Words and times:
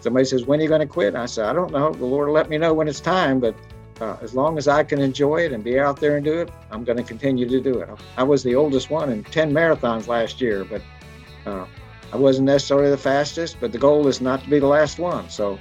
somebody 0.00 0.24
says, 0.24 0.46
"When 0.46 0.60
are 0.60 0.62
you 0.62 0.68
going 0.68 0.80
to 0.80 0.86
quit?" 0.86 1.08
And 1.08 1.18
I 1.18 1.26
said, 1.26 1.46
"I 1.46 1.52
don't 1.52 1.72
know. 1.72 1.92
The 1.92 2.04
Lord 2.04 2.28
will 2.28 2.34
let 2.34 2.48
me 2.48 2.58
know 2.58 2.74
when 2.74 2.88
it's 2.88 3.00
time, 3.00 3.40
but." 3.40 3.54
Uh, 4.00 4.16
as 4.22 4.32
long 4.32 4.56
as 4.58 4.68
I 4.68 4.84
can 4.84 5.00
enjoy 5.00 5.38
it 5.38 5.52
and 5.52 5.64
be 5.64 5.80
out 5.80 5.98
there 5.98 6.14
and 6.14 6.24
do 6.24 6.38
it, 6.38 6.50
I'm 6.70 6.84
going 6.84 6.98
to 6.98 7.02
continue 7.02 7.48
to 7.48 7.60
do 7.60 7.80
it. 7.80 7.88
I 8.16 8.22
was 8.22 8.44
the 8.44 8.54
oldest 8.54 8.90
one 8.90 9.10
in 9.10 9.24
10 9.24 9.52
marathons 9.52 10.06
last 10.06 10.40
year, 10.40 10.64
but 10.64 10.82
uh, 11.46 11.66
I 12.12 12.16
wasn't 12.16 12.46
necessarily 12.46 12.90
the 12.90 12.96
fastest, 12.96 13.56
but 13.60 13.72
the 13.72 13.78
goal 13.78 14.06
is 14.06 14.20
not 14.20 14.44
to 14.44 14.48
be 14.48 14.60
the 14.60 14.68
last 14.68 15.00
one. 15.00 15.28
So. 15.28 15.58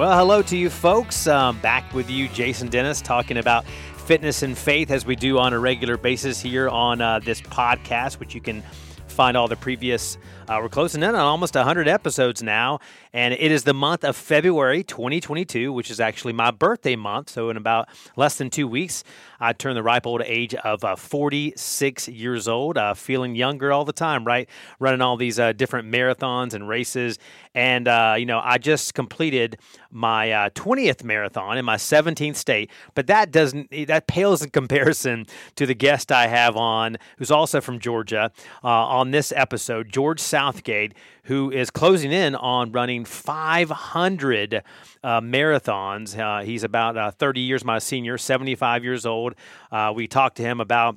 Well, 0.00 0.16
hello 0.16 0.40
to 0.40 0.56
you 0.56 0.70
folks. 0.70 1.26
Um, 1.26 1.58
back 1.58 1.92
with 1.92 2.08
you, 2.08 2.28
Jason 2.28 2.68
Dennis, 2.68 3.02
talking 3.02 3.36
about 3.36 3.66
fitness 4.10 4.42
and 4.42 4.58
faith 4.58 4.90
as 4.90 5.06
we 5.06 5.14
do 5.14 5.38
on 5.38 5.52
a 5.52 5.58
regular 5.60 5.96
basis 5.96 6.40
here 6.40 6.68
on 6.68 7.00
uh, 7.00 7.20
this 7.20 7.40
podcast, 7.40 8.14
which 8.14 8.34
you 8.34 8.40
can 8.40 8.60
find 9.06 9.36
all 9.36 9.46
the 9.46 9.54
previous. 9.54 10.18
Uh, 10.48 10.58
we're 10.60 10.68
closing 10.68 11.00
in 11.04 11.10
on 11.10 11.14
almost 11.14 11.54
100 11.54 11.86
episodes 11.86 12.42
now, 12.42 12.80
and 13.12 13.34
it 13.34 13.50
is 13.50 13.64
the 13.64 13.74
month 13.74 14.04
of 14.04 14.16
February 14.16 14.84
2022, 14.84 15.72
which 15.72 15.90
is 15.90 15.98
actually 16.00 16.32
my 16.32 16.50
birthday 16.50 16.96
month. 16.96 17.30
So, 17.30 17.50
in 17.50 17.56
about 17.56 17.88
less 18.16 18.36
than 18.38 18.50
two 18.50 18.68
weeks, 18.68 19.02
I 19.40 19.52
turn 19.52 19.74
the 19.74 19.82
ripe 19.82 20.06
old 20.06 20.22
age 20.24 20.54
of 20.54 20.84
uh, 20.84 20.96
46 20.96 22.08
years 22.08 22.46
old, 22.46 22.78
uh, 22.78 22.94
feeling 22.94 23.34
younger 23.34 23.72
all 23.72 23.84
the 23.84 23.92
time, 23.92 24.24
right? 24.24 24.48
Running 24.78 25.00
all 25.00 25.16
these 25.16 25.38
uh, 25.38 25.52
different 25.52 25.90
marathons 25.90 26.54
and 26.54 26.68
races. 26.68 27.18
And, 27.54 27.88
uh, 27.88 28.14
you 28.16 28.26
know, 28.26 28.40
I 28.42 28.58
just 28.58 28.94
completed 28.94 29.58
my 29.90 30.50
20th 30.54 31.02
uh, 31.02 31.06
marathon 31.06 31.58
in 31.58 31.64
my 31.64 31.76
17th 31.76 32.36
state, 32.36 32.70
but 32.94 33.08
that 33.08 33.32
doesn't, 33.32 33.70
that 33.88 34.06
pales 34.06 34.42
in 34.42 34.50
comparison 34.50 35.26
to 35.56 35.66
the 35.66 35.74
guest 35.74 36.12
I 36.12 36.28
have 36.28 36.56
on, 36.56 36.96
who's 37.18 37.30
also 37.30 37.60
from 37.60 37.80
Georgia, 37.80 38.30
uh, 38.62 38.68
on 38.68 39.10
this 39.10 39.32
episode, 39.34 39.88
George 39.88 40.20
Southgate, 40.20 40.94
who 41.30 41.48
is 41.52 41.70
closing 41.70 42.10
in 42.10 42.34
on 42.34 42.72
running 42.72 43.04
500 43.04 44.64
uh, 45.04 45.20
marathons. 45.20 46.18
Uh, 46.18 46.42
he's 46.44 46.64
about 46.64 46.96
uh, 46.96 47.12
30 47.12 47.40
years 47.40 47.64
my 47.64 47.78
senior, 47.78 48.18
75 48.18 48.82
years 48.82 49.06
old. 49.06 49.36
Uh, 49.70 49.92
we 49.94 50.08
talked 50.08 50.38
to 50.38 50.42
him 50.42 50.60
about 50.60 50.96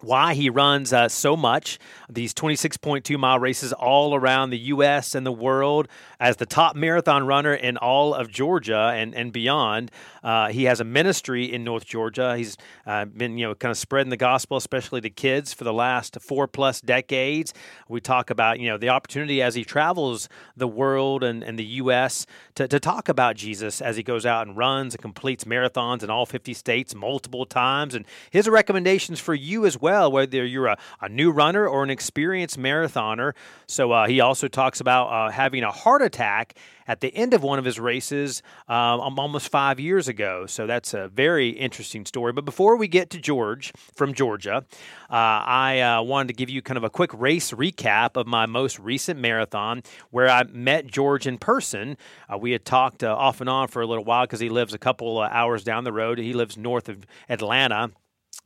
why 0.00 0.34
he 0.34 0.50
runs 0.50 0.92
uh, 0.92 1.08
so 1.08 1.34
much 1.34 1.78
these 2.10 2.34
26.2 2.34 3.18
mile 3.18 3.38
races 3.38 3.72
all 3.72 4.14
around 4.14 4.50
the 4.50 4.58
U.S. 4.58 5.14
and 5.14 5.24
the 5.24 5.32
world 5.32 5.88
as 6.18 6.36
the 6.36 6.46
top 6.46 6.76
marathon 6.76 7.26
runner 7.26 7.54
in 7.54 7.78
all 7.78 8.12
of 8.12 8.28
Georgia 8.28 8.92
and, 8.94 9.14
and 9.14 9.32
beyond. 9.32 9.90
Uh, 10.22 10.48
he 10.48 10.64
has 10.64 10.80
a 10.80 10.84
ministry 10.84 11.52
in 11.52 11.64
North 11.64 11.84
Georgia. 11.84 12.36
He's 12.36 12.56
uh, 12.86 13.04
been, 13.04 13.38
you 13.38 13.46
know, 13.46 13.54
kind 13.54 13.70
of 13.70 13.78
spreading 13.78 14.10
the 14.10 14.16
gospel, 14.16 14.56
especially 14.56 15.00
to 15.02 15.10
kids, 15.10 15.52
for 15.52 15.64
the 15.64 15.72
last 15.72 16.18
four 16.20 16.46
plus 16.46 16.80
decades. 16.80 17.54
We 17.88 18.00
talk 18.00 18.30
about, 18.30 18.60
you 18.60 18.68
know, 18.68 18.78
the 18.78 18.88
opportunity 18.90 19.42
as 19.42 19.54
he 19.54 19.64
travels 19.64 20.28
the 20.56 20.68
world 20.68 21.24
and, 21.24 21.42
and 21.42 21.58
the 21.58 21.64
U.S. 21.64 22.26
To, 22.56 22.68
to 22.68 22.80
talk 22.80 23.08
about 23.08 23.36
Jesus 23.36 23.80
as 23.80 23.96
he 23.96 24.02
goes 24.02 24.26
out 24.26 24.46
and 24.46 24.56
runs 24.56 24.94
and 24.94 25.02
completes 25.02 25.44
marathons 25.44 26.02
in 26.02 26.10
all 26.10 26.26
50 26.26 26.54
states 26.54 26.94
multiple 26.94 27.46
times. 27.46 27.94
And 27.94 28.04
his 28.30 28.48
recommendations 28.48 29.20
for 29.20 29.34
you 29.34 29.66
as 29.66 29.80
well, 29.80 30.10
whether 30.12 30.44
you're 30.44 30.66
a, 30.66 30.78
a 31.00 31.08
new 31.08 31.30
runner 31.30 31.66
or 31.66 31.82
an 31.82 31.90
experienced 31.90 32.58
marathoner. 32.58 33.32
So 33.66 33.92
uh, 33.92 34.06
he 34.06 34.20
also 34.20 34.48
talks 34.48 34.80
about 34.80 35.06
uh, 35.06 35.30
having 35.30 35.62
a 35.62 35.70
heart 35.70 36.02
attack 36.02 36.54
at 36.90 37.00
the 37.00 37.14
end 37.14 37.34
of 37.34 37.44
one 37.44 37.60
of 37.60 37.64
his 37.64 37.78
races 37.78 38.42
um, 38.68 39.00
um, 39.00 39.16
almost 39.16 39.48
five 39.48 39.78
years 39.78 40.08
ago. 40.08 40.44
So 40.46 40.66
that's 40.66 40.92
a 40.92 41.06
very 41.06 41.50
interesting 41.50 42.04
story. 42.04 42.32
But 42.32 42.44
before 42.44 42.74
we 42.76 42.88
get 42.88 43.10
to 43.10 43.20
George 43.20 43.72
from 43.94 44.12
Georgia, 44.12 44.64
uh, 45.08 45.14
I 45.14 45.80
uh, 45.80 46.02
wanted 46.02 46.28
to 46.28 46.34
give 46.34 46.50
you 46.50 46.62
kind 46.62 46.76
of 46.76 46.82
a 46.82 46.90
quick 46.90 47.12
race 47.14 47.52
recap 47.52 48.16
of 48.16 48.26
my 48.26 48.46
most 48.46 48.80
recent 48.80 49.20
marathon 49.20 49.84
where 50.10 50.28
I 50.28 50.42
met 50.42 50.88
George 50.88 51.28
in 51.28 51.38
person. 51.38 51.96
Uh, 52.28 52.38
we 52.38 52.50
had 52.50 52.64
talked 52.64 53.04
uh, 53.04 53.14
off 53.14 53.40
and 53.40 53.48
on 53.48 53.68
for 53.68 53.82
a 53.82 53.86
little 53.86 54.04
while 54.04 54.24
because 54.24 54.40
he 54.40 54.48
lives 54.48 54.74
a 54.74 54.78
couple 54.78 55.20
hours 55.20 55.62
down 55.62 55.84
the 55.84 55.92
road. 55.92 56.18
He 56.18 56.32
lives 56.32 56.56
north 56.56 56.88
of 56.88 57.06
Atlanta. 57.28 57.92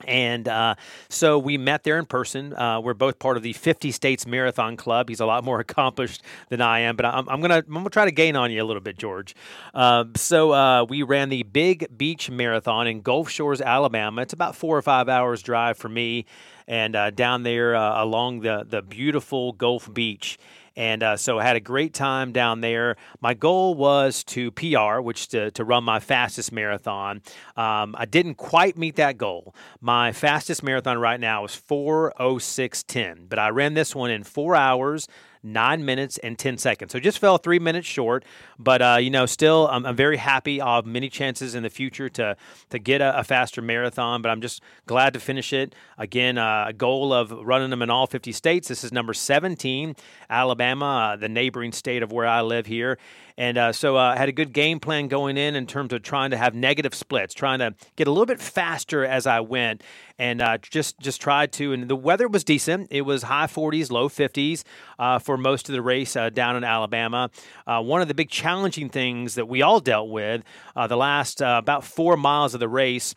And 0.07 0.49
uh, 0.49 0.75
so 1.09 1.39
we 1.39 1.57
met 1.57 1.85
there 1.85 1.99
in 1.99 2.07
person. 2.07 2.53
Uh, 2.53 2.81
we're 2.81 2.95
both 2.95 3.19
part 3.19 3.37
of 3.37 3.43
the 3.43 3.53
50 3.53 3.91
States 3.91 4.27
Marathon 4.27 4.77
Club. 4.77 5.09
He's 5.09 5.21
a 5.21 5.27
lot 5.27 5.45
more 5.45 5.61
accomplished 5.69 6.23
than 6.49 6.61
I 6.61 6.81
am, 6.81 6.97
but 6.97 7.07
I'm, 7.07 7.29
I'm 7.29 7.41
gonna 7.41 7.59
I'm 7.67 7.73
gonna 7.73 7.91
try 7.91 8.05
to 8.05 8.11
gain 8.13 8.37
on 8.37 8.51
you 8.51 8.63
a 8.63 8.67
little 8.67 8.83
bit, 8.83 8.99
George. 8.99 9.35
Uh, 9.73 10.05
so 10.17 10.85
we 10.85 11.03
ran 11.03 11.29
the 11.29 11.43
Big 11.45 11.87
Beach 11.97 12.31
Marathon 12.31 12.87
in 12.87 13.01
Gulf 13.01 13.31
Shores, 13.31 13.61
Alabama. 13.61 14.23
It's 14.23 14.33
about 14.33 14.57
four 14.57 14.77
or 14.77 14.83
five 14.83 15.09
hours 15.09 15.43
drive 15.43 15.79
for 15.79 15.89
me, 15.89 16.27
and 16.67 16.97
uh, 16.97 17.11
down 17.11 17.43
there 17.43 17.75
uh, 17.75 18.03
along 18.03 18.41
the 18.41 18.67
the 18.69 18.83
beautiful 18.83 19.53
Gulf 19.53 19.93
Beach. 19.93 20.39
And 20.77 21.03
uh, 21.03 21.17
so 21.17 21.39
I 21.39 21.45
had 21.45 21.57
a 21.57 21.61
great 21.61 21.95
time 21.95 22.33
down 22.33 22.61
there. 22.61 22.97
My 23.21 23.35
goal 23.35 23.75
was 23.75 24.25
to 24.25 24.51
PR, 24.53 25.01
which 25.01 25.29
to, 25.29 25.51
to 25.53 25.65
run 25.65 25.85
my 25.85 26.01
fastest 26.01 26.53
marathon. 26.53 27.23
Um, 27.57 27.95
I 27.99 28.07
didn't 28.07 28.35
quite 28.35 28.77
meet 28.77 28.97
that 28.97 29.17
goal. 29.17 29.55
My 29.81 30.13
fastest 30.13 30.63
marathon 30.63 30.99
right 30.99 31.21
now 31.21 31.45
is 31.45 31.53
406.10, 31.53 33.29
but 33.29 33.39
I 33.39 33.51
ran 33.51 33.75
this 33.75 33.95
one 33.95 34.11
in 34.11 34.25
four 34.25 34.57
hours 34.57 35.09
nine 35.45 35.85
minutes 35.85 36.19
and 36.19 36.39
10 36.39 36.59
seconds. 36.59 36.93
So 36.93 36.99
just 36.99 37.19
fell 37.19 37.39
three 37.39 37.59
minutes 37.59 37.87
short, 37.87 38.25
but, 38.59 38.83
uh, 38.83 38.97
you 39.01 39.11
know, 39.11 39.27
still, 39.27 39.69
I'm, 39.69 39.85
I'm, 39.87 39.95
very 39.95 40.17
happy. 40.17 40.61
I'll 40.61 40.77
have 40.77 40.87
many 40.87 41.09
chances 41.09 41.55
in 41.55 41.63
the 41.63 41.71
future 41.71 42.09
to, 42.09 42.37
to 42.71 42.79
get 42.79 43.01
a, 43.01 43.21
a 43.21 43.25
faster 43.25 43.63
marathon, 43.63 44.23
but 44.23 44.31
I'm 44.31 44.41
just 44.41 44.63
glad 44.87 45.13
to 45.15 45.21
finish 45.21 45.53
it. 45.53 45.75
Again, 45.99 46.39
uh, 46.39 46.67
a 46.69 46.73
goal 46.73 47.13
of 47.13 47.31
running 47.31 47.71
them 47.71 47.83
in 47.83 47.91
all 47.91 48.07
50 48.07 48.33
states. 48.33 48.69
This 48.69 48.83
is 48.83 48.93
number 48.93 49.15
17, 49.15 49.95
Alabama, 50.31 51.13
uh, 51.13 51.17
the 51.17 51.29
neighboring 51.29 51.73
state 51.73 52.03
of 52.03 52.11
where 52.11 52.27
I 52.27 52.41
live 52.41 52.67
here. 52.67 52.99
And 53.37 53.59
uh, 53.59 53.73
so 53.73 53.97
uh, 53.97 54.15
I 54.15 54.17
had 54.17 54.29
a 54.29 54.33
good 54.33 54.53
game 54.53 54.79
plan 54.79 55.09
going 55.09 55.37
in 55.37 55.57
in 55.57 55.67
terms 55.67 55.93
of 55.93 56.03
trying 56.03 56.31
to 56.31 56.37
have 56.37 56.55
negative 56.55 56.95
splits, 56.95 57.35
trying 57.35 57.59
to 57.59 57.75
get 57.97 58.07
a 58.07 58.11
little 58.11 58.27
bit 58.27 58.41
faster 58.41 59.05
as 59.05 59.27
I 59.27 59.41
went, 59.41 59.83
and 60.19 60.41
uh, 60.41 60.59
just 60.59 61.01
just 61.01 61.21
tried 61.21 61.53
to. 61.55 61.73
And 61.73 61.89
the 61.89 61.97
weather 61.97 62.29
was 62.29 62.45
decent; 62.45 62.89
it 62.91 63.03
was 63.03 63.25
high 63.25 63.47
40s, 63.47 63.91
low 63.91 64.09
50s 64.09 64.63
uh, 64.99 65.19
for 65.19 65.37
most 65.37 65.69
of 65.69 65.73
the 65.73 65.83
race 65.83 66.15
uh, 66.15 66.31
down 66.31 66.57
in 66.57 66.63
Alabama. 66.63 67.31
Uh, 67.67 67.83
one 67.83 68.01
of 68.01 68.09
the 68.09 68.15
big 68.15 68.31
challenging 68.31 68.89
things 68.89 69.35
that 69.35 69.49
we 69.49 69.63
all 69.63 69.81
dealt 69.81 70.11
with 70.11 70.43
the 70.89 70.97
last 70.97 71.41
about 71.41 71.83
four 71.85 72.17
miles 72.17 72.55
of 72.55 72.61
the 72.61 72.69
race 72.69 73.15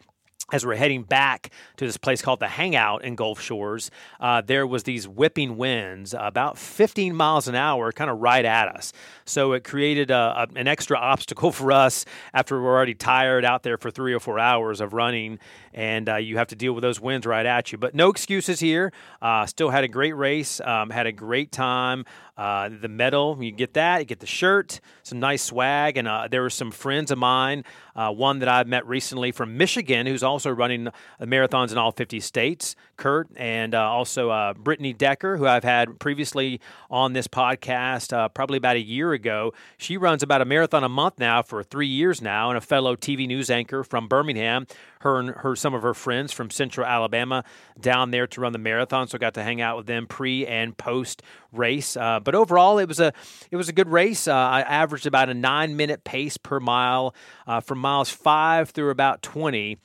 as 0.51 0.65
we're 0.65 0.75
heading 0.75 1.03
back 1.03 1.51
to 1.75 1.85
this 1.85 1.97
place 1.97 2.21
called 2.21 2.39
the 2.39 2.47
Hangout 2.47 3.03
in 3.03 3.15
Gulf 3.15 3.41
Shores, 3.41 3.91
uh, 4.21 4.41
there 4.41 4.65
was 4.65 4.83
these 4.83 5.07
whipping 5.07 5.57
winds, 5.57 6.15
about 6.17 6.57
15 6.57 7.13
miles 7.15 7.49
an 7.49 7.55
hour, 7.55 7.91
kind 7.91 8.09
of 8.09 8.19
right 8.19 8.45
at 8.45 8.69
us. 8.69 8.93
So 9.25 9.51
it 9.53 9.65
created 9.65 10.09
a, 10.09 10.47
a, 10.47 10.47
an 10.57 10.67
extra 10.67 10.97
obstacle 10.97 11.51
for 11.57 11.71
us 11.73 12.05
after 12.33 12.61
we're 12.61 12.75
already 12.75 12.93
tired 12.93 13.43
out 13.43 13.63
there 13.63 13.77
for 13.77 13.91
three 13.91 14.13
or 14.13 14.21
four 14.21 14.39
hours 14.39 14.79
of 14.79 14.93
running, 14.93 15.39
and 15.77 16.09
uh, 16.09 16.15
you 16.15 16.37
have 16.37 16.47
to 16.47 16.55
deal 16.55 16.73
with 16.73 16.81
those 16.81 16.99
winds 16.99 17.27
right 17.27 17.45
at 17.45 17.71
you. 17.71 17.77
But 17.77 17.93
no 17.93 18.09
excuses 18.09 18.59
here. 18.59 18.91
Uh, 19.21 19.45
still 19.45 19.69
had 19.69 19.83
a 19.83 19.87
great 19.87 20.17
race, 20.17 20.59
um, 20.61 20.89
had 20.89 21.05
a 21.05 21.11
great 21.11 21.51
time. 21.51 22.03
Uh, 22.35 22.69
the 22.69 22.87
medal, 22.87 23.37
you 23.41 23.51
get 23.51 23.73
that, 23.73 23.99
you 23.99 24.05
get 24.05 24.19
the 24.19 24.27
shirt, 24.27 24.79
some 25.03 25.19
nice 25.19 25.41
swag, 25.41 25.97
and 25.97 26.07
uh, 26.07 26.27
there 26.29 26.41
were 26.41 26.51
some 26.51 26.71
friends 26.71 27.11
of 27.11 27.17
mine. 27.17 27.63
Uh, 27.95 28.11
one 28.11 28.39
that 28.39 28.49
I've 28.49 28.67
met 28.67 28.87
recently 28.87 29.31
from 29.31 29.57
Michigan, 29.57 30.05
who's 30.05 30.21
also 30.21 30.51
running 30.51 30.89
marathons 31.19 31.71
in 31.71 31.79
all 31.79 31.91
50 31.91 32.19
states, 32.19 32.75
Kurt, 32.95 33.27
and 33.35 33.73
uh, 33.73 33.81
also 33.81 34.53
Brittany 34.53 34.93
Decker, 34.93 35.37
who 35.37 35.47
I've 35.47 35.63
had 35.63 35.99
previously 35.99 36.59
on 36.91 37.13
this 37.13 37.27
podcast 37.27 38.33
probably 38.35 38.57
about 38.57 38.75
a 38.75 38.81
year 38.81 39.13
ago. 39.13 39.51
She 39.77 39.97
runs 39.97 40.21
about 40.21 40.41
a 40.41 40.45
marathon 40.45 40.83
a 40.83 40.89
month 40.89 41.17
now 41.17 41.41
for 41.41 41.63
three 41.63 41.87
years 41.87 42.21
now, 42.21 42.49
and 42.49 42.57
a 42.57 42.61
fellow 42.61 42.95
TV 42.95 43.27
news 43.27 43.49
anchor 43.49 43.83
from 43.83 44.07
Birmingham 44.07 44.67
her 45.01 45.19
and 45.19 45.29
her 45.29 45.55
some 45.67 45.73
of 45.73 45.81
her 45.81 45.93
friends 45.93 46.31
from 46.31 46.49
Central 46.49 46.87
Alabama 46.87 47.43
down 47.77 48.11
there 48.11 48.25
to 48.25 48.39
run 48.39 48.53
the 48.53 48.57
marathon. 48.57 49.05
So 49.09 49.17
got 49.17 49.33
to 49.33 49.43
hang 49.43 49.59
out 49.59 49.75
with 49.75 49.85
them 49.85 50.07
pre 50.07 50.47
and 50.47 50.77
post 50.77 51.21
race. 51.51 51.97
Uh, 51.97 52.21
but 52.21 52.35
overall, 52.35 52.77
it 52.79 52.87
was 52.87 53.01
a 53.01 53.11
it 53.51 53.57
was 53.57 53.67
a 53.67 53.73
good 53.73 53.89
race. 53.89 54.29
Uh, 54.29 54.33
I 54.33 54.61
averaged 54.61 55.07
about 55.07 55.27
a 55.27 55.33
nine 55.33 55.75
minute 55.75 56.05
pace 56.05 56.37
per 56.37 56.61
mile 56.61 57.13
uh, 57.47 57.59
from 57.59 57.79
miles 57.79 58.09
five 58.09 58.69
through 58.69 58.91
about 58.91 59.21
twenty 59.21 59.77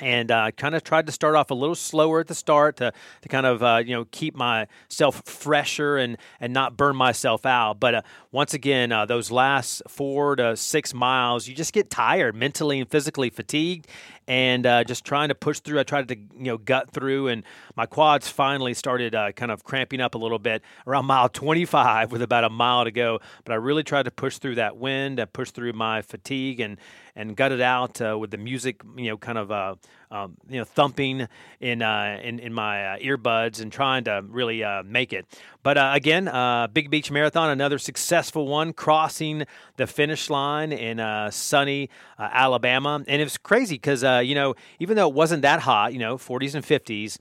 and 0.00 0.30
uh, 0.30 0.50
kind 0.52 0.74
of 0.74 0.82
tried 0.82 1.06
to 1.06 1.12
start 1.12 1.34
off 1.34 1.50
a 1.50 1.54
little 1.54 1.74
slower 1.74 2.20
at 2.20 2.26
the 2.26 2.34
start 2.34 2.76
to, 2.78 2.92
to 3.22 3.28
kind 3.28 3.46
of 3.46 3.62
uh, 3.62 3.82
you 3.84 3.94
know 3.94 4.06
keep 4.10 4.34
myself 4.34 5.22
fresher 5.24 5.96
and 5.96 6.16
and 6.40 6.52
not 6.52 6.76
burn 6.76 6.96
myself 6.96 7.46
out. 7.46 7.78
But 7.80 7.94
uh, 7.94 8.02
once 8.32 8.54
again, 8.54 8.92
uh, 8.92 9.06
those 9.06 9.30
last 9.30 9.82
four 9.88 10.36
to 10.36 10.56
six 10.56 10.94
miles, 10.94 11.46
you 11.46 11.54
just 11.54 11.72
get 11.72 11.90
tired, 11.90 12.34
mentally 12.34 12.80
and 12.80 12.90
physically 12.90 13.30
fatigued, 13.30 13.86
and 14.30 14.64
uh, 14.64 14.84
just 14.84 15.04
trying 15.04 15.28
to 15.28 15.34
push 15.34 15.58
through. 15.58 15.80
I 15.80 15.82
tried 15.82 16.06
to 16.06 16.16
you 16.16 16.28
know 16.44 16.56
gut 16.56 16.92
through, 16.92 17.26
and 17.26 17.42
my 17.74 17.84
quads 17.84 18.28
finally 18.28 18.74
started 18.74 19.12
uh, 19.12 19.32
kind 19.32 19.50
of 19.50 19.64
cramping 19.64 20.00
up 20.00 20.14
a 20.14 20.18
little 20.18 20.38
bit 20.38 20.62
around 20.86 21.06
mile 21.06 21.28
25 21.28 22.12
with 22.12 22.22
about 22.22 22.44
a 22.44 22.48
mile 22.48 22.84
to 22.84 22.92
go. 22.92 23.18
But 23.44 23.52
I 23.52 23.56
really 23.56 23.82
tried 23.82 24.04
to 24.04 24.12
push 24.12 24.38
through 24.38 24.54
that 24.54 24.76
wind, 24.76 25.18
and 25.18 25.32
push 25.32 25.50
through 25.50 25.72
my 25.72 26.00
fatigue, 26.02 26.60
and 26.60 26.78
and 27.16 27.36
gut 27.36 27.50
it 27.50 27.60
out 27.60 28.00
uh, 28.00 28.16
with 28.16 28.30
the 28.30 28.38
music, 28.38 28.82
you 28.96 29.08
know, 29.08 29.16
kind 29.16 29.36
of 29.36 29.50
uh, 29.50 29.74
um, 30.10 30.36
you 30.48 30.58
know, 30.58 30.64
thumping 30.64 31.28
in 31.60 31.82
uh, 31.82 32.18
in, 32.22 32.38
in 32.40 32.52
my 32.52 32.84
uh, 32.84 32.98
earbuds 32.98 33.60
and 33.60 33.72
trying 33.72 34.04
to 34.04 34.24
really 34.28 34.64
uh, 34.64 34.82
make 34.82 35.12
it. 35.12 35.26
But 35.62 35.78
uh, 35.78 35.92
again, 35.94 36.26
uh, 36.26 36.66
Big 36.66 36.90
Beach 36.90 37.10
Marathon, 37.10 37.50
another 37.50 37.78
successful 37.78 38.48
one, 38.48 38.72
crossing 38.72 39.44
the 39.76 39.86
finish 39.86 40.28
line 40.28 40.72
in 40.72 40.98
uh, 40.98 41.30
sunny 41.30 41.90
Alabama, 42.18 43.04
and 43.06 43.20
it 43.20 43.24
was 43.24 43.38
crazy 43.38 43.76
because 43.76 44.02
you 44.26 44.34
know, 44.34 44.54
even 44.78 44.96
though 44.96 45.08
it 45.08 45.14
wasn't 45.14 45.42
that 45.42 45.60
hot, 45.60 45.92
you 45.92 45.98
know, 45.98 46.16
40s 46.16 46.54
and 46.54 46.64
50s. 46.64 47.18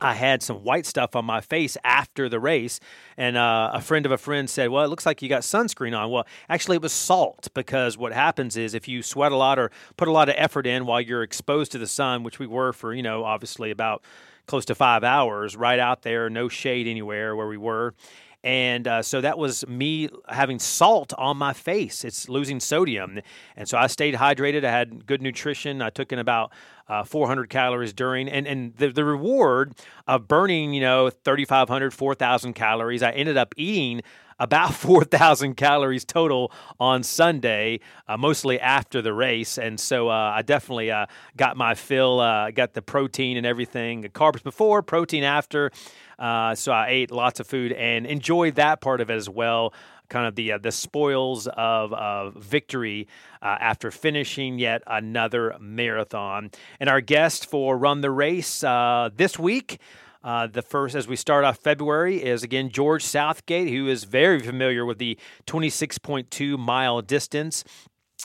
I 0.00 0.14
had 0.14 0.42
some 0.42 0.64
white 0.64 0.86
stuff 0.86 1.14
on 1.14 1.24
my 1.24 1.40
face 1.40 1.76
after 1.84 2.28
the 2.28 2.40
race, 2.40 2.80
and 3.16 3.36
uh, 3.36 3.70
a 3.72 3.80
friend 3.80 4.04
of 4.06 4.12
a 4.12 4.18
friend 4.18 4.50
said, 4.50 4.70
"Well, 4.70 4.84
it 4.84 4.88
looks 4.88 5.06
like 5.06 5.22
you 5.22 5.28
got 5.28 5.42
sunscreen 5.42 5.96
on." 5.96 6.10
Well, 6.10 6.26
actually, 6.48 6.76
it 6.76 6.82
was 6.82 6.92
salt 6.92 7.48
because 7.54 7.96
what 7.96 8.12
happens 8.12 8.56
is 8.56 8.74
if 8.74 8.88
you 8.88 9.02
sweat 9.02 9.30
a 9.32 9.36
lot 9.36 9.58
or 9.58 9.70
put 9.96 10.08
a 10.08 10.12
lot 10.12 10.28
of 10.28 10.34
effort 10.36 10.66
in 10.66 10.86
while 10.86 11.00
you're 11.00 11.22
exposed 11.22 11.72
to 11.72 11.78
the 11.78 11.86
sun, 11.86 12.24
which 12.24 12.38
we 12.38 12.46
were 12.46 12.72
for 12.72 12.92
you 12.92 13.02
know 13.02 13.24
obviously 13.24 13.70
about 13.70 14.02
close 14.46 14.64
to 14.66 14.74
five 14.74 15.04
hours, 15.04 15.56
right 15.56 15.78
out 15.78 16.02
there, 16.02 16.28
no 16.28 16.48
shade 16.48 16.86
anywhere 16.86 17.36
where 17.36 17.46
we 17.46 17.56
were, 17.56 17.94
and 18.44 18.86
uh, 18.86 19.02
so 19.02 19.22
that 19.22 19.38
was 19.38 19.66
me 19.66 20.10
having 20.28 20.58
salt 20.58 21.14
on 21.16 21.38
my 21.38 21.54
face. 21.54 22.04
It's 22.04 22.28
losing 22.28 22.60
sodium. 22.60 23.20
And 23.56 23.66
so 23.66 23.78
I 23.78 23.86
stayed 23.86 24.14
hydrated. 24.14 24.64
I 24.64 24.70
had 24.70 25.06
good 25.06 25.22
nutrition. 25.22 25.80
I 25.80 25.88
took 25.88 26.12
in 26.12 26.18
about 26.18 26.52
uh, 26.88 27.04
400 27.04 27.48
calories 27.48 27.92
during. 27.92 28.28
And, 28.28 28.46
and 28.46 28.76
the, 28.76 28.88
the 28.88 29.04
reward 29.04 29.74
of 30.06 30.28
burning, 30.28 30.74
you 30.74 30.80
know, 30.80 31.10
3,500, 31.10 31.92
4,000 31.92 32.52
calories, 32.54 33.02
I 33.02 33.10
ended 33.12 33.36
up 33.36 33.54
eating 33.56 34.02
about 34.38 34.74
4,000 34.74 35.54
calories 35.54 36.04
total 36.04 36.52
on 36.80 37.02
Sunday, 37.02 37.80
uh, 38.08 38.16
mostly 38.16 38.60
after 38.60 39.00
the 39.02 39.12
race. 39.12 39.58
And 39.58 39.78
so 39.78 40.08
uh, 40.08 40.32
I 40.34 40.42
definitely 40.42 40.90
uh, 40.90 41.06
got 41.36 41.56
my 41.56 41.74
fill, 41.74 42.20
uh, 42.20 42.50
got 42.50 42.74
the 42.74 42.82
protein 42.82 43.36
and 43.36 43.46
everything, 43.46 44.02
carbs 44.14 44.42
before, 44.42 44.82
protein 44.82 45.24
after. 45.24 45.70
Uh, 46.18 46.54
so 46.54 46.72
I 46.72 46.88
ate 46.88 47.10
lots 47.10 47.40
of 47.40 47.46
food 47.46 47.72
and 47.72 48.06
enjoyed 48.06 48.56
that 48.56 48.80
part 48.80 49.00
of 49.00 49.10
it 49.10 49.14
as 49.14 49.28
well. 49.28 49.72
Kind 50.08 50.26
of 50.26 50.34
the 50.34 50.52
uh, 50.52 50.58
the 50.58 50.70
spoils 50.70 51.46
of, 51.46 51.92
of 51.94 52.34
victory 52.34 53.08
uh, 53.40 53.56
after 53.58 53.90
finishing 53.90 54.58
yet 54.58 54.82
another 54.86 55.56
marathon. 55.58 56.50
And 56.78 56.90
our 56.90 57.00
guest 57.00 57.46
for 57.46 57.76
Run 57.78 58.00
the 58.02 58.10
Race 58.10 58.62
uh, 58.62 59.10
this 59.14 59.38
week. 59.38 59.80
Uh, 60.22 60.46
the 60.46 60.62
first, 60.62 60.94
as 60.94 61.06
we 61.06 61.16
start 61.16 61.44
off 61.44 61.58
February, 61.58 62.22
is 62.22 62.42
again 62.42 62.70
George 62.70 63.04
Southgate, 63.04 63.68
who 63.68 63.88
is 63.88 64.04
very 64.04 64.40
familiar 64.40 64.86
with 64.86 64.96
the 64.96 65.18
26.2 65.46 66.58
mile 66.58 67.02
distance. 67.02 67.62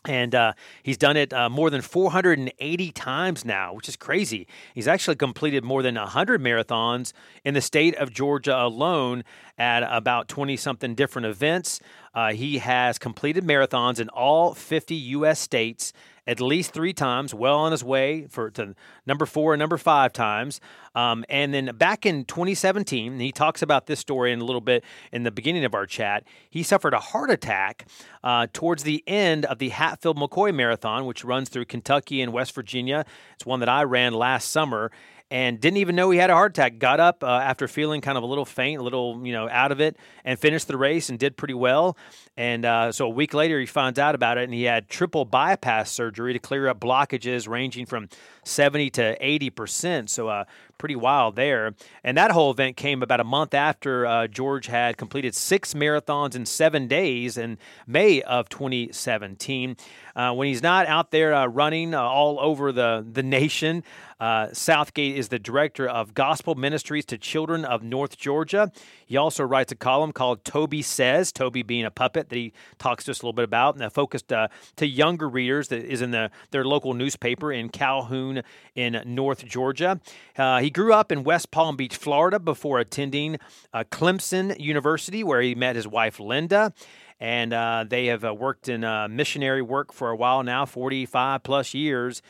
And 0.05 0.33
uh, 0.33 0.53
he's 0.81 0.97
done 0.97 1.17
it 1.17 1.33
uh, 1.33 1.49
more 1.49 1.69
than 1.69 1.81
480 1.81 2.91
times 2.93 3.43
now, 3.43 3.73
which 3.73 3.89
is 3.89 3.97
crazy. 3.97 4.47
He's 4.73 4.87
actually 4.87 5.17
completed 5.17 5.65
more 5.65 5.83
than 5.83 5.95
100 5.95 6.41
marathons 6.41 7.11
in 7.43 7.53
the 7.53 7.59
state 7.59 7.95
of 7.95 8.13
Georgia 8.13 8.57
alone 8.57 9.25
at 9.57 9.83
about 9.83 10.29
20 10.29 10.55
something 10.55 10.95
different 10.95 11.25
events. 11.25 11.81
Uh, 12.13 12.31
he 12.31 12.59
has 12.59 12.97
completed 12.97 13.43
marathons 13.43 13.99
in 13.99 14.07
all 14.09 14.53
50 14.53 14.95
U.S. 14.95 15.37
states 15.37 15.91
at 16.27 16.39
least 16.39 16.71
three 16.71 16.93
times, 16.93 17.33
well 17.33 17.57
on 17.57 17.71
his 17.71 17.83
way 17.83 18.27
for 18.29 18.49
to 18.51 18.75
number 19.05 19.25
four 19.25 19.53
and 19.53 19.59
number 19.59 19.77
five 19.77 20.13
times. 20.13 20.61
Um, 20.95 21.23
and 21.29 21.53
then 21.53 21.75
back 21.77 22.05
in 22.05 22.25
2017, 22.25 23.19
he 23.19 23.31
talks 23.31 23.61
about 23.61 23.85
this 23.85 23.99
story 23.99 24.31
in 24.31 24.39
a 24.39 24.43
little 24.43 24.61
bit 24.61 24.83
in 25.11 25.23
the 25.23 25.31
beginning 25.31 25.65
of 25.65 25.73
our 25.73 25.85
chat. 25.85 26.23
He 26.49 26.63
suffered 26.63 26.93
a 26.93 26.99
heart 26.99 27.29
attack 27.29 27.85
uh, 28.23 28.47
towards 28.51 28.83
the 28.83 29.03
end 29.07 29.45
of 29.45 29.59
the 29.59 29.69
Hatfield 29.69 30.17
McCoy 30.17 30.53
Marathon, 30.53 31.05
which 31.05 31.23
runs 31.23 31.49
through 31.49 31.65
Kentucky 31.65 32.21
and 32.21 32.33
West 32.33 32.53
Virginia. 32.53 33.05
It's 33.35 33.45
one 33.45 33.59
that 33.59 33.69
I 33.69 33.83
ran 33.83 34.13
last 34.13 34.49
summer 34.49 34.91
and 35.31 35.59
didn't 35.59 35.77
even 35.77 35.95
know 35.95 36.09
he 36.09 36.17
had 36.17 36.29
a 36.29 36.33
heart 36.33 36.51
attack. 36.51 36.79
Got 36.79 36.99
up 36.99 37.23
uh, 37.23 37.27
after 37.27 37.67
feeling 37.67 38.01
kind 38.01 38.17
of 38.17 38.23
a 38.23 38.27
little 38.27 38.45
faint, 38.45 38.79
a 38.79 38.83
little 38.83 39.25
you 39.25 39.31
know 39.31 39.47
out 39.49 39.71
of 39.71 39.79
it, 39.79 39.97
and 40.23 40.39
finished 40.39 40.67
the 40.67 40.77
race 40.77 41.09
and 41.09 41.19
did 41.19 41.37
pretty 41.37 41.53
well. 41.53 41.97
And 42.35 42.65
uh, 42.65 42.91
so 42.91 43.05
a 43.05 43.09
week 43.09 43.33
later, 43.33 43.59
he 43.59 43.65
finds 43.65 43.99
out 43.99 44.15
about 44.15 44.37
it, 44.37 44.45
and 44.45 44.53
he 44.53 44.63
had 44.63 44.89
triple 44.89 45.25
bypass 45.25 45.91
surgery 45.91 46.33
to 46.33 46.39
clear 46.39 46.67
up 46.67 46.79
blockages 46.79 47.47
ranging 47.47 47.85
from 47.85 48.09
70 48.43 48.89
to 48.91 49.17
80 49.25 49.49
percent. 49.51 50.09
So 50.09 50.27
uh, 50.27 50.45
pretty 50.79 50.95
wild 50.95 51.35
there. 51.35 51.75
And 52.03 52.17
that 52.17 52.31
whole 52.31 52.49
event 52.49 52.75
came 52.75 53.03
about 53.03 53.19
a 53.19 53.23
month 53.23 53.53
after 53.53 54.07
uh, 54.07 54.25
George 54.25 54.65
had 54.65 54.97
completed 54.97 55.35
six 55.35 55.75
marathons 55.75 56.35
in 56.35 56.47
seven 56.47 56.87
days 56.87 57.37
in 57.37 57.59
May 57.85 58.23
of 58.23 58.49
2017. 58.49 59.77
Uh, 60.15 60.33
when 60.33 60.47
he's 60.47 60.63
not 60.63 60.87
out 60.87 61.11
there 61.11 61.33
uh, 61.33 61.45
running 61.45 61.93
uh, 61.93 62.01
all 62.01 62.39
over 62.39 62.71
the, 62.71 63.05
the 63.09 63.21
nation, 63.21 63.83
uh, 64.19 64.49
Southgate 64.51 65.15
is 65.15 65.29
the 65.29 65.39
director 65.39 65.87
of 65.87 66.13
gospel 66.13 66.55
ministries 66.55 67.05
to 67.05 67.17
children 67.17 67.63
of 67.63 67.83
North 67.83 68.17
Georgia. 68.17 68.71
He 69.05 69.15
also 69.15 69.43
writes 69.43 69.71
a 69.71 69.75
column 69.75 70.11
called 70.11 70.43
Toby 70.43 70.81
Says, 70.81 71.31
Toby 71.31 71.63
being 71.63 71.85
a 71.85 71.91
puppet 71.91 72.29
that 72.29 72.35
he 72.35 72.51
talks 72.77 73.05
to 73.05 73.11
us 73.11 73.21
a 73.21 73.25
little 73.25 73.33
bit 73.33 73.45
about, 73.45 73.79
and 73.79 73.93
focused 73.93 74.33
uh, 74.33 74.49
to 74.75 74.85
younger 74.85 75.29
readers 75.29 75.69
that 75.69 75.85
is 75.85 76.01
in 76.01 76.11
the, 76.11 76.31
their 76.51 76.65
local 76.65 76.93
newspaper 76.93 77.51
in 77.53 77.69
Calhoun 77.69 78.43
in 78.75 79.01
North 79.05 79.45
Georgia. 79.45 80.01
Uh, 80.37 80.59
he 80.69 80.71
grew 80.71 80.93
up 80.93 81.11
in 81.11 81.23
West 81.23 81.49
Palm 81.49 81.75
Beach, 81.75 81.95
Florida, 81.95 82.37
before 82.37 82.77
attending 82.77 83.39
uh, 83.73 83.85
Clemson 83.89 84.55
University, 84.59 85.23
where 85.23 85.41
he 85.41 85.55
met 85.55 85.75
his 85.75 85.87
wife, 85.87 86.19
Linda 86.19 86.73
and 87.19 87.51
uh, 87.51 87.83
they 87.85 88.05
have 88.05 88.23
uh, 88.23 88.33
worked 88.33 88.69
in 88.69 88.83
uh, 88.83 89.07
missionary 89.09 89.61
work 89.61 89.91
for 89.91 90.09
a 90.09 90.15
while 90.15 90.41
now 90.41 90.65
45 90.65 91.43
plus 91.43 91.73
years 91.73 92.21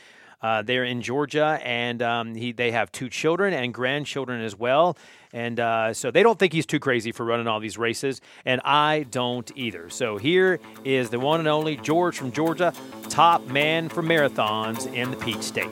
uh, 0.42 0.62
they're 0.62 0.84
in 0.84 1.02
Georgia, 1.02 1.60
and 1.62 2.00
um, 2.02 2.34
he, 2.34 2.52
they 2.52 2.70
have 2.70 2.90
two 2.90 3.08
children 3.08 3.52
and 3.52 3.74
grandchildren 3.74 4.40
as 4.40 4.56
well. 4.56 4.96
And 5.32 5.60
uh, 5.60 5.92
so 5.92 6.10
they 6.10 6.22
don't 6.22 6.38
think 6.38 6.52
he's 6.52 6.66
too 6.66 6.80
crazy 6.80 7.12
for 7.12 7.24
running 7.24 7.46
all 7.46 7.60
these 7.60 7.78
races, 7.78 8.20
and 8.44 8.60
I 8.64 9.06
don't 9.10 9.50
either. 9.54 9.90
So 9.90 10.16
here 10.16 10.58
is 10.82 11.10
the 11.10 11.20
one 11.20 11.40
and 11.40 11.48
only 11.48 11.76
George 11.76 12.16
from 12.16 12.32
Georgia, 12.32 12.72
top 13.10 13.46
man 13.48 13.88
for 13.88 14.02
marathons 14.02 14.92
in 14.92 15.10
the 15.10 15.16
Peach 15.18 15.42
State. 15.42 15.68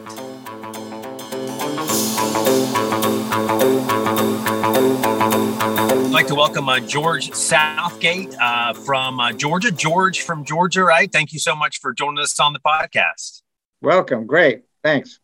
I'd 5.91 6.11
like 6.11 6.27
to 6.29 6.35
welcome 6.35 6.69
uh, 6.69 6.81
George 6.81 7.33
Southgate 7.33 8.35
uh, 8.41 8.73
from 8.73 9.21
uh, 9.21 9.33
Georgia. 9.33 9.71
George 9.71 10.23
from 10.23 10.45
Georgia, 10.45 10.83
right? 10.85 11.11
Thank 11.11 11.33
you 11.33 11.39
so 11.39 11.55
much 11.55 11.81
for 11.81 11.93
joining 11.93 12.19
us 12.19 12.41
on 12.41 12.53
the 12.53 12.61
podcast. 12.61 13.43
Welcome. 13.83 14.27
Great. 14.27 14.63
Thanks. 14.83 15.21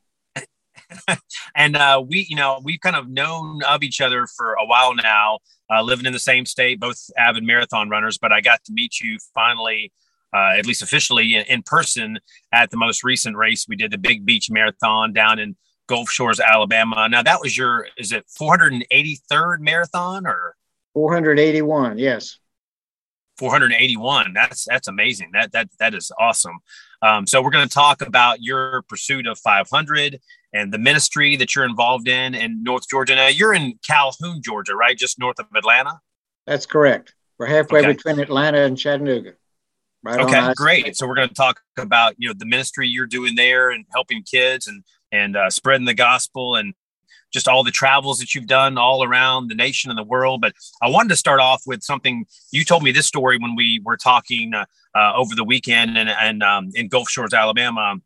and 1.57 1.77
uh, 1.77 2.03
we, 2.07 2.27
you 2.29 2.37
know, 2.37 2.61
we've 2.63 2.81
kind 2.81 2.97
of 2.97 3.09
known 3.09 3.63
of 3.65 3.83
each 3.83 4.01
other 4.01 4.27
for 4.27 4.55
a 4.55 4.67
while 4.67 4.95
now, 4.95 5.39
uh, 5.71 5.83
living 5.83 6.07
in 6.07 6.13
the 6.13 6.19
same 6.19 6.47
state, 6.47 6.81
both 6.81 7.11
avid 7.17 7.45
marathon 7.45 7.89
runners. 7.89 8.19
But 8.19 8.33
I 8.33 8.41
got 8.41 8.63
to 8.65 8.73
meet 8.73 9.01
you 9.01 9.19
finally, 9.35 9.93
uh, 10.35 10.53
at 10.59 10.67
least 10.67 10.83
officially, 10.83 11.35
in, 11.35 11.45
in, 11.47 11.63
person 11.63 12.19
at 12.53 12.71
the 12.71 12.77
most 12.77 13.03
recent 13.03 13.37
race 13.37 13.67
we 13.69 13.77
did, 13.77 13.91
the 13.91 13.99
Big 13.99 14.27
Beach 14.27 14.51
Marathon 14.51 15.13
down 15.13 15.39
in 15.39 15.57
Gulf 15.87 16.11
Shores, 16.11 16.41
Alabama. 16.41 17.09
Now 17.09 17.23
that 17.23 17.41
was 17.41 17.57
your, 17.57 17.89
is 17.97 18.13
it 18.13 18.25
483rd 18.41 19.61
marathon 19.61 20.27
or 20.27 20.57
481? 20.95 21.99
Yes. 21.99 22.39
481. 23.39 24.33
That's 24.33 24.65
that's 24.69 24.89
amazing. 24.89 25.31
That 25.33 25.53
that 25.53 25.69
that 25.79 25.95
is 25.95 26.13
awesome. 26.19 26.59
Um, 27.03 27.27
so 27.27 27.43
we're 27.43 27.51
going 27.51 27.67
to 27.69 27.75
talk 27.75 28.01
about 28.01 28.41
your 28.41 28.83
pursuit 28.89 29.27
of 29.27 29.39
500 29.39 30.21
and 30.53 30.73
the 30.73 30.79
ministry 30.79 31.37
that 31.37 31.55
you're 31.55 31.65
involved 31.65 32.09
in 32.09 32.35
in 32.35 32.63
North 32.63 32.89
Georgia. 32.89 33.17
Now 33.17 33.29
you're 33.29 33.53
in 33.53 33.79
Calhoun, 33.87 34.41
Georgia, 34.43 34.75
right? 34.75 34.97
Just 34.97 35.19
north 35.19 35.39
of 35.39 35.47
Atlanta. 35.55 36.01
That's 36.47 36.67
correct. 36.67 37.15
We're 37.39 37.47
halfway 37.47 37.81
okay. 37.81 37.93
between 37.93 38.21
Atlanta 38.21 38.63
and 38.63 38.79
Chattanooga. 38.79 39.33
Right 40.03 40.21
okay, 40.21 40.53
great. 40.55 40.97
So 40.97 41.07
we're 41.07 41.15
going 41.15 41.29
to 41.29 41.35
talk 41.35 41.61
about 41.79 42.15
you 42.19 42.29
know 42.29 42.35
the 42.37 42.47
ministry 42.47 42.87
you're 42.87 43.07
doing 43.07 43.35
there 43.35 43.71
and 43.71 43.85
helping 43.93 44.23
kids 44.23 44.67
and 44.67 44.85
and 45.15 45.37
uh, 45.37 45.49
spreading 45.49 45.87
the 45.87 45.95
gospel 45.95 46.57
and 46.57 46.75
just 47.33 47.49
all 47.49 47.65
the 47.65 47.71
travels 47.71 48.19
that 48.19 48.35
you've 48.35 48.47
done 48.47 48.79
all 48.79 49.03
around 49.03 49.49
the 49.49 49.55
nation 49.55 49.91
and 49.91 49.99
the 49.99 50.05
world. 50.05 50.41
But 50.41 50.55
I 50.83 50.89
wanted 50.89 51.09
to 51.11 51.17
start 51.17 51.41
off 51.41 51.63
with 51.67 51.83
something 51.83 52.27
you 52.53 52.65
told 52.65 52.83
me 52.83 52.93
this 52.93 53.07
story 53.07 53.39
when 53.39 53.57
we 53.57 53.81
were 53.85 53.97
talking 53.97 54.55
uh, 54.55 54.67
uh, 54.95 55.13
over 55.17 55.35
the 55.35 55.45
weekend 55.45 55.97
and, 55.97 56.09
and 56.09 56.43
um, 56.43 56.71
in 56.75 56.89
Gulf 56.89 57.09
Shores, 57.09 57.35
Alabama, 57.35 57.97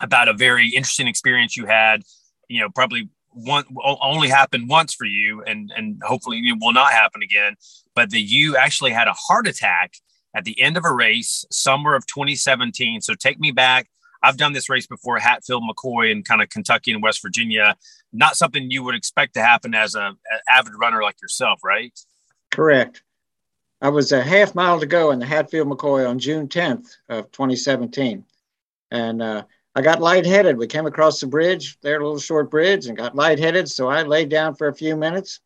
about 0.00 0.28
a 0.28 0.32
very 0.32 0.68
interesting 0.68 1.06
experience 1.06 1.56
you 1.56 1.66
had. 1.66 2.02
You 2.48 2.60
know, 2.60 2.70
probably 2.70 3.08
one 3.30 3.64
only 3.82 4.28
happened 4.28 4.68
once 4.68 4.94
for 4.94 5.06
you, 5.06 5.42
and 5.44 5.72
and 5.76 6.02
hopefully 6.04 6.38
it 6.38 6.58
will 6.60 6.72
not 6.72 6.92
happen 6.92 7.22
again. 7.22 7.54
But 7.94 8.10
that 8.10 8.22
you 8.22 8.56
actually 8.56 8.90
had 8.90 9.08
a 9.08 9.14
heart 9.14 9.46
attack 9.46 9.94
at 10.34 10.44
the 10.44 10.60
end 10.60 10.76
of 10.76 10.84
a 10.84 10.92
race, 10.92 11.44
summer 11.50 11.94
of 11.94 12.06
2017. 12.06 13.00
So 13.00 13.14
take 13.14 13.38
me 13.38 13.52
back 13.52 13.88
I've 14.22 14.36
done 14.36 14.52
this 14.52 14.68
race 14.68 14.86
before, 14.86 15.18
Hatfield, 15.18 15.64
McCoy, 15.68 16.12
and 16.12 16.24
kind 16.24 16.42
of 16.42 16.48
Kentucky 16.48 16.92
and 16.92 17.02
West 17.02 17.22
Virginia. 17.22 17.76
Not 18.12 18.36
something 18.36 18.70
you 18.70 18.82
would 18.84 18.94
expect 18.94 19.34
to 19.34 19.42
happen 19.42 19.74
as 19.74 19.94
a, 19.94 20.00
an 20.00 20.40
avid 20.48 20.72
runner 20.78 21.02
like 21.02 21.20
yourself, 21.20 21.60
right? 21.64 21.98
Correct. 22.50 23.02
I 23.80 23.88
was 23.88 24.12
a 24.12 24.22
half 24.22 24.54
mile 24.54 24.78
to 24.78 24.86
go 24.86 25.10
in 25.10 25.18
the 25.18 25.26
Hatfield 25.26 25.68
McCoy 25.68 26.08
on 26.08 26.20
June 26.20 26.46
10th 26.46 26.96
of 27.08 27.32
2017, 27.32 28.24
and 28.92 29.22
uh, 29.22 29.42
I 29.74 29.82
got 29.82 30.00
lightheaded. 30.00 30.56
We 30.56 30.68
came 30.68 30.86
across 30.86 31.18
the 31.18 31.26
bridge, 31.26 31.78
there, 31.80 31.98
a 31.98 32.04
little 32.04 32.20
short 32.20 32.48
bridge, 32.48 32.86
and 32.86 32.96
got 32.96 33.16
lightheaded. 33.16 33.68
So 33.68 33.88
I 33.88 34.02
laid 34.02 34.28
down 34.28 34.54
for 34.54 34.68
a 34.68 34.74
few 34.74 34.96
minutes. 34.96 35.40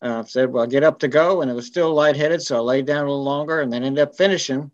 Uh, 0.00 0.22
said, 0.24 0.52
"Well, 0.52 0.66
get 0.66 0.84
up 0.84 0.98
to 1.00 1.08
go," 1.08 1.42
and 1.42 1.50
it 1.50 1.54
was 1.54 1.66
still 1.66 1.92
lightheaded, 1.92 2.40
so 2.42 2.56
I 2.56 2.60
laid 2.60 2.86
down 2.86 3.04
a 3.04 3.08
little 3.08 3.24
longer, 3.24 3.60
and 3.60 3.72
then 3.72 3.82
ended 3.82 4.02
up 4.02 4.16
finishing 4.16 4.70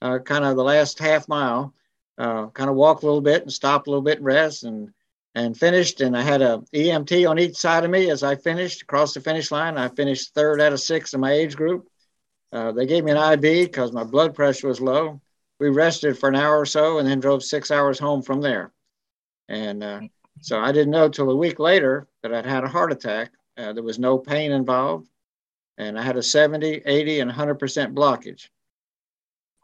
uh, 0.00 0.18
kind 0.18 0.44
of 0.44 0.56
the 0.56 0.64
last 0.64 0.98
half 0.98 1.28
mile. 1.28 1.74
Uh, 2.20 2.48
kind 2.48 2.68
of 2.68 2.76
walked 2.76 3.02
a 3.02 3.06
little 3.06 3.22
bit 3.22 3.42
and 3.42 3.52
stopped 3.52 3.86
a 3.86 3.90
little 3.90 4.02
bit 4.02 4.18
and 4.18 4.26
rest, 4.26 4.64
and 4.64 4.92
and 5.34 5.56
finished. 5.56 6.02
And 6.02 6.14
I 6.14 6.20
had 6.20 6.42
a 6.42 6.62
EMT 6.74 7.28
on 7.28 7.38
each 7.38 7.56
side 7.56 7.82
of 7.82 7.90
me 7.90 8.10
as 8.10 8.22
I 8.22 8.36
finished 8.36 8.82
across 8.82 9.14
the 9.14 9.22
finish 9.22 9.50
line. 9.50 9.78
I 9.78 9.88
finished 9.88 10.34
third 10.34 10.60
out 10.60 10.74
of 10.74 10.80
six 10.80 11.14
in 11.14 11.20
my 11.20 11.32
age 11.32 11.56
group. 11.56 11.88
Uh, 12.52 12.72
they 12.72 12.84
gave 12.84 13.04
me 13.04 13.12
an 13.12 13.32
IV 13.32 13.70
because 13.70 13.92
my 13.92 14.04
blood 14.04 14.34
pressure 14.34 14.68
was 14.68 14.82
low. 14.82 15.20
We 15.58 15.70
rested 15.70 16.18
for 16.18 16.28
an 16.28 16.36
hour 16.36 16.58
or 16.58 16.66
so 16.66 16.98
and 16.98 17.08
then 17.08 17.20
drove 17.20 17.42
six 17.42 17.70
hours 17.70 17.98
home 17.98 18.22
from 18.22 18.42
there. 18.42 18.72
And 19.48 19.82
uh, 19.82 20.00
so 20.42 20.58
I 20.58 20.72
didn't 20.72 20.90
know 20.90 21.08
till 21.08 21.30
a 21.30 21.36
week 21.36 21.58
later 21.58 22.06
that 22.22 22.34
I'd 22.34 22.46
had 22.46 22.64
a 22.64 22.68
heart 22.68 22.92
attack. 22.92 23.30
Uh, 23.56 23.72
there 23.72 23.82
was 23.82 23.98
no 23.98 24.18
pain 24.18 24.52
involved. 24.52 25.08
And 25.78 25.98
I 25.98 26.02
had 26.02 26.16
a 26.16 26.22
70, 26.22 26.82
80, 26.84 27.20
and 27.20 27.30
100% 27.30 27.94
blockage. 27.94 28.48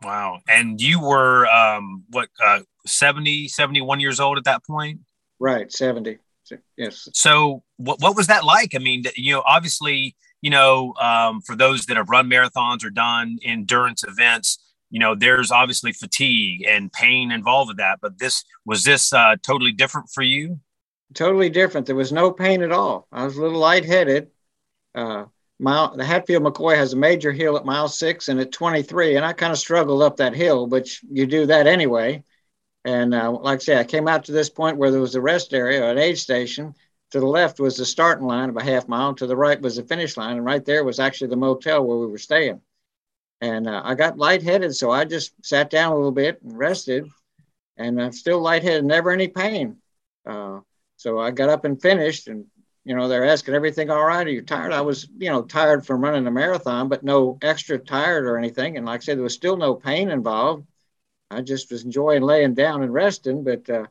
Wow. 0.02 0.40
And 0.48 0.80
you 0.80 1.00
were, 1.00 1.46
um, 1.46 2.04
what, 2.10 2.28
uh, 2.44 2.60
70, 2.86 3.48
71 3.48 4.00
years 4.00 4.20
old 4.20 4.38
at 4.38 4.44
that 4.44 4.64
point? 4.64 5.00
Right, 5.38 5.72
70. 5.72 6.18
Yes. 6.76 7.08
So 7.12 7.62
what, 7.76 8.00
what 8.00 8.16
was 8.16 8.28
that 8.28 8.44
like? 8.44 8.74
I 8.74 8.78
mean, 8.78 9.04
you 9.16 9.32
know, 9.32 9.42
obviously, 9.44 10.14
you 10.42 10.50
know, 10.50 10.94
um, 11.00 11.40
for 11.40 11.56
those 11.56 11.86
that 11.86 11.96
have 11.96 12.08
run 12.08 12.30
marathons 12.30 12.84
or 12.84 12.90
done 12.90 13.38
endurance 13.42 14.04
events, 14.04 14.58
you 14.90 15.00
know, 15.00 15.14
there's 15.14 15.50
obviously 15.50 15.92
fatigue 15.92 16.64
and 16.68 16.92
pain 16.92 17.32
involved 17.32 17.68
with 17.68 17.78
that. 17.78 17.98
But 18.00 18.18
this 18.18 18.44
was 18.64 18.84
this 18.84 19.12
uh, 19.12 19.36
totally 19.42 19.72
different 19.72 20.08
for 20.10 20.22
you? 20.22 20.60
Totally 21.14 21.50
different. 21.50 21.86
There 21.86 21.96
was 21.96 22.12
no 22.12 22.30
pain 22.30 22.62
at 22.62 22.72
all. 22.72 23.08
I 23.10 23.24
was 23.24 23.36
a 23.36 23.42
little 23.42 23.58
lightheaded. 23.58 24.28
Uh, 24.94 25.24
mile, 25.58 25.96
the 25.96 26.04
Hatfield 26.04 26.42
McCoy 26.42 26.76
has 26.76 26.92
a 26.92 26.96
major 26.96 27.32
hill 27.32 27.56
at 27.56 27.64
mile 27.64 27.88
six 27.88 28.28
and 28.28 28.40
at 28.40 28.52
23, 28.52 29.16
and 29.16 29.24
I 29.24 29.32
kind 29.32 29.52
of 29.52 29.58
struggled 29.58 30.02
up 30.02 30.16
that 30.16 30.34
hill, 30.34 30.66
but 30.66 30.88
you 31.02 31.26
do 31.26 31.46
that 31.46 31.66
anyway. 31.66 32.22
And 32.86 33.14
uh, 33.14 33.32
like 33.32 33.56
I 33.56 33.62
say, 33.62 33.78
I 33.78 33.84
came 33.84 34.06
out 34.06 34.24
to 34.24 34.32
this 34.32 34.48
point 34.48 34.76
where 34.76 34.92
there 34.92 35.00
was 35.00 35.16
a 35.16 35.20
rest 35.20 35.52
area, 35.52 35.90
an 35.90 35.98
aid 35.98 36.18
station. 36.18 36.72
To 37.10 37.20
the 37.20 37.26
left 37.26 37.58
was 37.58 37.76
the 37.76 37.84
starting 37.84 38.26
line 38.26 38.48
of 38.48 38.56
a 38.56 38.62
half 38.62 38.86
mile. 38.86 39.12
To 39.14 39.26
the 39.26 39.36
right 39.36 39.60
was 39.60 39.74
the 39.74 39.82
finish 39.82 40.16
line. 40.16 40.36
And 40.36 40.44
right 40.44 40.64
there 40.64 40.84
was 40.84 41.00
actually 41.00 41.30
the 41.30 41.36
motel 41.36 41.84
where 41.84 41.98
we 41.98 42.06
were 42.06 42.18
staying. 42.18 42.60
And 43.40 43.68
uh, 43.68 43.82
I 43.84 43.96
got 43.96 44.18
lightheaded. 44.18 44.74
So 44.76 44.92
I 44.92 45.04
just 45.04 45.32
sat 45.44 45.68
down 45.68 45.92
a 45.92 45.96
little 45.96 46.12
bit 46.12 46.40
and 46.42 46.56
rested. 46.56 47.08
And 47.76 48.00
I'm 48.00 48.12
still 48.12 48.40
lightheaded, 48.40 48.84
never 48.84 49.10
any 49.10 49.28
pain. 49.28 49.78
Uh, 50.24 50.60
so 50.96 51.18
I 51.18 51.32
got 51.32 51.48
up 51.48 51.64
and 51.64 51.82
finished. 51.82 52.28
And, 52.28 52.46
you 52.86 52.94
know, 52.94 53.08
they're 53.08 53.26
asking 53.26 53.54
everything 53.54 53.90
all 53.90 54.04
right. 54.04 54.24
Are 54.24 54.30
you 54.30 54.42
tired? 54.42 54.72
I 54.72 54.80
was, 54.80 55.08
you 55.18 55.28
know, 55.28 55.42
tired 55.42 55.84
from 55.84 56.02
running 56.02 56.24
a 56.28 56.30
marathon, 56.30 56.88
but 56.88 57.02
no 57.02 57.36
extra 57.42 57.80
tired 57.80 58.26
or 58.26 58.38
anything. 58.38 58.76
And 58.76 58.86
like 58.86 59.00
I 59.00 59.02
said, 59.02 59.18
there 59.18 59.24
was 59.24 59.34
still 59.34 59.56
no 59.56 59.74
pain 59.74 60.08
involved. 60.08 60.68
I 61.28 61.42
just 61.42 61.72
was 61.72 61.84
enjoying 61.84 62.22
laying 62.22 62.54
down 62.54 62.84
and 62.84 62.94
resting, 62.94 63.42
but 63.42 63.68
uh, 63.68 63.86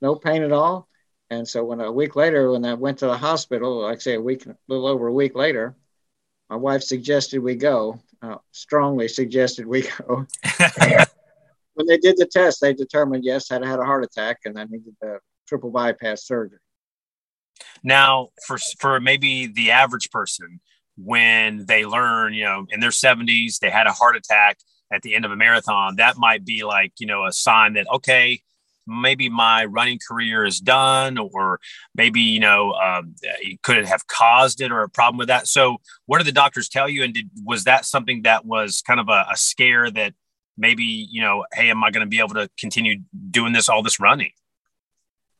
no 0.00 0.16
pain 0.16 0.42
at 0.42 0.50
all. 0.50 0.88
And 1.30 1.46
so 1.46 1.62
when 1.64 1.80
a 1.80 1.92
week 1.92 2.16
later, 2.16 2.50
when 2.50 2.64
I 2.64 2.74
went 2.74 2.98
to 2.98 3.06
the 3.06 3.16
hospital, 3.16 3.82
like 3.82 3.98
I 3.98 4.00
say, 4.00 4.14
a 4.16 4.20
week, 4.20 4.44
a 4.44 4.56
little 4.66 4.88
over 4.88 5.06
a 5.06 5.12
week 5.12 5.36
later, 5.36 5.76
my 6.50 6.56
wife 6.56 6.82
suggested 6.82 7.38
we 7.38 7.54
go. 7.54 8.00
Uh, 8.20 8.38
strongly 8.50 9.06
suggested 9.06 9.66
we 9.66 9.82
go. 9.82 10.26
when 11.74 11.86
they 11.86 11.98
did 11.98 12.16
the 12.16 12.26
test, 12.26 12.60
they 12.60 12.74
determined 12.74 13.24
yes, 13.24 13.52
I 13.52 13.64
had 13.64 13.78
a 13.78 13.84
heart 13.84 14.02
attack 14.02 14.40
and 14.46 14.58
I 14.58 14.64
needed 14.64 14.96
a 15.00 15.18
triple 15.46 15.70
bypass 15.70 16.24
surgery. 16.24 16.58
Now, 17.82 18.28
for 18.46 18.58
for 18.78 19.00
maybe 19.00 19.46
the 19.46 19.70
average 19.70 20.10
person, 20.10 20.60
when 20.96 21.66
they 21.66 21.84
learn, 21.84 22.34
you 22.34 22.44
know, 22.44 22.66
in 22.70 22.80
their 22.80 22.90
70s, 22.90 23.58
they 23.58 23.70
had 23.70 23.86
a 23.86 23.92
heart 23.92 24.16
attack 24.16 24.58
at 24.92 25.02
the 25.02 25.14
end 25.14 25.24
of 25.24 25.30
a 25.30 25.36
marathon, 25.36 25.96
that 25.96 26.16
might 26.18 26.44
be 26.44 26.64
like, 26.64 26.92
you 26.98 27.06
know, 27.06 27.24
a 27.24 27.32
sign 27.32 27.72
that, 27.74 27.86
okay, 27.92 28.40
maybe 28.86 29.28
my 29.28 29.64
running 29.64 29.98
career 30.06 30.44
is 30.44 30.60
done, 30.60 31.16
or 31.16 31.60
maybe, 31.94 32.20
you 32.20 32.40
know, 32.40 32.72
um, 32.72 33.14
could 33.62 33.78
it 33.78 33.86
have 33.86 34.06
caused 34.06 34.60
it 34.60 34.70
or 34.70 34.82
a 34.82 34.88
problem 34.88 35.18
with 35.18 35.28
that? 35.28 35.46
So, 35.46 35.78
what 36.06 36.18
did 36.18 36.26
the 36.26 36.32
doctors 36.32 36.68
tell 36.68 36.88
you? 36.88 37.02
And 37.02 37.14
did, 37.14 37.30
was 37.44 37.64
that 37.64 37.86
something 37.86 38.22
that 38.22 38.44
was 38.44 38.82
kind 38.82 39.00
of 39.00 39.08
a, 39.08 39.26
a 39.30 39.36
scare 39.36 39.90
that 39.92 40.14
maybe, 40.58 40.84
you 40.84 41.22
know, 41.22 41.44
hey, 41.54 41.70
am 41.70 41.82
I 41.82 41.90
going 41.90 42.04
to 42.04 42.10
be 42.10 42.18
able 42.18 42.34
to 42.34 42.50
continue 42.58 43.00
doing 43.30 43.52
this, 43.52 43.68
all 43.68 43.82
this 43.82 43.98
running? 43.98 44.32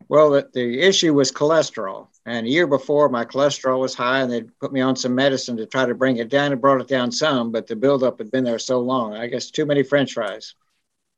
Well, 0.08 0.30
the, 0.30 0.48
the 0.52 0.80
issue 0.80 1.14
was 1.14 1.32
cholesterol. 1.32 2.08
And 2.24 2.46
a 2.46 2.50
year 2.50 2.66
before, 2.66 3.08
my 3.08 3.24
cholesterol 3.24 3.80
was 3.80 3.94
high, 3.94 4.20
and 4.20 4.30
they 4.30 4.42
put 4.42 4.72
me 4.72 4.80
on 4.80 4.94
some 4.94 5.14
medicine 5.14 5.56
to 5.56 5.66
try 5.66 5.86
to 5.86 5.94
bring 5.94 6.18
it 6.18 6.28
down. 6.28 6.52
It 6.52 6.60
brought 6.60 6.80
it 6.80 6.86
down 6.86 7.10
some, 7.10 7.50
but 7.50 7.66
the 7.66 7.74
buildup 7.74 8.18
had 8.18 8.30
been 8.30 8.44
there 8.44 8.60
so 8.60 8.80
long. 8.80 9.14
I 9.14 9.26
guess 9.26 9.50
too 9.50 9.66
many 9.66 9.82
French 9.82 10.12
fries, 10.12 10.54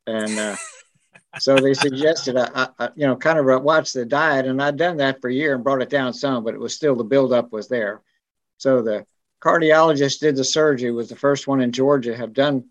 and 0.06 0.38
uh, 0.38 0.56
so 1.40 1.60
they 1.60 1.74
suggested 1.74 2.36
I, 2.38 2.68
I, 2.78 2.88
you 2.94 3.06
know, 3.06 3.16
kind 3.16 3.38
of 3.38 3.62
watch 3.62 3.92
the 3.92 4.06
diet, 4.06 4.46
and 4.46 4.62
I'd 4.62 4.78
done 4.78 4.96
that 4.98 5.20
for 5.20 5.28
a 5.28 5.34
year 5.34 5.54
and 5.54 5.62
brought 5.62 5.82
it 5.82 5.90
down 5.90 6.14
some, 6.14 6.42
but 6.42 6.54
it 6.54 6.60
was 6.60 6.74
still 6.74 6.96
the 6.96 7.04
buildup 7.04 7.52
was 7.52 7.68
there. 7.68 8.00
So 8.56 8.80
the 8.80 9.04
cardiologist 9.42 10.20
did 10.20 10.36
the 10.36 10.44
surgery. 10.44 10.90
Was 10.90 11.10
the 11.10 11.16
first 11.16 11.46
one 11.46 11.60
in 11.60 11.72
Georgia 11.72 12.16
have 12.16 12.32
done 12.32 12.64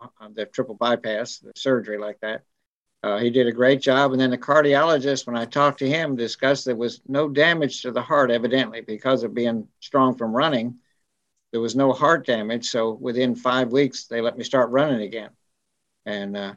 uh, 0.00 0.28
the 0.34 0.44
triple 0.44 0.74
bypass, 0.74 1.38
the 1.38 1.52
surgery 1.56 1.96
like 1.96 2.20
that. 2.20 2.42
Uh, 3.02 3.18
he 3.18 3.30
did 3.30 3.46
a 3.46 3.52
great 3.52 3.80
job. 3.80 4.12
And 4.12 4.20
then 4.20 4.30
the 4.30 4.38
cardiologist, 4.38 5.26
when 5.26 5.36
I 5.36 5.44
talked 5.44 5.78
to 5.80 5.88
him, 5.88 6.16
discussed 6.16 6.64
there 6.64 6.76
was 6.76 7.00
no 7.06 7.28
damage 7.28 7.82
to 7.82 7.92
the 7.92 8.02
heart, 8.02 8.30
evidently, 8.30 8.80
because 8.80 9.22
of 9.22 9.34
being 9.34 9.68
strong 9.80 10.16
from 10.16 10.36
running. 10.36 10.78
There 11.52 11.60
was 11.60 11.76
no 11.76 11.92
heart 11.92 12.26
damage. 12.26 12.68
So 12.68 12.92
within 12.92 13.34
five 13.34 13.72
weeks, 13.72 14.06
they 14.06 14.20
let 14.20 14.36
me 14.36 14.44
start 14.44 14.70
running 14.70 15.02
again. 15.02 15.30
And 16.06 16.36
uh, 16.36 16.54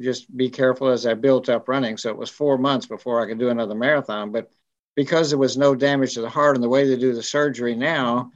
just 0.00 0.34
be 0.34 0.48
careful 0.48 0.88
as 0.88 1.06
I 1.06 1.14
built 1.14 1.48
up 1.48 1.68
running. 1.68 1.96
So 1.96 2.08
it 2.10 2.16
was 2.16 2.30
four 2.30 2.56
months 2.56 2.86
before 2.86 3.22
I 3.22 3.26
could 3.26 3.38
do 3.38 3.50
another 3.50 3.74
marathon. 3.74 4.32
But 4.32 4.50
because 4.96 5.30
there 5.30 5.38
was 5.38 5.56
no 5.56 5.74
damage 5.74 6.14
to 6.14 6.22
the 6.22 6.28
heart 6.28 6.56
and 6.56 6.64
the 6.64 6.68
way 6.68 6.86
they 6.86 6.96
do 6.96 7.14
the 7.14 7.22
surgery 7.22 7.74
now, 7.74 8.32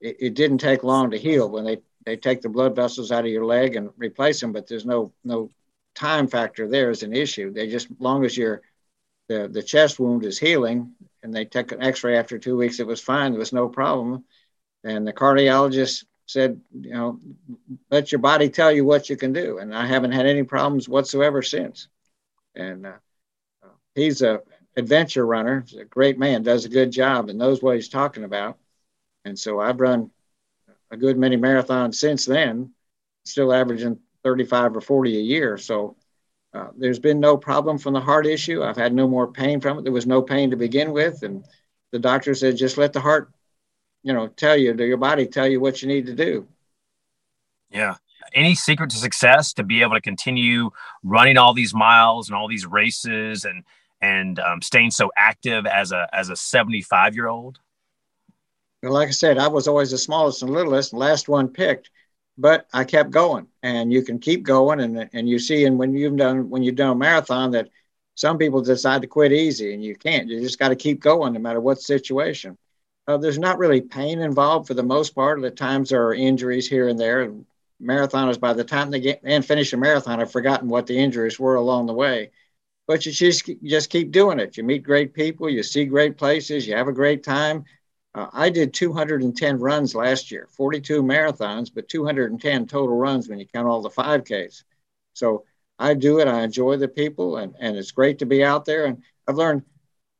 it, 0.00 0.16
it 0.20 0.34
didn't 0.34 0.58
take 0.58 0.84
long 0.84 1.10
to 1.10 1.18
heal 1.18 1.48
when 1.48 1.64
they, 1.64 1.78
they 2.04 2.16
take 2.16 2.42
the 2.42 2.48
blood 2.48 2.76
vessels 2.76 3.10
out 3.10 3.24
of 3.24 3.30
your 3.30 3.44
leg 3.44 3.76
and 3.76 3.90
replace 3.96 4.40
them, 4.40 4.52
but 4.52 4.66
there's 4.66 4.86
no 4.86 5.12
no 5.24 5.50
time 5.94 6.28
factor 6.28 6.68
there 6.68 6.90
is 6.90 7.02
an 7.02 7.12
issue. 7.12 7.52
They 7.52 7.68
just, 7.68 7.88
long 7.98 8.24
as 8.24 8.36
your 8.36 8.62
the, 9.28 9.48
the 9.48 9.62
chest 9.62 10.00
wound 10.00 10.24
is 10.24 10.38
healing 10.38 10.92
and 11.22 11.32
they 11.32 11.44
took 11.44 11.70
an 11.70 11.82
x-ray 11.82 12.18
after 12.18 12.38
two 12.38 12.56
weeks, 12.56 12.80
it 12.80 12.86
was 12.86 13.00
fine. 13.00 13.32
There 13.32 13.38
was 13.38 13.52
no 13.52 13.68
problem. 13.68 14.24
And 14.82 15.06
the 15.06 15.12
cardiologist 15.12 16.04
said, 16.26 16.60
you 16.72 16.92
know, 16.92 17.20
let 17.90 18.10
your 18.10 18.20
body 18.20 18.48
tell 18.48 18.72
you 18.72 18.84
what 18.84 19.08
you 19.08 19.16
can 19.16 19.32
do. 19.32 19.58
And 19.58 19.74
I 19.74 19.86
haven't 19.86 20.12
had 20.12 20.26
any 20.26 20.42
problems 20.42 20.88
whatsoever 20.88 21.42
since. 21.42 21.88
And 22.54 22.86
uh, 22.86 22.92
he's 23.94 24.22
a 24.22 24.40
adventure 24.76 25.26
runner. 25.26 25.64
He's 25.66 25.78
a 25.78 25.84
great 25.84 26.18
man, 26.18 26.42
does 26.42 26.64
a 26.64 26.68
good 26.68 26.90
job 26.90 27.28
and 27.28 27.38
knows 27.38 27.62
what 27.62 27.76
he's 27.76 27.88
talking 27.88 28.24
about. 28.24 28.58
And 29.24 29.38
so 29.38 29.60
I've 29.60 29.80
run 29.80 30.10
a 30.90 30.96
good 30.96 31.18
many 31.18 31.36
marathons 31.36 31.96
since 31.96 32.24
then, 32.24 32.72
still 33.24 33.52
averaging 33.52 34.00
35 34.24 34.76
or 34.76 34.80
40 34.80 35.16
a 35.16 35.20
year. 35.20 35.58
So 35.58 35.96
uh, 36.52 36.68
there's 36.76 36.98
been 36.98 37.20
no 37.20 37.36
problem 37.36 37.78
from 37.78 37.94
the 37.94 38.00
heart 38.00 38.26
issue. 38.26 38.62
I've 38.62 38.76
had 38.76 38.92
no 38.92 39.06
more 39.06 39.30
pain 39.30 39.60
from 39.60 39.78
it. 39.78 39.82
There 39.82 39.92
was 39.92 40.06
no 40.06 40.22
pain 40.22 40.50
to 40.50 40.56
begin 40.56 40.92
with. 40.92 41.22
And 41.22 41.44
the 41.92 41.98
doctor 41.98 42.34
said, 42.34 42.56
just 42.56 42.76
let 42.76 42.92
the 42.92 43.00
heart, 43.00 43.30
you 44.02 44.12
know, 44.12 44.28
tell 44.28 44.56
you, 44.56 44.74
do 44.74 44.84
your 44.84 44.96
body 44.96 45.26
tell 45.26 45.46
you 45.46 45.60
what 45.60 45.80
you 45.80 45.88
need 45.88 46.06
to 46.06 46.14
do. 46.14 46.48
Yeah. 47.70 47.96
Any 48.34 48.54
secret 48.54 48.90
to 48.90 48.96
success 48.96 49.52
to 49.54 49.62
be 49.62 49.82
able 49.82 49.94
to 49.94 50.00
continue 50.00 50.70
running 51.02 51.36
all 51.36 51.54
these 51.54 51.74
miles 51.74 52.28
and 52.28 52.36
all 52.36 52.48
these 52.48 52.66
races 52.66 53.44
and, 53.44 53.64
and 54.00 54.38
um, 54.40 54.60
staying 54.60 54.90
so 54.90 55.10
active 55.16 55.66
as 55.66 55.92
a, 55.92 56.08
as 56.12 56.30
a 56.30 56.36
75 56.36 57.14
year 57.14 57.28
old? 57.28 57.58
Well, 58.82 58.92
like 58.92 59.08
I 59.08 59.12
said, 59.12 59.38
I 59.38 59.48
was 59.48 59.68
always 59.68 59.90
the 59.90 59.98
smallest 59.98 60.42
and 60.42 60.50
littlest 60.50 60.92
and 60.92 61.00
last 61.00 61.28
one 61.28 61.48
picked 61.48 61.90
but 62.40 62.66
I 62.72 62.84
kept 62.84 63.10
going 63.10 63.46
and 63.62 63.92
you 63.92 64.02
can 64.02 64.18
keep 64.18 64.42
going. 64.42 64.80
And, 64.80 65.10
and 65.12 65.28
you 65.28 65.38
see, 65.38 65.66
and 65.66 65.78
when 65.78 65.92
you've 65.92 66.16
done, 66.16 66.48
when 66.48 66.62
you've 66.62 66.74
done 66.74 66.90
a 66.90 66.94
marathon 66.94 67.50
that 67.50 67.68
some 68.14 68.38
people 68.38 68.62
decide 68.62 69.02
to 69.02 69.08
quit 69.08 69.30
easy 69.30 69.74
and 69.74 69.84
you 69.84 69.94
can't, 69.94 70.28
you 70.28 70.40
just 70.40 70.58
got 70.58 70.70
to 70.70 70.76
keep 70.76 71.00
going 71.00 71.34
no 71.34 71.38
matter 71.38 71.60
what 71.60 71.82
situation. 71.82 72.56
Uh, 73.06 73.18
there's 73.18 73.38
not 73.38 73.58
really 73.58 73.82
pain 73.82 74.20
involved 74.20 74.66
for 74.66 74.74
the 74.74 74.82
most 74.82 75.14
part. 75.14 75.42
At 75.44 75.56
times 75.56 75.90
there 75.90 76.06
are 76.06 76.14
injuries 76.14 76.66
here 76.66 76.88
and 76.88 76.98
there. 76.98 77.30
Marathoners, 77.82 78.40
by 78.40 78.54
the 78.54 78.64
time 78.64 78.90
they 78.90 79.00
get 79.00 79.20
and 79.22 79.44
finish 79.44 79.72
a 79.74 79.76
marathon, 79.76 80.18
have 80.18 80.32
forgotten 80.32 80.68
what 80.68 80.86
the 80.86 80.98
injuries 80.98 81.38
were 81.38 81.56
along 81.56 81.86
the 81.86 81.94
way. 81.94 82.30
But 82.86 83.04
you 83.04 83.12
just, 83.12 83.46
you 83.48 83.68
just 83.68 83.90
keep 83.90 84.12
doing 84.12 84.38
it. 84.38 84.56
You 84.56 84.64
meet 84.64 84.82
great 84.82 85.12
people, 85.12 85.48
you 85.48 85.62
see 85.62 85.84
great 85.84 86.16
places, 86.16 86.66
you 86.66 86.74
have 86.74 86.88
a 86.88 86.92
great 86.92 87.22
time. 87.22 87.64
Uh, 88.14 88.26
I 88.32 88.50
did 88.50 88.74
210 88.74 89.58
runs 89.58 89.94
last 89.94 90.30
year, 90.30 90.48
42 90.50 91.02
marathons, 91.02 91.70
but 91.72 91.88
210 91.88 92.66
total 92.66 92.96
runs 92.96 93.28
when 93.28 93.38
you 93.38 93.46
count 93.46 93.68
all 93.68 93.82
the 93.82 93.90
5Ks. 93.90 94.64
So 95.14 95.44
I 95.78 95.94
do 95.94 96.18
it. 96.18 96.28
I 96.28 96.42
enjoy 96.42 96.76
the 96.76 96.88
people, 96.88 97.38
and, 97.38 97.54
and 97.60 97.76
it's 97.76 97.92
great 97.92 98.18
to 98.18 98.26
be 98.26 98.44
out 98.44 98.64
there. 98.64 98.86
And 98.86 99.02
I've 99.28 99.36
learned 99.36 99.62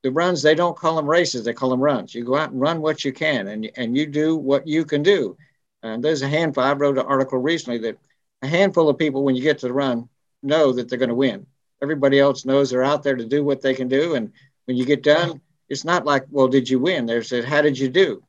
the 0.03 0.11
runs, 0.11 0.41
they 0.41 0.55
don't 0.55 0.77
call 0.77 0.95
them 0.95 1.05
races, 1.07 1.43
they 1.43 1.53
call 1.53 1.69
them 1.69 1.81
runs. 1.81 2.15
You 2.15 2.23
go 2.23 2.35
out 2.35 2.51
and 2.51 2.59
run 2.59 2.81
what 2.81 3.05
you 3.05 3.13
can, 3.13 3.47
and, 3.47 3.69
and 3.75 3.95
you 3.95 4.07
do 4.07 4.35
what 4.35 4.67
you 4.67 4.85
can 4.85 5.03
do. 5.03 5.37
And 5.83 6.03
there's 6.03 6.21
a 6.21 6.27
handful, 6.27 6.63
I 6.63 6.73
wrote 6.73 6.97
an 6.97 7.05
article 7.05 7.37
recently 7.37 7.77
that 7.79 7.97
a 8.41 8.47
handful 8.47 8.89
of 8.89 8.97
people, 8.97 9.23
when 9.23 9.35
you 9.35 9.43
get 9.43 9.59
to 9.59 9.67
the 9.67 9.73
run, 9.73 10.09
know 10.41 10.71
that 10.71 10.89
they're 10.89 10.97
going 10.97 11.09
to 11.09 11.15
win. 11.15 11.45
Everybody 11.83 12.19
else 12.19 12.45
knows 12.45 12.69
they're 12.69 12.83
out 12.83 13.03
there 13.03 13.15
to 13.15 13.25
do 13.25 13.43
what 13.43 13.61
they 13.61 13.73
can 13.73 13.87
do. 13.87 14.15
And 14.15 14.31
when 14.65 14.77
you 14.77 14.85
get 14.85 15.03
done, 15.03 15.41
it's 15.71 15.85
not 15.85 16.05
like, 16.05 16.25
well, 16.29 16.49
did 16.49 16.69
you 16.69 16.79
win? 16.79 17.05
There's 17.05 17.31
a, 17.31 17.47
how 17.47 17.61
did 17.61 17.79
you 17.79 17.87
do? 17.87 18.21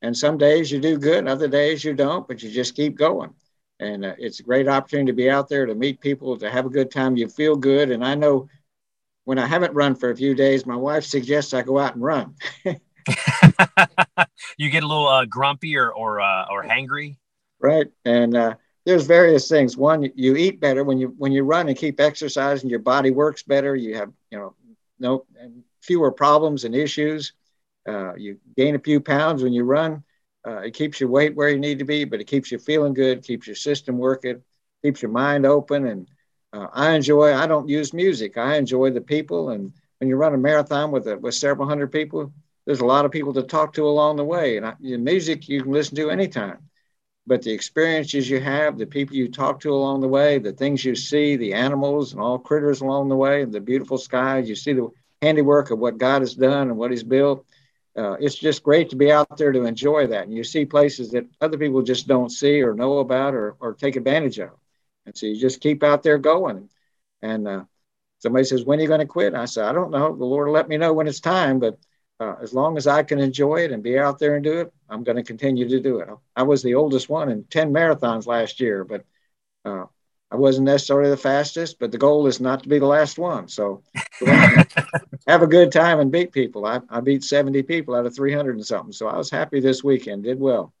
And 0.00 0.16
some 0.16 0.38
days 0.38 0.72
you 0.72 0.80
do 0.80 0.98
good, 0.98 1.18
and 1.18 1.28
other 1.28 1.46
days 1.46 1.84
you 1.84 1.92
don't, 1.92 2.26
but 2.26 2.42
you 2.42 2.50
just 2.50 2.74
keep 2.74 2.96
going. 2.96 3.34
And 3.78 4.06
uh, 4.06 4.14
it's 4.16 4.40
a 4.40 4.42
great 4.42 4.66
opportunity 4.66 5.12
to 5.12 5.16
be 5.16 5.28
out 5.28 5.46
there 5.46 5.66
to 5.66 5.74
meet 5.74 6.00
people, 6.00 6.38
to 6.38 6.50
have 6.50 6.64
a 6.64 6.70
good 6.70 6.90
time. 6.90 7.18
You 7.18 7.28
feel 7.28 7.54
good. 7.54 7.90
And 7.90 8.02
I 8.02 8.14
know 8.14 8.48
when 9.24 9.38
I 9.38 9.46
haven't 9.46 9.74
run 9.74 9.94
for 9.94 10.10
a 10.10 10.16
few 10.16 10.34
days, 10.34 10.64
my 10.64 10.76
wife 10.76 11.04
suggests 11.04 11.52
I 11.52 11.60
go 11.60 11.78
out 11.78 11.94
and 11.94 12.02
run. 12.02 12.34
you 12.64 12.80
get 14.70 14.82
a 14.82 14.86
little 14.86 15.08
uh, 15.08 15.26
grumpy 15.26 15.76
or 15.76 15.90
or 15.90 16.22
uh, 16.22 16.46
or 16.50 16.64
hangry, 16.64 17.18
right? 17.60 17.88
And 18.06 18.34
uh, 18.34 18.54
there's 18.86 19.06
various 19.06 19.48
things. 19.48 19.76
One, 19.76 20.10
you 20.14 20.36
eat 20.36 20.60
better 20.60 20.82
when 20.82 20.96
you 20.96 21.14
when 21.18 21.32
you 21.32 21.42
run 21.42 21.68
and 21.68 21.76
keep 21.76 22.00
exercising. 22.00 22.70
Your 22.70 22.78
body 22.78 23.10
works 23.10 23.42
better. 23.42 23.76
You 23.76 23.96
have 23.96 24.12
you 24.30 24.38
know 24.38 24.54
no 24.98 25.26
fewer 25.86 26.10
problems 26.10 26.64
and 26.64 26.74
issues. 26.74 27.32
Uh, 27.88 28.14
you 28.16 28.38
gain 28.56 28.74
a 28.74 28.80
few 28.80 29.00
pounds 29.00 29.42
when 29.42 29.52
you 29.52 29.64
run. 29.64 30.02
Uh, 30.46 30.58
it 30.58 30.74
keeps 30.74 31.00
your 31.00 31.08
weight 31.10 31.34
where 31.34 31.48
you 31.48 31.58
need 31.58 31.78
to 31.78 31.84
be, 31.84 32.04
but 32.04 32.20
it 32.20 32.26
keeps 32.26 32.50
you 32.50 32.58
feeling 32.58 32.94
good, 32.94 33.24
keeps 33.24 33.46
your 33.46 33.56
system 33.56 33.98
working, 33.98 34.42
keeps 34.82 35.02
your 35.02 35.10
mind 35.10 35.46
open. 35.46 35.86
And 35.86 36.08
uh, 36.52 36.68
I 36.72 36.92
enjoy. 36.92 37.34
I 37.34 37.46
don't 37.46 37.68
use 37.68 37.92
music. 37.92 38.36
I 38.36 38.56
enjoy 38.56 38.90
the 38.90 39.00
people. 39.00 39.50
And 39.50 39.72
when 39.98 40.08
you 40.08 40.16
run 40.16 40.34
a 40.34 40.38
marathon 40.38 40.90
with 40.90 41.06
a, 41.06 41.16
with 41.16 41.34
several 41.34 41.68
hundred 41.68 41.92
people, 41.92 42.32
there's 42.64 42.80
a 42.80 42.86
lot 42.86 43.04
of 43.04 43.12
people 43.12 43.32
to 43.34 43.42
talk 43.42 43.72
to 43.74 43.86
along 43.86 44.16
the 44.16 44.24
way. 44.24 44.56
And 44.56 44.66
I, 44.66 44.74
music 44.80 45.48
you 45.48 45.62
can 45.62 45.72
listen 45.72 45.96
to 45.96 46.10
anytime 46.10 46.58
but 47.26 47.42
the 47.42 47.50
experiences 47.50 48.30
you 48.30 48.40
have, 48.40 48.78
the 48.78 48.86
people 48.86 49.16
you 49.16 49.28
talk 49.28 49.60
to 49.60 49.72
along 49.72 50.00
the 50.00 50.08
way, 50.08 50.38
the 50.38 50.52
things 50.52 50.84
you 50.84 50.94
see, 50.94 51.36
the 51.36 51.52
animals 51.54 52.12
and 52.12 52.20
all 52.20 52.38
critters 52.38 52.80
along 52.80 53.08
the 53.08 53.16
way, 53.16 53.44
the 53.44 53.60
beautiful 53.60 53.98
skies, 53.98 54.48
you 54.48 54.54
see 54.54 54.72
the 54.72 54.88
handiwork 55.22 55.70
of 55.70 55.78
what 55.78 55.98
God 55.98 56.22
has 56.22 56.34
done 56.34 56.68
and 56.68 56.76
what 56.76 56.90
He's 56.90 57.02
built. 57.02 57.44
Uh, 57.96 58.16
it's 58.20 58.34
just 58.34 58.62
great 58.62 58.90
to 58.90 58.96
be 58.96 59.10
out 59.10 59.38
there 59.38 59.52
to 59.52 59.64
enjoy 59.64 60.06
that. 60.08 60.24
And 60.24 60.36
you 60.36 60.44
see 60.44 60.66
places 60.66 61.12
that 61.12 61.26
other 61.40 61.56
people 61.56 61.82
just 61.82 62.06
don't 62.06 62.30
see 62.30 62.62
or 62.62 62.74
know 62.74 62.98
about 62.98 63.34
or, 63.34 63.56
or 63.58 63.72
take 63.72 63.96
advantage 63.96 64.38
of. 64.38 64.50
And 65.06 65.16
so 65.16 65.26
you 65.26 65.40
just 65.40 65.60
keep 65.60 65.82
out 65.82 66.02
there 66.02 66.18
going. 66.18 66.68
And 67.22 67.48
uh, 67.48 67.64
somebody 68.18 68.44
says, 68.44 68.64
When 68.64 68.78
are 68.78 68.82
you 68.82 68.88
going 68.88 69.00
to 69.00 69.06
quit? 69.06 69.28
And 69.28 69.38
I 69.38 69.46
said, 69.46 69.64
I 69.64 69.72
don't 69.72 69.90
know. 69.90 70.14
The 70.14 70.24
Lord 70.24 70.50
let 70.50 70.68
me 70.68 70.76
know 70.76 70.92
when 70.92 71.08
it's 71.08 71.20
time. 71.20 71.58
But 71.58 71.78
uh, 72.20 72.34
as 72.42 72.52
long 72.52 72.76
as 72.76 72.86
I 72.86 73.02
can 73.02 73.18
enjoy 73.18 73.56
it 73.64 73.72
and 73.72 73.82
be 73.82 73.98
out 73.98 74.18
there 74.18 74.34
and 74.34 74.44
do 74.44 74.60
it, 74.60 74.72
I'm 74.88 75.04
going 75.04 75.16
to 75.16 75.22
continue 75.22 75.68
to 75.68 75.80
do 75.80 76.00
it. 76.00 76.08
I 76.34 76.42
was 76.42 76.62
the 76.62 76.74
oldest 76.74 77.08
one 77.08 77.30
in 77.30 77.44
10 77.44 77.72
marathons 77.72 78.26
last 78.26 78.60
year, 78.60 78.84
but 78.84 79.04
uh, 79.64 79.86
I 80.30 80.36
wasn't 80.36 80.66
necessarily 80.66 81.10
the 81.10 81.16
fastest, 81.16 81.78
but 81.78 81.92
the 81.92 81.98
goal 81.98 82.26
is 82.26 82.40
not 82.40 82.62
to 82.64 82.68
be 82.68 82.78
the 82.78 82.86
last 82.86 83.18
one. 83.18 83.46
So 83.48 83.82
have 85.26 85.42
a 85.42 85.46
good 85.46 85.70
time 85.70 86.00
and 86.00 86.10
beat 86.10 86.32
people. 86.32 86.66
I, 86.66 86.80
I 86.90 87.00
beat 87.00 87.22
70 87.22 87.62
people 87.62 87.94
out 87.94 88.06
of 88.06 88.14
300 88.14 88.56
and 88.56 88.66
something. 88.66 88.92
So 88.92 89.06
I 89.06 89.16
was 89.16 89.30
happy 89.30 89.60
this 89.60 89.84
weekend, 89.84 90.24
did 90.24 90.40
well. 90.40 90.72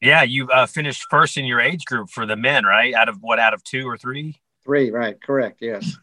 Yeah, 0.00 0.22
you 0.22 0.48
uh, 0.48 0.66
finished 0.66 1.06
first 1.10 1.36
in 1.36 1.44
your 1.44 1.60
age 1.60 1.84
group 1.84 2.08
for 2.08 2.24
the 2.24 2.36
men, 2.36 2.64
right? 2.64 2.94
Out 2.94 3.08
of 3.08 3.18
what, 3.20 3.38
out 3.38 3.52
of 3.52 3.62
two 3.64 3.86
or 3.86 3.98
three? 3.98 4.40
Three, 4.64 4.90
right. 4.90 5.20
Correct. 5.20 5.58
Yes. 5.60 5.96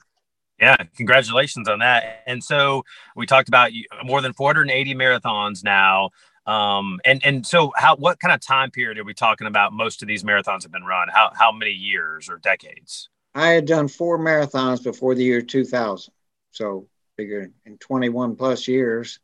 Yeah, 0.60 0.78
congratulations 0.96 1.68
on 1.68 1.80
that. 1.80 2.24
And 2.28 2.44
so 2.44 2.84
we 3.16 3.26
talked 3.26 3.48
about 3.48 3.72
more 4.04 4.22
than 4.22 4.34
480 4.34 4.96
marathons 4.96 5.64
now. 5.64 6.12
Um, 6.46 7.00
and 7.06 7.26
and 7.26 7.46
so 7.46 7.72
how 7.76 7.96
what 7.96 8.20
kind 8.20 8.34
of 8.34 8.40
time 8.40 8.70
period 8.70 9.00
are 9.00 9.04
we 9.04 9.14
talking 9.14 9.48
about? 9.48 9.74
Most 9.74 10.02
of 10.02 10.08
these 10.08 10.24
marathons 10.24 10.64
have 10.64 10.72
been 10.72 10.84
run. 10.84 11.08
How 11.12 11.32
how 11.34 11.52
many 11.52 11.72
years 11.72 12.30
or 12.30 12.38
decades? 12.38 13.10
I 13.34 13.50
had 13.50 13.66
done 13.66 13.88
four 13.88 14.18
marathons 14.18 14.84
before 14.84 15.16
the 15.16 15.24
year 15.24 15.42
2000. 15.42 16.14
So 16.52 16.88
figure 17.18 17.52
in 17.66 17.78
21 17.80 18.36
plus 18.36 18.68
years, 18.68 19.20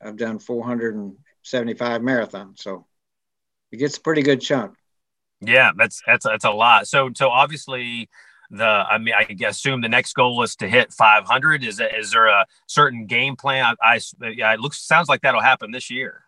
I've 0.00 0.16
done 0.16 0.38
475 0.38 2.02
marathons. 2.02 2.60
So 2.60 2.86
it 3.72 3.78
gets 3.78 3.96
a 3.96 4.00
pretty 4.00 4.22
good 4.22 4.40
chunk. 4.40 4.74
Yeah, 5.40 5.72
that's 5.76 6.02
that's 6.06 6.26
that's 6.26 6.44
a 6.44 6.50
lot. 6.50 6.86
So 6.86 7.10
so 7.16 7.30
obviously 7.30 8.08
the 8.50 8.64
I 8.64 8.98
mean 8.98 9.14
I 9.14 9.26
assume 9.46 9.80
the 9.80 9.88
next 9.88 10.14
goal 10.14 10.42
is 10.42 10.54
to 10.56 10.68
hit 10.68 10.92
500. 10.92 11.64
Is 11.64 11.78
that 11.78 11.98
is 11.98 12.12
there 12.12 12.26
a 12.26 12.46
certain 12.66 13.06
game 13.06 13.36
plan? 13.36 13.74
I, 13.82 13.94
I 13.94 14.00
yeah, 14.28 14.52
it 14.52 14.60
looks 14.60 14.78
sounds 14.78 15.08
like 15.08 15.22
that'll 15.22 15.40
happen 15.40 15.70
this 15.70 15.90
year. 15.90 16.24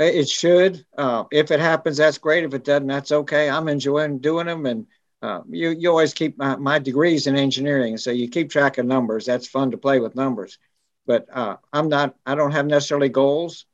It 0.00 0.28
should. 0.30 0.86
Uh, 0.96 1.24
if 1.30 1.50
it 1.50 1.60
happens, 1.60 1.98
that's 1.98 2.18
great. 2.18 2.44
If 2.44 2.54
it 2.54 2.64
doesn't, 2.64 2.86
that's 2.88 3.12
okay. 3.12 3.50
I'm 3.50 3.68
enjoying 3.68 4.18
doing 4.20 4.46
them, 4.46 4.64
and 4.66 4.86
uh, 5.22 5.42
you 5.48 5.70
you 5.70 5.90
always 5.90 6.14
keep 6.14 6.38
my, 6.38 6.56
my 6.56 6.78
degrees 6.78 7.26
in 7.26 7.36
engineering, 7.36 7.98
so 7.98 8.10
you 8.10 8.28
keep 8.28 8.50
track 8.50 8.78
of 8.78 8.86
numbers. 8.86 9.26
That's 9.26 9.46
fun 9.46 9.72
to 9.72 9.78
play 9.78 10.00
with 10.00 10.16
numbers. 10.16 10.58
But 11.06 11.28
uh, 11.32 11.58
I'm 11.72 11.90
not. 11.90 12.16
I 12.24 12.34
don't 12.34 12.52
have 12.52 12.66
necessarily 12.66 13.10
goals, 13.10 13.66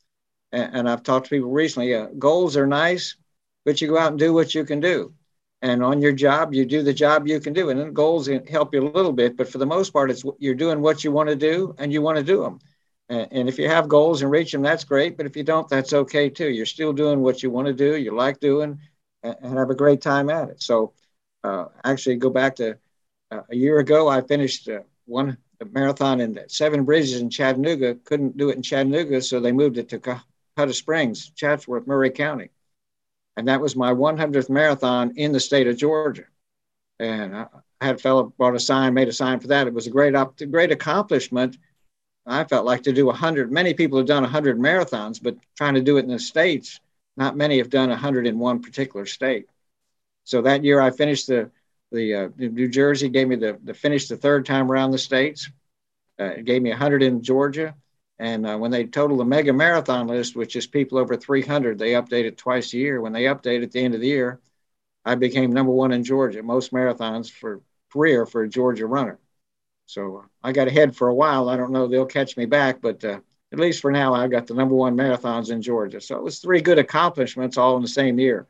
and, 0.52 0.76
and 0.76 0.90
I've 0.90 1.04
talked 1.04 1.26
to 1.26 1.30
people 1.30 1.52
recently. 1.52 1.94
Uh, 1.94 2.08
goals 2.18 2.56
are 2.56 2.66
nice, 2.66 3.16
but 3.64 3.80
you 3.80 3.88
go 3.88 3.98
out 3.98 4.12
and 4.12 4.18
do 4.18 4.34
what 4.34 4.54
you 4.54 4.64
can 4.64 4.80
do 4.80 5.14
and 5.62 5.82
on 5.82 6.02
your 6.02 6.12
job 6.12 6.52
you 6.52 6.66
do 6.66 6.82
the 6.82 6.92
job 6.92 7.26
you 7.26 7.40
can 7.40 7.54
do 7.54 7.70
and 7.70 7.80
then 7.80 7.92
goals 7.94 8.28
help 8.48 8.74
you 8.74 8.82
a 8.82 8.90
little 8.90 9.12
bit 9.12 9.36
but 9.38 9.48
for 9.48 9.58
the 9.58 9.66
most 9.66 9.90
part 9.90 10.10
it's 10.10 10.24
you're 10.38 10.54
doing 10.54 10.82
what 10.82 11.04
you 11.04 11.10
want 11.12 11.30
to 11.30 11.36
do 11.36 11.74
and 11.78 11.92
you 11.92 12.02
want 12.02 12.18
to 12.18 12.22
do 12.22 12.42
them 12.42 12.58
and, 13.08 13.48
if 13.48 13.58
you 13.58 13.68
have 13.68 13.88
goals 13.88 14.22
and 14.22 14.30
reach 14.30 14.52
them 14.52 14.62
that's 14.62 14.84
great 14.84 15.16
but 15.16 15.26
if 15.26 15.36
you 15.36 15.42
don't 15.42 15.68
that's 15.68 15.92
okay 15.92 16.28
too 16.28 16.48
you're 16.48 16.66
still 16.66 16.92
doing 16.92 17.20
what 17.20 17.42
you 17.42 17.50
want 17.50 17.66
to 17.66 17.72
do 17.72 17.96
you 17.96 18.14
like 18.14 18.40
doing 18.40 18.78
and, 19.22 19.36
have 19.56 19.70
a 19.70 19.74
great 19.74 20.00
time 20.00 20.30
at 20.30 20.48
it 20.48 20.62
so 20.62 20.92
uh, 21.44 21.66
actually 21.84 22.16
go 22.16 22.30
back 22.30 22.56
to 22.56 22.76
uh, 23.30 23.42
a 23.50 23.56
year 23.56 23.78
ago 23.78 24.08
i 24.08 24.20
finished 24.20 24.68
uh, 24.68 24.80
one 25.06 25.36
marathon 25.72 26.20
in 26.20 26.38
seven 26.48 26.84
bridges 26.84 27.20
in 27.20 27.30
chattanooga 27.30 27.94
couldn't 28.04 28.36
do 28.36 28.50
it 28.50 28.56
in 28.56 28.62
chattanooga 28.62 29.20
so 29.20 29.40
they 29.40 29.52
moved 29.52 29.78
it 29.78 29.88
to 29.88 29.98
Cohutta 29.98 30.74
Springs, 30.74 31.30
Chatsworth, 31.30 31.86
Murray 31.86 32.10
County 32.10 32.50
and 33.36 33.48
that 33.48 33.60
was 33.60 33.76
my 33.76 33.92
100th 33.92 34.48
marathon 34.48 35.12
in 35.16 35.32
the 35.32 35.40
state 35.40 35.66
of 35.66 35.76
Georgia. 35.76 36.24
And 36.98 37.36
I 37.36 37.46
had 37.80 37.96
a 37.96 37.98
fellow 37.98 38.32
brought 38.38 38.54
a 38.54 38.60
sign, 38.60 38.94
made 38.94 39.08
a 39.08 39.12
sign 39.12 39.40
for 39.40 39.48
that. 39.48 39.66
It 39.66 39.74
was 39.74 39.86
a 39.86 39.90
great, 39.90 40.14
up, 40.14 40.40
great 40.50 40.72
accomplishment. 40.72 41.58
I 42.26 42.44
felt 42.44 42.66
like 42.66 42.82
to 42.84 42.92
do 42.92 43.06
100. 43.06 43.52
Many 43.52 43.74
people 43.74 43.98
have 43.98 44.06
done 44.06 44.22
100 44.22 44.58
marathons, 44.58 45.22
but 45.22 45.36
trying 45.56 45.74
to 45.74 45.80
do 45.80 45.96
it 45.96 46.04
in 46.04 46.10
the 46.10 46.18
states, 46.18 46.80
not 47.16 47.36
many 47.36 47.58
have 47.58 47.70
done 47.70 47.88
100 47.88 48.26
in 48.26 48.38
one 48.38 48.60
particular 48.62 49.06
state. 49.06 49.46
So 50.24 50.42
that 50.42 50.64
year, 50.64 50.80
I 50.80 50.90
finished 50.90 51.28
the 51.28 51.50
the 51.92 52.14
uh, 52.14 52.28
New 52.36 52.68
Jersey 52.68 53.08
gave 53.08 53.28
me 53.28 53.36
the 53.36 53.58
the 53.62 53.74
finish 53.74 54.08
the 54.08 54.16
third 54.16 54.44
time 54.44 54.70
around 54.70 54.90
the 54.90 54.98
states. 54.98 55.50
Uh, 56.18 56.24
it 56.24 56.44
gave 56.44 56.62
me 56.62 56.70
100 56.70 57.02
in 57.02 57.22
Georgia, 57.22 57.74
and 58.18 58.46
uh, 58.46 58.56
when 58.56 58.70
they 58.70 58.84
total 58.86 59.18
the 59.18 59.24
mega 59.24 59.52
marathon 59.52 60.08
list, 60.08 60.34
which 60.34 60.56
is 60.56 60.66
people 60.66 60.98
over 60.98 61.16
300, 61.16 61.78
they 61.78 61.92
update 61.92 62.24
it 62.24 62.36
twice 62.36 62.72
a 62.72 62.78
year. 62.78 63.00
When 63.00 63.12
they 63.12 63.24
update 63.24 63.62
at 63.62 63.70
the 63.70 63.80
end 63.80 63.94
of 63.94 64.00
the 64.00 64.08
year, 64.08 64.40
I 65.04 65.14
became 65.14 65.52
number 65.52 65.72
one 65.72 65.92
in 65.92 66.02
Georgia, 66.02 66.42
most 66.42 66.72
marathons 66.72 67.30
for 67.30 67.60
career 67.92 68.26
for 68.26 68.42
a 68.42 68.48
Georgia 68.48 68.86
runner. 68.86 69.18
So 69.86 70.24
I 70.42 70.52
got 70.52 70.68
ahead 70.68 70.94
for 70.94 71.08
a 71.08 71.14
while. 71.14 71.48
I 71.48 71.56
don't 71.56 71.72
know 71.72 71.86
they'll 71.86 72.06
catch 72.06 72.36
me 72.36 72.44
back, 72.44 72.80
but 72.80 73.04
uh, 73.04 73.20
at 73.52 73.58
least 73.58 73.80
for 73.80 73.92
now, 73.92 74.12
I've 74.12 74.30
got 74.30 74.46
the 74.46 74.54
number 74.54 74.74
one 74.74 74.96
marathons 74.96 75.50
in 75.50 75.62
Georgia. 75.62 76.00
So 76.00 76.16
it 76.16 76.22
was 76.22 76.40
three 76.40 76.60
good 76.60 76.78
accomplishments 76.78 77.56
all 77.56 77.76
in 77.76 77.82
the 77.82 77.88
same 77.88 78.18
year. 78.18 78.46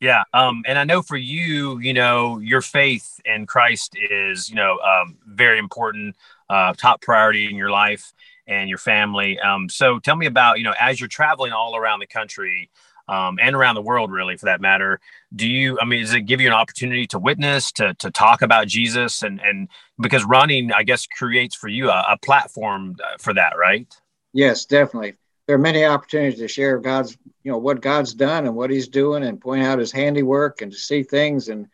Yeah, 0.00 0.24
um, 0.34 0.64
and 0.66 0.78
I 0.78 0.84
know 0.84 1.00
for 1.00 1.16
you, 1.16 1.78
you 1.78 1.92
know, 1.92 2.38
your 2.38 2.60
faith 2.60 3.20
in 3.24 3.46
Christ 3.46 3.96
is, 4.10 4.50
you 4.50 4.56
know, 4.56 4.78
um, 4.78 5.16
very 5.26 5.60
important, 5.60 6.16
uh, 6.50 6.72
top 6.76 7.02
priority 7.02 7.48
in 7.48 7.54
your 7.54 7.70
life 7.70 8.12
and 8.48 8.68
your 8.68 8.78
family. 8.78 9.38
Um, 9.38 9.68
so 9.68 10.00
tell 10.00 10.16
me 10.16 10.26
about, 10.26 10.58
you 10.58 10.64
know, 10.64 10.74
as 10.80 10.98
you're 10.98 11.08
traveling 11.08 11.52
all 11.52 11.76
around 11.76 12.00
the 12.00 12.08
country 12.08 12.68
um, 13.12 13.38
and 13.42 13.54
around 13.54 13.74
the 13.74 13.82
world, 13.82 14.10
really, 14.10 14.38
for 14.38 14.46
that 14.46 14.62
matter, 14.62 14.98
do 15.36 15.46
you, 15.46 15.78
I 15.78 15.84
mean, 15.84 16.00
does 16.00 16.14
it 16.14 16.22
give 16.22 16.40
you 16.40 16.46
an 16.46 16.54
opportunity 16.54 17.06
to 17.08 17.18
witness, 17.18 17.70
to, 17.72 17.92
to 17.98 18.10
talk 18.10 18.40
about 18.40 18.68
Jesus? 18.68 19.22
And, 19.22 19.38
and 19.40 19.68
because 20.00 20.24
running, 20.24 20.72
I 20.72 20.82
guess, 20.82 21.06
creates 21.06 21.54
for 21.54 21.68
you 21.68 21.90
a, 21.90 22.06
a 22.12 22.16
platform 22.16 22.96
uh, 23.04 23.18
for 23.18 23.34
that, 23.34 23.52
right? 23.58 23.86
Yes, 24.32 24.64
definitely. 24.64 25.16
There 25.46 25.56
are 25.56 25.58
many 25.58 25.84
opportunities 25.84 26.38
to 26.38 26.48
share 26.48 26.78
God's, 26.78 27.18
you 27.42 27.52
know, 27.52 27.58
what 27.58 27.82
God's 27.82 28.14
done 28.14 28.46
and 28.46 28.56
what 28.56 28.70
He's 28.70 28.88
doing, 28.88 29.24
and 29.24 29.38
point 29.38 29.62
out 29.62 29.78
His 29.78 29.92
handiwork 29.92 30.62
and 30.62 30.72
to 30.72 30.78
see 30.78 31.02
things. 31.02 31.48
And 31.50 31.66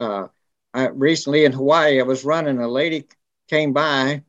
uh, 0.00 0.26
I, 0.74 0.88
recently 0.88 1.44
in 1.44 1.52
Hawaii, 1.52 2.00
I 2.00 2.02
was 2.02 2.24
running. 2.24 2.58
A 2.58 2.66
lady 2.66 3.06
came 3.48 3.72
by 3.72 4.24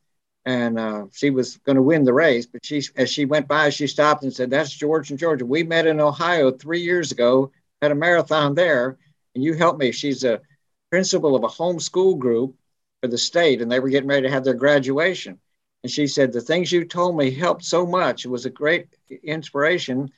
and 0.45 0.79
uh, 0.79 1.05
she 1.11 1.29
was 1.29 1.57
going 1.57 1.75
to 1.75 1.81
win 1.81 2.03
the 2.03 2.13
race. 2.13 2.45
But 2.45 2.65
she, 2.65 2.81
as 2.95 3.09
she 3.09 3.25
went 3.25 3.47
by, 3.47 3.69
she 3.69 3.87
stopped 3.87 4.23
and 4.23 4.33
said, 4.33 4.49
"That's 4.49 4.71
George 4.71 5.09
and 5.09 5.19
Georgia. 5.19 5.45
We 5.45 5.63
met 5.63 5.87
in 5.87 5.99
Ohio 5.99 6.51
three 6.51 6.81
years 6.81 7.11
ago, 7.11 7.51
had 7.81 7.91
a 7.91 7.95
marathon 7.95 8.55
there, 8.55 8.97
and 9.35 9.43
you 9.43 9.53
helped 9.53 9.79
me." 9.79 9.91
She's 9.91 10.23
a 10.23 10.41
principal 10.89 11.35
of 11.35 11.43
a 11.43 11.47
homeschool 11.47 12.19
group, 12.19 12.55
for 13.01 13.07
the 13.07 13.17
state, 13.17 13.61
and 13.61 13.71
they 13.71 13.79
were 13.79 13.89
getting 13.89 14.09
ready 14.09 14.27
to 14.27 14.33
have 14.33 14.43
their 14.43 14.53
graduation. 14.53 15.39
And 15.83 15.91
she 15.91 16.05
said, 16.07 16.31
"The 16.31 16.41
things 16.41 16.71
you 16.71 16.85
told 16.85 17.17
me 17.17 17.31
helped 17.31 17.65
so 17.65 17.85
much. 17.85 18.23
It 18.23 18.29
was 18.29 18.45
a 18.45 18.51
great 18.51 18.87
inspiration 19.23 20.11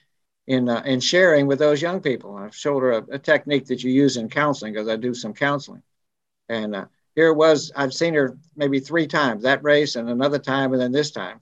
in 0.45 0.67
uh, 0.67 0.83
in 0.85 0.99
sharing 0.99 1.47
with 1.47 1.59
those 1.59 1.81
young 1.81 2.01
people." 2.01 2.35
I've 2.35 2.55
showed 2.55 2.81
her 2.81 2.91
a, 2.91 3.05
a 3.11 3.19
technique 3.19 3.65
that 3.67 3.83
you 3.83 3.91
use 3.91 4.17
in 4.17 4.29
counseling 4.29 4.73
because 4.73 4.89
I 4.89 4.97
do 4.97 5.13
some 5.13 5.33
counseling, 5.33 5.81
and 6.49 6.75
uh, 6.75 6.85
here 7.15 7.27
it 7.27 7.35
was. 7.35 7.71
I've 7.75 7.93
seen 7.93 8.13
her 8.13 8.37
maybe 8.55 8.79
three 8.79 9.07
times 9.07 9.43
that 9.43 9.63
race, 9.63 9.95
and 9.95 10.09
another 10.09 10.39
time, 10.39 10.73
and 10.73 10.81
then 10.81 10.91
this 10.91 11.11
time. 11.11 11.41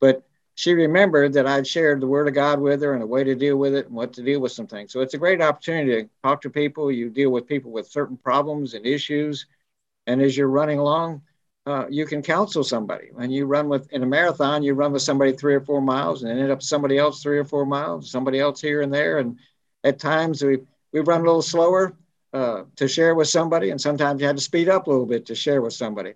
But 0.00 0.22
she 0.54 0.74
remembered 0.74 1.32
that 1.34 1.46
I'd 1.46 1.66
shared 1.66 2.00
the 2.00 2.06
Word 2.06 2.28
of 2.28 2.34
God 2.34 2.60
with 2.60 2.82
her 2.82 2.94
and 2.94 3.02
a 3.02 3.06
way 3.06 3.24
to 3.24 3.34
deal 3.34 3.56
with 3.56 3.74
it 3.74 3.86
and 3.86 3.94
what 3.94 4.12
to 4.14 4.22
deal 4.22 4.40
with 4.40 4.52
some 4.52 4.66
things. 4.66 4.92
So 4.92 5.00
it's 5.00 5.14
a 5.14 5.18
great 5.18 5.40
opportunity 5.40 6.02
to 6.02 6.08
talk 6.22 6.40
to 6.42 6.50
people. 6.50 6.90
You 6.90 7.10
deal 7.10 7.30
with 7.30 7.46
people 7.46 7.70
with 7.70 7.88
certain 7.88 8.16
problems 8.16 8.74
and 8.74 8.84
issues, 8.86 9.46
and 10.06 10.20
as 10.20 10.36
you're 10.36 10.48
running 10.48 10.78
along, 10.78 11.22
uh, 11.66 11.86
you 11.90 12.06
can 12.06 12.22
counsel 12.22 12.64
somebody. 12.64 13.10
When 13.12 13.30
you 13.30 13.44
run 13.46 13.68
with 13.68 13.92
in 13.92 14.02
a 14.02 14.06
marathon, 14.06 14.62
you 14.62 14.74
run 14.74 14.92
with 14.92 15.02
somebody 15.02 15.32
three 15.32 15.54
or 15.54 15.60
four 15.60 15.80
miles, 15.80 16.22
and 16.22 16.38
end 16.38 16.50
up 16.50 16.62
somebody 16.62 16.96
else 16.98 17.22
three 17.22 17.38
or 17.38 17.44
four 17.44 17.66
miles, 17.66 18.10
somebody 18.10 18.40
else 18.40 18.60
here 18.60 18.82
and 18.82 18.92
there, 18.92 19.18
and 19.18 19.38
at 19.84 19.98
times 19.98 20.42
we 20.42 20.58
we 20.92 21.00
run 21.00 21.20
a 21.20 21.24
little 21.24 21.42
slower 21.42 21.94
uh, 22.32 22.64
to 22.76 22.88
share 22.88 23.14
with 23.14 23.28
somebody, 23.28 23.70
and 23.70 23.80
sometimes 23.80 24.20
you 24.20 24.26
had 24.26 24.36
to 24.36 24.42
speed 24.42 24.68
up 24.68 24.86
a 24.86 24.90
little 24.90 25.06
bit 25.06 25.26
to 25.26 25.34
share 25.34 25.62
with 25.62 25.72
somebody 25.72 26.14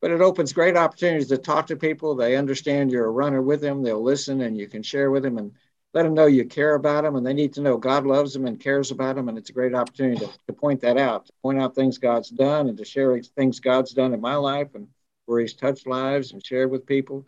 but 0.00 0.10
it 0.10 0.20
opens 0.20 0.52
great 0.52 0.76
opportunities 0.76 1.28
to 1.28 1.38
talk 1.38 1.66
to 1.66 1.76
people. 1.76 2.14
They 2.14 2.36
understand 2.36 2.92
you're 2.92 3.06
a 3.06 3.10
runner 3.10 3.42
with 3.42 3.60
them. 3.60 3.82
They'll 3.82 4.02
listen 4.02 4.42
and 4.42 4.56
you 4.56 4.68
can 4.68 4.82
share 4.82 5.10
with 5.10 5.24
them 5.24 5.38
and 5.38 5.52
let 5.92 6.04
them 6.04 6.14
know 6.14 6.26
you 6.26 6.44
care 6.44 6.74
about 6.74 7.02
them. 7.02 7.16
And 7.16 7.26
they 7.26 7.32
need 7.32 7.52
to 7.54 7.60
know 7.60 7.76
God 7.76 8.06
loves 8.06 8.32
them 8.32 8.46
and 8.46 8.60
cares 8.60 8.90
about 8.90 9.16
them. 9.16 9.28
And 9.28 9.36
it's 9.36 9.50
a 9.50 9.54
great 9.54 9.74
opportunity 9.74 10.24
to, 10.24 10.30
to 10.46 10.52
point 10.52 10.80
that 10.82 10.98
out, 10.98 11.26
to 11.26 11.32
point 11.42 11.60
out 11.60 11.74
things 11.74 11.98
God's 11.98 12.30
done 12.30 12.68
and 12.68 12.78
to 12.78 12.84
share 12.84 13.20
things 13.20 13.58
God's 13.58 13.92
done 13.92 14.14
in 14.14 14.20
my 14.20 14.36
life 14.36 14.74
and 14.74 14.86
where 15.26 15.40
He's 15.40 15.54
touched 15.54 15.86
lives 15.86 16.32
and 16.32 16.44
shared 16.44 16.70
with 16.70 16.86
people. 16.86 17.26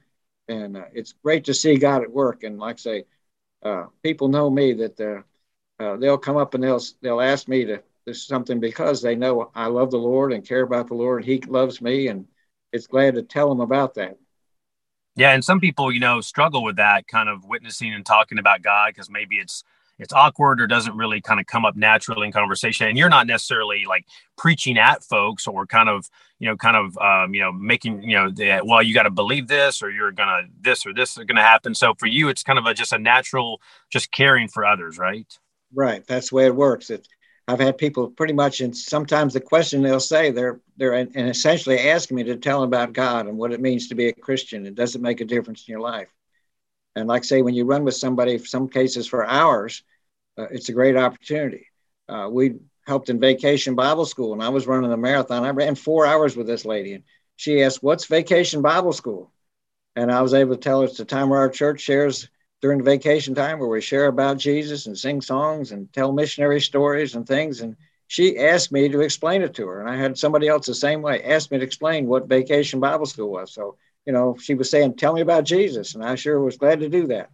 And 0.48 0.76
uh, 0.76 0.84
it's 0.92 1.12
great 1.12 1.44
to 1.44 1.54
see 1.54 1.76
God 1.76 2.02
at 2.02 2.10
work. 2.10 2.44
And 2.44 2.58
like 2.58 2.76
I 2.76 2.78
say, 2.78 3.04
uh, 3.64 3.86
people 4.02 4.28
know 4.28 4.48
me 4.48 4.72
that 4.74 5.00
uh, 5.00 5.82
uh 5.82 5.96
they'll 5.96 6.18
come 6.18 6.36
up 6.36 6.54
and 6.54 6.64
they'll 6.64 6.80
they'll 7.02 7.20
ask 7.20 7.46
me 7.46 7.66
to 7.66 7.82
something 8.12 8.60
because 8.60 9.02
they 9.02 9.14
know 9.14 9.50
I 9.54 9.66
love 9.66 9.90
the 9.90 9.98
Lord 9.98 10.32
and 10.32 10.46
care 10.46 10.62
about 10.62 10.88
the 10.88 10.94
Lord. 10.94 11.24
He 11.24 11.40
loves 11.40 11.80
me 11.80 12.08
and 12.08 12.26
it's 12.72 12.86
glad 12.86 13.14
to 13.14 13.22
tell 13.22 13.48
them 13.48 13.60
about 13.60 13.94
that. 13.94 14.16
Yeah, 15.16 15.32
and 15.32 15.44
some 15.44 15.60
people, 15.60 15.92
you 15.92 16.00
know, 16.00 16.20
struggle 16.20 16.62
with 16.62 16.76
that 16.76 17.06
kind 17.06 17.28
of 17.28 17.44
witnessing 17.44 17.92
and 17.92 18.06
talking 18.06 18.38
about 18.38 18.62
God 18.62 18.92
because 18.94 19.10
maybe 19.10 19.36
it's 19.36 19.64
it's 19.98 20.14
awkward 20.14 20.62
or 20.62 20.66
doesn't 20.66 20.96
really 20.96 21.20
kind 21.20 21.38
of 21.38 21.46
come 21.46 21.66
up 21.66 21.76
naturally 21.76 22.26
in 22.26 22.32
conversation. 22.32 22.88
And 22.88 22.96
you're 22.96 23.10
not 23.10 23.26
necessarily 23.26 23.84
like 23.86 24.06
preaching 24.38 24.78
at 24.78 25.04
folks 25.04 25.46
or 25.46 25.66
kind 25.66 25.90
of, 25.90 26.08
you 26.38 26.48
know, 26.48 26.56
kind 26.56 26.74
of, 26.74 26.96
um, 26.96 27.34
you 27.34 27.42
know, 27.42 27.52
making, 27.52 28.02
you 28.02 28.16
know, 28.16 28.30
the, 28.30 28.62
well, 28.64 28.82
you 28.82 28.94
got 28.94 29.02
to 29.02 29.10
believe 29.10 29.46
this 29.46 29.82
or 29.82 29.90
you're 29.90 30.10
gonna 30.10 30.44
this 30.58 30.86
or 30.86 30.94
this 30.94 31.18
is 31.18 31.24
gonna 31.24 31.42
happen. 31.42 31.74
So 31.74 31.92
for 31.98 32.06
you, 32.06 32.30
it's 32.30 32.42
kind 32.42 32.58
of 32.58 32.64
a, 32.64 32.72
just 32.72 32.94
a 32.94 32.98
natural, 32.98 33.60
just 33.90 34.10
caring 34.10 34.48
for 34.48 34.64
others, 34.64 34.96
right? 34.96 35.26
Right. 35.74 36.04
That's 36.06 36.30
the 36.30 36.36
way 36.36 36.46
it 36.46 36.56
works. 36.56 36.88
It's 36.88 37.06
I've 37.50 37.58
had 37.58 37.78
people 37.78 38.08
pretty 38.08 38.32
much, 38.32 38.60
and 38.60 38.76
sometimes 38.76 39.32
the 39.32 39.40
question 39.40 39.82
they'll 39.82 39.98
say 39.98 40.30
they're 40.30 40.60
they're 40.76 40.94
and 40.94 41.16
essentially 41.16 41.80
asking 41.80 42.16
me 42.16 42.22
to 42.24 42.36
tell 42.36 42.60
them 42.60 42.68
about 42.68 42.92
God 42.92 43.26
and 43.26 43.36
what 43.36 43.52
it 43.52 43.60
means 43.60 43.88
to 43.88 43.96
be 43.96 44.06
a 44.06 44.12
Christian. 44.12 44.66
It 44.66 44.76
doesn't 44.76 45.02
make 45.02 45.20
a 45.20 45.24
difference 45.24 45.66
in 45.66 45.72
your 45.72 45.80
life. 45.80 46.06
And 46.94 47.08
like 47.08 47.24
say, 47.24 47.42
when 47.42 47.54
you 47.54 47.64
run 47.64 47.82
with 47.82 47.96
somebody, 47.96 48.38
some 48.38 48.68
cases 48.68 49.08
for 49.08 49.26
hours, 49.26 49.82
uh, 50.38 50.46
it's 50.52 50.68
a 50.68 50.72
great 50.72 50.96
opportunity. 50.96 51.66
Uh, 52.08 52.28
we 52.30 52.54
helped 52.86 53.10
in 53.10 53.18
Vacation 53.18 53.74
Bible 53.74 54.06
School, 54.06 54.32
and 54.32 54.42
I 54.42 54.48
was 54.50 54.68
running 54.68 54.90
the 54.90 54.96
marathon. 54.96 55.44
I 55.44 55.50
ran 55.50 55.74
four 55.74 56.06
hours 56.06 56.36
with 56.36 56.46
this 56.46 56.64
lady, 56.64 56.92
and 56.92 57.04
she 57.34 57.64
asked, 57.64 57.82
"What's 57.82 58.06
Vacation 58.06 58.62
Bible 58.62 58.92
School?" 58.92 59.32
And 59.96 60.12
I 60.12 60.22
was 60.22 60.34
able 60.34 60.54
to 60.54 60.60
tell 60.60 60.82
her 60.82 60.86
it's 60.86 60.98
the 60.98 61.04
time 61.04 61.30
where 61.30 61.40
our 61.40 61.48
church 61.48 61.80
shares 61.80 62.28
during 62.60 62.82
vacation 62.82 63.34
time 63.34 63.58
where 63.58 63.68
we 63.68 63.80
share 63.80 64.06
about 64.06 64.38
Jesus 64.38 64.86
and 64.86 64.98
sing 64.98 65.20
songs 65.20 65.72
and 65.72 65.92
tell 65.92 66.12
missionary 66.12 66.60
stories 66.60 67.14
and 67.14 67.26
things. 67.26 67.60
And 67.60 67.76
she 68.06 68.38
asked 68.38 68.72
me 68.72 68.88
to 68.88 69.00
explain 69.00 69.42
it 69.42 69.54
to 69.54 69.66
her. 69.66 69.80
And 69.80 69.88
I 69.88 69.96
had 69.96 70.18
somebody 70.18 70.48
else 70.48 70.66
the 70.66 70.74
same 70.74 71.00
way 71.00 71.22
asked 71.22 71.50
me 71.50 71.58
to 71.58 71.64
explain 71.64 72.06
what 72.06 72.28
vacation 72.28 72.80
Bible 72.80 73.06
school 73.06 73.30
was. 73.30 73.52
So, 73.52 73.76
you 74.04 74.12
know, 74.12 74.36
she 74.38 74.54
was 74.54 74.70
saying, 74.70 74.96
Tell 74.96 75.12
me 75.12 75.20
about 75.20 75.44
Jesus. 75.44 75.94
And 75.94 76.04
I 76.04 76.16
sure 76.16 76.40
was 76.40 76.56
glad 76.58 76.80
to 76.80 76.88
do 76.88 77.06
that. 77.08 77.30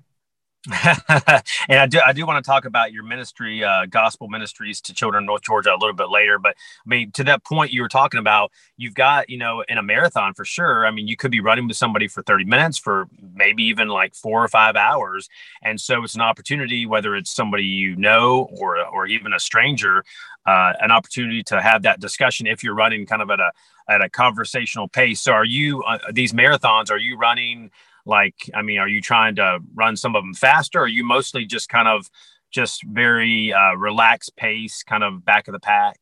and 1.68 1.78
I 1.78 1.86
do, 1.86 2.00
I 2.04 2.12
do 2.12 2.26
want 2.26 2.44
to 2.44 2.48
talk 2.48 2.64
about 2.64 2.92
your 2.92 3.04
ministry, 3.04 3.62
uh, 3.62 3.86
gospel 3.86 4.26
ministries 4.28 4.80
to 4.82 4.94
children 4.94 5.22
in 5.22 5.26
North 5.26 5.42
Georgia 5.42 5.70
a 5.70 5.78
little 5.78 5.94
bit 5.94 6.08
later. 6.08 6.38
But 6.38 6.56
I 6.84 6.88
mean, 6.88 7.12
to 7.12 7.24
that 7.24 7.44
point 7.44 7.72
you 7.72 7.82
were 7.82 7.88
talking 7.88 8.18
about, 8.18 8.50
you've 8.76 8.94
got, 8.94 9.30
you 9.30 9.38
know, 9.38 9.62
in 9.68 9.78
a 9.78 9.82
marathon 9.82 10.34
for 10.34 10.44
sure. 10.44 10.84
I 10.84 10.90
mean, 10.90 11.06
you 11.06 11.16
could 11.16 11.30
be 11.30 11.40
running 11.40 11.68
with 11.68 11.76
somebody 11.76 12.08
for 12.08 12.22
30 12.22 12.44
minutes 12.46 12.78
for 12.78 13.08
maybe 13.34 13.62
even 13.64 13.88
like 13.88 14.14
four 14.14 14.42
or 14.42 14.48
five 14.48 14.74
hours. 14.74 15.28
And 15.62 15.80
so 15.80 16.02
it's 16.02 16.16
an 16.16 16.20
opportunity, 16.20 16.84
whether 16.84 17.14
it's 17.14 17.30
somebody 17.30 17.64
you 17.64 17.94
know 17.94 18.48
or, 18.58 18.84
or 18.86 19.06
even 19.06 19.32
a 19.32 19.38
stranger, 19.38 20.04
uh, 20.46 20.72
an 20.80 20.90
opportunity 20.90 21.44
to 21.44 21.60
have 21.60 21.82
that 21.82 22.00
discussion 22.00 22.46
if 22.46 22.64
you're 22.64 22.74
running 22.74 23.06
kind 23.06 23.22
of 23.22 23.30
at 23.30 23.38
a, 23.38 23.52
at 23.88 24.02
a 24.02 24.08
conversational 24.08 24.88
pace. 24.88 25.20
So 25.20 25.32
are 25.32 25.44
you, 25.44 25.82
uh, 25.84 25.98
these 26.12 26.32
marathons, 26.32 26.90
are 26.90 26.98
you 26.98 27.16
running 27.16 27.70
like 28.06 28.34
i 28.54 28.62
mean 28.62 28.78
are 28.78 28.88
you 28.88 29.00
trying 29.00 29.34
to 29.34 29.58
run 29.74 29.96
some 29.96 30.16
of 30.16 30.22
them 30.22 30.34
faster? 30.34 30.80
Or 30.80 30.84
are 30.84 30.88
you 30.88 31.04
mostly 31.04 31.44
just 31.44 31.68
kind 31.68 31.88
of 31.88 32.08
just 32.50 32.82
very 32.84 33.52
uh, 33.52 33.74
relaxed 33.74 34.36
pace 34.36 34.82
kind 34.82 35.02
of 35.02 35.24
back 35.24 35.48
of 35.48 35.52
the 35.52 35.60
pack? 35.60 35.98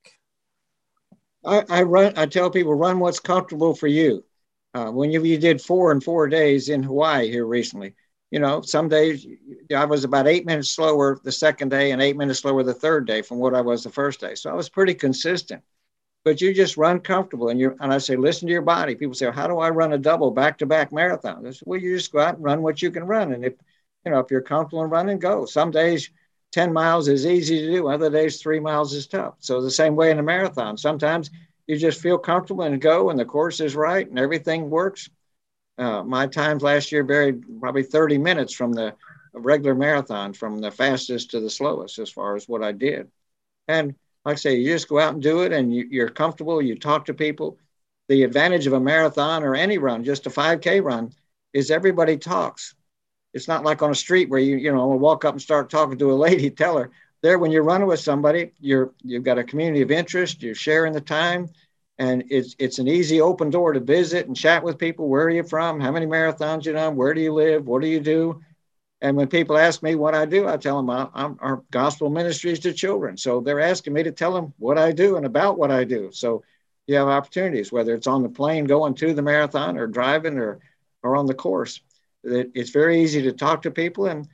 I, 1.45 1.65
I 1.69 1.83
run 1.83 2.13
i 2.17 2.27
tell 2.27 2.51
people 2.51 2.75
run 2.75 2.99
what's 2.99 3.21
comfortable 3.21 3.75
for 3.75 3.89
you. 3.89 4.25
Uh, 4.75 4.91
when 4.91 5.13
you, 5.13 5.23
you 5.25 5.39
did 5.39 5.63
four 5.63 5.93
and 5.93 6.03
four 6.03 6.29
days 6.29 6.69
in 6.69 6.83
hawaii 6.83 7.31
here 7.31 7.47
recently 7.47 7.95
you 8.31 8.41
know 8.41 8.61
some 8.61 8.89
days 8.89 9.27
i 9.77 9.85
was 9.85 10.03
about 10.03 10.27
eight 10.27 10.45
minutes 10.45 10.71
slower 10.71 11.21
the 11.23 11.31
second 11.31 11.69
day 11.69 11.93
and 11.93 12.03
eight 12.03 12.17
minutes 12.17 12.41
slower 12.41 12.65
the 12.65 12.75
third 12.75 13.07
day 13.07 13.23
from 13.23 13.39
what 13.39 13.55
i 13.55 13.61
was 13.61 13.85
the 13.85 13.91
first 13.91 14.21
day. 14.21 14.35
So 14.35 14.51
i 14.51 14.55
was 14.55 14.69
pretty 14.69 14.95
consistent 14.95 15.63
but 16.25 16.41
you 16.41 16.55
just 16.55 16.77
run 16.77 17.01
comfortable 17.01 17.51
and 17.51 17.61
you 17.61 17.77
and 17.81 17.93
I 17.93 17.99
say, 17.99 18.17
listen 18.17 18.49
to 18.49 18.53
your 18.53 18.63
body. 18.63 18.95
People 18.95 19.15
say, 19.15 19.31
how 19.31 19.47
do 19.47 19.59
I 19.59 19.71
run 19.71 19.93
a 19.93 19.99
double 19.99 20.31
back 20.31 20.59
to 20.59 20.67
back 20.67 20.91
marathon? 20.91 21.47
I 21.47 21.51
say, 21.51 21.61
well, 21.67 21.79
you 21.79 21.97
just 21.97 22.13
go 22.13 22.21
out 22.21 22.37
and 22.37 22.45
run 22.45 22.63
what 22.63 22.81
you 22.81 22.91
can 22.91 23.05
run. 23.05 23.33
And 23.33 23.45
if 23.45 23.55
you 24.05 24.11
know, 24.11 24.21
if 24.21 24.31
you're 24.31 24.41
comfortable 24.41 24.85
in 24.85 24.91
running, 24.91 25.19
go. 25.19 25.45
Some 25.45 25.71
days 25.71 26.11
10 26.53 26.73
miles 26.73 27.09
is 27.09 27.27
easy 27.27 27.61
to 27.61 27.73
do, 27.73 27.89
other 27.89 28.11
days 28.11 28.41
three 28.41 28.61
miles 28.61 28.95
is 28.95 29.07
tough. 29.07 29.35
So 29.41 29.61
the 29.61 29.71
same 29.71 29.97
way 29.97 30.11
in 30.11 30.19
a 30.19 30.23
marathon. 30.23 30.77
Sometimes 30.79 31.31
you 31.67 31.77
just 31.77 32.01
feel 32.01 32.19
comfortable 32.19 32.65
and 32.65 32.81
go 32.81 33.11
and 33.11 33.19
the 33.19 33.25
course 33.25 33.61
is 33.61 33.75
right 33.75 34.09
and 34.09 34.19
everything 34.19 34.71
works. 34.71 35.11
Uh, 35.77 36.03
my 36.05 36.27
times 36.27 36.63
last 36.63 36.93
year 36.93 37.03
varied 37.03 37.43
probably 37.61 37.83
30 37.83 38.19
minutes 38.19 38.53
from 38.53 38.73
the 38.73 38.95
regular 39.33 39.75
marathon, 39.75 40.33
from 40.33 40.61
the 40.61 40.71
fastest 40.71 41.33
to 41.33 41.41
the 41.41 41.51
slowest 41.51 41.99
as 41.99 42.11
far 42.11 42.37
as 42.37 42.49
what 42.49 42.63
I 42.63 42.73
did. 42.73 43.11
And 43.67 43.95
like 44.25 44.35
I 44.35 44.37
say, 44.37 44.57
you 44.57 44.73
just 44.73 44.89
go 44.89 44.99
out 44.99 45.15
and 45.15 45.23
do 45.23 45.43
it 45.43 45.53
and 45.53 45.75
you, 45.75 45.87
you're 45.91 46.09
comfortable, 46.09 46.63
you 46.63 46.79
talk 46.79 47.05
to 47.07 47.15
people. 47.15 47.59
The 48.09 48.23
advantage 48.23 48.67
of 48.67 48.73
a 48.73 48.81
marathon 48.81 49.43
or 49.43 49.55
any 49.55 49.79
run, 49.79 50.05
just 50.05 50.27
a 50.27 50.31
5K 50.31 50.83
run, 50.83 51.13
is 51.53 51.71
everybody 51.71 52.17
talks. 52.17 52.75
It's 53.33 53.49
not 53.49 53.65
like 53.65 53.83
on 53.83 53.91
a 53.91 53.95
street 53.95 54.31
where 54.31 54.41
you, 54.41 54.57
you 54.57 54.73
know, 54.73 54.87
walk 54.89 55.25
up 55.25 55.35
and 55.35 55.43
start 55.43 55.71
talking 55.71 55.99
to 55.99 56.13
a 56.13 56.15
lady, 56.27 56.51
tell 56.51 56.79
her. 56.79 56.91
There, 57.23 57.39
when 57.39 57.51
you're 57.51 57.63
running 57.63 57.89
with 57.89 58.01
somebody, 58.01 58.53
you're 58.61 58.93
you've 59.03 59.25
got 59.25 59.39
a 59.39 59.45
community 59.45 59.81
of 59.81 59.91
interest, 59.91 60.43
you're 60.43 60.55
sharing 60.55 60.93
the 60.93 61.01
time, 61.01 61.49
and 61.99 62.23
it's 62.29 62.55
it's 62.59 62.79
an 62.79 62.87
easy 62.87 63.19
open 63.23 63.49
door 63.49 63.73
to 63.73 63.81
visit 63.81 64.27
and 64.27 64.37
chat 64.37 64.63
with 64.63 64.77
people. 64.77 65.09
Where 65.09 65.25
are 65.25 65.31
you 65.31 65.43
from? 65.43 65.81
How 65.81 65.91
many 65.91 66.05
marathons 66.05 66.67
you 66.67 66.75
done? 66.75 66.97
Where 66.97 67.15
do 67.15 67.23
you 67.23 67.33
live? 67.33 67.67
What 67.67 67.81
do 67.81 67.89
you 67.89 68.01
do? 68.01 68.43
And 69.01 69.17
when 69.17 69.29
people 69.29 69.59
ask 69.59 69.83
me 69.83 69.95
what 69.97 70.15
I 70.15 70.25
do, 70.25 70.49
I 70.49 70.57
tell 70.57 70.77
them 70.77 70.89
I'm, 70.89 71.37
our 71.41 71.63
gospel 71.71 72.09
ministries 72.09 72.61
to 72.61 72.73
children. 72.73 73.17
So 73.17 73.41
they're 73.41 73.61
asking 73.61 73.93
me 73.93 74.03
to 74.05 74.13
tell 74.13 74.33
them 74.33 74.55
what 74.59 74.79
I 74.79 74.93
do 74.93 75.17
and 75.17 75.27
about 75.27 75.59
what 75.59 75.71
I 75.71 75.85
do. 75.85 76.11
So 76.13 76.43
you 76.87 76.97
have 76.97 77.09
opportunities, 77.09 77.73
whether 77.73 77.95
it's 77.95 78.07
on 78.07 78.23
the 78.23 78.29
plane 78.29 78.65
going 78.65 78.95
to 78.95 79.13
the 79.13 79.23
marathon 79.23 79.77
or 79.77 79.87
driving 79.87 80.39
or, 80.39 80.61
or 81.03 81.17
on 81.17 81.27
the 81.27 81.35
course. 81.35 81.81
It, 82.23 82.53
it's 82.55 82.71
very 82.71 83.03
easy 83.03 83.23
to 83.23 83.33
talk 83.33 83.63
to 83.63 83.71
people. 83.71 84.07
And 84.07 84.29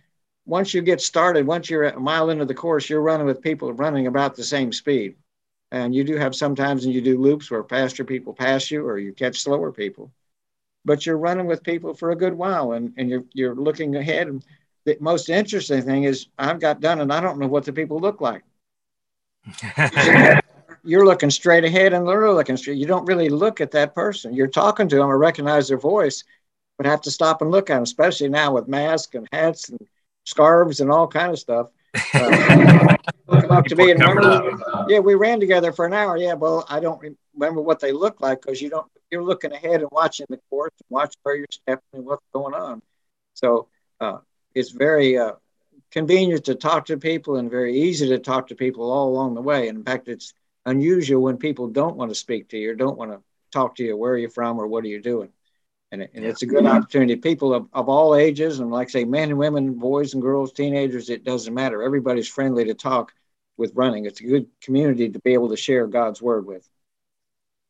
once 0.46 0.72
you 0.72 0.82
get 0.82 1.00
started, 1.00 1.46
once 1.46 1.68
you're 1.68 1.84
a 1.84 1.98
mile 1.98 2.30
into 2.30 2.44
the 2.44 2.54
course, 2.54 2.88
you're 2.88 3.00
running 3.00 3.26
with 3.26 3.42
people 3.42 3.72
running 3.72 4.06
about 4.06 4.36
the 4.36 4.44
same 4.44 4.72
speed. 4.72 5.16
And 5.72 5.94
you 5.94 6.02
do 6.02 6.16
have 6.16 6.34
sometimes, 6.34 6.84
and 6.84 6.94
you 6.94 7.00
do 7.00 7.18
loops 7.18 7.50
where 7.50 7.62
faster 7.64 8.04
people 8.04 8.34
pass 8.34 8.70
you 8.70 8.84
or 8.84 8.98
you 8.98 9.12
catch 9.12 9.40
slower 9.40 9.70
people. 9.70 10.12
But 10.84 11.04
you're 11.04 11.18
running 11.18 11.46
with 11.46 11.62
people 11.62 11.94
for 11.94 12.10
a 12.10 12.16
good 12.16 12.34
while 12.34 12.72
and, 12.72 12.92
and 12.96 13.10
you're, 13.10 13.24
you're 13.32 13.54
looking 13.54 13.96
ahead. 13.96 14.28
And 14.28 14.44
the 14.84 14.96
most 15.00 15.28
interesting 15.28 15.82
thing 15.82 16.04
is 16.04 16.26
I've 16.38 16.60
got 16.60 16.80
done 16.80 17.00
and 17.00 17.12
I 17.12 17.20
don't 17.20 17.38
know 17.38 17.46
what 17.46 17.64
the 17.64 17.72
people 17.72 17.98
look 17.98 18.20
like. 18.20 18.42
you're 20.84 21.04
looking 21.04 21.30
straight 21.30 21.64
ahead 21.64 21.92
and 21.92 22.06
they're 22.06 22.32
looking 22.32 22.56
straight. 22.56 22.78
You 22.78 22.86
don't 22.86 23.06
really 23.06 23.28
look 23.28 23.60
at 23.60 23.70
that 23.72 23.94
person. 23.94 24.34
You're 24.34 24.46
talking 24.46 24.88
to 24.88 24.96
them 24.96 25.08
or 25.08 25.18
recognize 25.18 25.68
their 25.68 25.78
voice, 25.78 26.24
but 26.76 26.86
have 26.86 27.02
to 27.02 27.10
stop 27.10 27.42
and 27.42 27.50
look 27.50 27.70
at 27.70 27.74
them, 27.74 27.82
especially 27.82 28.28
now 28.28 28.54
with 28.54 28.68
masks 28.68 29.14
and 29.14 29.28
hats 29.32 29.68
and 29.68 29.78
scarves 30.24 30.80
and 30.80 30.90
all 30.90 31.08
kind 31.08 31.32
of 31.32 31.38
stuff. 31.38 31.68
Uh, 33.32 33.46
up 33.48 33.64
to 33.64 33.76
me 33.76 33.92
and 33.92 34.00
remember, 34.00 34.58
yeah, 34.88 34.98
we 34.98 35.14
ran 35.14 35.38
together 35.38 35.72
for 35.72 35.86
an 35.86 35.92
hour. 35.92 36.16
Yeah, 36.16 36.34
well, 36.34 36.66
I 36.68 36.80
don't 36.80 37.00
remember 37.32 37.60
what 37.60 37.78
they 37.78 37.92
look 37.92 38.20
like 38.20 38.42
because 38.42 38.60
you 38.60 38.68
don't 38.68 38.90
you're 39.10 39.24
looking 39.24 39.52
ahead 39.52 39.80
and 39.80 39.88
watching 39.92 40.26
the 40.28 40.40
course 40.48 40.72
and 40.80 40.86
watching 40.88 41.20
where 41.22 41.36
you're 41.36 41.46
stepping 41.50 41.82
and 41.92 42.04
what's 42.04 42.24
going 42.32 42.54
on. 42.54 42.82
So 43.34 43.68
uh, 44.00 44.18
it's 44.54 44.70
very 44.70 45.18
uh, 45.18 45.32
convenient 45.90 46.44
to 46.44 46.54
talk 46.54 46.86
to 46.86 46.96
people 46.96 47.36
and 47.36 47.50
very 47.50 47.76
easy 47.76 48.08
to 48.08 48.18
talk 48.18 48.48
to 48.48 48.54
people 48.54 48.90
all 48.90 49.08
along 49.08 49.34
the 49.34 49.42
way. 49.42 49.68
And 49.68 49.78
in 49.78 49.84
fact, 49.84 50.08
it's 50.08 50.32
unusual 50.66 51.22
when 51.22 51.36
people 51.36 51.68
don't 51.68 51.96
want 51.96 52.10
to 52.10 52.14
speak 52.14 52.48
to 52.50 52.58
you 52.58 52.72
or 52.72 52.74
don't 52.74 52.98
want 52.98 53.12
to 53.12 53.20
talk 53.52 53.76
to 53.76 53.84
you. 53.84 53.96
Where 53.96 54.12
are 54.12 54.18
you 54.18 54.28
from 54.28 54.58
or 54.58 54.66
what 54.66 54.84
are 54.84 54.88
you 54.88 55.00
doing? 55.00 55.30
And, 55.92 56.02
and 56.14 56.24
it's 56.24 56.42
a 56.42 56.46
good 56.46 56.66
opportunity. 56.66 57.16
People 57.16 57.52
of, 57.52 57.66
of 57.72 57.88
all 57.88 58.14
ages, 58.14 58.60
and 58.60 58.70
like 58.70 58.88
I 58.88 58.90
say, 58.90 59.04
men 59.04 59.30
and 59.30 59.38
women, 59.38 59.74
boys 59.74 60.14
and 60.14 60.22
girls, 60.22 60.52
teenagers, 60.52 61.10
it 61.10 61.24
doesn't 61.24 61.52
matter. 61.52 61.82
Everybody's 61.82 62.28
friendly 62.28 62.64
to 62.66 62.74
talk 62.74 63.12
with 63.56 63.72
running. 63.74 64.06
It's 64.06 64.20
a 64.20 64.24
good 64.24 64.46
community 64.60 65.08
to 65.08 65.18
be 65.18 65.32
able 65.34 65.48
to 65.48 65.56
share 65.56 65.88
God's 65.88 66.22
word 66.22 66.46
with. 66.46 66.68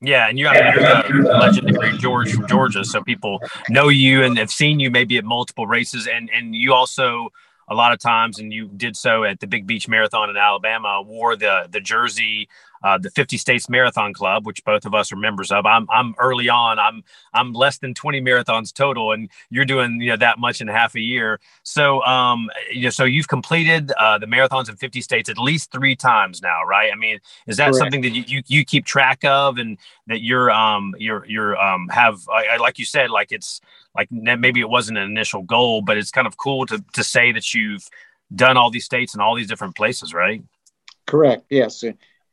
Yeah, 0.03 0.29
and 0.29 0.39
you're, 0.39 0.55
you're 0.55 1.23
the 1.25 1.37
legendary 1.39 1.99
George 1.99 2.33
from 2.33 2.47
Georgia, 2.49 2.85
so 2.85 3.03
people 3.03 3.41
know 3.69 3.89
you 3.89 4.23
and 4.25 4.39
have 4.39 4.51
seen 4.51 4.81
you 4.81 4.91
maybe 4.91 5.19
at 5.19 5.25
multiple 5.25 5.67
races, 5.67 6.07
and 6.07 6.31
and 6.35 6.55
you 6.55 6.73
also 6.73 7.31
a 7.69 7.75
lot 7.75 7.93
of 7.93 7.99
times, 7.99 8.39
and 8.39 8.53
you 8.53 8.69
did 8.69 8.97
so 8.97 9.25
at 9.25 9.41
the 9.41 9.47
Big 9.47 9.67
Beach 9.67 9.89
Marathon 9.89 10.31
in 10.31 10.37
Alabama, 10.39 11.03
wore 11.03 11.37
the 11.37 11.69
the 11.71 11.81
jersey 11.81 12.49
uh, 12.83 12.99
the 12.99 13.11
50 13.11 13.37
States 13.37 13.69
Marathon 13.69 14.13
Club, 14.13 14.47
which 14.47 14.65
both 14.65 14.87
of 14.87 14.95
us 14.95 15.13
are 15.13 15.17
members 15.17 15.53
of. 15.53 15.67
I'm 15.67 15.87
I'm 15.91 16.15
early 16.19 16.49
on. 16.49 16.79
I'm 16.79 17.03
I'm 17.35 17.53
less 17.53 17.79
than 17.79 17.95
20 17.95 18.21
marathons 18.21 18.73
total, 18.73 19.13
and 19.13 19.29
you're 19.51 19.65
doing 19.65 20.01
you 20.01 20.11
know 20.11 20.17
that 20.17 20.39
much 20.39 20.61
in 20.61 20.69
half 20.69 20.95
a 20.95 21.01
year. 21.01 21.41
So 21.63 22.03
um 22.05 22.51
you 22.73 22.85
know 22.85 22.91
so 22.91 23.05
you've 23.05 23.29
completed 23.29 23.93
uh, 23.99 24.19
the 24.19 24.27
marathons 24.27 24.69
in 24.69 24.77
50 24.77 25.01
states 25.01 25.29
at 25.29 25.39
least 25.39 25.71
three 25.73 25.95
times 25.97 26.43
now, 26.43 26.65
right? 26.65 26.91
I 26.93 26.97
mean, 26.97 27.19
is 27.47 27.57
that 27.59 27.67
Correct. 27.67 27.77
something 27.77 28.01
that 28.03 28.11
you, 28.11 28.25
you, 28.27 28.43
you 28.47 28.65
keep 28.65 28.85
track 28.85 29.25
of 29.25 29.59
and 29.59 29.79
that 30.07 30.23
you're 30.23 30.51
um 30.51 30.95
you're 30.99 31.25
you're 31.27 31.59
um 31.59 31.89
have 31.89 32.21
I, 32.29 32.57
like 32.57 32.79
you 32.79 32.85
said 32.85 33.11
like 33.11 33.33
it's 33.33 33.61
like 33.97 34.11
maybe 34.11 34.61
it 34.61 34.69
wasn't 34.69 34.99
an 34.99 35.05
initial 35.05 35.43
goal, 35.43 35.83
but 35.83 35.97
it's 35.97 36.11
kind 36.11 36.27
of 36.27 36.37
cool 36.37 36.67
to 36.67 36.83
to 36.95 37.05
say 37.05 37.33
that 37.33 37.53
you've 37.55 37.89
done 38.35 38.57
all 38.57 38.71
these 38.71 38.85
states 38.85 39.13
and 39.15 39.23
all 39.23 39.35
these 39.35 39.49
different 39.49 39.75
places, 39.75 40.15
right? 40.15 40.43
Correct. 41.07 41.45
Yes. 41.51 41.83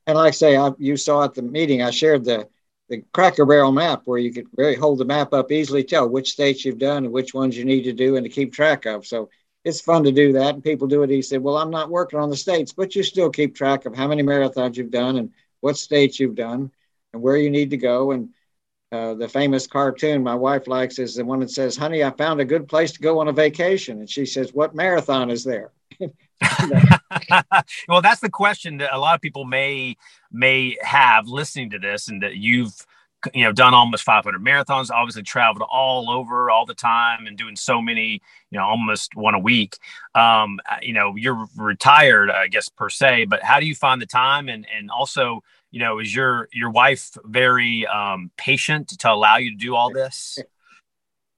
And 0.08 0.18
like 0.18 0.30
I 0.30 0.32
say, 0.32 0.58
I, 0.58 0.72
you 0.80 0.96
saw 0.96 1.26
at 1.26 1.34
the 1.34 1.42
meeting, 1.42 1.82
I 1.82 1.92
shared 1.92 2.24
the, 2.24 2.48
the 2.88 3.04
Cracker 3.14 3.46
Barrel 3.46 3.74
map 3.74 4.04
where 4.06 4.18
you 4.18 4.32
could 4.32 4.48
really 4.56 4.76
hold 4.76 5.00
the 5.00 5.06
map 5.06 5.34
up, 5.34 5.52
easily 5.52 5.84
tell 5.84 6.08
which 6.08 6.32
states 6.32 6.64
you've 6.64 6.78
done 6.78 7.04
and 7.04 7.14
which 7.14 7.34
ones 7.34 7.58
you 7.58 7.66
need 7.66 7.84
to 7.84 7.94
do 7.94 8.16
and 8.16 8.24
to 8.24 8.30
keep 8.30 8.54
track 8.54 8.86
of. 8.86 9.06
So 9.06 9.30
it's 9.66 9.82
fun 9.82 10.06
to 10.06 10.12
do 10.14 10.32
that. 10.34 10.56
And 10.56 10.64
people 10.64 10.88
do 10.88 11.04
it. 11.04 11.10
He 11.10 11.22
said, 11.22 11.44
Well, 11.44 11.58
I'm 11.58 11.70
not 11.70 11.90
working 11.90 12.20
on 12.20 12.30
the 12.30 12.38
states, 12.38 12.72
but 12.72 12.96
you 12.96 13.04
still 13.04 13.30
keep 13.30 13.54
track 13.54 13.86
of 13.86 13.96
how 13.96 14.08
many 14.08 14.24
marathons 14.24 14.78
you've 14.78 14.92
done 14.92 15.18
and 15.18 15.32
what 15.60 15.78
states 15.78 16.20
you've 16.22 16.36
done 16.36 16.72
and 17.12 17.22
where 17.22 17.36
you 17.36 17.50
need 17.50 17.72
to 17.72 17.78
go. 17.78 18.12
And 18.12 18.30
uh, 18.94 19.16
the 19.16 19.28
famous 19.28 19.68
cartoon 19.68 20.24
my 20.24 20.36
wife 20.36 20.68
likes 20.68 21.00
is 21.00 21.16
the 21.16 21.26
one 21.26 21.42
that 21.42 21.52
says, 21.52 21.76
Honey, 21.76 22.02
I 22.02 22.12
found 22.12 22.40
a 22.40 22.46
good 22.46 22.70
place 22.70 22.94
to 22.94 23.02
go 23.02 23.20
on 23.20 23.28
a 23.28 23.34
vacation. 23.34 24.00
And 24.00 24.10
she 24.10 24.26
says, 24.26 24.54
What 24.54 24.74
marathon 24.74 25.30
is 25.30 25.44
there? 25.44 25.74
well, 27.88 28.02
that's 28.02 28.22
the 28.22 28.30
question 28.30 28.78
that 28.78 28.96
a 28.96 29.00
lot 29.00 29.16
of 29.16 29.22
people 29.22 29.46
may 29.46 29.98
may 30.32 30.78
have 30.82 31.28
listening 31.28 31.70
to 31.72 31.80
this, 31.80 32.08
and 32.08 32.22
that 32.22 32.36
you've 32.36 32.86
you 33.34 33.44
know 33.44 33.52
done 33.52 33.74
almost 33.74 34.04
500 34.04 34.42
marathons 34.42 34.92
obviously 34.92 35.24
traveled 35.24 35.68
all 35.70 36.10
over 36.10 36.50
all 36.50 36.66
the 36.66 36.74
time 36.74 37.26
and 37.26 37.38
doing 37.38 37.56
so 37.56 37.82
many 37.82 38.22
you 38.52 38.60
know 38.60 38.64
almost 38.64 39.16
one 39.16 39.34
a 39.34 39.40
week. 39.40 39.78
Um 40.16 40.60
you 40.82 40.94
know 40.94 41.16
you're 41.16 41.48
retired 41.56 42.30
i 42.30 42.48
guess 42.48 42.70
per 42.70 42.90
se 42.90 43.26
but 43.26 43.42
how 43.44 43.60
do 43.60 43.66
you 43.66 43.76
find 43.76 44.02
the 44.02 44.06
time? 44.06 44.50
And 44.50 44.66
and 44.76 44.92
also 44.92 45.42
you 45.72 45.80
know 45.80 46.00
is 46.00 46.14
your 46.14 46.48
your 46.54 46.70
wife 46.70 47.18
very 47.26 47.88
um 47.88 48.32
patient 48.38 48.90
to 49.00 49.12
allow 49.12 49.38
you 49.38 49.52
to 49.52 49.58
do 49.58 49.76
all 49.76 49.92
this? 49.92 50.38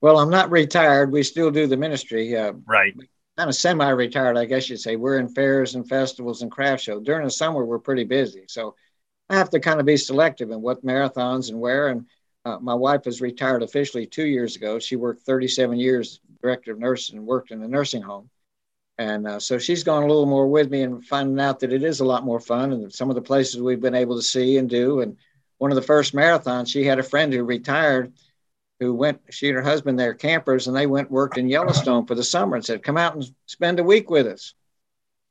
Well 0.00 0.18
i'm 0.18 0.30
not 0.30 0.50
retired. 0.50 1.10
We 1.10 1.22
still 1.22 1.50
do 1.50 1.66
the 1.66 1.76
ministry 1.76 2.36
uh, 2.36 2.52
right 2.66 2.94
kind 3.40 3.48
of 3.48 3.56
semi-retired, 3.56 4.36
I 4.36 4.44
guess 4.44 4.68
you'd 4.68 4.80
say. 4.80 4.96
We're 4.96 5.16
in 5.16 5.26
fairs 5.26 5.74
and 5.74 5.88
festivals 5.88 6.42
and 6.42 6.50
craft 6.50 6.82
shows. 6.82 7.02
During 7.02 7.24
the 7.24 7.30
summer, 7.30 7.64
we're 7.64 7.78
pretty 7.78 8.04
busy, 8.04 8.44
so 8.48 8.74
I 9.30 9.36
have 9.36 9.48
to 9.50 9.60
kind 9.60 9.80
of 9.80 9.86
be 9.86 9.96
selective 9.96 10.50
in 10.50 10.60
what 10.60 10.84
marathons 10.84 11.48
and 11.48 11.58
where. 11.58 11.88
And 11.88 12.04
uh, 12.44 12.58
my 12.58 12.74
wife 12.74 13.06
was 13.06 13.22
retired 13.22 13.62
officially 13.62 14.06
two 14.06 14.26
years 14.26 14.56
ago. 14.56 14.78
She 14.78 14.94
worked 14.94 15.22
37 15.22 15.78
years, 15.78 16.20
director 16.42 16.72
of 16.72 16.80
nursing, 16.80 17.16
and 17.16 17.26
worked 17.26 17.50
in 17.50 17.62
a 17.62 17.68
nursing 17.68 18.02
home. 18.02 18.28
And 18.98 19.26
uh, 19.26 19.40
so 19.40 19.56
she's 19.56 19.84
gone 19.84 20.02
a 20.02 20.06
little 20.06 20.26
more 20.26 20.46
with 20.46 20.70
me 20.70 20.82
and 20.82 21.02
finding 21.02 21.40
out 21.40 21.60
that 21.60 21.72
it 21.72 21.82
is 21.82 22.00
a 22.00 22.04
lot 22.04 22.26
more 22.26 22.40
fun 22.40 22.74
and 22.74 22.92
some 22.92 23.08
of 23.08 23.14
the 23.14 23.22
places 23.22 23.62
we've 23.62 23.80
been 23.80 23.94
able 23.94 24.16
to 24.16 24.22
see 24.22 24.58
and 24.58 24.68
do. 24.68 25.00
And 25.00 25.16
one 25.56 25.70
of 25.70 25.76
the 25.76 25.82
first 25.82 26.14
marathons, 26.14 26.68
she 26.68 26.84
had 26.84 26.98
a 26.98 27.02
friend 27.02 27.32
who 27.32 27.42
retired 27.42 28.12
who 28.80 28.94
went, 28.94 29.20
she 29.30 29.48
and 29.48 29.56
her 29.56 29.62
husband, 29.62 29.98
they're 29.98 30.14
campers, 30.14 30.66
and 30.66 30.74
they 30.74 30.86
went 30.86 31.10
worked 31.10 31.36
in 31.36 31.48
Yellowstone 31.48 32.06
for 32.06 32.14
the 32.14 32.24
summer 32.24 32.56
and 32.56 32.64
said, 32.64 32.82
come 32.82 32.96
out 32.96 33.14
and 33.14 33.30
spend 33.46 33.78
a 33.78 33.84
week 33.84 34.10
with 34.10 34.26
us. 34.26 34.54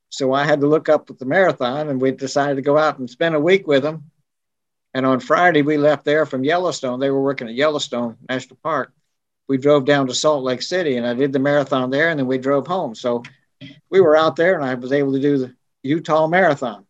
So 0.10 0.34
I 0.34 0.46
had 0.46 0.62
to 0.62 0.68
look 0.68 0.88
up 0.88 1.10
at 1.10 1.18
the 1.20 1.26
marathon 1.26 1.90
and 1.90 2.00
we 2.00 2.12
decided 2.12 2.56
to 2.56 2.62
go 2.62 2.78
out 2.78 3.00
and 3.00 3.10
spend 3.10 3.36
a 3.36 3.40
week 3.40 3.68
with 3.68 3.84
them. 3.84 4.12
And 4.94 5.06
on 5.06 5.20
Friday, 5.20 5.62
we 5.62 5.78
left 5.78 6.06
there 6.06 6.26
from 6.26 6.44
Yellowstone. 6.44 7.00
They 7.00 7.12
were 7.12 7.22
working 7.22 7.48
at 7.48 7.54
Yellowstone 7.54 8.18
National 8.28 8.58
Park. 8.64 8.92
We 9.48 9.58
drove 9.58 9.86
down 9.86 10.08
to 10.08 10.14
Salt 10.16 10.44
Lake 10.44 10.62
City 10.62 10.98
and 10.98 11.06
I 11.06 11.14
did 11.14 11.32
the 11.34 11.40
marathon 11.40 11.90
there 11.90 12.10
and 12.10 12.20
then 12.20 12.28
we 12.28 12.38
drove 12.38 12.66
home. 12.66 12.96
So 12.96 13.24
we 13.90 14.02
were 14.02 14.16
out 14.16 14.36
there 14.36 14.56
and 14.56 14.64
I 14.64 14.74
was 14.76 14.92
able 14.92 15.14
to 15.14 15.20
do 15.20 15.38
the 15.38 15.56
Utah 15.84 16.28
Marathon. 16.28 16.86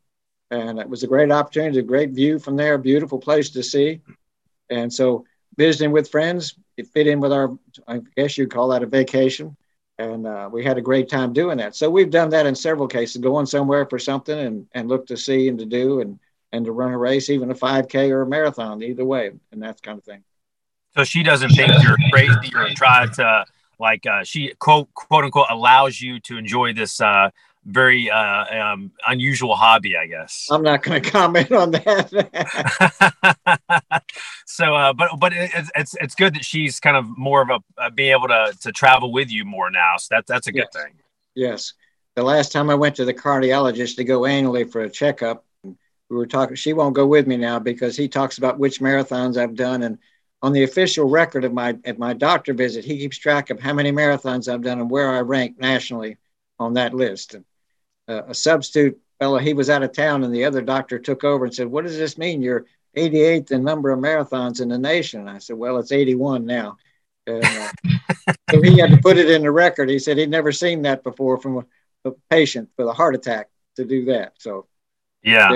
And 0.52 0.80
it 0.80 0.90
was 0.90 1.04
a 1.04 1.08
great 1.08 1.32
opportunity, 1.32 1.80
a 1.80 1.84
great 1.84 2.12
view 2.12 2.40
from 2.40 2.56
there, 2.56 2.78
beautiful 2.78 3.20
place 3.20 3.50
to 3.52 3.64
see. 3.64 4.02
And 4.70 4.92
so 4.92 5.26
visiting 5.60 5.92
with 5.92 6.10
friends. 6.10 6.56
It 6.78 6.88
fit 6.88 7.06
in 7.06 7.20
with 7.20 7.34
our, 7.34 7.52
I 7.86 8.00
guess 8.16 8.38
you'd 8.38 8.50
call 8.50 8.70
that 8.70 8.82
a 8.82 8.88
vacation. 8.88 9.58
And 9.98 10.26
uh, 10.26 10.50
we 10.50 10.64
had 10.64 10.78
a 10.78 10.82
great 10.82 11.10
time 11.10 11.34
doing 11.34 11.58
that. 11.58 11.76
So 11.76 11.90
we've 11.90 12.10
done 12.10 12.30
that 12.30 12.46
in 12.46 12.56
several 12.56 12.88
cases, 12.88 13.18
going 13.22 13.46
somewhere 13.46 13.86
for 13.86 14.00
something 14.00 14.40
and, 14.40 14.66
and 14.72 14.88
look 14.88 15.06
to 15.08 15.18
see 15.18 15.50
and 15.50 15.60
to 15.60 15.66
do 15.66 16.00
and, 16.00 16.18
and 16.54 16.64
to 16.64 16.72
run 16.72 16.94
a 16.94 16.98
race, 16.98 17.30
even 17.30 17.52
a 17.52 17.54
5K 17.54 18.10
or 18.10 18.22
a 18.22 18.26
marathon, 18.26 18.82
either 18.82 19.04
way, 19.04 19.32
and 19.52 19.62
that 19.62 19.82
kind 19.84 19.98
of 19.98 20.06
thing. 20.06 20.24
So 20.96 21.04
she 21.04 21.24
doesn't 21.24 21.50
think 21.50 21.74
you're 21.84 21.98
crazy 22.10 22.56
or 22.56 22.70
try 22.70 23.08
to 23.08 23.46
like 23.78 24.06
uh, 24.06 24.24
she 24.24 24.54
quote 24.60 24.92
quote 24.94 25.26
unquote 25.26 25.48
allows 25.50 26.02
you 26.02 26.20
to 26.22 26.38
enjoy 26.38 26.74
this 26.74 27.00
uh, 27.00 27.30
very 27.66 28.10
uh, 28.10 28.46
um, 28.64 28.92
unusual 29.08 29.56
hobby, 29.56 29.96
I 29.96 30.08
guess. 30.08 30.48
I'm 30.50 30.64
not 30.64 30.84
going 30.84 31.02
to 31.04 31.10
comment 31.12 31.52
on 31.52 31.72
that. 31.72 32.10
so, 34.60 34.76
uh, 34.76 34.92
but 34.92 35.12
but 35.18 35.32
it's, 35.34 35.72
it's 35.74 35.96
it's 36.02 36.16
good 36.16 36.36
that 36.36 36.44
she's 36.44 36.82
kind 36.82 36.98
of 36.98 37.18
more 37.18 37.42
of 37.42 37.50
a 37.50 37.82
uh, 37.82 37.90
being 37.90 38.12
able 38.12 38.28
to 38.28 38.54
to 38.62 38.74
travel 38.74 39.12
with 39.14 39.32
you 39.32 39.46
more 39.46 39.72
now. 39.72 39.96
So 39.98 40.16
that 40.16 40.28
that's 40.28 40.48
a 40.48 40.52
good 40.52 40.68
yes. 40.74 40.84
thing. 40.84 40.94
Yes. 41.34 41.74
The 42.16 42.24
last 42.24 42.52
time 42.52 42.70
I 42.70 42.76
went 42.76 42.98
to 42.98 43.06
the 43.06 43.14
cardiologist 43.14 43.96
to 43.96 44.04
go 44.04 44.26
annually 44.26 44.66
for 44.66 44.82
a 44.82 44.90
checkup, 44.90 45.46
we 45.64 45.76
were 46.10 46.26
talking. 46.26 46.58
She 46.58 46.74
won't 46.74 46.94
go 46.94 47.08
with 47.08 47.26
me 47.26 47.38
now 47.38 47.58
because 47.58 47.96
he 47.96 48.10
talks 48.10 48.38
about 48.38 48.60
which 48.60 48.82
marathons 48.82 49.38
I've 49.38 49.56
done 49.56 49.84
and. 49.84 49.98
On 50.42 50.54
the 50.54 50.64
official 50.64 51.10
record 51.10 51.44
of 51.44 51.52
my 51.52 51.78
at 51.84 52.00
my 52.00 52.14
doctor 52.14 52.54
visit, 52.54 52.86
he 52.86 52.98
keeps 52.98 53.18
track 53.18 53.50
of 53.50 53.60
how 53.60 53.74
many 53.74 53.92
marathons 53.92 54.48
I've 54.48 54.62
done 54.62 54.80
and 54.80 54.90
where 54.90 55.12
I 55.12 55.20
rank 55.20 55.60
nationally 55.60 56.16
on 56.58 56.76
that 56.76 56.94
list. 56.94 57.34
And 57.34 57.44
uh, 58.08 58.24
a 58.26 58.34
substitute 58.34 58.98
fellow, 59.20 59.38
he 59.38 59.54
was 59.54 59.70
out 59.70 59.84
of 59.84 59.92
town, 59.92 60.24
and 60.24 60.34
the 60.34 60.46
other 60.46 60.62
doctor 60.62 60.98
took 60.98 61.26
over 61.26 61.44
and 61.44 61.54
said, 61.54 61.68
"What 61.68 61.84
does 61.84 61.98
this 61.98 62.18
mean? 62.18 62.42
You're 62.42 62.66
88th 62.96 63.52
in 63.52 63.64
number 63.64 63.90
of 63.92 64.00
marathons 64.00 64.62
in 64.62 64.70
the 64.70 64.78
nation." 64.78 65.28
I 65.28 65.40
said, 65.40 65.58
"Well, 65.58 65.78
it's 65.78 65.92
81 65.92 66.46
now." 66.46 66.78
And, 67.28 67.44
uh, 67.44 68.34
so 68.52 68.62
he 68.62 68.78
had 68.78 68.92
to 68.92 68.98
put 68.98 69.18
it 69.18 69.30
in 69.30 69.44
the 69.44 69.52
record. 69.52 69.90
He 69.90 70.00
said 70.00 70.18
he'd 70.18 70.30
never 70.30 70.52
seen 70.52 70.82
that 70.84 71.04
before 71.04 71.38
from 71.38 71.58
a, 71.58 72.10
a 72.10 72.12
patient 72.30 72.70
with 72.78 72.88
a 72.88 72.94
heart 72.94 73.16
attack 73.16 73.50
to 73.76 73.86
do 73.86 74.06
that. 74.06 74.34
So, 74.40 74.68
yeah. 75.24 75.52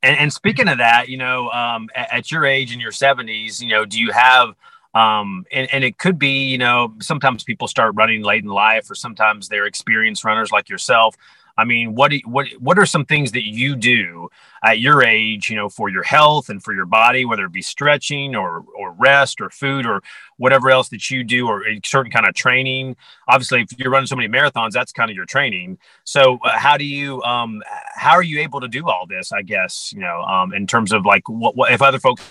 And, 0.00 0.16
and, 0.16 0.32
speaking 0.32 0.68
of 0.68 0.78
that, 0.78 1.08
you 1.08 1.16
know, 1.16 1.50
um, 1.50 1.88
at, 1.92 2.12
at, 2.12 2.30
your 2.30 2.46
age 2.46 2.72
in 2.72 2.78
your 2.78 2.92
70s, 2.92 3.60
you 3.60 3.68
know, 3.68 3.84
do 3.84 4.00
you 4.00 4.12
have 4.12 4.54
um, 4.94 5.44
and, 5.52 5.72
and 5.72 5.84
it 5.84 5.98
could 5.98 6.18
be, 6.18 6.44
you 6.44 6.58
know, 6.58 6.94
sometimes 7.00 7.44
people 7.44 7.68
start 7.68 7.94
running 7.94 8.22
late 8.22 8.42
in 8.42 8.50
life, 8.50 8.90
or 8.90 8.94
sometimes 8.94 9.48
they're 9.48 9.66
experienced 9.66 10.24
runners 10.24 10.50
like 10.50 10.68
yourself. 10.68 11.14
I 11.58 11.64
mean, 11.64 11.94
what 11.96 12.12
what 12.24 12.46
what 12.60 12.78
are 12.78 12.86
some 12.86 13.04
things 13.04 13.32
that 13.32 13.46
you 13.46 13.76
do 13.76 14.30
at 14.64 14.78
your 14.78 15.02
age, 15.04 15.50
you 15.50 15.56
know, 15.56 15.68
for 15.68 15.88
your 15.88 16.04
health 16.04 16.48
and 16.48 16.62
for 16.62 16.72
your 16.72 16.86
body, 16.86 17.24
whether 17.24 17.44
it 17.44 17.52
be 17.52 17.62
stretching 17.62 18.36
or 18.36 18.64
or 18.76 18.92
rest 18.92 19.40
or 19.40 19.50
food 19.50 19.84
or 19.84 20.00
whatever 20.36 20.70
else 20.70 20.88
that 20.90 21.10
you 21.10 21.24
do, 21.24 21.48
or 21.48 21.66
a 21.68 21.80
certain 21.84 22.12
kind 22.12 22.26
of 22.28 22.34
training? 22.34 22.96
Obviously, 23.26 23.62
if 23.62 23.78
you're 23.78 23.90
running 23.90 24.06
so 24.06 24.16
many 24.16 24.28
marathons, 24.28 24.70
that's 24.70 24.92
kind 24.92 25.10
of 25.10 25.16
your 25.16 25.26
training. 25.26 25.78
So, 26.04 26.38
uh, 26.44 26.56
how 26.56 26.76
do 26.76 26.84
you 26.84 27.20
um 27.24 27.62
how 27.94 28.12
are 28.12 28.22
you 28.22 28.40
able 28.40 28.60
to 28.60 28.68
do 28.68 28.88
all 28.88 29.06
this? 29.06 29.32
I 29.32 29.42
guess 29.42 29.92
you 29.92 30.00
know, 30.00 30.22
um, 30.22 30.54
in 30.54 30.66
terms 30.66 30.92
of 30.92 31.04
like 31.04 31.28
what, 31.28 31.56
what 31.56 31.72
if 31.72 31.82
other 31.82 31.98
folks 31.98 32.22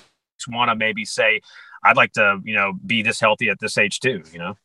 want 0.47 0.69
to 0.69 0.75
maybe 0.75 1.05
say, 1.05 1.41
I'd 1.83 1.97
like 1.97 2.13
to, 2.13 2.39
you 2.43 2.55
know, 2.55 2.73
be 2.85 3.01
this 3.01 3.19
healthy 3.19 3.49
at 3.49 3.59
this 3.59 3.77
age 3.77 3.99
too, 3.99 4.23
you 4.31 4.39
know? 4.39 4.57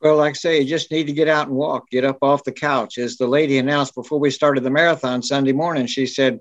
Well, 0.00 0.16
like 0.16 0.32
I 0.32 0.34
say, 0.34 0.60
you 0.60 0.66
just 0.66 0.90
need 0.90 1.06
to 1.06 1.12
get 1.12 1.28
out 1.28 1.48
and 1.48 1.56
walk, 1.56 1.88
get 1.90 2.04
up 2.04 2.18
off 2.22 2.44
the 2.44 2.52
couch. 2.52 2.98
As 2.98 3.16
the 3.16 3.26
lady 3.26 3.58
announced 3.58 3.94
before 3.94 4.18
we 4.18 4.30
started 4.30 4.62
the 4.62 4.70
marathon 4.70 5.22
Sunday 5.22 5.52
morning, 5.52 5.86
she 5.86 6.06
said, 6.06 6.40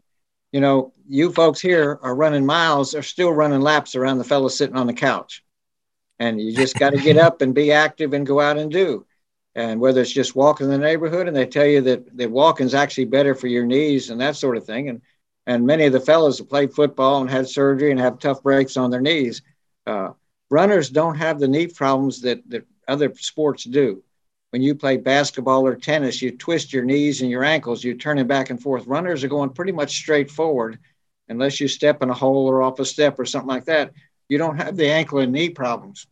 you 0.52 0.60
know, 0.60 0.94
you 1.08 1.32
folks 1.32 1.62
here 1.62 2.00
are 2.02 2.15
running 2.15 2.46
miles, 2.46 2.96
are 2.96 3.04
still 3.04 3.32
running 3.32 3.62
laps 3.62 3.96
around 3.96 4.18
the 4.18 4.24
fellow 4.24 4.48
sitting 4.48 4.76
on 4.76 4.88
the 4.88 4.94
couch. 4.94 5.44
And 6.20 6.39
you 6.39 6.54
just 6.54 6.78
got 6.78 6.91
to 6.91 6.98
get 6.98 7.18
up 7.18 7.41
and 7.41 7.54
be 7.54 7.72
active 7.72 8.13
and 8.13 8.26
go 8.26 8.39
out 8.39 8.58
and 8.58 8.72
do. 8.72 9.06
And 9.54 9.80
whether 9.80 10.02
it's 10.02 10.12
just 10.12 10.36
walking 10.36 10.65
in 10.65 10.72
the 10.72 10.78
neighborhood 10.78 11.28
and 11.28 11.36
they 11.36 11.46
tell 11.46 11.65
you 11.65 11.82
that, 11.82 12.18
that 12.18 12.32
walking 12.32 12.65
is 12.65 12.74
actually 12.74 13.06
better 13.06 13.36
for 13.36 13.48
your 13.48 13.65
knees 13.65 14.10
and 14.10 14.20
that 14.20 14.36
sort 14.36 14.58
of 14.58 14.65
thing. 14.65 14.89
And, 14.89 15.02
and 15.48 15.65
many 15.65 15.86
of 15.86 15.94
the 15.94 16.00
fellows 16.00 16.38
that 16.38 16.50
played 16.50 16.74
football 16.74 17.22
and 17.22 17.30
had 17.30 17.48
surgery 17.48 17.91
and 17.91 18.00
have 18.00 18.20
tough 18.20 18.44
breaks 18.44 18.76
on 18.76 18.91
their 18.91 19.02
knees, 19.02 19.41
uh, 19.88 20.10
runners 20.50 20.89
don't 20.89 21.15
have 21.15 21.39
the 21.39 21.48
knee 21.48 21.68
problems 21.68 22.22
that, 22.22 22.41
that 22.50 22.65
other 22.88 23.13
sports 23.15 23.63
do. 23.63 24.04
When 24.52 24.62
you 24.62 24.76
play 24.76 24.98
basketball 24.98 25.67
or 25.67 25.76
tennis, 25.76 26.21
you 26.21 26.32
twist 26.32 26.71
your 26.71 26.86
knees 26.86 27.21
and 27.21 27.30
your 27.30 27.43
ankles, 27.43 27.84
you're 27.84 27.95
turning 27.95 28.28
back 28.28 28.50
and 28.50 28.62
forth. 28.62 28.88
Runners 28.88 29.24
are 29.24 29.28
going 29.28 29.50
pretty 29.50 29.74
much 29.74 29.98
straight 29.98 30.32
forward 30.32 30.80
unless 31.28 31.60
you 31.60 31.67
step 31.67 32.02
in 32.02 32.10
a 32.10 32.13
hole 32.13 32.48
or 32.48 32.62
off 32.62 32.80
a 32.80 32.86
step 32.86 33.19
or 33.19 33.26
something 33.26 33.50
like 33.50 33.65
that. 33.65 33.91
You 34.30 34.38
don't 34.38 34.58
have 34.58 34.78
the 34.78 34.89
ankle 34.89 35.19
and 35.19 35.32
knee 35.32 35.50
problems. 35.50 36.08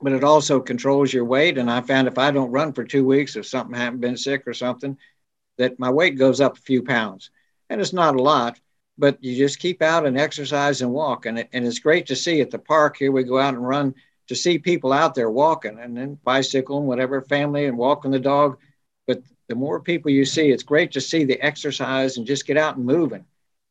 But 0.00 0.12
it 0.12 0.24
also 0.24 0.60
controls 0.60 1.12
your 1.12 1.24
weight. 1.24 1.58
And 1.58 1.70
I 1.70 1.80
found 1.80 2.06
if 2.06 2.18
I 2.18 2.30
don't 2.30 2.52
run 2.52 2.72
for 2.72 2.84
two 2.84 3.04
weeks, 3.04 3.36
if 3.36 3.46
something 3.46 3.74
haven't 3.74 4.00
been 4.00 4.16
sick 4.16 4.46
or 4.46 4.54
something, 4.54 4.96
that 5.58 5.78
my 5.78 5.90
weight 5.90 6.16
goes 6.16 6.40
up 6.40 6.56
a 6.56 6.60
few 6.60 6.82
pounds. 6.82 7.30
And 7.68 7.80
it's 7.80 7.92
not 7.92 8.16
a 8.16 8.22
lot, 8.22 8.60
but 8.96 9.22
you 9.22 9.36
just 9.36 9.58
keep 9.58 9.82
out 9.82 10.06
and 10.06 10.18
exercise 10.18 10.80
and 10.80 10.92
walk. 10.92 11.26
And, 11.26 11.40
it, 11.40 11.48
and 11.52 11.66
it's 11.66 11.80
great 11.80 12.06
to 12.06 12.16
see 12.16 12.40
at 12.40 12.50
the 12.50 12.58
park 12.58 12.96
here, 12.96 13.12
we 13.12 13.24
go 13.24 13.38
out 13.38 13.54
and 13.54 13.66
run 13.66 13.94
to 14.28 14.36
see 14.36 14.58
people 14.58 14.92
out 14.92 15.14
there 15.14 15.30
walking 15.30 15.78
and 15.78 15.96
then 15.96 16.18
bicycling, 16.22 16.86
whatever, 16.86 17.20
family 17.22 17.66
and 17.66 17.76
walking 17.76 18.10
the 18.10 18.20
dog. 18.20 18.58
But 19.06 19.22
the 19.48 19.54
more 19.54 19.80
people 19.80 20.10
you 20.10 20.24
see, 20.24 20.50
it's 20.50 20.62
great 20.62 20.92
to 20.92 21.00
see 21.00 21.24
the 21.24 21.40
exercise 21.40 22.16
and 22.16 22.26
just 22.26 22.46
get 22.46 22.58
out 22.58 22.76
and 22.76 22.84
moving. 22.84 23.24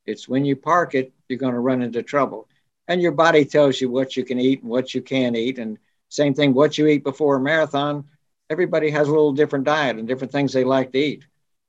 It's 0.05 0.27
when 0.27 0.45
you 0.45 0.55
park 0.55 0.95
it, 0.95 1.13
you're 1.29 1.39
going 1.39 1.53
to 1.53 1.59
run 1.59 1.81
into 1.81 2.01
trouble. 2.01 2.47
And 2.87 3.01
your 3.01 3.11
body 3.11 3.45
tells 3.45 3.79
you 3.79 3.89
what 3.89 4.17
you 4.17 4.23
can 4.23 4.39
eat 4.39 4.61
and 4.61 4.71
what 4.71 4.95
you 4.95 5.01
can't 5.01 5.35
eat. 5.35 5.59
And 5.59 5.77
same 6.09 6.33
thing, 6.33 6.53
what 6.53 6.77
you 6.77 6.87
eat 6.87 7.03
before 7.03 7.35
a 7.35 7.41
marathon. 7.41 8.05
Everybody 8.49 8.89
has 8.89 9.07
a 9.07 9.11
little 9.11 9.33
different 9.33 9.65
diet 9.65 9.97
and 9.97 10.07
different 10.07 10.31
things 10.31 10.53
they 10.53 10.63
like 10.63 10.91
to 10.93 10.99
eat. 10.99 11.25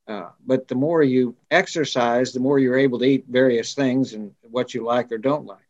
Uh, 0.07 0.29
but 0.47 0.67
the 0.67 0.75
more 0.75 1.03
you 1.03 1.35
exercise, 1.51 2.31
the 2.31 2.39
more 2.39 2.57
you're 2.57 2.79
able 2.79 2.97
to 2.97 3.05
eat 3.05 3.25
various 3.29 3.75
things 3.75 4.13
and 4.13 4.33
what 4.41 4.73
you 4.73 4.83
like 4.83 5.11
or 5.11 5.19
don't 5.19 5.45
like. 5.45 5.68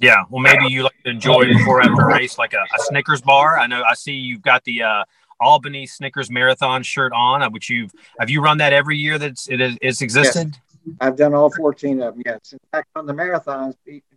Yeah, 0.00 0.24
well, 0.30 0.40
maybe 0.40 0.66
you 0.68 0.84
like 0.84 1.02
to 1.04 1.10
enjoy 1.10 1.44
before 1.44 1.80
after 1.80 2.02
a 2.02 2.06
race, 2.06 2.38
like 2.38 2.52
a, 2.52 2.62
a 2.62 2.78
Snickers 2.84 3.20
bar. 3.20 3.58
I 3.58 3.66
know 3.66 3.82
I 3.82 3.94
see 3.94 4.12
you've 4.12 4.42
got 4.42 4.62
the 4.62 4.82
uh, 4.82 5.04
Albany 5.40 5.86
Snickers 5.86 6.30
Marathon 6.30 6.82
shirt 6.84 7.12
on, 7.12 7.42
uh, 7.42 7.50
which 7.50 7.68
you've 7.68 7.92
have 8.20 8.30
you 8.30 8.40
run 8.40 8.58
that 8.58 8.72
every 8.72 8.96
year 8.96 9.18
that's 9.18 9.48
it 9.48 9.60
is 9.60 9.76
it's 9.80 10.00
existed. 10.00 10.52
Yes. 10.54 10.96
I've 11.00 11.16
done 11.16 11.34
all 11.34 11.50
14 11.50 12.00
of 12.00 12.14
them. 12.14 12.22
Yes, 12.24 12.52
in 12.52 12.58
fact, 12.72 12.88
on 12.94 13.06
the 13.06 13.12
marathons, 13.12 13.74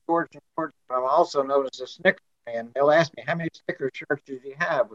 George 0.08 0.30
and 0.34 0.42
George, 0.56 0.72
I've 0.90 1.04
also 1.04 1.42
noticed 1.42 1.82
a 1.82 1.88
Snickers 1.88 2.22
fan. 2.46 2.70
They'll 2.76 2.92
ask 2.92 3.12
me 3.18 3.24
how 3.28 3.36
many 3.36 3.50
Snickers 3.66 3.92
shirts 3.94 4.24
do 4.26 4.40
you 4.44 4.56
have. 4.58 4.88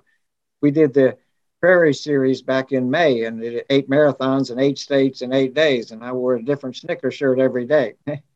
We 0.63 0.71
did 0.71 0.95
the 0.95 1.19
Prairie 1.61 1.95
Series 1.95 2.43
back 2.43 2.73
in 2.73 2.91
May, 2.91 3.25
and 3.25 3.43
it 3.43 3.67
eight 3.71 3.91
marathons 3.91 4.51
in 4.51 4.59
eight 4.59 4.79
states 4.79 5.23
in 5.23 5.33
eight 5.33 5.53
days, 5.53 5.91
and 5.91 6.05
I 6.05 6.13
wore 6.13 6.37
a 6.37 6.43
different 6.43 6.77
Snickers 6.77 7.15
shirt 7.15 7.39
every 7.39 7.67
day. 7.67 7.95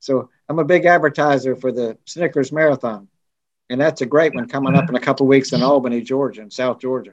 so 0.00 0.30
I'm 0.48 0.58
a 0.58 0.64
big 0.64 0.86
advertiser 0.86 1.54
for 1.54 1.70
the 1.70 1.96
Snickers 2.06 2.50
Marathon, 2.50 3.08
and 3.68 3.80
that's 3.80 4.00
a 4.00 4.06
great 4.06 4.34
one 4.34 4.48
coming 4.48 4.74
up 4.74 4.88
in 4.88 4.96
a 4.96 5.00
couple 5.00 5.26
weeks 5.26 5.52
in 5.52 5.62
Albany, 5.62 6.00
Georgia, 6.00 6.42
in 6.42 6.50
South 6.50 6.80
Georgia. 6.80 7.12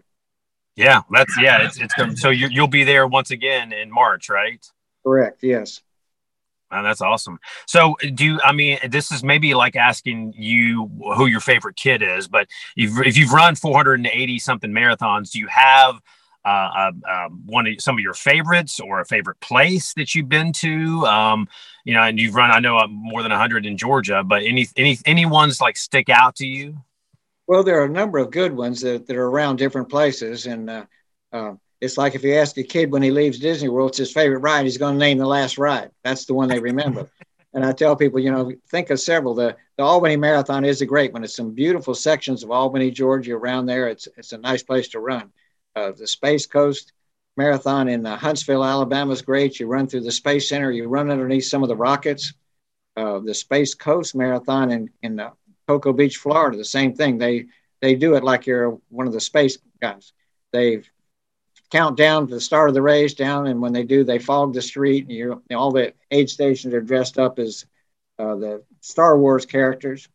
Yeah, 0.76 1.02
that's 1.12 1.36
yeah. 1.39 1.63
It's 1.63 1.80
it's 1.80 2.21
so 2.21 2.30
you 2.30 2.47
you'll 2.50 2.67
be 2.67 2.84
there 2.84 3.08
once 3.08 3.32
again 3.32 3.73
in 3.73 3.91
March, 3.91 4.30
right? 4.30 4.65
Correct. 5.04 5.43
Yes. 5.43 5.82
Man, 6.71 6.84
that's 6.84 7.02
awesome. 7.02 7.39
So, 7.65 7.95
do 8.13 8.26
you, 8.26 8.39
I 8.43 8.52
mean, 8.52 8.78
this 8.89 9.12
is 9.12 9.23
maybe 9.23 9.54
like 9.54 9.78
asking 9.78 10.34
you 10.36 10.91
who 11.15 11.26
your 11.26 11.39
favorite 11.39 11.78
kid 11.78 12.02
is, 12.02 12.28
but 12.28 12.47
if, 12.76 12.91
if 13.06 13.17
you've 13.17 13.32
run 13.32 13.56
480 13.56 14.39
something 14.39 14.71
marathons, 14.71 15.32
do 15.32 15.39
you 15.39 15.47
have 15.47 16.02
uh, 16.43 16.47
uh, 16.47 16.91
um, 17.10 17.43
one 17.45 17.67
of 17.67 17.76
some 17.80 17.95
of 17.95 18.02
your 18.02 18.13
favorites 18.13 18.82
or 18.82 19.00
a 19.00 19.06
favorite 19.06 19.39
place 19.39 19.93
that 19.93 20.13
you've 20.13 20.28
been 20.28 20.52
to? 20.54 21.06
Um, 21.06 21.47
you 21.88 21.93
know, 21.93 22.02
and 22.02 22.19
you've 22.19 22.36
run, 22.36 22.52
I 22.52 22.60
know, 22.60 22.78
uh, 22.78 22.88
more 22.88 23.23
than 23.23 23.32
100 23.32 23.65
in 23.65 23.78
Georgia, 23.78 24.21
but 24.21 24.43
any 24.43 24.67
any 24.76 24.97
any 25.06 25.26
ones 25.26 25.62
like 25.62 25.78
stick 25.78 26.10
out 26.10 26.36
to 26.36 26.45
you? 26.45 26.76
Well, 27.47 27.63
there 27.63 27.80
are 27.80 27.86
a 27.86 27.89
number 27.89 28.17
of 28.17 28.30
good 28.30 28.52
ones 28.52 28.82
that, 28.82 29.08
that 29.08 29.15
are 29.15 29.26
around 29.26 29.56
different 29.56 29.88
places, 29.88 30.47
and 30.47 30.69
uh, 30.69 30.86
uh, 31.32 31.54
it's 31.80 31.97
like 31.97 32.13
if 32.13 32.26
you 32.26 32.36
ask 32.36 32.58
a 32.58 32.63
kid 32.63 32.91
when 32.91 33.04
he 33.04 33.10
leaves 33.10 33.39
Disney 33.39 33.69
World, 33.69 33.91
it's 33.91 34.00
his 34.00 34.12
favorite 34.12 34.39
ride, 34.39 34.65
he's 34.65 34.78
going 34.78 34.95
to 34.95 35.00
name 35.00 35.17
the 35.17 35.26
last 35.26 35.58
ride. 35.58 35.91
That's 36.04 36.26
the 36.26 36.34
one 36.34 36.50
they 36.50 36.60
remember. 36.60 37.10
and 37.54 37.65
I 37.65 37.71
tell 37.71 37.95
people, 37.95 38.19
you 38.19 38.32
know, 38.32 38.52
think 38.69 38.89
of 38.89 39.00
several. 39.00 39.34
The 39.34 39.56
the 39.78 39.84
Albany 39.84 40.17
Marathon 40.17 40.65
is 40.65 40.82
a 40.82 40.86
great 40.86 41.13
one. 41.13 41.23
It's 41.23 41.38
some 41.38 41.54
beautiful 41.54 41.95
sections 41.95 42.43
of 42.43 42.52
Albany, 42.52 42.91
Georgia, 42.91 43.34
around 43.34 43.65
there. 43.65 43.88
It's 43.88 44.10
it's 44.17 44.34
a 44.34 44.38
nice 44.38 44.62
place 44.62 44.89
to 44.89 45.00
run. 45.00 45.32
Uh, 45.73 45.93
the 45.93 46.06
Space 46.06 46.47
Coast 46.47 46.91
Marathon 47.38 47.88
in 47.88 48.06
uh, 48.06 48.17
Huntsville, 48.17 48.63
Alabama 48.63 49.12
is 49.13 49.21
great. 49.21 49.60
You 49.60 49.67
run 49.67 49.88
through 49.88 50.02
the 50.02 50.12
Space 50.12 50.50
Center, 50.50 50.71
you 50.71 50.88
run 50.88 51.12
underneath 51.12 51.45
some 51.45 51.63
of 51.63 51.69
the 51.69 51.76
rockets. 51.76 52.34
Uh, 52.95 53.19
the 53.19 53.34
Space 53.34 53.76
Coast 53.76 54.15
Marathon 54.15 54.71
in, 54.71 54.89
in 55.04 55.19
uh, 55.19 55.30
Cocoa 55.67 55.93
Beach, 55.93 56.17
Florida, 56.17 56.58
the 56.58 56.65
same 56.65 56.95
thing. 56.95 57.17
They 57.17 57.45
they 57.80 57.93
do 57.93 58.15
it 58.15 58.23
like 58.23 58.47
you're 58.47 58.80
one 58.89 59.06
of 59.06 59.13
the 59.13 59.19
space 59.19 59.58
guys. 59.80 60.13
They 60.52 60.82
count 61.69 61.95
down 61.95 62.28
to 62.28 62.34
the 62.34 62.41
start 62.41 62.69
of 62.69 62.73
the 62.73 62.82
race 62.82 63.13
down, 63.13 63.45
and 63.47 63.62
when 63.62 63.73
they 63.73 63.84
do, 63.84 64.04
they 64.04 64.17
fog 64.17 64.54
the 64.54 64.62
street. 64.62 65.04
And 65.04 65.12
you 65.12 65.41
all 65.52 65.71
the 65.71 65.93
aid 66.10 66.30
stations 66.30 66.73
are 66.73 66.82
dressed 66.82 67.19
up 67.19 67.38
as 67.38 67.65
uh, 68.17 68.36
the 68.36 68.63
Star 68.82 69.17
Wars 69.19 69.45
characters. 69.45 70.08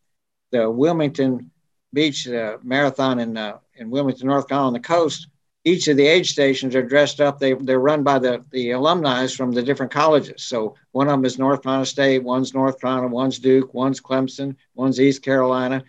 The 0.51 0.69
Wilmington 0.69 1.51
Beach 1.93 2.27
uh, 2.27 2.59
Marathon 2.63 3.21
in 3.21 3.37
uh, 3.37 3.59
in 3.77 3.91
Wilmington, 3.91 4.27
North 4.27 4.49
Carolina, 4.49 4.67
on 4.67 4.73
the 4.73 4.81
coast 4.81 5.29
each 5.64 5.87
of 5.87 5.96
the 5.96 6.07
aid 6.07 6.27
stations 6.27 6.75
are 6.75 6.83
dressed 6.83 7.20
up. 7.20 7.38
They, 7.38 7.53
they're 7.55 7.79
run 7.79 8.03
by 8.03 8.18
the, 8.18 8.44
the 8.51 8.72
alumni 8.72 9.27
from 9.29 9.53
the 9.53 9.62
different 9.62 9.92
colleges. 9.92 10.42
So 10.42 10.75
one 10.90 11.07
of 11.07 11.12
them 11.12 11.25
is 11.25 11.38
North 11.38 11.62
Carolina 11.62 11.87
State, 11.87 12.25
one's 12.25 12.53
North 12.53 12.81
Carolina, 12.81 13.07
one's 13.07 13.38
Duke, 13.38 13.72
one's 13.72 14.01
Clemson, 14.01 14.57
one's 14.75 15.01
East 15.01 15.22
Carolina. 15.22 15.85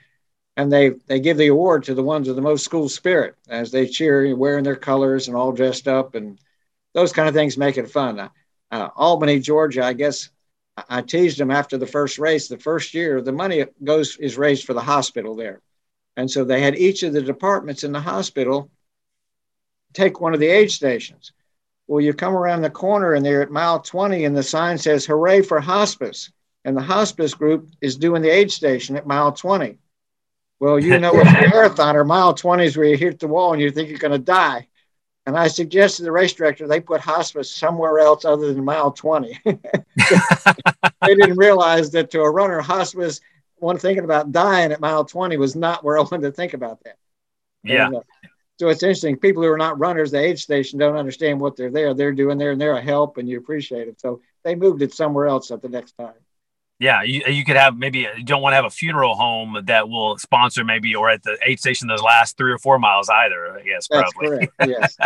And 0.55 0.71
they, 0.71 0.89
they 1.07 1.19
give 1.19 1.37
the 1.37 1.47
award 1.47 1.83
to 1.85 1.95
the 1.95 2.03
ones 2.03 2.27
with 2.27 2.35
the 2.35 2.43
most 2.43 2.63
school 2.63 2.87
spirit 2.87 3.35
as 3.49 3.71
they 3.71 3.87
cheer, 3.87 4.35
wearing 4.35 4.63
their 4.63 4.75
colors 4.75 5.27
and 5.27 5.35
all 5.35 5.51
dressed 5.51 5.87
up. 5.87 6.13
And 6.13 6.39
those 6.93 7.11
kind 7.11 7.27
of 7.27 7.33
things 7.33 7.57
make 7.57 7.77
it 7.77 7.89
fun. 7.89 8.19
Uh, 8.19 8.29
uh, 8.69 8.89
Albany, 8.95 9.39
Georgia, 9.39 9.83
I 9.83 9.93
guess 9.93 10.29
I 10.87 11.01
teased 11.01 11.39
them 11.39 11.49
after 11.49 11.79
the 11.79 11.87
first 11.87 12.19
race. 12.19 12.47
The 12.47 12.59
first 12.59 12.93
year, 12.93 13.21
the 13.21 13.31
money 13.31 13.65
goes 13.83 14.17
is 14.17 14.37
raised 14.37 14.65
for 14.65 14.73
the 14.75 14.81
hospital 14.81 15.35
there. 15.35 15.61
And 16.15 16.29
so 16.29 16.43
they 16.43 16.61
had 16.61 16.75
each 16.75 17.01
of 17.01 17.13
the 17.13 17.21
departments 17.23 17.83
in 17.83 17.91
the 17.91 18.01
hospital– 18.01 18.69
take 19.93 20.21
one 20.21 20.33
of 20.33 20.39
the 20.39 20.47
aid 20.47 20.71
stations. 20.71 21.31
Well, 21.87 22.01
you 22.01 22.13
come 22.13 22.35
around 22.35 22.61
the 22.61 22.69
corner 22.69 23.13
and 23.13 23.25
they're 23.25 23.41
at 23.41 23.51
mile 23.51 23.79
20 23.79 24.25
and 24.25 24.35
the 24.35 24.43
sign 24.43 24.77
says, 24.77 25.05
Hooray 25.05 25.41
for 25.41 25.59
hospice. 25.59 26.31
And 26.65 26.77
the 26.77 26.81
hospice 26.81 27.33
group 27.33 27.69
is 27.81 27.97
doing 27.97 28.21
the 28.21 28.29
aid 28.29 28.51
station 28.51 28.95
at 28.95 29.05
mile 29.05 29.33
20. 29.33 29.77
Well, 30.59 30.79
you 30.79 30.97
know, 30.97 31.11
it's 31.13 31.29
a 31.29 31.33
marathon 31.49 31.97
or 31.97 32.05
mile 32.05 32.33
20 32.33 32.65
is 32.65 32.77
where 32.77 32.87
you 32.87 32.95
hit 32.95 33.19
the 33.19 33.27
wall 33.27 33.51
and 33.51 33.61
you 33.61 33.69
think 33.69 33.89
you're 33.89 33.97
going 33.97 34.11
to 34.11 34.19
die. 34.19 34.67
And 35.25 35.37
I 35.37 35.47
suggested 35.47 35.97
to 35.97 36.03
the 36.03 36.11
race 36.11 36.33
director 36.33 36.67
they 36.67 36.79
put 36.79 37.01
hospice 37.01 37.53
somewhere 37.53 37.99
else 37.99 38.25
other 38.25 38.53
than 38.53 38.63
mile 38.63 38.91
20. 38.91 39.39
they 39.45 39.55
didn't 41.15 41.37
realize 41.37 41.91
that 41.91 42.11
to 42.11 42.21
a 42.21 42.31
runner, 42.31 42.61
hospice, 42.61 43.19
one 43.55 43.77
thinking 43.77 44.03
about 44.03 44.31
dying 44.31 44.71
at 44.71 44.81
mile 44.81 45.05
20 45.05 45.37
was 45.37 45.55
not 45.55 45.83
where 45.83 45.97
I 45.97 46.01
wanted 46.01 46.21
to 46.23 46.31
think 46.31 46.53
about 46.53 46.83
that. 46.83 46.97
Yeah. 47.63 47.87
And, 47.87 47.95
uh, 47.97 48.01
so 48.59 48.69
it's 48.69 48.83
interesting. 48.83 49.17
People 49.17 49.43
who 49.43 49.49
are 49.49 49.57
not 49.57 49.79
runners, 49.79 50.11
the 50.11 50.19
aid 50.19 50.39
station 50.39 50.79
don't 50.79 50.97
understand 50.97 51.41
what 51.41 51.55
they're 51.55 51.71
there. 51.71 51.93
They're 51.93 52.11
doing 52.11 52.37
there 52.37 52.51
and 52.51 52.61
they're 52.61 52.77
a 52.77 52.81
help 52.81 53.17
and 53.17 53.27
you 53.27 53.37
appreciate 53.37 53.87
it. 53.87 53.99
So 53.99 54.21
they 54.43 54.55
moved 54.55 54.81
it 54.81 54.93
somewhere 54.93 55.27
else 55.27 55.51
at 55.51 55.61
the 55.61 55.69
next 55.69 55.93
time 55.93 56.13
yeah, 56.83 57.01
you, 57.01 57.21
you 57.29 57.45
could 57.45 57.55
have 57.55 57.77
maybe 57.77 57.99
you 57.99 58.25
don't 58.25 58.41
want 58.41 58.51
to 58.51 58.57
have 58.57 58.65
a 58.65 58.69
funeral 58.69 59.15
home 59.15 59.57
that 59.67 59.87
will 59.87 60.17
sponsor 60.17 60.65
maybe 60.65 60.93
or 60.93 61.09
at 61.09 61.23
the 61.23 61.37
aid 61.41 61.57
station 61.57 61.87
those 61.87 62.01
last 62.01 62.35
three 62.35 62.51
or 62.51 62.57
four 62.57 62.77
miles 62.77 63.07
either. 63.07 63.57
I 63.57 63.61
guess 63.61 63.87
That's 63.89 64.11
probably. 64.11 64.47
Correct. 64.47 64.53
Yes. 64.67 64.97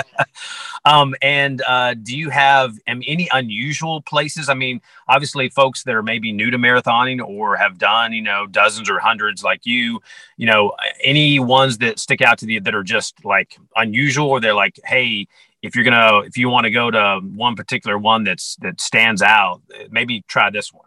um, 0.86 1.14
and 1.22 1.62
uh, 1.68 1.94
do 1.94 2.18
you 2.18 2.32
have 2.32 2.80
um, 2.88 3.04
any 3.06 3.30
unusual 3.32 4.02
places? 4.02 4.50
I 4.50 4.56
mean, 4.56 4.82
obviously, 5.08 5.50
folks 5.50 5.84
that 5.84 5.94
are 5.94 6.02
maybe 6.02 6.32
new 6.32 6.50
to 6.50 6.58
marathoning 6.58 7.24
or 7.24 7.56
have 7.56 7.78
done 7.78 8.12
you 8.12 8.24
know 8.24 8.48
dozens 8.48 8.90
or 8.90 8.98
hundreds 8.98 9.44
like 9.44 9.68
you, 9.68 10.02
you 10.38 10.48
know, 10.48 10.74
any 11.04 11.40
ones 11.40 11.78
that 11.78 12.00
stick 12.00 12.22
out 12.24 12.40
to 12.40 12.52
you 12.52 12.60
that 12.60 12.74
are 12.74 12.84
just 12.84 13.24
like 13.24 13.56
unusual 13.76 14.30
or 14.30 14.40
they're 14.40 14.56
like, 14.56 14.80
hey, 14.84 15.28
if 15.62 15.76
you're 15.76 15.86
gonna 15.86 16.22
if 16.22 16.38
you 16.38 16.50
want 16.50 16.64
to 16.64 16.72
go 16.72 16.90
to 16.90 17.20
one 17.36 17.56
particular 17.56 18.00
one 18.00 18.24
that's 18.24 18.56
that 18.62 18.82
stands 18.82 19.22
out, 19.22 19.62
maybe 19.92 20.24
try 20.28 20.50
this 20.50 20.74
one. 20.74 20.87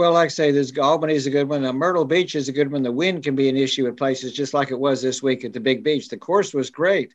Well, 0.00 0.14
like 0.14 0.24
I 0.24 0.28
say, 0.28 0.50
there's 0.50 0.78
Albany 0.78 1.12
is 1.12 1.26
a 1.26 1.30
good 1.30 1.46
one. 1.46 1.60
Now, 1.60 1.72
Myrtle 1.72 2.06
Beach 2.06 2.34
is 2.34 2.48
a 2.48 2.52
good 2.52 2.72
one. 2.72 2.82
The 2.82 2.90
wind 2.90 3.22
can 3.22 3.36
be 3.36 3.50
an 3.50 3.56
issue 3.58 3.86
at 3.86 3.98
places 3.98 4.32
just 4.32 4.54
like 4.54 4.70
it 4.70 4.80
was 4.80 5.02
this 5.02 5.22
week 5.22 5.44
at 5.44 5.52
the 5.52 5.60
Big 5.60 5.84
Beach. 5.84 6.08
The 6.08 6.16
course 6.16 6.54
was 6.54 6.70
great. 6.70 7.12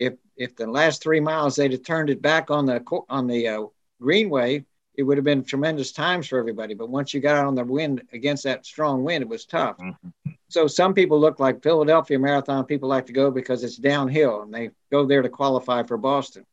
If 0.00 0.14
if 0.36 0.56
the 0.56 0.66
last 0.66 1.00
three 1.00 1.20
miles 1.20 1.54
they'd 1.54 1.70
have 1.70 1.84
turned 1.84 2.10
it 2.10 2.20
back 2.20 2.50
on 2.50 2.66
the 2.66 2.82
on 3.08 3.28
the 3.28 3.46
uh, 3.46 3.62
greenway, 4.00 4.64
it 4.96 5.04
would 5.04 5.16
have 5.16 5.24
been 5.24 5.44
tremendous 5.44 5.92
times 5.92 6.26
for 6.26 6.40
everybody. 6.40 6.74
But 6.74 6.90
once 6.90 7.14
you 7.14 7.20
got 7.20 7.36
out 7.36 7.46
on 7.46 7.54
the 7.54 7.62
wind 7.62 8.02
against 8.12 8.42
that 8.42 8.66
strong 8.66 9.04
wind, 9.04 9.22
it 9.22 9.28
was 9.28 9.46
tough. 9.46 9.78
Mm-hmm. 9.78 10.30
So 10.48 10.66
some 10.66 10.94
people 10.94 11.20
look 11.20 11.38
like 11.38 11.62
Philadelphia 11.62 12.18
Marathon. 12.18 12.64
People 12.64 12.88
like 12.88 13.06
to 13.06 13.12
go 13.12 13.30
because 13.30 13.62
it's 13.62 13.76
downhill 13.76 14.42
and 14.42 14.52
they 14.52 14.70
go 14.90 15.06
there 15.06 15.22
to 15.22 15.28
qualify 15.28 15.84
for 15.84 15.96
Boston. 15.96 16.44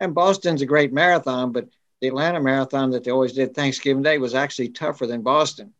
And 0.00 0.14
Boston's 0.14 0.60
a 0.60 0.66
great 0.66 0.92
marathon, 0.92 1.52
but 1.52 1.70
the 2.04 2.08
Atlanta 2.08 2.38
Marathon 2.38 2.90
that 2.90 3.02
they 3.02 3.10
always 3.10 3.32
did 3.32 3.54
Thanksgiving 3.54 4.02
Day 4.02 4.18
was 4.18 4.34
actually 4.34 4.68
tougher 4.68 5.06
than 5.06 5.22
Boston. 5.22 5.72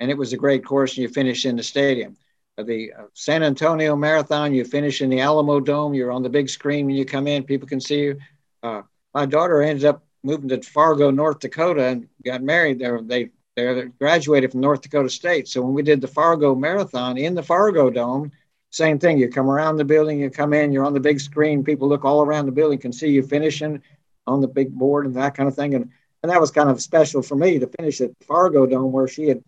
And 0.00 0.10
it 0.10 0.16
was 0.16 0.32
a 0.32 0.38
great 0.38 0.64
course, 0.64 0.92
and 0.92 1.02
you 1.02 1.10
finish 1.10 1.44
in 1.44 1.56
the 1.56 1.62
stadium. 1.62 2.16
Uh, 2.56 2.62
the 2.62 2.94
uh, 2.94 3.02
San 3.12 3.42
Antonio 3.42 3.94
Marathon, 3.94 4.54
you 4.54 4.64
finish 4.64 5.02
in 5.02 5.10
the 5.10 5.20
Alamo 5.20 5.60
Dome. 5.60 5.92
You're 5.92 6.10
on 6.10 6.22
the 6.22 6.30
big 6.30 6.48
screen 6.48 6.86
when 6.86 6.94
you 6.94 7.04
come 7.04 7.26
in, 7.26 7.44
people 7.44 7.68
can 7.68 7.82
see 7.82 8.00
you. 8.00 8.18
Uh, 8.62 8.80
my 9.12 9.26
daughter 9.26 9.60
ended 9.60 9.84
up 9.84 10.06
moving 10.22 10.48
to 10.48 10.62
Fargo, 10.62 11.10
North 11.10 11.40
Dakota, 11.40 11.84
and 11.84 12.08
got 12.24 12.42
married 12.42 12.78
there. 12.78 13.02
They 13.02 13.28
they 13.54 13.84
graduated 13.98 14.52
from 14.52 14.60
North 14.60 14.80
Dakota 14.80 15.10
State. 15.10 15.48
So 15.48 15.60
when 15.60 15.74
we 15.74 15.82
did 15.82 16.00
the 16.00 16.08
Fargo 16.08 16.54
Marathon 16.54 17.18
in 17.18 17.34
the 17.34 17.42
Fargo 17.42 17.90
Dome, 17.90 18.32
same 18.70 18.98
thing. 18.98 19.18
You 19.18 19.28
come 19.28 19.50
around 19.50 19.76
the 19.76 19.84
building, 19.84 20.18
you 20.18 20.30
come 20.30 20.54
in, 20.54 20.72
you're 20.72 20.86
on 20.86 20.94
the 20.94 21.00
big 21.00 21.20
screen. 21.20 21.62
People 21.62 21.88
look 21.88 22.06
all 22.06 22.22
around 22.22 22.46
the 22.46 22.52
building, 22.52 22.78
can 22.78 22.92
see 22.92 23.10
you 23.10 23.22
finishing 23.22 23.82
on 24.28 24.40
the 24.40 24.48
big 24.48 24.72
board 24.72 25.06
and 25.06 25.14
that 25.16 25.34
kind 25.34 25.48
of 25.48 25.56
thing. 25.56 25.74
And 25.74 25.90
and 26.22 26.30
that 26.32 26.40
was 26.40 26.50
kind 26.50 26.68
of 26.68 26.80
special 26.80 27.22
for 27.22 27.36
me 27.36 27.58
to 27.58 27.66
finish 27.78 28.00
at 28.00 28.10
Fargo 28.24 28.66
Dome, 28.66 28.92
where 28.92 29.08
she 29.08 29.28
had 29.28 29.42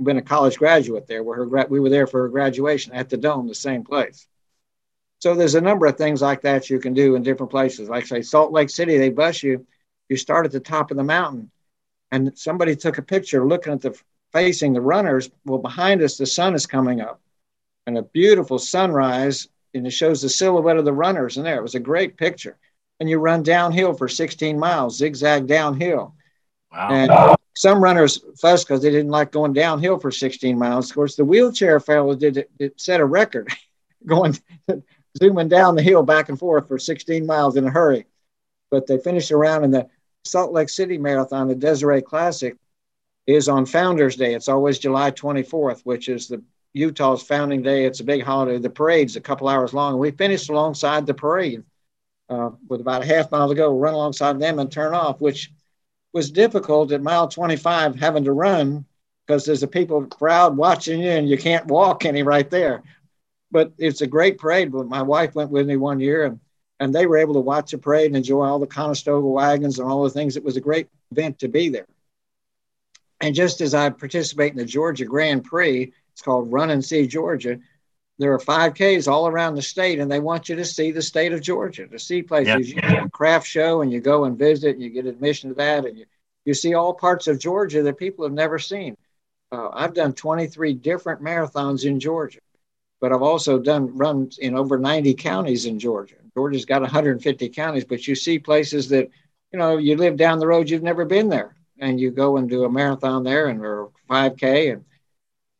been 0.00 0.18
a 0.18 0.22
college 0.22 0.58
graduate 0.58 1.06
there, 1.06 1.22
where 1.22 1.44
her 1.44 1.66
we 1.68 1.80
were 1.80 1.88
there 1.88 2.06
for 2.06 2.22
her 2.22 2.28
graduation 2.28 2.92
at 2.92 3.08
the 3.08 3.16
Dome, 3.16 3.48
the 3.48 3.54
same 3.54 3.84
place. 3.84 4.26
So 5.20 5.34
there's 5.34 5.54
a 5.54 5.60
number 5.60 5.86
of 5.86 5.96
things 5.96 6.22
like 6.22 6.42
that 6.42 6.70
you 6.70 6.80
can 6.80 6.94
do 6.94 7.14
in 7.14 7.22
different 7.22 7.50
places. 7.50 7.88
Like 7.88 8.06
say 8.06 8.22
Salt 8.22 8.52
Lake 8.52 8.70
City, 8.70 8.98
they 8.98 9.10
bus 9.10 9.42
you. 9.42 9.66
You 10.08 10.16
start 10.16 10.46
at 10.46 10.52
the 10.52 10.60
top 10.60 10.90
of 10.90 10.96
the 10.96 11.04
mountain, 11.04 11.50
and 12.10 12.36
somebody 12.36 12.76
took 12.76 12.98
a 12.98 13.02
picture 13.02 13.46
looking 13.46 13.72
at 13.72 13.80
the 13.80 14.00
facing 14.32 14.72
the 14.72 14.80
runners. 14.80 15.30
Well, 15.44 15.58
behind 15.58 16.02
us, 16.02 16.16
the 16.16 16.26
sun 16.26 16.54
is 16.54 16.66
coming 16.66 17.00
up, 17.00 17.20
and 17.86 17.98
a 17.98 18.02
beautiful 18.02 18.58
sunrise, 18.58 19.48
and 19.74 19.86
it 19.86 19.90
shows 19.90 20.22
the 20.22 20.28
silhouette 20.28 20.76
of 20.76 20.84
the 20.84 20.92
runners 20.92 21.36
in 21.36 21.42
there. 21.42 21.58
It 21.58 21.62
was 21.62 21.74
a 21.74 21.80
great 21.80 22.16
picture 22.16 22.58
and 23.02 23.10
you 23.10 23.18
run 23.18 23.42
downhill 23.42 23.94
for 23.94 24.06
16 24.06 24.56
miles, 24.56 24.96
zigzag 24.96 25.48
downhill. 25.48 26.14
Wow. 26.70 26.88
And 26.88 27.36
some 27.56 27.82
runners 27.82 28.20
fussed 28.40 28.68
because 28.68 28.80
they 28.80 28.92
didn't 28.92 29.10
like 29.10 29.32
going 29.32 29.54
downhill 29.54 29.98
for 29.98 30.12
16 30.12 30.56
miles. 30.56 30.88
Of 30.88 30.94
course, 30.94 31.16
the 31.16 31.24
wheelchair 31.24 31.80
fellow 31.80 32.14
did 32.14 32.46
it, 32.60 32.80
set 32.80 33.00
a 33.00 33.04
record, 33.04 33.48
going 34.06 34.38
zooming 35.18 35.48
down 35.48 35.74
the 35.74 35.82
hill 35.82 36.04
back 36.04 36.28
and 36.28 36.38
forth 36.38 36.68
for 36.68 36.78
16 36.78 37.26
miles 37.26 37.56
in 37.56 37.66
a 37.66 37.70
hurry. 37.70 38.06
But 38.70 38.86
they 38.86 38.98
finished 38.98 39.32
around 39.32 39.64
in 39.64 39.72
the 39.72 39.88
Salt 40.24 40.52
Lake 40.52 40.68
City 40.68 40.96
Marathon, 40.96 41.48
the 41.48 41.56
Deseret 41.56 42.04
Classic, 42.04 42.54
is 43.26 43.48
on 43.48 43.66
Founders 43.66 44.14
Day. 44.14 44.34
It's 44.34 44.48
always 44.48 44.78
July 44.78 45.10
24th, 45.10 45.80
which 45.82 46.08
is 46.08 46.28
the 46.28 46.40
Utah's 46.72 47.24
founding 47.24 47.62
day. 47.62 47.84
It's 47.84 47.98
a 47.98 48.04
big 48.04 48.22
holiday. 48.22 48.58
The 48.58 48.70
parade's 48.70 49.16
a 49.16 49.20
couple 49.20 49.48
hours 49.48 49.74
long. 49.74 49.98
We 49.98 50.12
finished 50.12 50.50
alongside 50.50 51.04
the 51.04 51.14
parade 51.14 51.64
uh, 52.28 52.50
with 52.68 52.80
about 52.80 53.02
a 53.02 53.06
half 53.06 53.30
mile 53.30 53.48
to 53.48 53.54
go, 53.54 53.76
run 53.76 53.94
alongside 53.94 54.38
them 54.40 54.58
and 54.58 54.70
turn 54.70 54.94
off, 54.94 55.20
which 55.20 55.50
was 56.12 56.30
difficult 56.30 56.92
at 56.92 57.02
mile 57.02 57.28
25 57.28 57.96
having 57.96 58.24
to 58.24 58.32
run 58.32 58.84
because 59.26 59.44
there's 59.44 59.62
a 59.62 59.68
people 59.68 60.04
crowd 60.06 60.56
watching 60.56 61.00
you 61.00 61.10
and 61.10 61.28
you 61.28 61.38
can't 61.38 61.66
walk 61.66 62.04
any 62.04 62.22
right 62.22 62.50
there. 62.50 62.82
But 63.50 63.72
it's 63.78 64.00
a 64.00 64.06
great 64.06 64.38
parade. 64.38 64.72
But 64.72 64.88
my 64.88 65.02
wife 65.02 65.34
went 65.34 65.50
with 65.50 65.66
me 65.66 65.76
one 65.76 66.00
year 66.00 66.24
and, 66.24 66.40
and 66.80 66.94
they 66.94 67.06
were 67.06 67.18
able 67.18 67.34
to 67.34 67.40
watch 67.40 67.70
the 67.70 67.78
parade 67.78 68.06
and 68.06 68.16
enjoy 68.16 68.44
all 68.44 68.58
the 68.58 68.66
Conestoga 68.66 69.26
wagons 69.26 69.78
and 69.78 69.88
all 69.88 70.02
the 70.02 70.10
things. 70.10 70.36
It 70.36 70.44
was 70.44 70.56
a 70.56 70.60
great 70.60 70.88
event 71.10 71.38
to 71.40 71.48
be 71.48 71.68
there. 71.68 71.86
And 73.20 73.34
just 73.34 73.60
as 73.60 73.72
I 73.72 73.88
participate 73.90 74.52
in 74.52 74.58
the 74.58 74.64
Georgia 74.64 75.04
Grand 75.04 75.44
Prix, 75.44 75.92
it's 76.12 76.22
called 76.22 76.52
Run 76.52 76.70
and 76.70 76.84
See 76.84 77.06
Georgia 77.06 77.60
there 78.22 78.32
are 78.32 78.38
5Ks 78.38 79.10
all 79.10 79.26
around 79.26 79.56
the 79.56 79.62
state, 79.62 79.98
and 79.98 80.10
they 80.10 80.20
want 80.20 80.48
you 80.48 80.54
to 80.54 80.64
see 80.64 80.92
the 80.92 81.02
state 81.02 81.32
of 81.32 81.42
Georgia, 81.42 81.88
to 81.88 81.98
see 81.98 82.22
places. 82.22 82.70
Yeah. 82.70 82.76
You 82.76 82.94
get 82.94 83.04
a 83.04 83.10
craft 83.10 83.48
show, 83.48 83.82
and 83.82 83.92
you 83.92 84.00
go 84.00 84.24
and 84.24 84.38
visit, 84.38 84.76
and 84.76 84.82
you 84.82 84.90
get 84.90 85.06
admission 85.06 85.50
to 85.50 85.56
that, 85.56 85.84
and 85.84 85.98
you, 85.98 86.04
you 86.44 86.54
see 86.54 86.74
all 86.74 86.94
parts 86.94 87.26
of 87.26 87.40
Georgia 87.40 87.82
that 87.82 87.98
people 87.98 88.24
have 88.24 88.32
never 88.32 88.60
seen. 88.60 88.96
Uh, 89.50 89.70
I've 89.72 89.92
done 89.92 90.12
23 90.12 90.74
different 90.74 91.20
marathons 91.20 91.84
in 91.84 91.98
Georgia, 91.98 92.38
but 93.00 93.12
I've 93.12 93.22
also 93.22 93.58
done 93.58 93.96
runs 93.96 94.38
in 94.38 94.54
over 94.54 94.78
90 94.78 95.14
counties 95.14 95.66
in 95.66 95.80
Georgia. 95.80 96.14
Georgia's 96.34 96.64
got 96.64 96.80
150 96.80 97.48
counties, 97.48 97.84
but 97.84 98.06
you 98.06 98.14
see 98.14 98.38
places 98.38 98.88
that, 98.90 99.10
you 99.52 99.58
know, 99.58 99.78
you 99.78 99.96
live 99.96 100.16
down 100.16 100.38
the 100.38 100.46
road, 100.46 100.70
you've 100.70 100.82
never 100.84 101.04
been 101.04 101.28
there, 101.28 101.56
and 101.80 102.00
you 102.00 102.12
go 102.12 102.36
and 102.36 102.48
do 102.48 102.64
a 102.64 102.70
marathon 102.70 103.24
there 103.24 103.48
and 103.48 103.60
or 103.60 103.90
5K, 104.08 104.74
and 104.74 104.84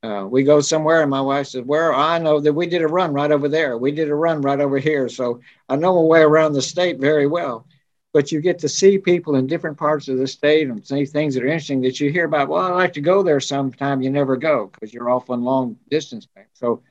uh, 0.03 0.27
we 0.29 0.43
go 0.43 0.61
somewhere 0.61 1.03
and 1.03 1.11
my 1.11 1.21
wife 1.21 1.49
says, 1.49 1.63
Where 1.63 1.95
I 1.95 2.19
know 2.19 2.41
that 2.41 2.53
we 2.53 2.67
did 2.67 2.83
a 2.83 2.89
run 2.89 3.13
right 3.13 3.31
over 3.31 3.49
there. 3.49 3.79
We 3.79 3.93
did 3.93 4.09
a 4.09 4.15
run 4.15 4.43
right 4.43 4.61
over 4.61 4.79
here. 4.79 5.09
So 5.09 5.41
I 5.69 5.77
know 5.77 5.95
my 5.95 6.01
way 6.01 6.21
around 6.23 6.55
the 6.55 6.63
state 6.63 6.99
very 6.99 7.27
well. 7.27 7.67
But 8.13 8.31
you 8.31 8.43
get 8.43 8.59
to 8.59 8.69
see 8.69 8.99
people 8.99 9.37
in 9.37 9.47
different 9.47 9.79
parts 9.79 10.09
of 10.09 10.19
the 10.19 10.27
state 10.27 10.69
and 10.69 10.85
see 10.87 11.07
things 11.07 11.35
that 11.35 11.45
are 11.45 11.47
interesting 11.47 11.81
that 11.83 11.99
you 11.99 12.11
hear 12.11 12.27
about. 12.27 12.49
Well, 12.49 12.63
I 12.63 12.71
like 12.71 12.93
to 12.95 13.01
go 13.01 13.23
there 13.23 13.41
sometime. 13.41 14.03
You 14.03 14.11
never 14.11 14.37
go 14.37 14.67
because 14.67 14.93
you're 14.93 15.09
off 15.09 15.31
on 15.31 15.45
long 15.45 15.79
distance. 15.89 16.29
So 16.53 16.83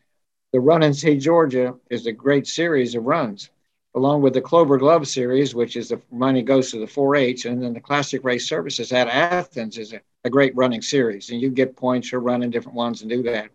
the 0.51 0.59
Run 0.59 0.81
and 0.81 0.95
See 0.95 1.17
Georgia 1.17 1.75
is 1.89 2.07
a 2.07 2.11
great 2.11 2.47
series 2.47 2.95
of 2.95 3.05
runs, 3.05 3.51
along 3.93 4.21
with 4.21 4.33
the 4.33 4.41
Clover 4.41 4.77
Glove 4.77 5.07
series, 5.07 5.53
which 5.53 5.77
is 5.77 5.89
the 5.89 6.01
money 6.11 6.41
goes 6.41 6.71
to 6.71 6.79
the 6.79 6.87
4-H, 6.87 7.45
and 7.45 7.61
then 7.61 7.73
the 7.73 7.79
Classic 7.79 8.23
Race 8.23 8.49
Services 8.49 8.91
at 8.91 9.07
Athens 9.07 9.77
is 9.77 9.93
a 9.93 10.01
a 10.23 10.29
great 10.29 10.55
running 10.55 10.81
series, 10.81 11.29
and 11.29 11.41
you 11.41 11.49
get 11.49 11.75
points 11.75 12.09
for 12.09 12.19
running 12.19 12.49
different 12.49 12.75
ones 12.75 13.01
and 13.01 13.09
do 13.09 13.23
that. 13.23 13.49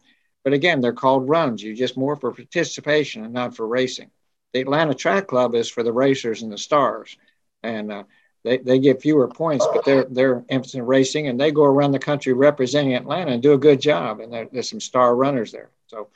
But 0.44 0.52
again, 0.52 0.80
they're 0.80 0.92
called 0.92 1.28
runs. 1.28 1.62
You 1.62 1.74
just 1.74 1.96
more 1.96 2.16
for 2.16 2.32
participation 2.32 3.24
and 3.24 3.34
not 3.34 3.56
for 3.56 3.66
racing. 3.66 4.10
The 4.52 4.60
Atlanta 4.60 4.94
Track 4.94 5.26
Club 5.26 5.54
is 5.54 5.68
for 5.68 5.82
the 5.82 5.92
racers 5.92 6.42
and 6.42 6.52
the 6.52 6.58
stars, 6.58 7.16
and 7.62 7.92
uh, 7.92 8.04
they, 8.44 8.58
they 8.58 8.78
get 8.78 9.02
fewer 9.02 9.28
points, 9.28 9.66
but 9.72 9.84
they're 9.84 10.04
they're 10.04 10.44
in 10.48 10.62
racing, 10.82 11.28
and 11.28 11.38
they 11.38 11.50
go 11.50 11.64
around 11.64 11.92
the 11.92 11.98
country 11.98 12.32
representing 12.32 12.94
Atlanta 12.94 13.32
and 13.32 13.42
do 13.42 13.52
a 13.52 13.58
good 13.58 13.80
job. 13.80 14.20
And 14.20 14.32
there, 14.32 14.48
there's 14.50 14.70
some 14.70 14.80
star 14.80 15.16
runners 15.16 15.52
there, 15.52 15.70
so 15.88 16.08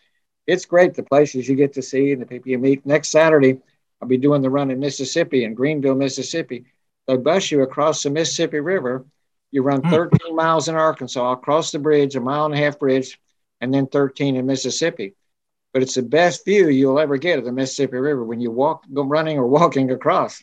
it's 0.47 0.65
great 0.65 0.95
the 0.95 1.03
places 1.03 1.49
you 1.49 1.57
get 1.57 1.73
to 1.75 1.83
see 1.83 2.13
and 2.13 2.23
the 2.23 2.27
people 2.27 2.51
you 2.51 2.59
meet. 2.59 2.87
Next 2.87 3.11
Saturday, 3.11 3.59
I'll 4.01 4.09
be 4.09 4.17
doing 4.17 4.43
the 4.43 4.51
run 4.51 4.71
in 4.71 4.81
Mississippi 4.81 5.45
in 5.45 5.55
Greenville, 5.55 5.95
Mississippi. 5.95 6.65
They 7.07 7.17
bus 7.17 7.51
you 7.51 7.63
across 7.63 8.03
the 8.03 8.11
Mississippi 8.11 8.61
River 8.61 9.05
you 9.51 9.63
run 9.63 9.83
hmm. 9.83 9.91
13 9.91 10.35
miles 10.35 10.69
in 10.69 10.75
Arkansas, 10.75 11.33
across 11.33 11.73
the 11.73 11.79
bridge, 11.79 12.17
a 12.17 12.21
mile 12.21 12.47
and 12.47 12.55
a 12.55 12.59
half 12.59 12.79
bridge, 12.79 13.21
and 13.61 13.73
then 13.73 13.87
13 13.87 14.37
in 14.37 14.47
Mississippi. 14.47 15.15
But 15.73 15.83
it's 15.83 15.95
the 15.95 16.03
best 16.03 16.45
view 16.45 16.69
you'll 16.69 16.99
ever 16.99 17.17
get 17.17 17.39
of 17.39 17.45
the 17.45 17.53
Mississippi 17.53 17.97
River 17.97 18.25
when 18.25 18.41
you 18.41 18.51
walk, 18.51 18.85
go 18.93 19.05
running 19.05 19.39
or 19.39 19.47
walking 19.47 19.91
across. 19.91 20.43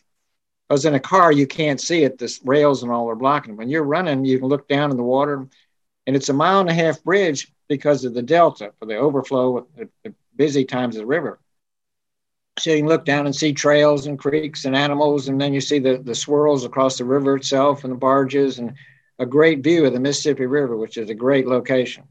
Because 0.68 0.84
in 0.84 0.94
a 0.94 1.00
car, 1.00 1.32
you 1.32 1.46
can't 1.46 1.80
see 1.80 2.04
it. 2.04 2.18
The 2.18 2.38
rails 2.44 2.82
and 2.82 2.92
all 2.92 3.08
are 3.08 3.16
blocking. 3.16 3.56
When 3.56 3.70
you're 3.70 3.82
running, 3.82 4.24
you 4.24 4.38
can 4.38 4.48
look 4.48 4.68
down 4.68 4.90
in 4.90 4.96
the 4.96 5.02
water, 5.02 5.46
and 6.06 6.16
it's 6.16 6.28
a 6.28 6.34
mile 6.34 6.60
and 6.60 6.68
a 6.68 6.74
half 6.74 7.02
bridge 7.02 7.50
because 7.68 8.04
of 8.04 8.14
the 8.14 8.22
delta 8.22 8.72
for 8.78 8.86
the 8.86 8.96
overflow 8.96 9.66
at 9.78 9.88
the 10.04 10.14
busy 10.36 10.64
times 10.64 10.96
of 10.96 11.00
the 11.00 11.06
river. 11.06 11.38
So 12.58 12.70
you 12.70 12.78
can 12.78 12.88
look 12.88 13.04
down 13.04 13.26
and 13.26 13.34
see 13.34 13.52
trails 13.52 14.06
and 14.06 14.18
creeks 14.18 14.64
and 14.64 14.74
animals, 14.74 15.28
and 15.28 15.40
then 15.40 15.52
you 15.52 15.60
see 15.60 15.78
the, 15.78 15.98
the 15.98 16.14
swirls 16.14 16.64
across 16.64 16.98
the 16.98 17.04
river 17.04 17.36
itself 17.36 17.84
and 17.84 17.92
the 17.92 17.98
barges 17.98 18.58
and 18.58 18.74
a 19.18 19.26
great 19.26 19.62
view 19.64 19.84
of 19.86 19.92
the 19.92 20.00
Mississippi 20.00 20.46
River, 20.46 20.76
which 20.76 20.96
is 20.96 21.10
a 21.10 21.14
great 21.14 21.46
location. 21.46 22.04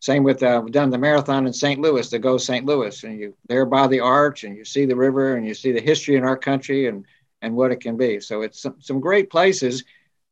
Same 0.00 0.22
with 0.22 0.42
uh, 0.42 0.60
we've 0.62 0.72
done 0.72 0.90
the 0.90 0.98
marathon 0.98 1.46
in 1.46 1.52
St. 1.52 1.80
Louis, 1.80 2.08
the 2.10 2.18
Go 2.18 2.36
St. 2.36 2.66
Louis, 2.66 3.02
and 3.02 3.18
you 3.18 3.34
there 3.48 3.64
by 3.64 3.86
the 3.86 4.00
arch, 4.00 4.44
and 4.44 4.56
you 4.56 4.64
see 4.64 4.84
the 4.84 4.96
river, 4.96 5.36
and 5.36 5.46
you 5.46 5.54
see 5.54 5.72
the 5.72 5.80
history 5.80 6.16
in 6.16 6.24
our 6.24 6.36
country, 6.36 6.86
and 6.86 7.06
and 7.42 7.54
what 7.54 7.72
it 7.72 7.80
can 7.80 7.96
be. 7.96 8.20
So 8.20 8.42
it's 8.42 8.60
some, 8.60 8.76
some 8.80 9.00
great 9.00 9.30
places. 9.30 9.84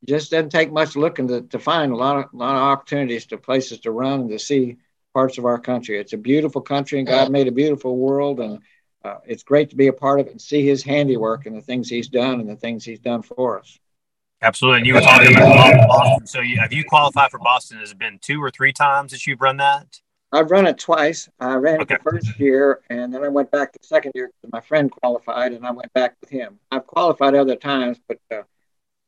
just 0.06 0.30
doesn't 0.30 0.50
take 0.50 0.72
much 0.72 0.96
looking 0.96 1.28
to, 1.28 1.42
to 1.42 1.58
find 1.58 1.92
a 1.92 1.96
lot 1.96 2.18
of 2.18 2.34
lot 2.34 2.56
of 2.56 2.62
opportunities 2.62 3.26
to 3.26 3.38
places 3.38 3.80
to 3.80 3.90
run 3.90 4.22
and 4.22 4.30
to 4.30 4.38
see 4.38 4.76
parts 5.14 5.38
of 5.38 5.46
our 5.46 5.58
country. 5.58 5.98
It's 5.98 6.12
a 6.12 6.18
beautiful 6.18 6.60
country, 6.60 6.98
and 6.98 7.08
God 7.08 7.30
made 7.30 7.48
a 7.48 7.52
beautiful 7.52 7.96
world, 7.96 8.40
and 8.40 8.60
uh, 9.04 9.18
it's 9.26 9.42
great 9.42 9.70
to 9.70 9.76
be 9.76 9.86
a 9.86 9.92
part 9.92 10.20
of 10.20 10.26
it 10.26 10.32
and 10.32 10.40
see 10.40 10.66
His 10.66 10.82
handiwork 10.82 11.46
and 11.46 11.56
the 11.56 11.62
things 11.62 11.88
He's 11.88 12.08
done 12.08 12.40
and 12.40 12.48
the 12.48 12.56
things 12.56 12.84
He's 12.84 13.00
done 13.00 13.22
for 13.22 13.60
us. 13.60 13.78
Absolutely. 14.42 14.78
And 14.78 14.86
you 14.86 14.94
were 14.94 15.00
talking 15.00 15.36
about 15.36 15.88
Boston. 15.88 16.26
So 16.26 16.40
you, 16.40 16.58
have 16.58 16.72
you 16.72 16.84
qualified 16.84 17.30
for 17.30 17.38
Boston? 17.38 17.78
Has 17.78 17.92
it 17.92 17.98
been 17.98 18.18
two 18.20 18.42
or 18.42 18.50
three 18.50 18.72
times 18.72 19.12
that 19.12 19.26
you've 19.26 19.40
run 19.40 19.56
that? 19.56 20.00
I've 20.32 20.50
run 20.50 20.66
it 20.66 20.78
twice. 20.78 21.28
I 21.38 21.54
ran 21.54 21.80
okay. 21.80 21.94
it 21.94 22.02
the 22.02 22.10
first 22.10 22.38
year, 22.40 22.80
and 22.90 23.14
then 23.14 23.22
I 23.22 23.28
went 23.28 23.52
back 23.52 23.72
the 23.72 23.78
second 23.82 24.12
year 24.16 24.30
because 24.42 24.52
my 24.52 24.60
friend 24.60 24.90
qualified, 24.90 25.52
and 25.52 25.64
I 25.64 25.70
went 25.70 25.92
back 25.92 26.16
with 26.20 26.28
him. 26.28 26.58
I've 26.72 26.86
qualified 26.88 27.36
other 27.36 27.54
times, 27.54 28.00
but 28.08 28.18
uh, 28.32 28.42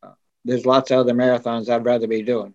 uh, 0.04 0.12
there's 0.44 0.64
lots 0.64 0.92
of 0.92 0.98
other 0.98 1.14
marathons 1.14 1.68
I'd 1.68 1.84
rather 1.84 2.06
be 2.06 2.22
doing. 2.22 2.54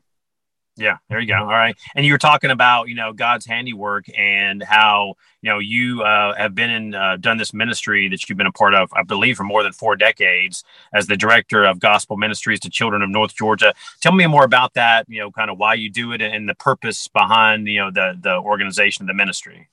Yeah, 0.78 0.98
there 1.10 1.20
you 1.20 1.28
go. 1.28 1.36
All 1.36 1.48
right. 1.48 1.76
And 1.96 2.06
you 2.06 2.14
were 2.14 2.18
talking 2.18 2.50
about, 2.50 2.88
you 2.88 2.96
know, 2.96 3.12
God's 3.12 3.46
handiwork 3.46 4.06
and 4.18 4.64
how, 4.64 5.16
you 5.42 5.50
know, 5.50 5.60
you 5.60 6.02
uh, 6.02 6.34
have 6.36 6.56
been 6.56 6.70
in, 6.70 6.96
uh, 6.96 7.18
done 7.18 7.38
this 7.38 7.54
ministry 7.54 8.08
that 8.08 8.28
you've 8.28 8.38
been 8.38 8.48
a 8.48 8.54
part 8.54 8.74
of, 8.74 8.90
I 8.94 9.04
believe, 9.04 9.36
for 9.36 9.44
more 9.44 9.64
than 9.64 9.74
four 9.74 9.98
decades 9.98 10.64
as 10.94 11.08
the 11.08 11.18
director 11.18 11.66
of 11.66 11.80
gospel 11.80 12.16
ministries 12.16 12.62
to 12.62 12.70
children 12.70 13.02
of 13.02 13.10
North 13.10 13.36
Georgia. 13.36 13.74
Tell 14.00 14.14
me 14.14 14.26
more 14.28 14.46
about 14.46 14.74
that, 14.76 15.06
you 15.10 15.20
know, 15.20 15.30
kind 15.30 15.52
of 15.52 15.58
why 15.58 15.74
you 15.74 15.90
do 15.90 16.14
it 16.14 16.22
and 16.22 16.48
the 16.48 16.56
purpose 16.56 17.08
behind, 17.10 17.68
you 17.68 17.80
know, 17.80 17.92
the, 17.92 18.18
the 18.20 18.38
organization, 18.38 19.04
of 19.04 19.08
the 19.08 19.14
ministry. 19.14 19.68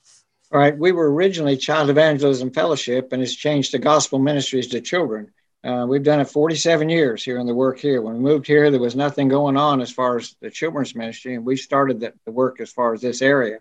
All 0.51 0.59
right. 0.59 0.77
We 0.77 0.91
were 0.91 1.11
originally 1.11 1.55
Child 1.55 1.89
Evangelism 1.89 2.51
Fellowship 2.51 3.13
and 3.13 3.21
it's 3.21 3.35
changed 3.35 3.71
to 3.71 3.79
Gospel 3.79 4.19
Ministries 4.19 4.67
to 4.67 4.81
Children. 4.81 5.31
Uh, 5.63 5.85
we've 5.87 6.03
done 6.03 6.21
it 6.21 6.29
47 6.29 6.87
years 6.87 7.23
here 7.23 7.37
in 7.37 7.45
the 7.45 7.53
work 7.53 7.79
here. 7.79 8.01
When 8.01 8.13
we 8.13 8.19
moved 8.21 8.47
here, 8.47 8.71
there 8.71 8.79
was 8.79 8.95
nothing 8.95 9.27
going 9.27 9.57
on 9.57 9.81
as 9.81 9.91
far 9.91 10.17
as 10.17 10.35
the 10.39 10.49
children's 10.49 10.95
ministry, 10.95 11.35
and 11.35 11.45
we 11.45 11.57
started 11.57 11.99
the, 11.99 12.13
the 12.25 12.31
work 12.31 12.61
as 12.61 12.71
far 12.71 12.93
as 12.93 13.01
this 13.01 13.21
area. 13.21 13.59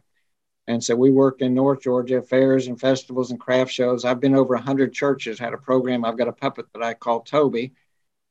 And 0.69 0.85
so 0.85 0.95
we 0.95 1.11
worked 1.11 1.43
in 1.43 1.55
North 1.55 1.83
Georgia, 1.83 2.23
fairs 2.23 2.69
and 2.69 2.79
festivals 2.79 3.31
and 3.31 3.41
craft 3.41 3.73
shows. 3.73 4.05
I've 4.05 4.21
been 4.21 4.37
over 4.37 4.55
100 4.55 4.93
churches, 4.93 5.39
had 5.39 5.55
a 5.55 5.59
program. 5.59 6.05
I've 6.05 6.19
got 6.19 6.29
a 6.29 6.33
puppet 6.33 6.67
that 6.73 6.83
I 6.83 6.95
call 6.95 7.23
Toby, 7.23 7.73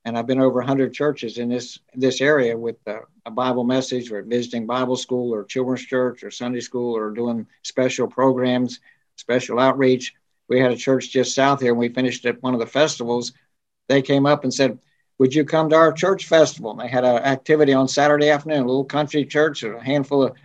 and 0.05 0.17
I've 0.17 0.27
been 0.27 0.39
over 0.39 0.59
100 0.59 0.93
churches 0.93 1.37
in 1.37 1.49
this 1.49 1.79
this 1.93 2.21
area 2.21 2.57
with 2.57 2.77
uh, 2.87 2.99
a 3.25 3.31
Bible 3.31 3.65
message 3.65 4.11
or 4.11 4.21
visiting 4.21 4.65
Bible 4.65 4.95
school 4.95 5.33
or 5.33 5.43
children's 5.43 5.85
church 5.85 6.23
or 6.23 6.31
Sunday 6.31 6.61
school 6.61 6.95
or 6.95 7.09
doing 7.09 7.47
special 7.63 8.07
programs, 8.07 8.79
special 9.17 9.59
outreach. 9.59 10.13
We 10.47 10.61
had 10.61 10.71
a 10.71 10.77
church 10.77 11.09
just 11.09 11.35
south 11.35 11.59
here, 11.59 11.71
and 11.71 11.79
we 11.79 11.89
finished 11.89 12.25
at 12.25 12.41
one 12.41 12.53
of 12.53 12.61
the 12.61 12.65
festivals 12.65 13.33
they 13.87 14.01
came 14.01 14.25
up 14.25 14.43
and 14.43 14.53
said, 14.53 14.79
Would 15.17 15.33
you 15.33 15.45
come 15.45 15.69
to 15.69 15.75
our 15.75 15.91
church 15.91 16.25
festival? 16.25 16.71
And 16.71 16.79
they 16.79 16.87
had 16.87 17.05
an 17.05 17.17
activity 17.17 17.73
on 17.73 17.87
Saturday 17.87 18.29
afternoon, 18.29 18.63
a 18.63 18.67
little 18.67 18.85
country 18.85 19.25
church, 19.25 19.63
a 19.63 19.79
handful 19.79 20.23
of 20.23 20.35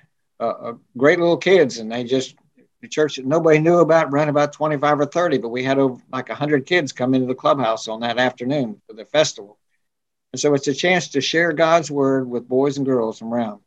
uh, 0.40 0.44
uh, 0.44 0.74
great 0.96 1.18
little 1.18 1.36
kids. 1.36 1.78
And 1.78 1.90
they 1.90 2.04
just, 2.04 2.36
the 2.80 2.88
church 2.88 3.16
that 3.16 3.26
nobody 3.26 3.58
knew 3.58 3.78
about 3.78 4.12
ran 4.12 4.28
about 4.28 4.52
25 4.52 5.00
or 5.00 5.06
30, 5.06 5.38
but 5.38 5.50
we 5.50 5.62
had 5.62 5.78
over 5.78 6.02
like 6.12 6.28
100 6.28 6.66
kids 6.66 6.92
come 6.92 7.14
into 7.14 7.26
the 7.26 7.34
clubhouse 7.34 7.88
on 7.88 8.00
that 8.00 8.18
afternoon 8.18 8.80
for 8.86 8.94
the 8.94 9.04
festival. 9.04 9.58
And 10.32 10.40
so 10.40 10.54
it's 10.54 10.68
a 10.68 10.74
chance 10.74 11.08
to 11.10 11.20
share 11.20 11.52
God's 11.52 11.90
word 11.90 12.28
with 12.28 12.48
boys 12.48 12.78
and 12.78 12.86
girls 12.86 13.22
around. 13.22 13.60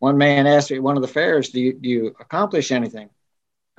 One 0.00 0.18
man 0.18 0.46
asked 0.46 0.70
me 0.70 0.78
one 0.80 0.96
of 0.96 1.02
the 1.02 1.08
fairs, 1.08 1.50
do 1.50 1.60
you, 1.60 1.72
do 1.72 1.88
you 1.88 2.06
accomplish 2.20 2.70
anything? 2.72 3.10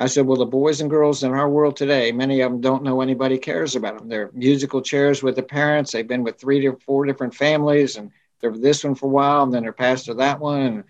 I 0.01 0.05
said, 0.05 0.25
well, 0.25 0.37
the 0.37 0.45
boys 0.45 0.79
and 0.79 0.89
girls 0.89 1.23
in 1.23 1.31
our 1.33 1.49
world 1.49 1.75
today, 1.75 2.13
many 2.13 2.39
of 2.39 2.49
them 2.49 2.61
don't 2.61 2.83
know 2.83 3.01
anybody 3.01 3.37
cares 3.37 3.75
about 3.75 3.99
them. 3.99 4.07
They're 4.07 4.31
musical 4.33 4.81
chairs 4.81 5.21
with 5.21 5.35
the 5.35 5.43
parents. 5.43 5.91
They've 5.91 6.07
been 6.07 6.23
with 6.23 6.39
three 6.39 6.61
to 6.61 6.77
four 6.85 7.05
different 7.05 7.35
families, 7.35 7.97
and 7.97 8.09
they're 8.39 8.57
this 8.57 8.85
one 8.85 8.95
for 8.95 9.07
a 9.07 9.09
while, 9.09 9.43
and 9.43 9.53
then 9.53 9.63
they're 9.63 9.73
passed 9.73 10.05
to 10.05 10.13
that 10.13 10.39
one, 10.39 10.61
and, 10.61 10.83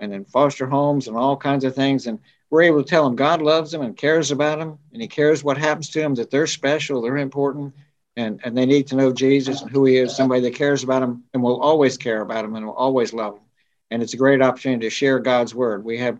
and 0.00 0.12
then 0.12 0.24
foster 0.24 0.66
homes 0.66 1.06
and 1.06 1.16
all 1.16 1.36
kinds 1.36 1.62
of 1.62 1.76
things. 1.76 2.08
And 2.08 2.18
we're 2.50 2.62
able 2.62 2.82
to 2.82 2.90
tell 2.90 3.04
them 3.04 3.14
God 3.14 3.40
loves 3.40 3.70
them 3.70 3.82
and 3.82 3.96
cares 3.96 4.32
about 4.32 4.58
them, 4.58 4.80
and 4.92 5.00
He 5.00 5.06
cares 5.06 5.44
what 5.44 5.58
happens 5.58 5.88
to 5.90 6.00
them, 6.00 6.16
that 6.16 6.32
they're 6.32 6.48
special, 6.48 7.00
they're 7.00 7.18
important, 7.18 7.72
and, 8.16 8.40
and 8.42 8.58
they 8.58 8.66
need 8.66 8.88
to 8.88 8.96
know 8.96 9.12
Jesus 9.12 9.62
and 9.62 9.70
who 9.70 9.84
He 9.84 9.96
is, 9.96 10.16
somebody 10.16 10.40
that 10.40 10.56
cares 10.56 10.82
about 10.82 11.02
them 11.02 11.22
and 11.32 11.40
will 11.40 11.60
always 11.60 11.96
care 11.96 12.20
about 12.20 12.42
them 12.42 12.56
and 12.56 12.66
will 12.66 12.74
always 12.74 13.12
love 13.12 13.34
them. 13.34 13.44
And 13.92 14.02
it's 14.02 14.14
a 14.14 14.16
great 14.16 14.42
opportunity 14.42 14.86
to 14.86 14.90
share 14.90 15.20
God's 15.20 15.54
word. 15.54 15.84
We 15.84 15.98
have 15.98 16.18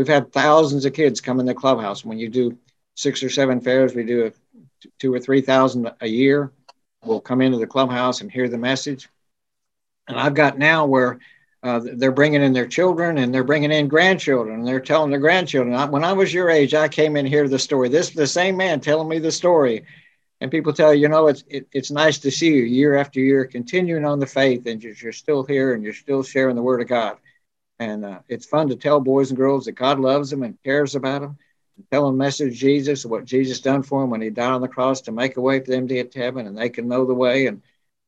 we've 0.00 0.08
had 0.08 0.32
thousands 0.32 0.86
of 0.86 0.94
kids 0.94 1.20
come 1.20 1.40
in 1.40 1.46
the 1.46 1.52
clubhouse. 1.52 2.06
When 2.06 2.18
you 2.18 2.30
do 2.30 2.56
six 2.94 3.22
or 3.22 3.28
seven 3.28 3.60
fairs, 3.60 3.94
we 3.94 4.02
do 4.02 4.24
a, 4.24 4.32
two 4.98 5.12
or 5.12 5.20
three 5.20 5.42
thousand 5.42 5.90
a 6.00 6.06
year. 6.06 6.52
Will 7.04 7.20
come 7.20 7.42
into 7.42 7.58
the 7.58 7.66
clubhouse 7.66 8.22
and 8.22 8.32
hear 8.32 8.48
the 8.48 8.56
message. 8.56 9.10
And 10.08 10.18
I've 10.18 10.32
got 10.32 10.56
now 10.56 10.86
where 10.86 11.18
uh, 11.62 11.80
they're 11.82 12.12
bringing 12.12 12.42
in 12.42 12.54
their 12.54 12.66
children 12.66 13.18
and 13.18 13.34
they're 13.34 13.44
bringing 13.44 13.72
in 13.72 13.88
grandchildren 13.88 14.60
and 14.60 14.66
they're 14.66 14.80
telling 14.80 15.10
their 15.10 15.20
grandchildren. 15.20 15.74
I, 15.74 15.84
when 15.84 16.02
I 16.02 16.14
was 16.14 16.32
your 16.32 16.48
age, 16.48 16.72
I 16.72 16.88
came 16.88 17.14
in 17.18 17.26
here 17.26 17.46
the 17.46 17.58
story. 17.58 17.90
This 17.90 18.08
the 18.08 18.26
same 18.26 18.56
man 18.56 18.80
telling 18.80 19.06
me 19.06 19.18
the 19.18 19.30
story, 19.30 19.84
and 20.40 20.50
people 20.50 20.72
tell 20.72 20.94
you, 20.94 21.02
you 21.02 21.08
know, 21.08 21.26
it's 21.26 21.44
it, 21.48 21.66
it's 21.72 21.90
nice 21.90 22.16
to 22.20 22.30
see 22.30 22.54
you 22.54 22.62
year 22.62 22.96
after 22.96 23.20
year 23.20 23.44
continuing 23.44 24.06
on 24.06 24.18
the 24.18 24.26
faith, 24.26 24.66
and 24.66 24.82
you're, 24.82 24.94
you're 24.94 25.12
still 25.12 25.44
here 25.44 25.74
and 25.74 25.84
you're 25.84 25.92
still 25.92 26.22
sharing 26.22 26.56
the 26.56 26.62
word 26.62 26.80
of 26.80 26.88
God. 26.88 27.18
And 27.80 28.04
uh, 28.04 28.18
it's 28.28 28.44
fun 28.44 28.68
to 28.68 28.76
tell 28.76 29.00
boys 29.00 29.30
and 29.30 29.38
girls 29.38 29.64
that 29.64 29.72
God 29.72 29.98
loves 29.98 30.28
them 30.28 30.42
and 30.42 30.62
cares 30.62 30.94
about 30.94 31.22
them. 31.22 31.38
And 31.76 31.90
tell 31.90 32.04
them 32.04 32.18
the 32.18 32.24
message 32.24 32.52
of 32.52 32.58
Jesus, 32.58 33.06
what 33.06 33.24
Jesus 33.24 33.60
done 33.60 33.82
for 33.82 34.02
them 34.02 34.10
when 34.10 34.20
he 34.20 34.28
died 34.28 34.52
on 34.52 34.60
the 34.60 34.68
cross 34.68 35.00
to 35.02 35.12
make 35.12 35.38
a 35.38 35.40
way 35.40 35.60
for 35.60 35.70
them 35.70 35.88
to 35.88 35.94
get 35.94 36.12
to 36.12 36.18
heaven 36.18 36.46
and 36.46 36.56
they 36.56 36.68
can 36.68 36.86
know 36.86 37.06
the 37.06 37.14
way. 37.14 37.46
And, 37.46 37.62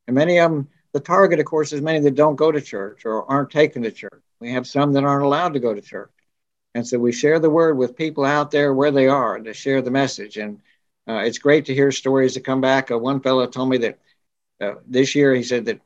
and 0.06 0.14
many 0.14 0.38
of 0.38 0.50
them, 0.50 0.68
the 0.92 1.00
target, 1.00 1.40
of 1.40 1.46
course, 1.46 1.72
is 1.72 1.80
many 1.80 2.00
that 2.00 2.14
don't 2.14 2.36
go 2.36 2.52
to 2.52 2.60
church 2.60 3.06
or 3.06 3.24
aren't 3.30 3.50
taken 3.50 3.82
to 3.82 3.90
church. 3.90 4.22
We 4.40 4.52
have 4.52 4.66
some 4.66 4.92
that 4.92 5.04
aren't 5.04 5.24
allowed 5.24 5.54
to 5.54 5.60
go 5.60 5.72
to 5.72 5.80
church. 5.80 6.10
And 6.74 6.86
so 6.86 6.98
we 6.98 7.12
share 7.12 7.38
the 7.38 7.48
word 7.48 7.78
with 7.78 7.96
people 7.96 8.26
out 8.26 8.50
there 8.50 8.74
where 8.74 8.90
they 8.90 9.08
are 9.08 9.38
to 9.38 9.54
share 9.54 9.80
the 9.80 9.90
message. 9.90 10.36
And 10.36 10.60
uh, 11.08 11.22
it's 11.24 11.38
great 11.38 11.64
to 11.66 11.74
hear 11.74 11.90
stories 11.92 12.34
that 12.34 12.44
come 12.44 12.60
back. 12.60 12.90
Uh, 12.90 12.98
one 12.98 13.20
fellow 13.20 13.46
told 13.46 13.70
me 13.70 13.78
that 13.78 13.98
uh, 14.60 14.74
this 14.86 15.14
year, 15.14 15.34
he 15.34 15.42
said 15.42 15.64
that 15.64 15.80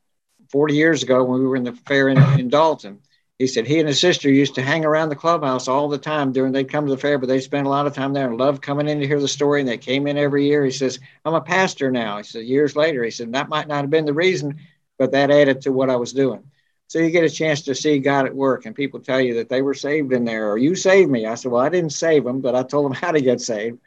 40 0.51 0.75
years 0.75 1.05
ago 1.05 1.23
when 1.23 1.41
we 1.41 1.47
were 1.47 1.57
in 1.57 1.65
the 1.65 1.73
fair 1.73 2.09
in, 2.09 2.19
in 2.39 2.49
Dalton, 2.49 3.01
he 3.39 3.47
said 3.47 3.67
he 3.67 3.79
and 3.79 3.89
his 3.89 4.01
sister 4.01 4.31
used 4.31 4.55
to 4.55 4.63
hang 4.63 4.85
around 4.85 5.11
the 5.11 5.17
clubhouse 5.17 5.69
all 5.69 5.89
the 5.89 5.99
time 5.99 6.33
during 6.33 6.53
they'd 6.53 6.71
come 6.71 6.87
to 6.87 6.91
the 6.91 6.99
fair, 6.99 7.19
but 7.19 7.29
they 7.29 7.41
spent 7.41 7.67
a 7.67 7.71
lot 7.71 7.87
of 7.87 7.95
time 7.95 8.15
there 8.15 8.29
and 8.29 8.39
loved 8.39 8.63
coming 8.63 8.89
in 8.89 9.01
to 9.01 9.07
hear 9.07 9.21
the 9.21 9.29
story. 9.29 9.61
And 9.61 9.69
they 9.69 9.77
came 9.77 10.07
in 10.07 10.17
every 10.17 10.47
year. 10.47 10.65
He 10.65 10.71
says, 10.71 10.99
I'm 11.25 11.35
a 11.35 11.41
pastor 11.43 11.91
now. 11.91 12.17
He 12.17 12.23
said, 12.23 12.47
years 12.47 12.75
later, 12.75 13.05
he 13.05 13.11
said, 13.11 13.33
that 13.33 13.51
might 13.51 13.69
not 13.69 13.83
have 13.83 13.91
been 13.91 14.07
the 14.07 14.15
reason, 14.15 14.59
but 14.99 15.13
that 15.13 15.31
added 15.31 15.61
to 15.63 15.73
what 15.73 15.91
I 15.91 15.97
was 15.97 16.15
doing. 16.15 16.51
So 16.89 16.99
you 16.99 17.11
get 17.11 17.25
a 17.25 17.31
chance 17.31 17.63
to 17.63 17.75
see 17.75 17.99
God 17.99 18.27
at 18.27 18.35
work, 18.35 18.65
and 18.65 18.75
people 18.75 19.01
tell 19.01 19.21
you 19.21 19.35
that 19.35 19.49
they 19.49 19.61
were 19.61 19.75
saved 19.75 20.13
in 20.13 20.25
there, 20.25 20.51
or 20.51 20.57
you 20.57 20.75
saved 20.75 21.11
me. 21.11 21.27
I 21.27 21.35
said, 21.35 21.51
Well, 21.51 21.63
I 21.63 21.69
didn't 21.69 21.91
save 21.91 22.25
them, 22.25 22.41
but 22.41 22.55
I 22.55 22.63
told 22.63 22.87
them 22.87 22.93
how 23.01 23.13
to 23.13 23.21
get 23.21 23.41
saved. 23.41 23.79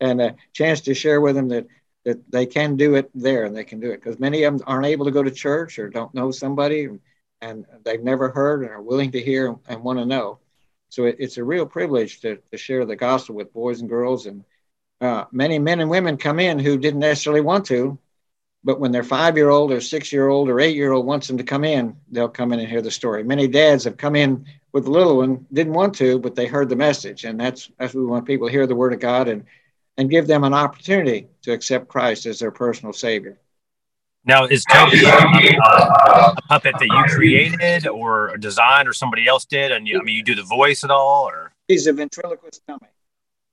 And 0.00 0.20
a 0.20 0.36
chance 0.52 0.82
to 0.82 0.94
share 0.94 1.20
with 1.20 1.34
them 1.34 1.48
that 1.48 1.66
that 2.04 2.30
they 2.30 2.46
can 2.46 2.76
do 2.76 2.94
it 2.94 3.10
there 3.14 3.44
and 3.44 3.54
they 3.54 3.64
can 3.64 3.80
do 3.80 3.90
it 3.90 3.96
because 3.96 4.18
many 4.18 4.44
of 4.44 4.56
them 4.56 4.64
aren't 4.66 4.86
able 4.86 5.04
to 5.04 5.10
go 5.10 5.22
to 5.22 5.30
church 5.30 5.78
or 5.78 5.90
don't 5.90 6.14
know 6.14 6.30
somebody 6.30 6.88
they've 7.84 8.02
never 8.02 8.30
heard 8.30 8.62
and 8.62 8.70
are 8.70 8.82
willing 8.82 9.12
to 9.12 9.22
hear 9.22 9.56
and 9.68 9.82
want 9.82 9.98
to 9.98 10.06
know. 10.06 10.38
So 10.90 11.04
it, 11.04 11.16
it's 11.18 11.36
a 11.36 11.44
real 11.44 11.66
privilege 11.66 12.20
to, 12.20 12.38
to 12.50 12.56
share 12.56 12.84
the 12.84 12.96
gospel 12.96 13.34
with 13.34 13.52
boys 13.52 13.80
and 13.80 13.88
girls. 13.88 14.26
And 14.26 14.44
uh, 15.00 15.24
many 15.30 15.58
men 15.58 15.80
and 15.80 15.90
women 15.90 16.16
come 16.16 16.40
in 16.40 16.58
who 16.58 16.78
didn't 16.78 17.00
necessarily 17.00 17.40
want 17.40 17.66
to, 17.66 17.98
but 18.64 18.80
when 18.80 18.92
their 18.92 19.04
five 19.04 19.36
year 19.36 19.50
old 19.50 19.72
or 19.72 19.80
six 19.80 20.12
year 20.12 20.28
old 20.28 20.48
or 20.48 20.60
eight 20.60 20.76
year 20.76 20.92
old 20.92 21.06
wants 21.06 21.28
them 21.28 21.38
to 21.38 21.44
come 21.44 21.64
in, 21.64 21.96
they'll 22.10 22.28
come 22.28 22.52
in 22.52 22.60
and 22.60 22.68
hear 22.68 22.82
the 22.82 22.90
story. 22.90 23.22
Many 23.22 23.46
dads 23.46 23.84
have 23.84 23.96
come 23.96 24.16
in 24.16 24.46
with 24.72 24.84
the 24.84 24.90
little 24.90 25.18
one, 25.18 25.46
didn't 25.52 25.74
want 25.74 25.94
to, 25.96 26.18
but 26.18 26.34
they 26.34 26.46
heard 26.46 26.68
the 26.68 26.76
message. 26.76 27.24
And 27.24 27.40
that's, 27.40 27.70
that's 27.78 27.94
what 27.94 28.00
we 28.00 28.06
want 28.06 28.26
people 28.26 28.48
to 28.48 28.52
hear 28.52 28.66
the 28.66 28.74
word 28.74 28.92
of 28.92 29.00
God 29.00 29.28
and, 29.28 29.44
and 29.96 30.10
give 30.10 30.26
them 30.26 30.44
an 30.44 30.54
opportunity 30.54 31.28
to 31.42 31.52
accept 31.52 31.88
Christ 31.88 32.26
as 32.26 32.38
their 32.40 32.50
personal 32.50 32.92
Savior. 32.92 33.38
Now, 34.28 34.44
is 34.44 34.62
Toby 34.70 35.06
a, 35.06 35.10
a, 35.10 36.36
puppet 36.48 36.74
that 36.78 36.86
you 36.86 37.04
created 37.16 37.88
or 37.88 38.36
designed 38.36 38.86
or 38.86 38.92
somebody 38.92 39.26
else 39.26 39.46
did? 39.46 39.72
And 39.72 39.88
you, 39.88 39.98
I 39.98 40.02
mean, 40.02 40.16
you 40.16 40.22
do 40.22 40.34
the 40.34 40.42
voice 40.42 40.84
at 40.84 40.90
all, 40.90 41.26
or 41.26 41.52
he's 41.66 41.86
a 41.86 41.94
ventriloquist 41.94 42.60
dummy, 42.68 42.88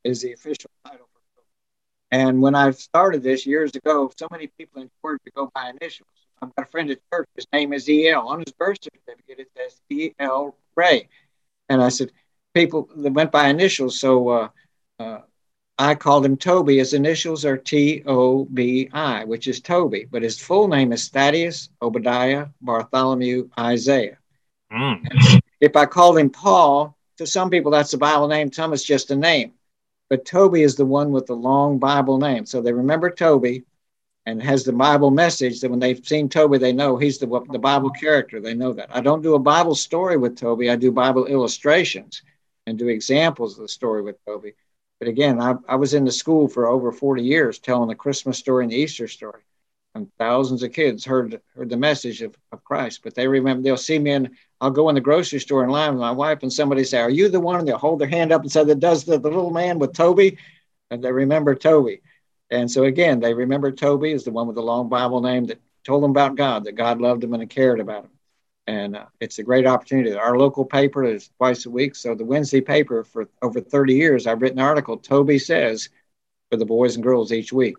is 0.03 0.21
the 0.21 0.33
official 0.33 0.69
title 0.85 1.07
And 2.11 2.41
when 2.41 2.55
I 2.55 2.71
started 2.71 3.23
this 3.23 3.45
years 3.45 3.73
ago, 3.73 4.11
so 4.19 4.27
many 4.29 4.47
people 4.47 4.85
church 5.01 5.21
to 5.25 5.31
go 5.31 5.49
by 5.55 5.69
initials. 5.69 6.09
I've 6.41 6.53
got 6.53 6.67
a 6.67 6.69
friend 6.69 6.91
at 6.91 6.99
church. 7.09 7.29
His 7.35 7.47
name 7.53 7.71
is 7.71 7.89
E.L. 7.89 8.27
On 8.27 8.39
his 8.39 8.51
birth 8.51 8.79
certificate, 8.81 9.39
it 9.39 9.47
says 9.55 9.79
E.L. 9.89 10.57
Ray. 10.75 11.07
And 11.69 11.81
I 11.81 11.87
said, 11.87 12.11
people 12.53 12.89
that 12.97 13.13
went 13.13 13.31
by 13.31 13.47
initials. 13.47 13.97
So 13.97 14.27
uh, 14.27 14.49
uh, 14.99 15.19
I 15.77 15.95
called 15.95 16.25
him 16.25 16.37
Toby. 16.37 16.77
His 16.77 16.93
initials 16.93 17.43
are 17.43 17.57
T 17.57 18.01
O 18.05 18.45
B 18.45 18.89
I, 18.93 19.25
which 19.25 19.47
is 19.47 19.59
Toby, 19.59 20.07
but 20.09 20.21
his 20.21 20.39
full 20.39 20.67
name 20.67 20.93
is 20.93 21.09
Thaddeus 21.09 21.69
Obadiah 21.81 22.47
Bartholomew 22.61 23.49
Isaiah. 23.59 24.17
Mm. 24.71 25.41
If 25.59 25.75
I 25.75 25.85
called 25.85 26.17
him 26.17 26.29
Paul, 26.29 26.95
to 27.17 27.27
some 27.27 27.49
people 27.49 27.71
that's 27.71 27.93
a 27.93 27.97
Bible 27.97 28.27
name, 28.27 28.51
some 28.51 28.73
it's 28.73 28.83
just 28.83 29.11
a 29.11 29.15
name. 29.15 29.53
But 30.09 30.25
Toby 30.25 30.61
is 30.61 30.75
the 30.75 30.85
one 30.85 31.11
with 31.11 31.25
the 31.25 31.35
long 31.35 31.77
Bible 31.77 32.17
name. 32.17 32.45
So 32.45 32.61
they 32.61 32.73
remember 32.73 33.09
Toby 33.09 33.63
and 34.25 34.41
has 34.41 34.63
the 34.63 34.73
Bible 34.73 35.11
message 35.11 35.59
that 35.61 35.69
when 35.69 35.79
they've 35.79 36.05
seen 36.05 36.29
Toby, 36.29 36.57
they 36.57 36.73
know 36.73 36.97
he's 36.97 37.17
the, 37.17 37.27
the 37.51 37.59
Bible 37.59 37.89
character. 37.89 38.39
They 38.39 38.53
know 38.53 38.73
that. 38.73 38.95
I 38.95 39.01
don't 39.01 39.21
do 39.21 39.35
a 39.35 39.39
Bible 39.39 39.75
story 39.75 40.17
with 40.17 40.37
Toby, 40.37 40.69
I 40.69 40.75
do 40.75 40.91
Bible 40.91 41.25
illustrations 41.25 42.21
and 42.65 42.77
do 42.77 42.87
examples 42.87 43.55
of 43.55 43.61
the 43.61 43.67
story 43.67 44.01
with 44.01 44.23
Toby. 44.25 44.53
But 44.99 45.09
again, 45.09 45.41
I, 45.41 45.55
I 45.67 45.75
was 45.75 45.93
in 45.93 46.05
the 46.05 46.11
school 46.11 46.47
for 46.47 46.67
over 46.67 46.91
40 46.91 47.21
years 47.21 47.59
telling 47.59 47.89
the 47.89 47.95
Christmas 47.95 48.37
story 48.37 48.63
and 48.63 48.71
the 48.71 48.77
Easter 48.77 49.07
story. 49.07 49.41
And 49.93 50.11
thousands 50.17 50.61
of 50.61 50.73
kids 50.73 51.05
heard 51.05 51.39
heard 51.55 51.69
the 51.69 51.77
message 51.77 52.21
of, 52.21 52.35
of 52.51 52.63
Christ. 52.63 53.01
But 53.03 53.15
they 53.15 53.27
remember, 53.27 53.63
they'll 53.63 53.77
see 53.77 53.97
me 53.97 54.11
and 54.11 54.29
I'll 54.59 54.71
go 54.71 54.89
in 54.89 54.95
the 54.95 55.01
grocery 55.01 55.39
store 55.39 55.63
in 55.63 55.69
line 55.69 55.93
with 55.93 56.01
my 56.01 56.11
wife 56.11 56.39
and 56.41 56.51
somebody 56.51 56.83
say, 56.83 56.99
Are 56.99 57.09
you 57.09 57.29
the 57.29 57.39
one? 57.39 57.59
And 57.59 57.67
they'll 57.67 57.77
hold 57.77 57.99
their 57.99 58.07
hand 58.07 58.33
up 58.33 58.41
and 58.41 58.51
say, 58.51 58.63
That 58.65 58.81
does 58.81 59.05
the, 59.05 59.17
the 59.17 59.29
little 59.29 59.51
man 59.51 59.79
with 59.79 59.93
Toby? 59.93 60.37
And 60.91 61.03
they 61.03 61.11
remember 61.11 61.55
Toby. 61.55 62.01
And 62.49 62.69
so 62.69 62.83
again, 62.83 63.21
they 63.21 63.33
remember 63.33 63.71
Toby 63.71 64.11
as 64.11 64.25
the 64.25 64.31
one 64.31 64.47
with 64.47 64.55
the 64.55 64.61
long 64.61 64.89
Bible 64.89 65.21
name 65.21 65.45
that 65.45 65.61
told 65.85 66.03
them 66.03 66.11
about 66.11 66.35
God, 66.35 66.65
that 66.65 66.73
God 66.73 66.99
loved 66.99 67.21
them 67.21 67.33
and 67.33 67.49
cared 67.49 67.79
about 67.79 68.03
them. 68.03 68.11
And 68.67 68.95
uh, 68.95 69.05
it's 69.19 69.39
a 69.39 69.43
great 69.43 69.67
opportunity. 69.67 70.13
Our 70.13 70.37
local 70.37 70.65
paper 70.65 71.03
is 71.03 71.29
twice 71.37 71.65
a 71.65 71.69
week, 71.69 71.95
so 71.95 72.15
the 72.15 72.25
Wednesday 72.25 72.61
paper 72.61 73.03
for 73.03 73.27
over 73.41 73.61
30 73.61 73.93
years, 73.93 74.27
I've 74.27 74.41
written 74.41 74.59
an 74.59 74.65
article. 74.65 74.97
Toby 74.97 75.39
says 75.39 75.89
for 76.49 76.57
the 76.57 76.65
boys 76.65 76.95
and 76.95 77.03
girls 77.03 77.31
each 77.31 77.53
week, 77.53 77.75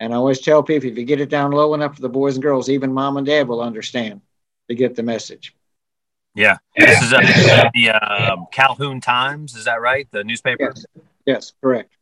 and 0.00 0.12
I 0.12 0.16
always 0.16 0.40
tell 0.40 0.62
people 0.62 0.88
if 0.88 0.98
you 0.98 1.04
get 1.04 1.20
it 1.20 1.30
down 1.30 1.52
low 1.52 1.74
enough 1.74 1.96
for 1.96 2.02
the 2.02 2.08
boys 2.08 2.34
and 2.34 2.42
girls, 2.42 2.68
even 2.68 2.92
mom 2.92 3.16
and 3.16 3.26
dad 3.26 3.48
will 3.48 3.60
understand 3.60 4.20
to 4.68 4.74
get 4.74 4.96
the 4.96 5.02
message. 5.02 5.54
Yeah, 6.34 6.58
this 6.76 7.02
is 7.02 7.12
uh, 7.12 7.68
the 7.74 7.90
uh, 7.90 8.36
Calhoun 8.52 9.00
Times. 9.00 9.56
Is 9.56 9.64
that 9.64 9.80
right? 9.80 10.06
The 10.10 10.22
newspaper. 10.24 10.72
Yes, 10.74 10.86
yes 11.26 11.52
correct. 11.60 11.92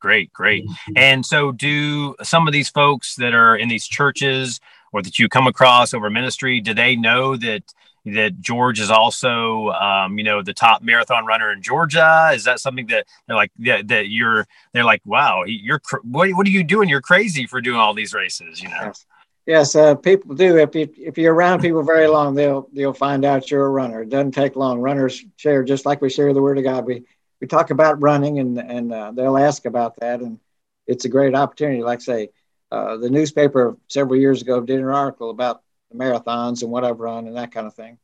Great, 0.00 0.32
great. 0.32 0.64
And 0.96 1.24
so, 1.24 1.52
do 1.52 2.14
some 2.22 2.46
of 2.46 2.52
these 2.52 2.70
folks 2.70 3.16
that 3.16 3.34
are 3.34 3.56
in 3.56 3.68
these 3.68 3.86
churches 3.86 4.58
or 4.92 5.02
that 5.02 5.18
you 5.18 5.28
come 5.28 5.46
across 5.46 5.94
over 5.94 6.10
ministry, 6.10 6.60
do 6.60 6.74
they 6.74 6.96
know 6.96 7.36
that 7.36 7.62
that 8.06 8.40
George 8.40 8.80
is 8.80 8.90
also, 8.90 9.68
um, 9.70 10.16
you 10.16 10.24
know, 10.24 10.42
the 10.42 10.54
top 10.54 10.82
marathon 10.82 11.26
runner 11.26 11.52
in 11.52 11.62
Georgia? 11.62 12.30
Is 12.32 12.44
that 12.44 12.60
something 12.60 12.86
that 12.86 13.06
they're 13.26 13.36
like 13.36 13.52
that, 13.58 13.88
that 13.88 14.08
you're? 14.08 14.46
They're 14.72 14.84
like, 14.84 15.02
wow, 15.04 15.44
you're 15.44 15.80
what? 16.02 16.30
What 16.30 16.46
are 16.46 16.50
you 16.50 16.64
doing? 16.64 16.88
You're 16.88 17.00
crazy 17.00 17.46
for 17.46 17.60
doing 17.60 17.78
all 17.78 17.94
these 17.94 18.14
races, 18.14 18.62
you 18.62 18.68
know. 18.68 18.76
Yes, 18.82 19.06
yes 19.46 19.74
uh, 19.74 19.94
people 19.94 20.34
do. 20.34 20.56
If 20.56 20.74
you 20.74 20.88
if 20.96 21.18
you're 21.18 21.34
around 21.34 21.60
people 21.60 21.82
very 21.82 22.06
long, 22.06 22.34
they'll 22.34 22.68
they'll 22.72 22.94
find 22.94 23.24
out 23.24 23.50
you're 23.50 23.66
a 23.66 23.70
runner. 23.70 24.02
It 24.02 24.08
doesn't 24.08 24.32
take 24.32 24.56
long. 24.56 24.80
Runners 24.80 25.22
share 25.36 25.62
just 25.62 25.84
like 25.84 26.00
we 26.00 26.10
share 26.10 26.32
the 26.32 26.42
word 26.42 26.58
of 26.58 26.64
God. 26.64 26.86
We 26.86 27.04
we 27.40 27.46
talk 27.46 27.70
about 27.70 28.02
running, 28.02 28.38
and 28.38 28.58
and 28.58 28.92
uh, 28.92 29.12
they'll 29.12 29.38
ask 29.38 29.66
about 29.66 29.96
that, 30.00 30.20
and 30.20 30.38
it's 30.86 31.04
a 31.04 31.08
great 31.08 31.34
opportunity. 31.34 31.82
Like 31.82 32.00
I 32.00 32.02
say, 32.02 32.28
uh, 32.70 32.96
the 32.96 33.10
newspaper 33.10 33.76
several 33.88 34.20
years 34.20 34.42
ago 34.42 34.60
did 34.60 34.78
an 34.78 34.86
article 34.86 35.30
about 35.30 35.62
the 35.90 35.98
marathons 35.98 36.62
and 36.62 36.70
what 36.70 36.84
I've 36.84 37.00
run 37.00 37.26
and 37.26 37.36
that 37.36 37.52
kind 37.52 37.66
of 37.66 37.74
thing. 37.74 37.98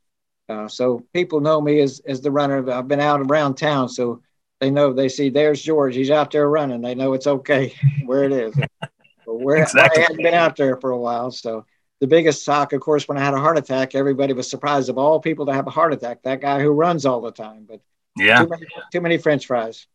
Uh, 0.48 0.68
so 0.68 1.04
people 1.12 1.40
know 1.40 1.60
me 1.60 1.80
as 1.80 2.00
as 2.06 2.20
the 2.20 2.30
runner. 2.30 2.70
I've 2.70 2.88
been 2.88 3.00
out 3.00 3.20
around 3.20 3.54
town, 3.54 3.88
so 3.88 4.22
they 4.60 4.70
know 4.70 4.92
they 4.92 5.08
see 5.08 5.28
there's 5.28 5.60
George. 5.60 5.96
He's 5.96 6.10
out 6.10 6.30
there 6.30 6.48
running. 6.48 6.80
They 6.80 6.94
know 6.94 7.14
it's 7.14 7.26
okay 7.26 7.74
where 8.04 8.24
it 8.24 8.32
is. 8.32 8.54
But 9.26 9.40
where 9.40 9.56
exactly. 9.56 10.02
I 10.02 10.06
hadn't 10.06 10.22
been 10.22 10.34
out 10.34 10.56
there 10.56 10.76
for 10.76 10.90
a 10.90 10.98
while, 10.98 11.32
so 11.32 11.64
the 12.00 12.06
biggest 12.06 12.44
shock, 12.44 12.72
of 12.72 12.80
course, 12.80 13.08
when 13.08 13.18
I 13.18 13.24
had 13.24 13.34
a 13.34 13.40
heart 13.40 13.58
attack, 13.58 13.94
everybody 13.94 14.34
was 14.34 14.48
surprised 14.48 14.88
of 14.88 14.98
all 14.98 15.18
people 15.20 15.46
to 15.46 15.52
have 15.52 15.66
a 15.66 15.70
heart 15.70 15.92
attack. 15.92 16.22
That 16.22 16.40
guy 16.40 16.60
who 16.60 16.70
runs 16.70 17.06
all 17.06 17.20
the 17.20 17.32
time, 17.32 17.66
but 17.68 17.80
yeah, 18.16 18.42
too 18.42 18.48
many, 18.48 18.66
too 18.92 19.00
many 19.00 19.18
French 19.18 19.46
fries. 19.46 19.86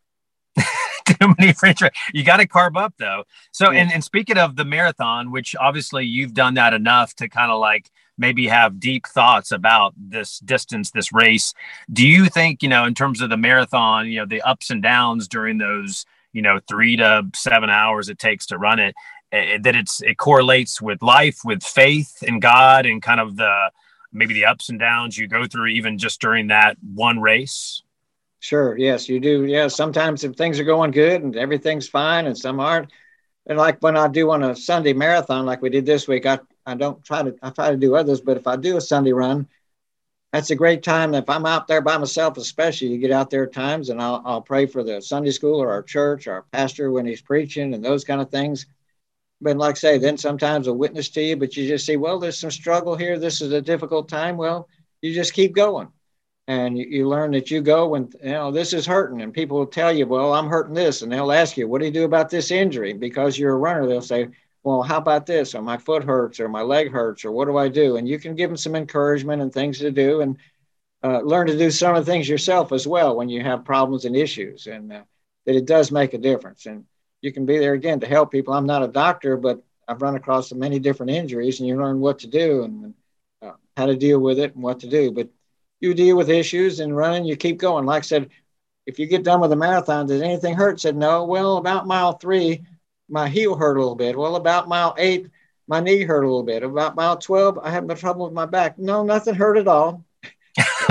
Too 1.13 1.33
many 1.37 1.53
French 1.57 1.79
fries. 1.79 1.91
You 2.13 2.23
got 2.23 2.37
to 2.37 2.47
carb 2.47 2.77
up 2.77 2.93
though. 2.97 3.23
So, 3.51 3.71
yeah. 3.71 3.81
and, 3.81 3.93
and 3.93 4.03
speaking 4.03 4.37
of 4.37 4.55
the 4.55 4.65
marathon, 4.65 5.31
which 5.31 5.55
obviously 5.55 6.05
you've 6.05 6.33
done 6.33 6.55
that 6.55 6.73
enough 6.73 7.15
to 7.15 7.29
kind 7.29 7.51
of 7.51 7.59
like 7.59 7.91
maybe 8.17 8.47
have 8.47 8.79
deep 8.79 9.07
thoughts 9.07 9.51
about 9.51 9.93
this 9.97 10.39
distance, 10.39 10.91
this 10.91 11.11
race. 11.11 11.53
Do 11.91 12.07
you 12.07 12.27
think, 12.27 12.61
you 12.61 12.69
know, 12.69 12.85
in 12.85 12.93
terms 12.93 13.21
of 13.21 13.29
the 13.29 13.37
marathon, 13.37 14.07
you 14.07 14.19
know, 14.19 14.25
the 14.25 14.41
ups 14.41 14.69
and 14.69 14.81
downs 14.81 15.27
during 15.27 15.57
those, 15.57 16.05
you 16.31 16.41
know, 16.41 16.59
three 16.67 16.95
to 16.97 17.23
seven 17.35 17.69
hours 17.69 18.09
it 18.09 18.19
takes 18.19 18.45
to 18.47 18.57
run 18.57 18.79
it, 18.79 18.95
eh, 19.31 19.57
that 19.61 19.75
it's 19.75 20.01
it 20.03 20.17
correlates 20.17 20.81
with 20.81 21.01
life, 21.01 21.39
with 21.43 21.63
faith 21.63 22.21
in 22.21 22.39
God, 22.39 22.85
and 22.85 23.01
kind 23.01 23.19
of 23.19 23.35
the 23.35 23.71
maybe 24.13 24.33
the 24.33 24.45
ups 24.45 24.69
and 24.69 24.79
downs 24.79 25.17
you 25.17 25.27
go 25.27 25.45
through 25.45 25.67
even 25.67 25.97
just 25.97 26.21
during 26.21 26.47
that 26.47 26.77
one 26.93 27.19
race? 27.19 27.81
Sure. 28.41 28.75
Yes, 28.75 29.07
you 29.07 29.19
do. 29.19 29.45
Yeah. 29.45 29.67
Sometimes 29.67 30.23
if 30.23 30.35
things 30.35 30.59
are 30.59 30.63
going 30.63 30.89
good 30.91 31.21
and 31.21 31.35
everything's 31.35 31.87
fine, 31.87 32.25
and 32.25 32.35
some 32.37 32.59
aren't. 32.59 32.89
And 33.45 33.57
like 33.57 33.79
when 33.81 33.95
I 33.97 34.07
do 34.07 34.31
on 34.31 34.43
a 34.43 34.55
Sunday 34.55 34.93
marathon, 34.93 35.45
like 35.45 35.61
we 35.61 35.69
did 35.69 35.85
this 35.85 36.07
week, 36.07 36.25
I, 36.25 36.39
I 36.65 36.75
don't 36.75 37.03
try 37.05 37.23
to 37.23 37.35
I 37.43 37.51
try 37.51 37.69
to 37.71 37.77
do 37.77 37.95
others, 37.95 38.19
but 38.21 38.37
if 38.37 38.47
I 38.47 38.55
do 38.55 38.77
a 38.77 38.81
Sunday 38.81 39.13
run, 39.13 39.47
that's 40.33 40.51
a 40.51 40.55
great 40.55 40.83
time. 40.83 41.15
If 41.15 41.29
I'm 41.29 41.45
out 41.45 41.67
there 41.67 41.81
by 41.81 41.97
myself, 41.97 42.37
especially, 42.37 42.89
you 42.89 42.99
get 42.99 43.11
out 43.11 43.29
there 43.29 43.43
at 43.45 43.53
times, 43.53 43.89
and 43.89 44.01
I'll 44.01 44.21
I'll 44.25 44.41
pray 44.41 44.65
for 44.67 44.83
the 44.83 45.01
Sunday 45.01 45.31
school 45.31 45.61
or 45.61 45.71
our 45.71 45.83
church, 45.83 46.27
our 46.27 46.43
pastor 46.53 46.91
when 46.91 47.05
he's 47.05 47.21
preaching, 47.21 47.73
and 47.73 47.85
those 47.85 48.03
kind 48.05 48.21
of 48.21 48.31
things. 48.31 48.65
But 49.41 49.57
like 49.57 49.75
I 49.75 49.79
say, 49.79 49.97
then 49.99 50.17
sometimes 50.17 50.67
a 50.67 50.73
witness 50.73 51.09
to 51.11 51.21
you, 51.21 51.37
but 51.37 51.57
you 51.57 51.67
just 51.67 51.85
see, 51.85 51.97
well, 51.97 52.19
there's 52.19 52.39
some 52.39 52.51
struggle 52.51 52.95
here. 52.95 53.19
This 53.19 53.41
is 53.41 53.51
a 53.53 53.61
difficult 53.61 54.09
time. 54.09 54.37
Well, 54.37 54.69
you 55.01 55.13
just 55.13 55.33
keep 55.33 55.55
going 55.55 55.89
and 56.47 56.77
you, 56.77 57.07
learn 57.07 57.31
that 57.31 57.51
you 57.51 57.61
go 57.61 57.95
and 57.95 58.15
you 58.23 58.31
know 58.31 58.51
this 58.51 58.73
is 58.73 58.85
hurting 58.85 59.21
and 59.21 59.33
people 59.33 59.57
will 59.57 59.67
tell 59.67 59.91
you 59.91 60.05
well 60.05 60.33
i'm 60.33 60.47
hurting 60.47 60.73
this 60.73 61.01
and 61.01 61.11
they'll 61.11 61.31
ask 61.31 61.55
you 61.55 61.67
what 61.67 61.79
do 61.79 61.85
you 61.85 61.91
do 61.91 62.03
about 62.03 62.29
this 62.29 62.51
injury? 62.51 62.93
Because 62.93 63.37
you're 63.37 63.53
a 63.53 63.57
runner 63.57 63.87
they'll 63.87 64.01
say 64.01 64.27
well 64.63 64.81
how 64.81 64.97
about 64.97 65.25
this? 65.25 65.55
Or 65.55 65.61
my 65.61 65.77
foot 65.77 66.03
hurts 66.03 66.39
or 66.39 66.49
my 66.49 66.61
leg 66.61 66.91
hurts 66.91 67.25
or 67.25 67.31
what 67.31 67.45
do 67.45 67.57
i 67.57 67.67
do? 67.67 67.97
And 67.97 68.07
you 68.07 68.19
can 68.19 68.35
give 68.35 68.49
them 68.49 68.57
some 68.57 68.75
encouragement 68.75 69.41
and 69.41 69.53
things 69.53 69.79
to 69.79 69.91
do 69.91 70.21
and 70.21 70.37
uh, 71.03 71.21
learn 71.21 71.47
to 71.47 71.57
do 71.57 71.71
some 71.71 71.95
of 71.95 72.05
the 72.05 72.11
things 72.11 72.29
yourself 72.29 72.71
as 72.71 72.87
well 72.87 73.15
when 73.15 73.27
you 73.27 73.41
have 73.41 73.65
problems 73.65 74.05
and 74.05 74.15
issues 74.15 74.67
and 74.67 74.93
uh, 74.93 75.01
that 75.45 75.55
it 75.55 75.65
does 75.65 75.91
make 75.91 76.13
a 76.13 76.17
difference. 76.19 76.67
And 76.67 76.85
you 77.21 77.33
can 77.33 77.45
be 77.45 77.57
there 77.57 77.73
again 77.73 77.99
to 78.01 78.07
help 78.07 78.31
people. 78.31 78.53
I'm 78.53 78.67
not 78.67 78.83
a 78.83 78.87
doctor 78.87 79.37
but 79.37 79.61
i've 79.87 80.01
run 80.01 80.15
across 80.15 80.53
many 80.53 80.79
different 80.79 81.11
injuries 81.11 81.59
and 81.59 81.67
you 81.67 81.75
learn 81.75 81.99
what 81.99 82.19
to 82.19 82.27
do 82.27 82.63
and 82.63 82.93
uh, 83.41 83.53
how 83.75 83.87
to 83.87 83.95
deal 83.95 84.19
with 84.19 84.39
it 84.39 84.53
and 84.53 84.63
what 84.63 84.79
to 84.81 84.87
do. 84.87 85.11
But 85.11 85.29
you 85.81 85.93
deal 85.93 86.15
with 86.15 86.29
issues 86.29 86.79
and 86.79 86.95
running, 86.95 87.25
you 87.25 87.35
keep 87.35 87.57
going. 87.57 87.85
Like 87.85 88.03
I 88.03 88.05
said, 88.05 88.29
if 88.85 88.99
you 88.99 89.07
get 89.07 89.23
done 89.23 89.41
with 89.41 89.51
a 89.51 89.55
marathon, 89.55 90.07
does 90.07 90.21
anything 90.21 90.55
hurt? 90.55 90.79
Said 90.79 90.95
no. 90.95 91.25
Well, 91.25 91.57
about 91.57 91.87
mile 91.87 92.13
three, 92.13 92.63
my 93.09 93.27
heel 93.27 93.55
hurt 93.55 93.77
a 93.77 93.79
little 93.79 93.95
bit. 93.95 94.17
Well, 94.17 94.35
about 94.35 94.67
mile 94.67 94.95
eight, 94.97 95.27
my 95.67 95.79
knee 95.79 96.03
hurt 96.03 96.23
a 96.23 96.27
little 96.27 96.43
bit. 96.43 96.63
About 96.63 96.95
mile 96.95 97.17
12, 97.17 97.59
I 97.59 97.71
have 97.71 97.85
no 97.85 97.95
trouble 97.95 98.25
with 98.25 98.33
my 98.33 98.45
back. 98.45 98.77
No, 98.77 99.03
nothing 99.03 99.35
hurt 99.35 99.57
at 99.57 99.67
all. 99.67 100.03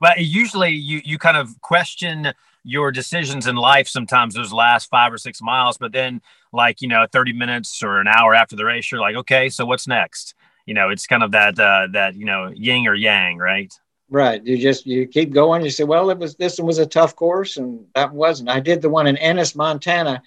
well, 0.00 0.14
usually 0.16 0.70
you, 0.70 1.00
you 1.04 1.18
kind 1.18 1.36
of 1.36 1.60
question 1.60 2.32
your 2.62 2.90
decisions 2.90 3.46
in 3.46 3.56
life 3.56 3.88
sometimes 3.88 4.34
those 4.34 4.52
last 4.52 4.88
five 4.88 5.12
or 5.12 5.18
six 5.18 5.42
miles, 5.42 5.76
but 5.76 5.92
then 5.92 6.22
like, 6.52 6.80
you 6.80 6.88
know, 6.88 7.06
30 7.10 7.32
minutes 7.32 7.82
or 7.82 8.00
an 8.00 8.06
hour 8.06 8.34
after 8.34 8.56
the 8.56 8.64
race, 8.64 8.90
you're 8.90 9.00
like, 9.00 9.16
okay, 9.16 9.48
so 9.48 9.66
what's 9.66 9.86
next? 9.86 10.34
You 10.66 10.74
know, 10.74 10.90
it's 10.90 11.06
kind 11.06 11.22
of 11.22 11.32
that 11.32 11.58
uh, 11.58 11.88
that 11.92 12.14
you 12.16 12.24
know 12.24 12.50
yin 12.54 12.86
or 12.86 12.94
yang, 12.94 13.38
right? 13.38 13.72
Right. 14.10 14.44
You 14.44 14.58
just 14.58 14.86
you 14.86 15.06
keep 15.06 15.32
going. 15.32 15.64
You 15.64 15.70
say, 15.70 15.84
well, 15.84 16.10
it 16.10 16.18
was 16.18 16.36
this 16.36 16.58
one 16.58 16.66
was 16.66 16.78
a 16.78 16.86
tough 16.86 17.16
course, 17.16 17.56
and 17.56 17.86
that 17.94 18.12
wasn't. 18.12 18.50
I 18.50 18.60
did 18.60 18.82
the 18.82 18.90
one 18.90 19.06
in 19.06 19.16
Ennis, 19.16 19.54
Montana, 19.54 20.22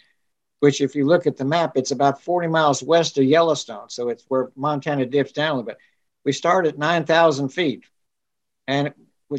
which, 0.60 0.82
if 0.82 0.96
you 0.96 1.06
look 1.06 1.28
at 1.28 1.38
the 1.38 1.46
map, 1.46 1.74
it's 1.76 1.92
about 1.92 2.22
40 2.22 2.48
miles 2.48 2.84
west 2.84 3.18
of 3.18 3.24
Yellowstone. 3.24 3.90
So 3.90 4.10
it's 4.10 4.26
where 4.28 4.52
Montana 4.56 5.06
dips 5.06 5.32
down 5.32 5.52
a 5.52 5.54
little 5.54 5.68
bit. 5.68 5.78
We 6.26 6.32
start 6.34 6.66
at 6.66 6.78
9,000 6.78 7.50
feet, 7.50 7.86
and 8.68 8.94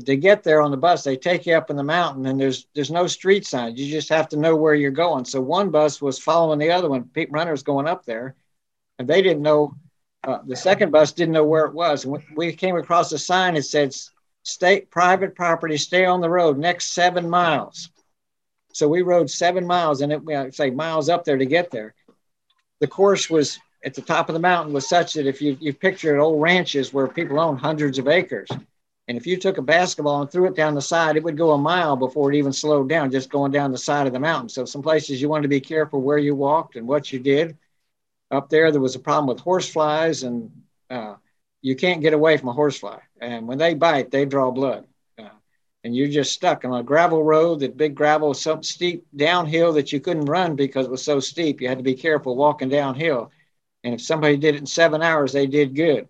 to 0.05 0.16
get 0.16 0.42
there 0.42 0.62
on 0.62 0.70
the 0.70 0.76
bus, 0.76 1.03
they 1.03 1.16
take 1.16 1.46
you 1.46 1.55
up 1.55 1.70
in 1.70 1.76
the 1.76 1.82
mountain, 1.82 2.26
and 2.26 2.40
there's 2.40 2.66
there's 2.74 2.90
no 2.90 3.07
street 3.07 3.46
signs. 3.46 3.78
You 3.80 3.90
just 3.90 4.09
have 4.11 4.28
to 4.28 4.36
know 4.36 4.55
where 4.55 4.74
you're 4.74 4.90
going. 4.90 5.24
So 5.24 5.40
one 5.40 5.70
bus 5.70 6.01
was 6.01 6.18
following 6.18 6.59
the 6.59 6.70
other 6.70 6.88
one. 6.88 7.05
Pete 7.05 7.32
runners 7.32 7.62
going 7.62 7.88
up 7.88 8.05
there, 8.05 8.36
and 8.99 9.09
they 9.09 9.22
didn't 9.22 9.42
know 9.42 9.74
uh, 10.24 10.38
the 10.46 10.56
second 10.56 10.90
bus 10.90 11.12
didn't 11.12 11.34
know 11.34 11.44
where 11.44 11.64
it 11.66 11.74
was. 11.74 12.06
We 12.34 12.52
came 12.52 12.76
across 12.76 13.12
a 13.12 13.18
sign 13.18 13.54
that 13.54 13.62
said, 13.62 13.94
"State 14.42 14.90
private 14.90 15.34
property, 15.34 15.76
stay 15.76 16.04
on 16.04 16.20
the 16.20 16.30
road 16.30 16.58
next 16.58 16.92
seven 16.92 17.28
miles." 17.28 17.90
So 18.72 18.88
we 18.88 19.02
rode 19.02 19.30
seven 19.30 19.66
miles, 19.66 20.00
and 20.00 20.12
it 20.12 20.24
we 20.24 20.50
say 20.50 20.70
miles 20.70 21.08
up 21.08 21.24
there 21.24 21.38
to 21.38 21.46
get 21.46 21.70
there. 21.70 21.94
The 22.80 22.88
course 22.88 23.30
was 23.30 23.58
at 23.84 23.94
the 23.94 24.02
top 24.02 24.28
of 24.28 24.32
the 24.32 24.40
mountain 24.40 24.72
was 24.72 24.88
such 24.88 25.14
that 25.14 25.26
if 25.26 25.40
you 25.40 25.56
you 25.60 25.72
picture 25.72 26.18
old 26.18 26.42
ranches 26.42 26.92
where 26.92 27.06
people 27.06 27.38
own 27.38 27.56
hundreds 27.56 27.98
of 27.98 28.08
acres, 28.08 28.48
and 29.06 29.16
if 29.16 29.24
you 29.24 29.36
took 29.36 29.58
a 29.58 29.62
basketball 29.62 30.20
and 30.20 30.30
threw 30.30 30.46
it 30.46 30.56
down 30.56 30.74
the 30.74 30.82
side, 30.82 31.16
it 31.16 31.22
would 31.22 31.38
go 31.38 31.52
a 31.52 31.58
mile 31.58 31.96
before 31.96 32.32
it 32.32 32.36
even 32.36 32.52
slowed 32.52 32.88
down, 32.88 33.12
just 33.12 33.30
going 33.30 33.52
down 33.52 33.70
the 33.70 33.78
side 33.78 34.08
of 34.08 34.12
the 34.12 34.20
mountain. 34.20 34.48
So 34.48 34.64
some 34.64 34.82
places 34.82 35.22
you 35.22 35.28
wanted 35.28 35.42
to 35.42 35.48
be 35.48 35.60
careful 35.60 36.02
where 36.02 36.18
you 36.18 36.34
walked 36.34 36.74
and 36.74 36.88
what 36.88 37.12
you 37.12 37.20
did 37.20 37.56
up 38.30 38.48
there, 38.50 38.70
there 38.70 38.80
was 38.80 38.94
a 38.94 39.00
problem 39.00 39.26
with 39.26 39.40
horse 39.40 39.68
flies, 39.68 40.22
and 40.22 40.50
uh, 40.90 41.14
you 41.62 41.76
can't 41.76 42.02
get 42.02 42.12
away 42.12 42.36
from 42.36 42.48
a 42.48 42.52
horsefly. 42.52 42.98
And 43.20 43.48
when 43.48 43.58
they 43.58 43.74
bite, 43.74 44.10
they 44.10 44.24
draw 44.24 44.50
blood. 44.50 44.86
Uh, 45.18 45.28
and 45.84 45.96
you're 45.96 46.08
just 46.08 46.32
stuck 46.32 46.64
on 46.64 46.78
a 46.78 46.82
gravel 46.82 47.22
road, 47.22 47.60
that 47.60 47.76
big 47.76 47.94
gravel, 47.94 48.34
so 48.34 48.60
steep 48.60 49.06
downhill 49.16 49.72
that 49.72 49.92
you 49.92 50.00
couldn't 50.00 50.26
run 50.26 50.56
because 50.56 50.86
it 50.86 50.90
was 50.90 51.04
so 51.04 51.20
steep. 51.20 51.60
You 51.60 51.68
had 51.68 51.78
to 51.78 51.84
be 51.84 51.94
careful 51.94 52.36
walking 52.36 52.68
downhill. 52.68 53.30
And 53.84 53.94
if 53.94 54.00
somebody 54.00 54.36
did 54.36 54.54
it 54.54 54.58
in 54.58 54.66
seven 54.66 55.02
hours, 55.02 55.32
they 55.32 55.46
did 55.46 55.74
good. 55.74 56.08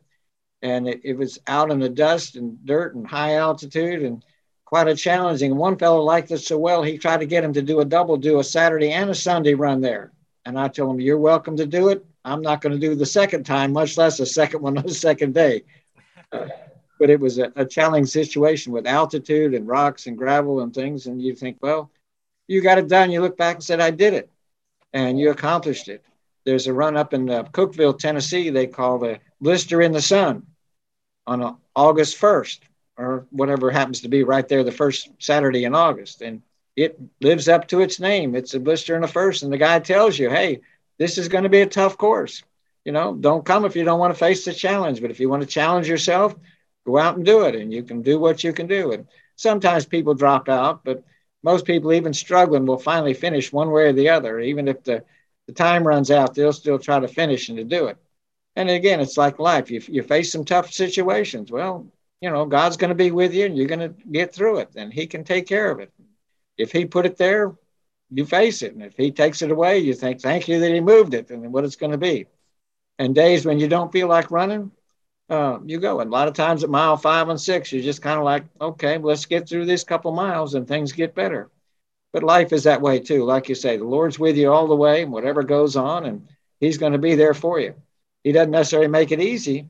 And 0.63 0.89
it, 0.89 1.01
it 1.05 1.17
was 1.17 1.39
out 1.47 1.71
in 1.71 1.79
the 1.79 1.89
dust 1.89 2.35
and 2.35 2.65
dirt 2.67 2.95
and 2.97 3.07
high 3.07 3.37
altitude 3.37 4.03
and 4.03 4.25
quite 4.65 4.89
a 4.89 4.97
challenging. 4.97 5.55
One 5.55 5.79
fellow 5.79 6.03
liked 6.03 6.31
it 6.33 6.39
so 6.39 6.59
well, 6.59 6.83
he 6.83 6.99
tried 6.99 7.21
to 7.21 7.27
get 7.27 7.45
him 7.45 7.53
to 7.53 7.63
do 7.63 7.81
a 7.81 7.85
double, 7.85 8.17
do 8.17 8.41
a 8.41 8.45
Saturday 8.45 8.91
and 8.91 9.09
a 9.09 9.15
Sunday 9.15 9.55
run 9.55 9.81
there. 9.81 10.13
And 10.49 10.59
I 10.59 10.69
tell 10.69 10.91
him, 10.91 10.99
You're 10.99 11.19
welcome 11.19 11.59
to 11.59 11.67
do 11.67 11.91
it. 11.91 12.07
I'm 12.25 12.41
not 12.41 12.63
going 12.63 12.73
to 12.73 12.79
do 12.79 12.95
the 12.95 13.05
second 13.05 13.45
time, 13.45 13.71
much 13.71 13.99
less 13.99 14.19
a 14.19 14.25
second 14.25 14.63
one 14.63 14.79
on 14.79 14.87
the 14.87 14.95
second 14.95 15.35
day. 15.35 15.65
Uh, 16.33 16.49
but 16.99 17.11
it 17.11 17.21
was 17.21 17.37
a, 17.37 17.53
a 17.55 17.67
challenging 17.67 18.07
situation 18.07 18.73
with 18.73 18.87
altitude 18.87 19.53
and 19.53 19.69
rocks 19.69 20.07
and 20.07 20.17
gravel 20.17 20.61
and 20.61 20.73
things. 20.73 21.07
And 21.07 21.21
you 21.21 21.35
think, 21.35 21.59
well, 21.61 21.91
you 22.47 22.63
got 22.63 22.79
it 22.79 22.89
done. 22.89 23.11
You 23.11 23.21
look 23.21 23.37
back 23.37 23.57
and 23.57 23.63
said, 23.63 23.79
I 23.79 23.91
did 23.91 24.15
it. 24.15 24.31
And 24.95 25.21
you 25.21 25.31
accomplished 25.31 25.89
it. 25.89 26.03
There's 26.47 26.67
a 26.67 26.73
run 26.73 26.97
up 26.97 27.13
in 27.13 27.29
uh, 27.29 27.43
Cookeville, 27.45 27.99
Tennessee, 27.99 28.49
they 28.49 28.67
call 28.67 28.99
the 28.99 29.21
blister 29.43 29.83
in 29.83 29.93
the 29.93 30.01
sun. 30.01 30.47
on 31.27 31.59
August 31.77 32.19
1st 32.19 32.61
or 32.97 33.27
whatever 33.31 33.71
happens 33.71 34.01
to 34.01 34.09
be 34.09 34.25
right 34.25 34.49
there 34.49 34.65
the 34.65 34.73
first 34.73 35.11
Saturday 35.19 35.65
in 35.65 35.75
August. 35.75 36.23
And 36.23 36.41
it 36.79 37.01
lives 37.21 37.49
up 37.49 37.67
to 37.69 37.81
its 37.81 37.99
name. 37.99 38.37
It's 38.37 38.55
a 38.55 38.61
blister 38.61 38.95
and 38.95 39.05
a 39.05 39.09
first. 39.09 39.43
And 39.43 39.53
the 39.53 39.59
guy 39.59 39.81
tells 39.81 40.17
you, 40.17 40.31
hey, 40.31 40.61
this 40.97 41.19
is 41.19 41.29
going 41.29 41.43
to 41.43 41.51
be 41.51 41.61
a 41.61 41.67
tough 41.67 41.99
course. 41.99 42.45
You 42.85 42.93
know, 42.93 43.15
don't 43.15 43.45
come 43.45 43.65
if 43.65 43.75
you 43.75 43.83
don't 43.83 43.99
want 43.99 44.15
to 44.15 44.19
face 44.19 44.45
the 44.45 44.55
challenge. 44.55 45.01
But 45.01 45.11
if 45.11 45.19
you 45.19 45.29
want 45.29 45.43
to 45.43 45.49
challenge 45.49 45.89
yourself, 45.89 46.37
go 46.87 46.97
out 46.97 47.17
and 47.17 47.27
do 47.27 47.43
it. 47.43 47.57
And 47.57 47.73
you 47.73 47.83
can 47.83 48.03
do 48.03 48.21
what 48.21 48.45
you 48.45 48.53
can 48.53 48.69
do. 48.69 48.93
And 48.93 49.09
sometimes 49.35 49.87
people 49.87 50.15
drop 50.15 50.49
out, 50.49 50.85
but 50.85 51.03
most 51.43 51.65
people, 51.65 51.93
even 51.93 52.15
struggling, 52.15 52.65
will 52.65 52.79
finally 52.79 53.15
finish 53.15 53.53
one 53.53 53.73
way 53.73 53.89
or 53.89 53.93
the 53.93 54.11
other. 54.11 54.39
Even 54.39 54.69
if 54.69 54.85
the, 54.85 55.05
the 55.49 55.53
time 55.53 55.87
runs 55.87 56.13
out, 56.13 56.35
they'll 56.35 56.53
still 56.53 56.79
try 56.79 57.01
to 57.01 57.09
finish 57.09 57.49
and 57.49 57.59
to 57.59 57.65
do 57.65 57.89
it. 57.89 57.97
And 58.55 58.71
again, 58.71 59.01
it's 59.01 59.17
like 59.17 59.41
life. 59.41 59.69
You, 59.69 59.83
you 59.89 60.03
face 60.05 60.31
some 60.31 60.45
tough 60.45 60.73
situations. 60.73 61.51
Well, 61.51 61.89
you 62.21 62.31
know, 62.31 62.47
God's 62.47 62.77
going 62.77 62.91
to 62.91 62.95
be 62.95 63.11
with 63.11 63.35
you 63.35 63.47
and 63.47 63.57
you're 63.57 63.67
going 63.67 63.81
to 63.81 63.95
get 64.13 64.33
through 64.33 64.59
it 64.59 64.71
and 64.77 64.93
He 64.93 65.09
can 65.09 65.25
take 65.25 65.47
care 65.47 65.71
of 65.71 65.81
it. 65.81 65.93
If 66.59 66.73
He 66.73 66.85
put 66.85 67.07
it 67.07 67.17
there, 67.17 67.55
you 68.11 68.27
face 68.27 68.63
it. 68.63 68.75
And 68.75 68.83
if 68.83 68.97
He 68.97 69.11
takes 69.11 69.41
it 69.43 69.51
away, 69.51 69.79
you 69.79 69.95
think, 69.95 70.21
thank 70.21 70.49
you 70.49 70.61
that 70.61 70.73
He 70.73 70.81
moved 70.81 71.15
it 71.15 71.31
and 71.31 71.53
what 71.53 71.65
it's 71.65 71.77
going 71.77 71.93
to 71.93 71.99
be. 71.99 72.27
And 72.99 73.15
days 73.15 73.47
when 73.47 73.61
you 73.61 73.69
don't 73.69 73.93
feel 73.93 74.09
like 74.09 74.31
running, 74.31 74.73
uh, 75.31 75.59
you 75.65 75.79
go. 75.79 76.01
And 76.01 76.09
a 76.09 76.13
lot 76.13 76.29
of 76.29 76.35
times 76.35 76.65
at 76.65 76.71
mile 76.71 76.97
five 76.97 77.29
and 77.29 77.41
six, 77.41 77.73
you're 77.73 77.83
just 77.83 78.03
kind 78.03 78.19
of 78.19 78.25
like, 78.25 78.45
okay, 78.61 78.99
let's 78.99 79.27
get 79.27 79.49
through 79.49 79.67
this 79.67 79.85
couple 79.85 80.13
miles 80.13 80.55
and 80.55 80.67
things 80.67 80.93
get 80.93 81.15
better. 81.15 81.51
But 82.13 82.23
life 82.23 82.53
is 82.53 82.65
that 82.65 82.81
way 82.81 82.99
too. 83.01 83.25
Like 83.25 83.49
you 83.49 83.55
say, 83.55 83.77
the 83.77 83.85
Lord's 83.85 84.19
with 84.19 84.37
you 84.37 84.51
all 84.51 84.67
the 84.67 84.75
way, 84.75 85.03
and 85.03 85.13
whatever 85.13 85.43
goes 85.43 85.77
on, 85.77 86.07
and 86.07 86.27
He's 86.59 86.79
going 86.79 86.93
to 86.93 86.99
be 86.99 87.15
there 87.15 87.35
for 87.35 87.61
you. 87.61 87.75
He 88.25 88.33
doesn't 88.33 88.51
necessarily 88.51 88.89
make 88.89 89.13
it 89.13 89.21
easy, 89.21 89.69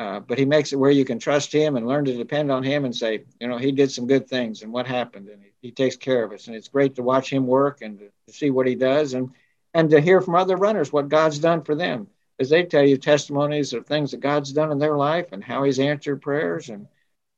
uh, 0.00 0.18
but 0.18 0.38
he 0.38 0.46
makes 0.46 0.72
it 0.72 0.76
where 0.76 0.90
you 0.90 1.04
can 1.04 1.18
trust 1.18 1.52
him 1.52 1.76
and 1.76 1.86
learn 1.86 2.06
to 2.06 2.16
depend 2.16 2.50
on 2.50 2.62
him 2.62 2.86
and 2.86 2.96
say, 2.96 3.22
you 3.38 3.46
know, 3.46 3.58
he 3.58 3.70
did 3.70 3.92
some 3.92 4.06
good 4.06 4.26
things 4.26 4.62
and 4.62 4.72
what 4.72 4.86
happened, 4.86 5.28
and 5.28 5.42
he, 5.42 5.50
he 5.60 5.70
takes 5.70 5.94
care 5.94 6.24
of 6.24 6.32
us. 6.32 6.46
And 6.46 6.56
it's 6.56 6.68
great 6.68 6.94
to 6.94 7.02
watch 7.02 7.30
him 7.30 7.46
work 7.46 7.82
and 7.82 7.98
to, 7.98 8.10
see 8.32 8.48
what 8.48 8.68
he 8.68 8.76
does 8.76 9.14
and 9.14 9.28
and 9.74 9.90
to 9.90 10.00
hear 10.00 10.20
from 10.20 10.36
other 10.36 10.56
runners 10.56 10.92
what 10.92 11.08
God's 11.08 11.40
done 11.40 11.62
for 11.64 11.74
them, 11.74 12.06
as 12.38 12.48
they 12.48 12.62
tell 12.62 12.86
you 12.86 12.96
testimonies 12.96 13.72
of 13.72 13.86
things 13.86 14.12
that 14.12 14.20
God's 14.20 14.52
done 14.52 14.70
in 14.70 14.78
their 14.78 14.96
life 14.96 15.32
and 15.32 15.42
how 15.42 15.64
He's 15.64 15.80
answered 15.80 16.22
prayers, 16.22 16.70
and 16.70 16.86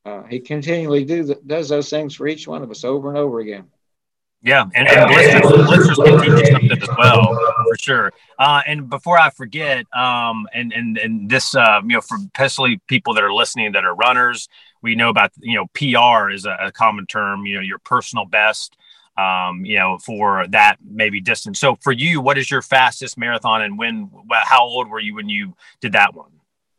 uh, 0.05 0.23
He 0.25 0.39
continually 0.39 1.05
do 1.05 1.35
does 1.47 1.71
those 1.71 1.89
things 1.89 2.15
for 2.15 2.29
each 2.29 2.47
one 2.47 2.63
of 2.63 2.71
us 2.71 2.85
over 2.85 3.09
and 3.09 3.17
over 3.17 3.41
again. 3.41 3.71
Yeah, 4.45 4.67
and, 4.75 4.89
and 4.89 5.09
blisters, 5.09 5.97
blisters 5.97 5.97
can 5.99 6.21
teach 6.21 6.31
you 6.41 6.47
something 6.47 6.83
as 6.83 6.89
well, 6.99 7.33
for 7.69 7.79
sure. 7.79 8.13
Uh, 8.41 8.61
and 8.67 8.91
before 8.91 9.17
I 9.17 9.31
forget, 9.31 9.87
um, 9.95 10.49
and 10.53 10.73
and 10.73 10.99
and 10.99 11.31
this, 11.31 11.55
uh, 11.55 11.81
you 11.85 11.95
know, 11.95 12.01
for 12.01 12.19
especially 12.35 12.81
people 12.89 13.15
that 13.15 13.23
are 13.23 13.33
listening 13.33 13.73
that 13.73 13.85
are 13.85 13.95
runners, 13.95 14.49
we 14.83 14.97
know 14.97 15.11
about 15.11 15.31
you 15.39 15.55
know 15.55 15.67
PR 15.75 16.31
is 16.31 16.45
a, 16.45 16.57
a 16.61 16.73
common 16.73 17.07
term. 17.07 17.47
You 17.47 17.57
know, 17.57 17.61
your 17.61 17.79
personal 17.79 18.25
best. 18.25 18.77
Um, 19.15 19.67
you 19.67 19.79
know, 19.79 19.99
for 19.99 20.47
that 20.49 20.79
maybe 20.83 21.21
distance. 21.21 21.61
So 21.61 21.77
for 21.83 21.93
you, 21.93 22.23
what 22.23 22.39
is 22.39 22.51
your 22.51 22.63
fastest 22.63 23.19
marathon, 23.19 23.61
and 23.61 23.79
when? 23.79 24.11
How 24.31 24.65
old 24.65 24.89
were 24.89 25.01
you 25.01 25.15
when 25.15 25.29
you 25.29 25.55
did 25.81 25.93
that 25.93 26.15
one? 26.15 26.31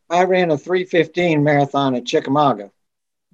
I 0.10 0.24
ran 0.24 0.52
a 0.52 0.58
315 0.58 1.44
marathon 1.44 1.96
at 1.96 2.06
Chickamauga 2.06 2.72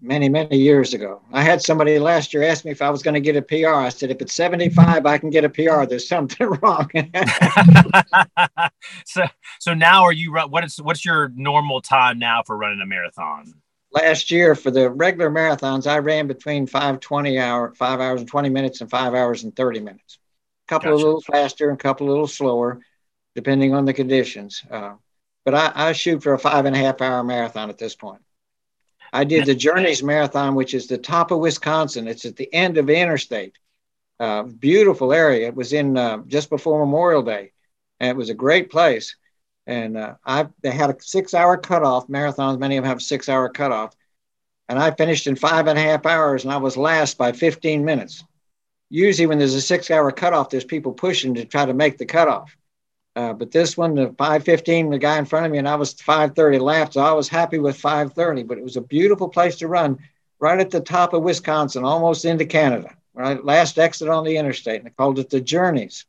many, 0.01 0.29
many 0.29 0.57
years 0.57 0.93
ago. 0.93 1.21
I 1.31 1.43
had 1.43 1.61
somebody 1.61 1.99
last 1.99 2.33
year 2.33 2.43
ask 2.43 2.65
me 2.65 2.71
if 2.71 2.81
I 2.81 2.89
was 2.89 3.03
going 3.03 3.15
to 3.15 3.19
get 3.19 3.35
a 3.35 3.41
PR. 3.41 3.73
I 3.73 3.89
said, 3.89 4.11
if 4.11 4.21
it's 4.21 4.33
75, 4.33 5.05
I 5.05 5.17
can 5.17 5.29
get 5.29 5.43
a 5.43 5.49
PR. 5.49 5.85
There's 5.85 6.07
something 6.07 6.47
wrong. 6.61 6.89
so, 9.05 9.23
so 9.59 9.73
now 9.73 10.03
are 10.03 10.13
you, 10.13 10.33
what 10.33 10.63
is, 10.63 10.77
what's 10.81 11.05
your 11.05 11.29
normal 11.35 11.81
time 11.81 12.19
now 12.19 12.43
for 12.45 12.57
running 12.57 12.81
a 12.81 12.85
marathon? 12.85 13.53
Last 13.91 14.29
year 14.31 14.55
for 14.55 14.71
the 14.71 14.89
regular 14.89 15.31
marathons, 15.31 15.87
I 15.87 15.97
ran 15.97 16.27
between 16.27 16.67
520 16.67 17.39
hour, 17.39 17.73
five 17.73 17.99
hours 17.99 18.21
and 18.21 18.29
20 18.29 18.49
minutes 18.49 18.81
and 18.81 18.89
five 18.89 19.13
hours 19.13 19.43
and 19.43 19.55
30 19.55 19.79
minutes. 19.79 20.19
A 20.67 20.69
couple 20.69 20.91
gotcha. 20.91 21.03
a 21.03 21.05
little 21.05 21.21
faster 21.21 21.69
and 21.69 21.79
a 21.79 21.81
couple 21.81 22.07
a 22.07 22.11
little 22.11 22.27
slower, 22.27 22.79
depending 23.35 23.73
on 23.73 23.85
the 23.85 23.93
conditions. 23.93 24.63
Uh, 24.69 24.93
but 25.43 25.55
I, 25.55 25.71
I 25.89 25.91
shoot 25.93 26.21
for 26.21 26.33
a 26.33 26.39
five 26.39 26.65
and 26.65 26.75
a 26.75 26.79
half 26.79 27.01
hour 27.01 27.23
marathon 27.23 27.69
at 27.69 27.79
this 27.79 27.95
point. 27.95 28.21
I 29.11 29.23
did 29.23 29.45
the 29.45 29.55
Journeys 29.55 30.03
Marathon, 30.03 30.55
which 30.55 30.73
is 30.73 30.87
the 30.87 30.97
top 30.97 31.31
of 31.31 31.39
Wisconsin. 31.39 32.07
It's 32.07 32.25
at 32.25 32.35
the 32.35 32.51
end 32.53 32.77
of 32.77 32.89
interstate. 32.89 33.57
Uh, 34.19 34.43
beautiful 34.43 35.13
area. 35.13 35.47
It 35.47 35.55
was 35.55 35.71
in 35.73 35.97
uh, 35.97 36.19
just 36.27 36.49
before 36.49 36.79
Memorial 36.79 37.21
Day, 37.23 37.53
and 37.99 38.09
it 38.09 38.17
was 38.17 38.29
a 38.29 38.33
great 38.33 38.69
place. 38.69 39.15
And 39.65 39.97
uh, 39.97 40.15
I 40.25 40.47
they 40.61 40.71
had 40.71 40.89
a 40.89 40.97
six-hour 40.99 41.57
cutoff. 41.57 42.07
Marathons, 42.07 42.59
many 42.59 42.77
of 42.77 42.83
them 42.83 42.89
have 42.89 43.01
six-hour 43.01 43.49
cutoff, 43.49 43.95
and 44.67 44.77
I 44.77 44.91
finished 44.91 45.27
in 45.27 45.35
five 45.35 45.67
and 45.67 45.79
a 45.79 45.81
half 45.81 46.05
hours, 46.05 46.43
and 46.43 46.51
I 46.51 46.57
was 46.57 46.75
last 46.75 47.17
by 47.17 47.31
15 47.31 47.85
minutes. 47.85 48.23
Usually, 48.89 49.25
when 49.25 49.39
there's 49.39 49.53
a 49.53 49.61
six-hour 49.61 50.11
cutoff, 50.11 50.49
there's 50.49 50.65
people 50.65 50.91
pushing 50.91 51.35
to 51.35 51.45
try 51.45 51.65
to 51.65 51.73
make 51.73 51.97
the 51.97 52.05
cutoff. 52.05 52.55
Uh, 53.19 53.33
but 53.33 53.51
this 53.51 53.75
one, 53.75 53.95
the 53.95 54.15
515, 54.17 54.91
the 54.91 54.97
guy 54.97 55.17
in 55.17 55.25
front 55.25 55.45
of 55.45 55.51
me, 55.51 55.57
and 55.57 55.67
I 55.67 55.75
was 55.75 55.91
530 55.91 56.59
left. 56.59 56.93
So 56.93 57.01
I 57.01 57.11
was 57.11 57.27
happy 57.27 57.59
with 57.59 57.75
530, 57.75 58.43
but 58.43 58.57
it 58.57 58.63
was 58.63 58.77
a 58.77 58.81
beautiful 58.81 59.27
place 59.27 59.57
to 59.57 59.67
run 59.67 59.99
right 60.39 60.57
at 60.57 60.71
the 60.71 60.79
top 60.79 61.11
of 61.11 61.21
Wisconsin, 61.21 61.83
almost 61.83 62.23
into 62.23 62.45
Canada, 62.45 62.95
right? 63.13 63.43
Last 63.43 63.77
exit 63.77 64.07
on 64.07 64.23
the 64.23 64.37
interstate. 64.37 64.77
And 64.77 64.85
they 64.85 64.91
called 64.91 65.19
it 65.19 65.29
the 65.29 65.41
Journeys. 65.41 66.05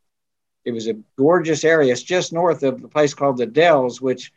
It 0.64 0.70
was 0.70 0.86
a 0.86 1.00
gorgeous 1.18 1.64
area. 1.64 1.92
It's 1.92 2.04
just 2.04 2.32
north 2.32 2.62
of 2.62 2.80
the 2.80 2.86
place 2.86 3.12
called 3.12 3.38
the 3.38 3.46
Dells, 3.46 4.00
which 4.00 4.32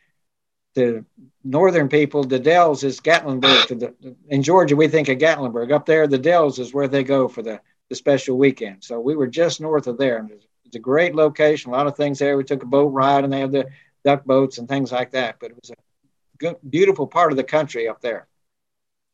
the 0.74 1.04
northern 1.44 1.88
people, 1.88 2.24
the 2.24 2.40
Dells 2.40 2.82
is 2.82 2.98
Gatlinburg. 2.98 3.68
To 3.68 3.74
the, 3.76 4.16
in 4.26 4.42
Georgia, 4.42 4.74
we 4.74 4.88
think 4.88 5.08
of 5.08 5.18
Gatlinburg. 5.18 5.70
Up 5.70 5.86
there, 5.86 6.08
the 6.08 6.18
Dells 6.18 6.58
is 6.58 6.74
where 6.74 6.88
they 6.88 7.04
go 7.04 7.28
for 7.28 7.42
the, 7.42 7.60
the 7.88 7.94
special 7.94 8.36
weekend. 8.36 8.82
So 8.82 8.98
we 8.98 9.14
were 9.14 9.28
just 9.28 9.60
north 9.60 9.86
of 9.86 9.96
there. 9.96 10.18
And 10.18 10.32
it's 10.32 10.48
a 10.74 10.80
great 10.80 11.14
location. 11.14 11.70
A 11.70 11.74
lot 11.74 11.86
of 11.86 11.96
things 11.96 12.18
there. 12.18 12.36
We 12.36 12.44
took 12.44 12.62
a 12.62 12.66
boat 12.66 12.88
ride, 12.88 13.24
and 13.24 13.32
they 13.32 13.40
have 13.40 13.52
the 13.52 13.66
duck 14.04 14.24
boats 14.24 14.58
and 14.58 14.68
things 14.68 14.92
like 14.92 15.12
that. 15.12 15.36
But 15.40 15.50
it 15.50 15.56
was 15.60 15.70
a 15.70 15.74
good, 16.38 16.56
beautiful 16.68 17.06
part 17.06 17.32
of 17.32 17.36
the 17.36 17.44
country 17.44 17.88
up 17.88 18.00
there. 18.00 18.26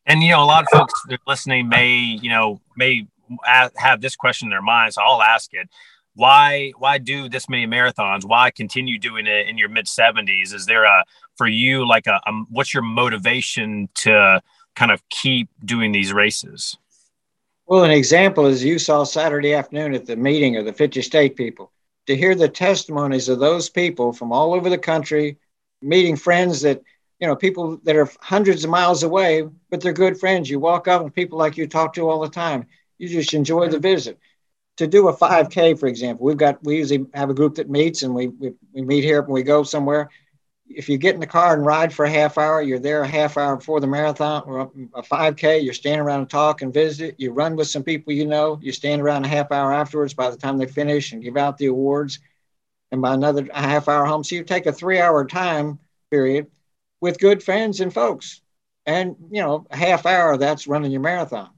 And 0.06 0.22
you 0.22 0.30
know, 0.30 0.42
a 0.42 0.46
lot 0.46 0.64
of 0.64 0.68
folks 0.70 0.94
listening 1.26 1.68
may, 1.68 1.94
you 1.96 2.30
know, 2.30 2.60
may 2.76 3.06
have 3.76 4.00
this 4.00 4.16
question 4.16 4.46
in 4.46 4.50
their 4.50 4.62
minds. 4.62 4.96
So 4.96 5.02
I'll 5.02 5.22
ask 5.22 5.52
it: 5.52 5.68
Why, 6.14 6.72
why 6.78 6.98
do 6.98 7.28
this 7.28 7.48
many 7.48 7.66
marathons? 7.66 8.24
Why 8.24 8.50
continue 8.50 8.98
doing 8.98 9.26
it 9.26 9.48
in 9.48 9.58
your 9.58 9.68
mid 9.68 9.86
seventies? 9.86 10.52
Is 10.52 10.66
there 10.66 10.84
a 10.84 11.04
for 11.36 11.46
you 11.46 11.86
like 11.86 12.06
a, 12.06 12.20
a 12.26 12.32
what's 12.50 12.74
your 12.74 12.82
motivation 12.82 13.88
to 13.96 14.42
kind 14.74 14.90
of 14.90 15.02
keep 15.10 15.48
doing 15.64 15.92
these 15.92 16.12
races? 16.12 16.76
Well, 17.70 17.84
an 17.84 17.92
example 17.92 18.46
is 18.46 18.64
you 18.64 18.80
saw 18.80 19.04
Saturday 19.04 19.54
afternoon 19.54 19.94
at 19.94 20.04
the 20.04 20.16
meeting 20.16 20.56
of 20.56 20.64
the 20.64 20.72
50 20.72 21.02
state 21.02 21.36
people 21.36 21.70
to 22.08 22.16
hear 22.16 22.34
the 22.34 22.48
testimonies 22.48 23.28
of 23.28 23.38
those 23.38 23.68
people 23.68 24.12
from 24.12 24.32
all 24.32 24.54
over 24.54 24.68
the 24.68 24.76
country, 24.76 25.38
meeting 25.80 26.16
friends 26.16 26.62
that, 26.62 26.82
you 27.20 27.28
know, 27.28 27.36
people 27.36 27.76
that 27.84 27.94
are 27.94 28.10
hundreds 28.18 28.64
of 28.64 28.70
miles 28.70 29.04
away, 29.04 29.44
but 29.70 29.80
they're 29.80 29.92
good 29.92 30.18
friends. 30.18 30.50
You 30.50 30.58
walk 30.58 30.88
up 30.88 31.00
and 31.00 31.14
people 31.14 31.38
like 31.38 31.56
you 31.56 31.68
talk 31.68 31.92
to 31.94 32.10
all 32.10 32.18
the 32.18 32.28
time. 32.28 32.66
You 32.98 33.08
just 33.08 33.34
enjoy 33.34 33.68
the 33.68 33.78
visit. 33.78 34.18
To 34.78 34.88
do 34.88 35.06
a 35.06 35.16
5K, 35.16 35.78
for 35.78 35.86
example, 35.86 36.26
we've 36.26 36.36
got, 36.36 36.64
we 36.64 36.78
usually 36.78 37.06
have 37.14 37.30
a 37.30 37.34
group 37.34 37.54
that 37.54 37.70
meets 37.70 38.02
and 38.02 38.12
we, 38.12 38.26
we, 38.26 38.52
we 38.72 38.82
meet 38.82 39.04
here 39.04 39.20
and 39.20 39.32
we 39.32 39.44
go 39.44 39.62
somewhere 39.62 40.10
if 40.70 40.88
you 40.88 40.98
get 40.98 41.14
in 41.14 41.20
the 41.20 41.26
car 41.26 41.54
and 41.54 41.66
ride 41.66 41.92
for 41.92 42.04
a 42.04 42.10
half 42.10 42.38
hour, 42.38 42.62
you're 42.62 42.78
there 42.78 43.02
a 43.02 43.08
half 43.08 43.36
hour 43.36 43.56
before 43.56 43.80
the 43.80 43.86
marathon 43.86 44.42
or 44.46 44.70
a 44.94 45.02
5K, 45.02 45.62
you're 45.64 45.74
standing 45.74 46.00
around 46.00 46.20
and 46.20 46.30
talk 46.30 46.62
and 46.62 46.72
visit. 46.72 47.16
You 47.18 47.32
run 47.32 47.56
with 47.56 47.68
some 47.68 47.82
people 47.82 48.12
you 48.12 48.26
know. 48.26 48.58
You 48.62 48.72
stand 48.72 49.02
around 49.02 49.24
a 49.24 49.28
half 49.28 49.50
hour 49.50 49.72
afterwards 49.72 50.14
by 50.14 50.30
the 50.30 50.36
time 50.36 50.58
they 50.58 50.66
finish 50.66 51.12
and 51.12 51.22
give 51.22 51.36
out 51.36 51.58
the 51.58 51.66
awards. 51.66 52.20
And 52.92 53.02
by 53.02 53.14
another 53.14 53.48
half 53.52 53.88
hour 53.88 54.04
home. 54.04 54.24
So 54.24 54.34
you 54.36 54.44
take 54.44 54.66
a 54.66 54.72
three 54.72 55.00
hour 55.00 55.24
time 55.24 55.78
period 56.10 56.48
with 57.00 57.20
good 57.20 57.42
friends 57.42 57.80
and 57.80 57.92
folks. 57.92 58.40
And, 58.86 59.16
you 59.30 59.42
know, 59.42 59.66
a 59.70 59.76
half 59.76 60.06
hour, 60.06 60.36
that's 60.36 60.66
running 60.66 60.90
your 60.90 61.00
marathon 61.00 61.50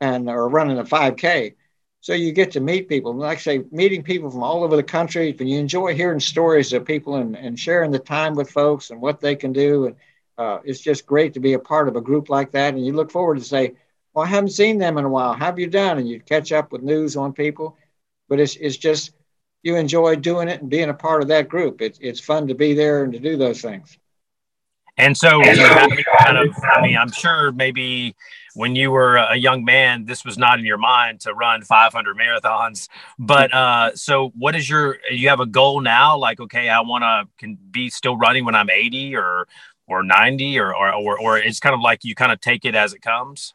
and 0.00 0.28
or 0.28 0.48
running 0.48 0.78
a 0.78 0.84
5K. 0.84 1.54
So 2.00 2.14
you 2.14 2.32
get 2.32 2.52
to 2.52 2.60
meet 2.60 2.88
people. 2.88 3.14
Like 3.14 3.38
I 3.38 3.40
say, 3.40 3.64
meeting 3.70 4.02
people 4.02 4.30
from 4.30 4.42
all 4.42 4.62
over 4.62 4.76
the 4.76 4.82
country. 4.82 5.34
When 5.36 5.48
you 5.48 5.58
enjoy 5.58 5.94
hearing 5.94 6.20
stories 6.20 6.72
of 6.72 6.84
people 6.84 7.16
and, 7.16 7.36
and 7.36 7.58
sharing 7.58 7.90
the 7.90 7.98
time 7.98 8.34
with 8.34 8.50
folks 8.50 8.90
and 8.90 9.00
what 9.00 9.20
they 9.20 9.34
can 9.34 9.52
do, 9.52 9.86
and 9.86 9.96
uh, 10.38 10.60
it's 10.64 10.80
just 10.80 11.06
great 11.06 11.34
to 11.34 11.40
be 11.40 11.54
a 11.54 11.58
part 11.58 11.88
of 11.88 11.96
a 11.96 12.00
group 12.00 12.28
like 12.28 12.52
that. 12.52 12.74
And 12.74 12.86
you 12.86 12.92
look 12.92 13.10
forward 13.10 13.38
to 13.38 13.44
say, 13.44 13.74
"Well, 14.14 14.24
I 14.24 14.28
haven't 14.28 14.50
seen 14.50 14.78
them 14.78 14.96
in 14.98 15.04
a 15.04 15.08
while. 15.08 15.32
How 15.34 15.46
have 15.46 15.58
you 15.58 15.66
done?" 15.66 15.98
And 15.98 16.08
you 16.08 16.20
catch 16.20 16.52
up 16.52 16.72
with 16.72 16.82
news 16.82 17.16
on 17.16 17.32
people. 17.32 17.76
But 18.28 18.40
it's 18.40 18.56
it's 18.56 18.76
just 18.76 19.12
you 19.62 19.76
enjoy 19.76 20.16
doing 20.16 20.48
it 20.48 20.60
and 20.60 20.70
being 20.70 20.90
a 20.90 20.94
part 20.94 21.22
of 21.22 21.28
that 21.28 21.48
group. 21.48 21.82
It's 21.82 21.98
it's 22.00 22.20
fun 22.20 22.46
to 22.48 22.54
be 22.54 22.74
there 22.74 23.02
and 23.02 23.12
to 23.12 23.18
do 23.18 23.36
those 23.36 23.60
things. 23.60 23.98
And 24.98 25.16
so, 25.16 25.42
kind 25.42 26.38
of, 26.38 26.54
I 26.64 26.82
mean, 26.82 26.96
I'm 26.96 27.12
sure 27.12 27.52
maybe 27.52 28.14
when 28.54 28.74
you 28.74 28.90
were 28.90 29.16
a 29.16 29.36
young 29.36 29.64
man, 29.64 30.04
this 30.04 30.24
was 30.24 30.36
not 30.36 30.58
in 30.58 30.64
your 30.64 30.78
mind 30.78 31.20
to 31.20 31.32
run 31.32 31.62
500 31.62 32.16
marathons. 32.16 32.88
But 33.18 33.54
uh, 33.54 33.94
so, 33.94 34.32
what 34.36 34.56
is 34.56 34.68
your? 34.68 34.98
You 35.10 35.28
have 35.28 35.40
a 35.40 35.46
goal 35.46 35.80
now? 35.80 36.18
Like, 36.18 36.40
okay, 36.40 36.68
I 36.68 36.80
want 36.80 37.02
to 37.02 37.28
can 37.38 37.56
be 37.70 37.90
still 37.90 38.16
running 38.16 38.44
when 38.44 38.54
I'm 38.54 38.68
80, 38.68 39.14
or 39.16 39.46
or 39.88 40.02
90 40.02 40.58
or, 40.58 40.74
or, 40.74 40.92
or, 40.92 41.20
or 41.20 41.38
it's 41.38 41.60
kind 41.60 41.74
of 41.74 41.80
like 41.80 42.04
you 42.04 42.14
kind 42.14 42.30
of 42.30 42.40
take 42.40 42.64
it 42.64 42.74
as 42.74 42.92
it 42.92 43.02
comes? 43.02 43.54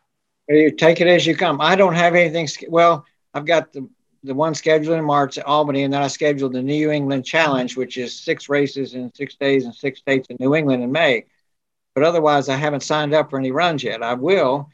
You 0.50 0.72
take 0.72 1.00
it 1.00 1.08
as 1.08 1.26
you 1.26 1.36
come. 1.36 1.62
I 1.62 1.76
don't 1.76 1.94
have 1.94 2.16
anything. 2.16 2.48
Well, 2.68 3.06
I've 3.34 3.46
got 3.46 3.72
the, 3.72 3.88
the 4.24 4.34
one 4.34 4.56
scheduled 4.56 4.98
in 4.98 5.06
March 5.06 5.38
at 5.38 5.46
Albany, 5.46 5.84
and 5.84 5.94
then 5.94 6.02
I 6.02 6.08
scheduled 6.08 6.54
the 6.54 6.62
New 6.62 6.92
England 6.92 7.26
Challenge, 7.26 7.78
which 7.78 7.98
is 7.98 8.20
six 8.20 8.50
races 8.50 8.94
in 8.94 9.14
six 9.14 9.36
days 9.36 9.66
in 9.66 9.72
six 9.72 10.00
states 10.00 10.28
in 10.30 10.38
New 10.40 10.56
England 10.56 10.84
in 10.84 10.92
May. 10.92 11.26
But 11.96 12.04
otherwise, 12.04 12.50
I 12.50 12.56
haven't 12.56 12.84
signed 12.84 13.14
up 13.14 13.30
for 13.30 13.38
any 13.40 13.52
runs 13.52 13.84
yet. 13.84 14.02
I 14.02 14.14
will. 14.14 14.70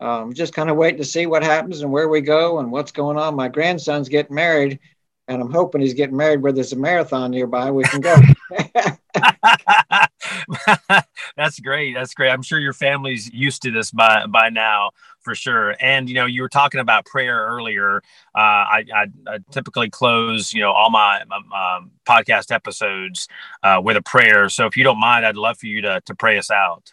Um, 0.00 0.32
just 0.34 0.54
kind 0.54 0.68
of 0.70 0.76
waiting 0.76 0.98
to 0.98 1.04
see 1.04 1.26
what 1.26 1.44
happens 1.44 1.80
and 1.80 1.90
where 1.90 2.08
we 2.08 2.20
go 2.20 2.58
and 2.58 2.70
what's 2.72 2.92
going 2.92 3.16
on. 3.16 3.36
My 3.36 3.48
grandson's 3.48 4.08
getting 4.08 4.34
married, 4.34 4.80
and 5.28 5.40
I'm 5.40 5.52
hoping 5.52 5.80
he's 5.80 5.94
getting 5.94 6.16
married 6.16 6.42
where 6.42 6.52
there's 6.52 6.72
a 6.72 6.76
marathon 6.76 7.30
nearby. 7.30 7.70
We 7.70 7.84
can 7.84 8.00
go. 8.00 8.16
That's 11.36 11.60
great. 11.60 11.94
That's 11.94 12.14
great. 12.14 12.30
I'm 12.30 12.42
sure 12.42 12.58
your 12.58 12.72
family's 12.72 13.32
used 13.32 13.62
to 13.62 13.70
this 13.70 13.90
by 13.90 14.26
by 14.26 14.48
now 14.50 14.90
for 15.24 15.34
sure. 15.34 15.74
And 15.80 16.08
you 16.08 16.14
know, 16.14 16.26
you 16.26 16.42
were 16.42 16.48
talking 16.48 16.80
about 16.80 17.06
prayer 17.06 17.46
earlier. 17.46 17.98
Uh, 18.34 18.38
I, 18.38 18.84
I, 18.94 19.06
I, 19.26 19.38
typically 19.50 19.90
close 19.90 20.52
you 20.52 20.60
know 20.60 20.72
all 20.72 20.90
my, 20.90 21.22
um, 21.32 21.90
podcast 22.06 22.52
episodes 22.52 23.28
uh, 23.62 23.80
with 23.82 23.96
a 23.96 24.02
prayer. 24.02 24.48
So 24.48 24.66
if 24.66 24.76
you 24.76 24.84
don't 24.84 25.00
mind, 25.00 25.26
I'd 25.26 25.36
love 25.36 25.58
for 25.58 25.66
you 25.66 25.82
to 25.82 26.00
to 26.04 26.14
pray 26.14 26.38
us 26.38 26.50
out. 26.50 26.92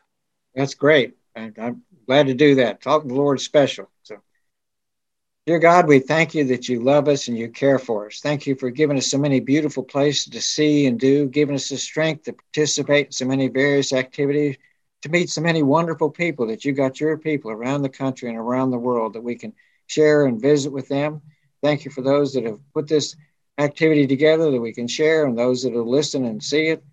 That's 0.56 0.74
great. 0.74 1.16
I'm 1.36 1.84
glad 2.08 2.28
to 2.28 2.34
do 2.34 2.56
that. 2.56 2.82
Talk 2.82 3.04
to 3.04 3.08
the 3.08 3.14
Lord 3.14 3.40
special. 3.40 3.90
So. 4.04 4.18
Dear 5.48 5.58
God, 5.58 5.88
we 5.88 6.00
thank 6.00 6.36
you 6.36 6.44
that 6.46 6.70
you 6.70 6.82
love 6.82 7.08
us 7.08 7.28
and 7.28 7.38
you 7.38 7.50
care 7.50 7.80
for 7.80 8.06
us. 8.06 8.20
Thank 8.20 8.46
you 8.46 8.56
for 8.56 8.70
giving 8.70 8.98
us 8.98 9.10
so 9.10 9.18
many 9.18 9.40
beautiful 9.40 9.84
places 9.84 10.26
to 10.26 10.42
see 10.42 10.86
and 10.86 11.00
do, 11.00 11.28
giving 11.28 11.56
us 11.56 11.70
the 11.70 11.78
strength 11.78 12.26
to 12.26 12.34
participate 12.34 13.08
in 13.08 13.12
so 13.12 13.26
many 13.26 13.48
various 13.48 13.92
activities, 13.92 14.58
to 15.02 15.10
meet 15.10 15.30
so 15.30 15.42
many 15.42 15.64
wonderful 15.64 16.10
people 16.10 16.48
that 16.48 16.64
you 16.64 16.74
got 16.74 17.00
your 17.00 17.18
people 17.18 17.52
around 17.52 17.82
the 17.82 17.90
country 17.90 18.30
and 18.30 18.38
around 18.38 18.72
the 18.72 18.78
world 18.78 19.14
that 19.14 19.24
we 19.24 19.36
can 19.36 19.54
share 19.88 20.26
and 20.26 20.42
visit 20.42 20.72
with 20.72 20.88
them. 20.88 21.22
Thank 21.64 21.86
you 21.86 21.92
for 21.92 22.02
those 22.02 22.34
that 22.34 22.46
have 22.46 22.60
put 22.74 22.88
this 22.88 23.16
activity 23.58 24.08
together 24.08 24.52
that 24.52 24.62
we 24.62 24.74
can 24.74 24.88
share 24.88 25.26
and 25.26 25.38
those 25.38 25.64
that 25.64 25.74
will 25.74 25.90
listen 25.90 26.26
and 26.26 26.42
see 26.44 26.68
it. 26.68 26.84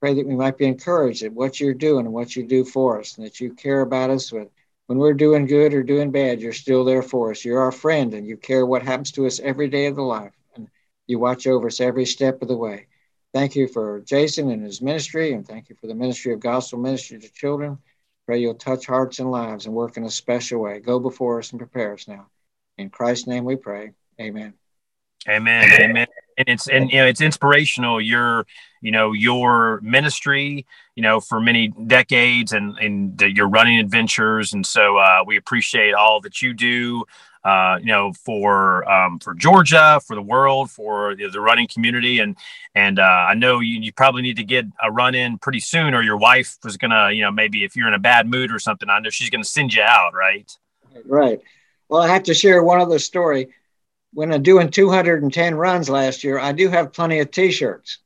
Pray 0.00 0.14
that 0.14 0.26
we 0.26 0.36
might 0.36 0.58
be 0.58 0.66
encouraged 0.66 1.22
at 1.22 1.32
what 1.32 1.58
you're 1.58 1.74
doing 1.74 2.06
and 2.06 2.14
what 2.14 2.36
you 2.36 2.46
do 2.46 2.64
for 2.64 3.00
us 3.00 3.16
and 3.16 3.26
that 3.26 3.40
you 3.40 3.54
care 3.54 3.80
about 3.80 4.10
us 4.10 4.30
with 4.30 4.48
when 4.86 4.98
we're 4.98 5.14
doing 5.14 5.46
good 5.46 5.74
or 5.74 5.82
doing 5.82 6.10
bad, 6.10 6.40
you're 6.40 6.52
still 6.52 6.84
there 6.84 7.02
for 7.02 7.30
us. 7.32 7.44
You're 7.44 7.60
our 7.60 7.72
friend 7.72 8.14
and 8.14 8.26
you 8.26 8.36
care 8.36 8.64
what 8.64 8.82
happens 8.82 9.10
to 9.12 9.26
us 9.26 9.40
every 9.40 9.68
day 9.68 9.86
of 9.86 9.96
the 9.96 10.02
life. 10.02 10.32
And 10.54 10.68
you 11.06 11.18
watch 11.18 11.46
over 11.46 11.66
us 11.66 11.80
every 11.80 12.06
step 12.06 12.40
of 12.40 12.48
the 12.48 12.56
way. 12.56 12.86
Thank 13.36 13.54
you 13.54 13.68
for 13.68 14.00
Jason 14.00 14.50
and 14.50 14.64
his 14.64 14.80
ministry, 14.80 15.34
and 15.34 15.46
thank 15.46 15.68
you 15.68 15.76
for 15.78 15.88
the 15.88 15.94
ministry 15.94 16.32
of 16.32 16.40
gospel 16.40 16.78
ministry 16.78 17.18
to 17.18 17.28
children. 17.28 17.76
Pray 18.24 18.38
you'll 18.38 18.54
touch 18.54 18.86
hearts 18.86 19.18
and 19.18 19.30
lives 19.30 19.66
and 19.66 19.74
work 19.74 19.98
in 19.98 20.04
a 20.04 20.10
special 20.10 20.62
way. 20.62 20.80
Go 20.80 20.98
before 20.98 21.38
us 21.40 21.50
and 21.50 21.58
prepare 21.58 21.92
us 21.92 22.08
now. 22.08 22.28
In 22.78 22.88
Christ's 22.88 23.26
name 23.26 23.44
we 23.44 23.56
pray. 23.56 23.90
Amen. 24.18 24.54
Amen. 25.28 25.70
Amen. 25.70 26.05
And 26.38 26.48
it's 26.48 26.68
and 26.68 26.90
you 26.90 26.98
know 26.98 27.06
it's 27.06 27.20
inspirational. 27.20 28.00
Your 28.00 28.46
you 28.80 28.90
know 28.90 29.12
your 29.12 29.80
ministry 29.80 30.66
you 30.94 31.02
know 31.02 31.20
for 31.20 31.40
many 31.40 31.68
decades 31.86 32.52
and 32.52 32.76
and 32.78 33.20
your 33.20 33.48
running 33.48 33.78
adventures. 33.78 34.52
And 34.52 34.66
so 34.66 34.98
uh, 34.98 35.24
we 35.26 35.36
appreciate 35.36 35.94
all 35.94 36.20
that 36.22 36.42
you 36.42 36.52
do. 36.52 37.04
Uh, 37.44 37.78
you 37.78 37.86
know, 37.86 38.12
for 38.12 38.88
um, 38.90 39.20
for 39.20 39.32
Georgia, 39.32 40.00
for 40.04 40.16
the 40.16 40.22
world, 40.22 40.68
for 40.68 41.14
the, 41.14 41.28
the 41.28 41.40
running 41.40 41.68
community, 41.68 42.18
and 42.18 42.36
and 42.74 42.98
uh, 42.98 43.02
I 43.02 43.34
know 43.34 43.60
you, 43.60 43.78
you 43.80 43.92
probably 43.92 44.22
need 44.22 44.38
to 44.38 44.42
get 44.42 44.64
a 44.82 44.90
run 44.90 45.14
in 45.14 45.38
pretty 45.38 45.60
soon, 45.60 45.94
or 45.94 46.02
your 46.02 46.16
wife 46.16 46.58
was 46.64 46.76
gonna, 46.76 47.12
you 47.12 47.22
know, 47.22 47.30
maybe 47.30 47.62
if 47.62 47.76
you're 47.76 47.86
in 47.86 47.94
a 47.94 48.00
bad 48.00 48.28
mood 48.28 48.50
or 48.50 48.58
something, 48.58 48.90
I 48.90 48.98
know 48.98 49.10
she's 49.10 49.30
gonna 49.30 49.44
send 49.44 49.72
you 49.74 49.82
out, 49.82 50.12
right? 50.12 50.50
Right. 51.04 51.40
Well, 51.88 52.02
I 52.02 52.08
have 52.08 52.24
to 52.24 52.34
share 52.34 52.64
one 52.64 52.80
other 52.80 52.98
story 52.98 53.54
when 54.16 54.32
I'm 54.32 54.42
doing 54.42 54.70
210 54.70 55.54
runs 55.56 55.90
last 55.90 56.24
year, 56.24 56.38
I 56.38 56.52
do 56.52 56.70
have 56.70 56.94
plenty 56.94 57.18
of 57.18 57.30
T-shirts. 57.30 57.98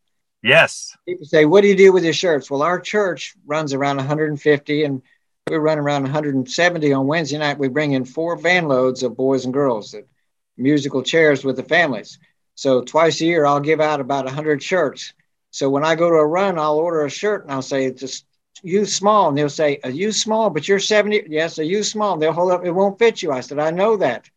Yes. 0.43 0.97
People 1.07 1.25
say, 1.25 1.45
"What 1.45 1.61
do 1.61 1.69
you 1.69 1.77
do 1.77 1.93
with 1.93 2.03
your 2.03 2.13
shirts?" 2.13 2.51
Well, 2.51 2.63
our 2.63 2.81
church 2.81 3.37
runs 3.47 3.73
around 3.73 3.99
150, 3.99 4.83
and 4.83 5.03
we 5.49 5.57
run 5.57 5.79
around 5.79 6.03
170 6.03 6.93
on 6.93 7.07
Wednesday 7.07 7.39
night. 7.39 7.61
We 7.61 7.69
bring 7.69 7.93
in 7.93 8.05
four 8.05 8.35
van 8.35 8.67
loads 8.67 9.05
of 9.05 9.17
boys 9.17 9.45
and 9.45 9.55
girls, 9.55 9.93
that 9.93 10.09
musical 10.57 11.05
chairs 11.05 11.45
with 11.45 11.55
the 11.55 11.63
families. 11.63 12.19
So 12.57 12.83
twice 12.83 13.21
a 13.21 13.27
year, 13.27 13.47
I'll 13.47 13.61
give 13.61 13.81
out 13.81 14.01
about 14.01 14.27
100 14.27 14.61
shirts. 14.61 15.13
So 15.53 15.71
when 15.71 15.85
I 15.85 15.95
go 15.95 16.11
to 16.11 16.17
a 16.17 16.27
run, 16.27 16.59
I'll 16.59 16.79
order 16.79 17.05
a 17.05 17.11
shirt 17.11 17.45
and 17.45 17.53
I'll 17.53 17.63
say, 17.63 17.89
"Just 17.93 18.25
use 18.65 18.93
small," 18.93 19.29
and 19.29 19.39
they'll 19.39 19.49
say, 19.49 19.79
"A 19.85 19.93
use 19.93 20.21
small, 20.21 20.51
but 20.51 20.67
you're 20.67 20.81
70." 20.81 21.23
Yes, 21.29 21.59
a 21.59 21.65
use 21.65 21.89
small. 21.89 22.15
And 22.15 22.23
they'll 22.23 22.33
hold 22.33 22.51
up. 22.51 22.65
It 22.65 22.73
won't 22.73 22.99
fit 22.99 23.23
you. 23.23 23.31
I 23.31 23.43
said, 23.43 23.61
"I 23.61 23.71
know 23.71 23.97
that." 23.99 24.29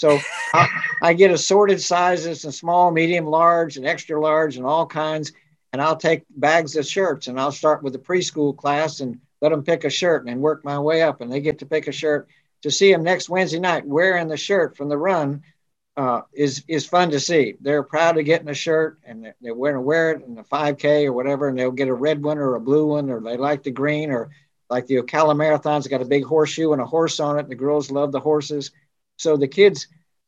So 0.00 0.18
I, 0.54 0.68
I, 1.02 1.12
get 1.12 1.30
assorted 1.30 1.78
sizes 1.78 2.46
and 2.46 2.54
small, 2.54 2.90
medium, 2.90 3.26
large, 3.26 3.76
and 3.76 3.84
extra 3.84 4.18
large, 4.18 4.56
and 4.56 4.64
all 4.64 4.86
kinds. 4.86 5.32
And 5.74 5.82
I'll 5.82 5.98
take 5.98 6.24
bags 6.30 6.74
of 6.76 6.86
shirts 6.86 7.26
and 7.26 7.38
I'll 7.38 7.52
start 7.52 7.82
with 7.82 7.92
the 7.92 7.98
preschool 7.98 8.56
class 8.56 9.00
and 9.00 9.20
let 9.42 9.50
them 9.50 9.62
pick 9.62 9.84
a 9.84 9.90
shirt 9.90 10.26
and 10.26 10.40
work 10.40 10.64
my 10.64 10.78
way 10.78 11.02
up. 11.02 11.20
And 11.20 11.30
they 11.30 11.42
get 11.42 11.58
to 11.58 11.66
pick 11.66 11.86
a 11.86 11.92
shirt. 11.92 12.28
To 12.62 12.70
see 12.70 12.90
them 12.90 13.02
next 13.02 13.28
Wednesday 13.28 13.58
night 13.58 13.86
wearing 13.86 14.28
the 14.28 14.38
shirt 14.38 14.74
from 14.74 14.88
the 14.88 14.96
run 14.96 15.42
uh, 15.98 16.22
is 16.32 16.64
is 16.66 16.86
fun 16.86 17.10
to 17.10 17.20
see. 17.20 17.56
They're 17.60 17.82
proud 17.82 18.16
of 18.16 18.24
getting 18.24 18.48
a 18.48 18.54
shirt 18.54 19.00
and 19.04 19.22
they're, 19.42 19.54
going 19.54 19.74
to 19.74 19.80
wear 19.82 20.12
it 20.12 20.24
in 20.24 20.34
the 20.34 20.44
5K 20.44 21.04
or 21.04 21.12
whatever, 21.12 21.48
and 21.48 21.58
they'll 21.58 21.72
get 21.72 21.88
a 21.88 21.94
red 21.94 22.22
one 22.22 22.38
or 22.38 22.54
a 22.54 22.60
blue 22.60 22.86
one, 22.86 23.10
or 23.10 23.20
they 23.20 23.36
like 23.36 23.62
the 23.64 23.70
green, 23.70 24.10
or 24.10 24.30
like 24.70 24.86
the 24.86 24.96
Ocala 24.96 25.36
Marathon's 25.36 25.88
got 25.88 26.00
a 26.00 26.06
big 26.06 26.24
horseshoe 26.24 26.72
and 26.72 26.80
a 26.80 26.86
horse 26.86 27.20
on 27.20 27.38
it. 27.38 27.50
The 27.50 27.54
girls 27.54 27.90
love 27.90 28.12
the 28.12 28.20
horses 28.20 28.70
so 29.20 29.36
the 29.36 29.48
kids, 29.48 29.86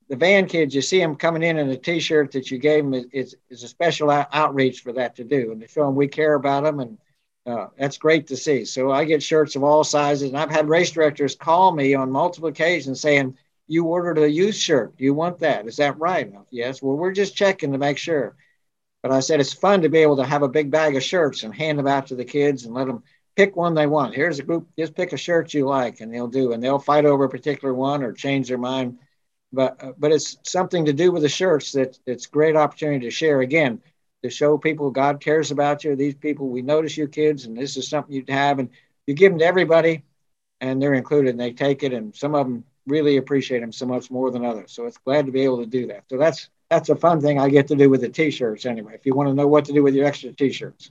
the 0.09 0.17
van 0.17 0.47
kids, 0.47 0.75
you 0.75 0.83
see 0.83 0.99
them 0.99 1.17
coming 1.17 1.43
in 1.43 1.57
in 1.57 1.71
a 1.71 1.77
T-shirt 1.77 2.33
that 2.33 2.51
you 2.51 2.59
gave 2.59 2.85
them 2.85 3.09
is, 3.11 3.35
is 3.49 3.63
a 3.63 3.69
special 3.69 4.11
out- 4.11 4.29
outreach 4.33 4.83
for 4.83 4.93
that 4.93 5.17
to 5.17 5.25
do, 5.25 5.51
and 5.51 5.63
to 5.63 5.67
show 5.67 5.87
them 5.87 5.95
we 5.95 6.09
care 6.09 6.35
about 6.35 6.65
them, 6.65 6.81
and 6.81 6.99
uh, 7.47 7.69
that's 7.79 7.97
great 7.97 8.27
to 8.27 8.37
see. 8.37 8.67
So 8.67 8.93
I 8.93 9.05
get 9.05 9.23
shirts 9.23 9.57
of 9.57 9.65
all 9.65 9.83
sizes, 9.83 10.29
and 10.29 10.39
I've 10.39 10.51
had 10.51 10.69
race 10.69 10.91
directors 10.91 11.35
call 11.35 11.73
me 11.73 11.95
on 11.95 12.11
multiple 12.11 12.51
occasions 12.51 13.01
saying, 13.01 13.39
"You 13.67 13.87
ordered 13.87 14.19
a 14.19 14.31
youth 14.31 14.57
shirt. 14.57 14.97
Do 14.99 15.05
you 15.05 15.15
want 15.15 15.39
that? 15.39 15.67
Is 15.67 15.77
that 15.77 15.99
right?" 15.99 16.31
yes. 16.51 16.83
Well, 16.83 16.97
we're 16.97 17.13
just 17.13 17.35
checking 17.35 17.73
to 17.73 17.79
make 17.79 17.97
sure. 17.97 18.37
But 19.03 19.13
I 19.13 19.21
said 19.21 19.41
it's 19.41 19.55
fun 19.55 19.83
to 19.83 19.89
be 19.89 19.99
able 19.99 20.19
to 20.19 20.27
have 20.27 20.43
a 20.43 20.49
big 20.49 20.71
bag 20.71 20.97
of 20.97 21.03
shirts 21.03 21.43
and 21.43 21.55
hand 21.55 21.79
them 21.79 21.89
out 21.89 22.09
to 22.09 22.15
the 22.15 22.25
kids 22.27 22.67
and 22.67 22.75
let 22.75 22.87
them 22.87 23.03
pick 23.37 23.57
one 23.57 23.75
they 23.75 23.87
want. 23.87 24.15
Here's 24.15 24.39
a 24.39 24.43
group, 24.43 24.69
just 24.79 24.95
pick 24.95 25.13
a 25.13 25.17
shirt 25.17 25.55
you 25.55 25.67
like, 25.67 26.01
and 26.01 26.13
they'll 26.13 26.29
do, 26.29 26.53
and 26.53 26.63
they'll 26.63 26.79
fight 26.79 27.05
over 27.05 27.25
a 27.25 27.29
particular 27.31 27.75
one 27.75 28.03
or 28.03 28.13
change 28.13 28.49
their 28.49 28.59
mind. 28.59 28.99
But 29.53 29.83
uh, 29.83 29.93
but 29.99 30.13
it's 30.13 30.37
something 30.45 30.87
to 30.87 30.93
do 30.93 31.13
with 31.13 31.23
the 31.23 31.29
shirts 31.29 31.73
that 31.73 31.99
it's 32.07 32.27
great 32.27 32.57
opportunity 32.57 33.07
to 33.07 33.11
share 33.11 33.41
again 33.41 33.81
to 34.23 34.31
show 34.31 34.57
people 34.57 34.91
God 34.91 35.21
cares 35.21 35.51
about 35.51 35.85
you. 35.85 35.97
These 35.97 36.15
people, 36.15 36.49
we 36.49 36.63
notice 36.63 36.97
you 36.97 37.09
kids, 37.09 37.45
and 37.45 37.57
this 37.57 37.77
is 37.77 37.89
something 37.89 38.15
you'd 38.15 38.31
have, 38.31 38.59
and 38.59 38.71
you 39.07 39.15
give 39.15 39.33
them 39.33 39.41
to 39.41 39.45
everybody, 39.45 40.05
and 40.61 40.81
they're 40.81 40.95
included, 40.95 41.31
and 41.31 41.41
they 41.41 41.53
take 41.53 41.83
it, 41.83 41.93
and 41.93 42.15
some 42.15 42.35
of 42.35 42.47
them 42.47 42.65
really 42.87 43.17
appreciate 43.17 43.61
them 43.61 43.73
so 43.73 43.87
much 43.87 44.11
more 44.11 44.31
than 44.31 44.45
others. 44.45 44.73
So 44.73 44.87
it's 44.87 44.99
glad 44.99 45.27
to 45.27 45.33
be 45.33 45.43
able 45.43 45.59
to 45.59 45.67
do 45.67 45.87
that. 45.89 46.05
So 46.09 46.19
that's 46.19 46.49
that's 46.71 46.89
a 46.89 46.97
fun 46.97 47.21
thing 47.21 47.39
I 47.39 47.51
get 47.51 47.69
to 47.69 47.77
do 47.77 47.91
with 47.91 48.01
the 48.01 48.09
t-shirts 48.09 48.65
anyway. 48.65 48.95
If 48.95 49.05
you 49.05 49.15
want 49.15 49.29
to 49.29 49.35
know 49.35 49.47
what 49.47 49.67
to 49.67 49.75
do 49.75 49.83
with 49.83 49.95
your 49.95 50.07
extra 50.07 50.33
t-shirts. 50.33 50.91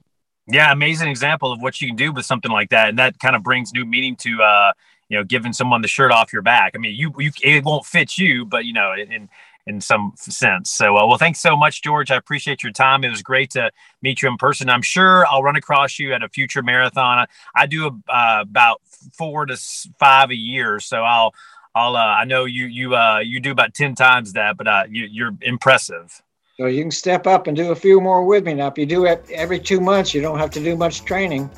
Yeah, 0.51 0.71
amazing 0.71 1.09
example 1.09 1.51
of 1.53 1.61
what 1.61 1.81
you 1.81 1.87
can 1.87 1.95
do 1.95 2.11
with 2.11 2.25
something 2.25 2.51
like 2.51 2.69
that, 2.71 2.89
and 2.89 2.99
that 2.99 3.19
kind 3.19 3.35
of 3.35 3.43
brings 3.43 3.73
new 3.73 3.85
meaning 3.85 4.15
to 4.17 4.41
uh, 4.43 4.73
you 5.09 5.17
know 5.17 5.23
giving 5.23 5.53
someone 5.53 5.81
the 5.81 5.87
shirt 5.87 6.11
off 6.11 6.33
your 6.33 6.41
back. 6.41 6.73
I 6.75 6.79
mean, 6.79 6.95
you 6.95 7.13
you 7.19 7.31
it 7.43 7.63
won't 7.63 7.85
fit 7.85 8.17
you, 8.17 8.45
but 8.45 8.65
you 8.65 8.73
know 8.73 8.93
in 8.93 9.29
in 9.67 9.81
some 9.81 10.13
sense. 10.17 10.69
So, 10.71 10.97
uh, 10.97 11.07
well, 11.07 11.17
thanks 11.17 11.39
so 11.39 11.55
much, 11.55 11.81
George. 11.83 12.11
I 12.11 12.15
appreciate 12.17 12.63
your 12.63 12.71
time. 12.71 13.03
It 13.03 13.09
was 13.11 13.21
great 13.21 13.51
to 13.51 13.71
meet 14.01 14.21
you 14.21 14.29
in 14.29 14.37
person. 14.37 14.69
I'm 14.69 14.81
sure 14.81 15.25
I'll 15.27 15.43
run 15.43 15.55
across 15.55 15.99
you 15.99 16.13
at 16.13 16.23
a 16.23 16.29
future 16.29 16.63
marathon. 16.63 17.19
I, 17.19 17.25
I 17.55 17.67
do 17.67 18.01
uh, 18.09 18.39
about 18.41 18.81
four 19.13 19.45
to 19.45 19.57
five 19.99 20.31
a 20.31 20.35
year, 20.35 20.79
so 20.79 21.03
I'll 21.03 21.33
I'll 21.75 21.95
uh, 21.95 21.99
I 21.99 22.25
know 22.25 22.45
you 22.45 22.65
you 22.65 22.95
uh, 22.95 23.19
you 23.19 23.39
do 23.39 23.51
about 23.51 23.73
ten 23.73 23.95
times 23.95 24.33
that, 24.33 24.57
but 24.57 24.67
uh, 24.67 24.83
you, 24.89 25.07
you're 25.09 25.31
impressive. 25.41 26.21
So 26.61 26.67
you 26.67 26.83
can 26.83 26.91
step 26.91 27.25
up 27.25 27.47
and 27.47 27.57
do 27.57 27.71
a 27.71 27.75
few 27.75 27.99
more 27.99 28.23
with 28.23 28.45
me 28.45 28.53
now. 28.53 28.67
If 28.67 28.77
you 28.77 28.85
do 28.85 29.05
it 29.05 29.25
every 29.31 29.59
two 29.59 29.81
months, 29.81 30.13
you 30.13 30.21
don't 30.21 30.37
have 30.37 30.51
to 30.51 30.63
do 30.63 30.75
much 30.75 31.03
training. 31.05 31.49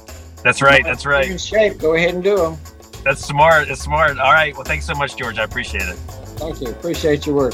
That's 0.45 0.61
right. 0.61 0.81
That's 0.81 1.05
right. 1.05 1.29
In 1.29 1.37
shape, 1.37 1.77
go 1.77 1.95
ahead 1.95 2.13
and 2.13 2.23
do 2.23 2.37
them. 2.37 2.57
That's 3.03 3.19
smart. 3.19 3.67
That's 3.67 3.81
smart. 3.81 4.17
All 4.17 4.31
right. 4.31 4.53
Well, 4.53 4.63
thanks 4.63 4.85
so 4.85 4.93
much, 4.93 5.17
George. 5.17 5.39
I 5.39 5.43
appreciate 5.43 5.89
it. 5.89 5.97
Thank 6.37 6.61
you. 6.61 6.69
Appreciate 6.69 7.25
your 7.25 7.35
work. 7.35 7.53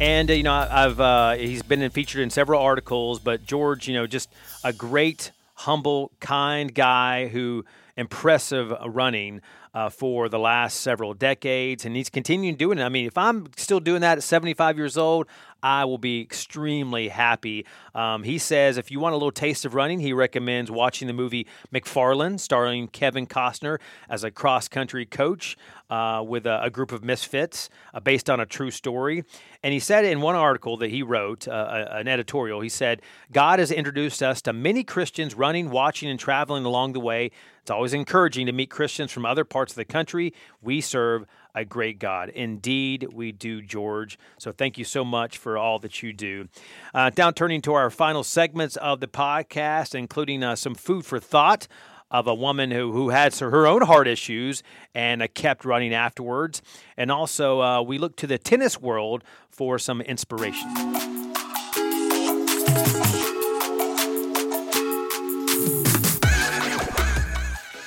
And 0.00 0.30
uh, 0.30 0.32
you 0.32 0.42
know, 0.42 0.54
I've 0.54 0.98
uh, 0.98 1.32
he's 1.32 1.62
been 1.62 1.86
featured 1.90 2.22
in 2.22 2.30
several 2.30 2.62
articles, 2.62 3.20
but 3.20 3.44
George, 3.44 3.88
you 3.88 3.92
know, 3.92 4.06
just 4.06 4.30
a 4.64 4.72
great, 4.72 5.32
humble, 5.52 6.12
kind 6.18 6.74
guy 6.74 7.28
who 7.28 7.66
impressive 7.94 8.72
running 8.86 9.42
uh, 9.74 9.88
for 9.88 10.28
the 10.28 10.38
last 10.38 10.80
several 10.80 11.14
decades, 11.14 11.84
and 11.84 11.96
he's 11.96 12.08
continuing 12.08 12.56
doing 12.56 12.78
it. 12.78 12.82
I 12.82 12.88
mean, 12.88 13.06
if 13.06 13.18
I'm 13.18 13.48
still 13.56 13.80
doing 13.80 14.00
that 14.02 14.18
at 14.18 14.24
75 14.24 14.78
years 14.78 14.96
old, 14.96 15.26
I 15.64 15.86
will 15.86 15.98
be 15.98 16.20
extremely 16.20 17.08
happy. 17.08 17.64
Um, 17.94 18.22
he 18.22 18.36
says 18.36 18.76
if 18.76 18.90
you 18.90 19.00
want 19.00 19.14
a 19.14 19.16
little 19.16 19.32
taste 19.32 19.64
of 19.64 19.74
running, 19.74 19.98
he 19.98 20.12
recommends 20.12 20.70
watching 20.70 21.08
the 21.08 21.14
movie 21.14 21.46
McFarland, 21.72 22.40
starring 22.40 22.86
Kevin 22.88 23.26
Costner 23.26 23.78
as 24.08 24.24
a 24.24 24.30
cross 24.30 24.68
country 24.68 25.06
coach 25.06 25.56
uh, 25.88 26.22
with 26.26 26.46
a, 26.46 26.64
a, 26.64 26.70
group 26.70 26.92
of 26.92 27.02
misfits 27.02 27.70
uh, 27.94 28.00
based 28.00 28.28
on 28.28 28.40
a 28.40 28.46
true 28.46 28.70
story. 28.70 29.24
And 29.62 29.72
he 29.72 29.80
said 29.80 30.04
in 30.04 30.20
one 30.20 30.34
article 30.34 30.76
that 30.78 30.90
he 30.90 31.02
wrote, 31.02 31.48
uh, 31.48 31.86
an 31.90 32.08
editorial, 32.08 32.60
he 32.60 32.68
said, 32.68 33.00
God 33.32 33.58
has 33.58 33.70
introduced 33.70 34.22
us 34.22 34.42
to 34.42 34.52
many 34.52 34.84
Christians 34.84 35.34
running, 35.34 35.70
watching, 35.70 36.10
and 36.10 36.18
traveling 36.18 36.64
along 36.64 36.92
the 36.92 37.00
way. 37.00 37.30
It's 37.64 37.70
always 37.70 37.94
encouraging 37.94 38.44
to 38.44 38.52
meet 38.52 38.68
Christians 38.68 39.10
from 39.10 39.24
other 39.24 39.42
parts 39.42 39.72
of 39.72 39.76
the 39.76 39.86
country. 39.86 40.34
We 40.60 40.82
serve 40.82 41.24
a 41.54 41.64
great 41.64 41.98
God. 41.98 42.28
Indeed, 42.28 43.08
we 43.14 43.32
do, 43.32 43.62
George. 43.62 44.18
So 44.36 44.52
thank 44.52 44.76
you 44.76 44.84
so 44.84 45.02
much 45.02 45.38
for 45.38 45.56
all 45.56 45.78
that 45.78 46.02
you 46.02 46.12
do. 46.12 46.48
Uh, 46.92 47.10
now, 47.16 47.30
turning 47.30 47.62
to 47.62 47.72
our 47.72 47.88
final 47.88 48.22
segments 48.22 48.76
of 48.76 49.00
the 49.00 49.06
podcast, 49.06 49.94
including 49.94 50.42
uh, 50.42 50.56
some 50.56 50.74
food 50.74 51.06
for 51.06 51.18
thought 51.18 51.66
of 52.10 52.26
a 52.26 52.34
woman 52.34 52.70
who, 52.70 52.92
who 52.92 53.08
had 53.08 53.34
her 53.34 53.66
own 53.66 53.80
heart 53.80 54.08
issues 54.08 54.62
and 54.94 55.22
uh, 55.22 55.28
kept 55.32 55.64
running 55.64 55.94
afterwards. 55.94 56.60
And 56.98 57.10
also, 57.10 57.62
uh, 57.62 57.80
we 57.80 57.96
look 57.96 58.14
to 58.16 58.26
the 58.26 58.36
tennis 58.36 58.78
world 58.78 59.24
for 59.48 59.78
some 59.78 60.02
inspiration. 60.02 60.68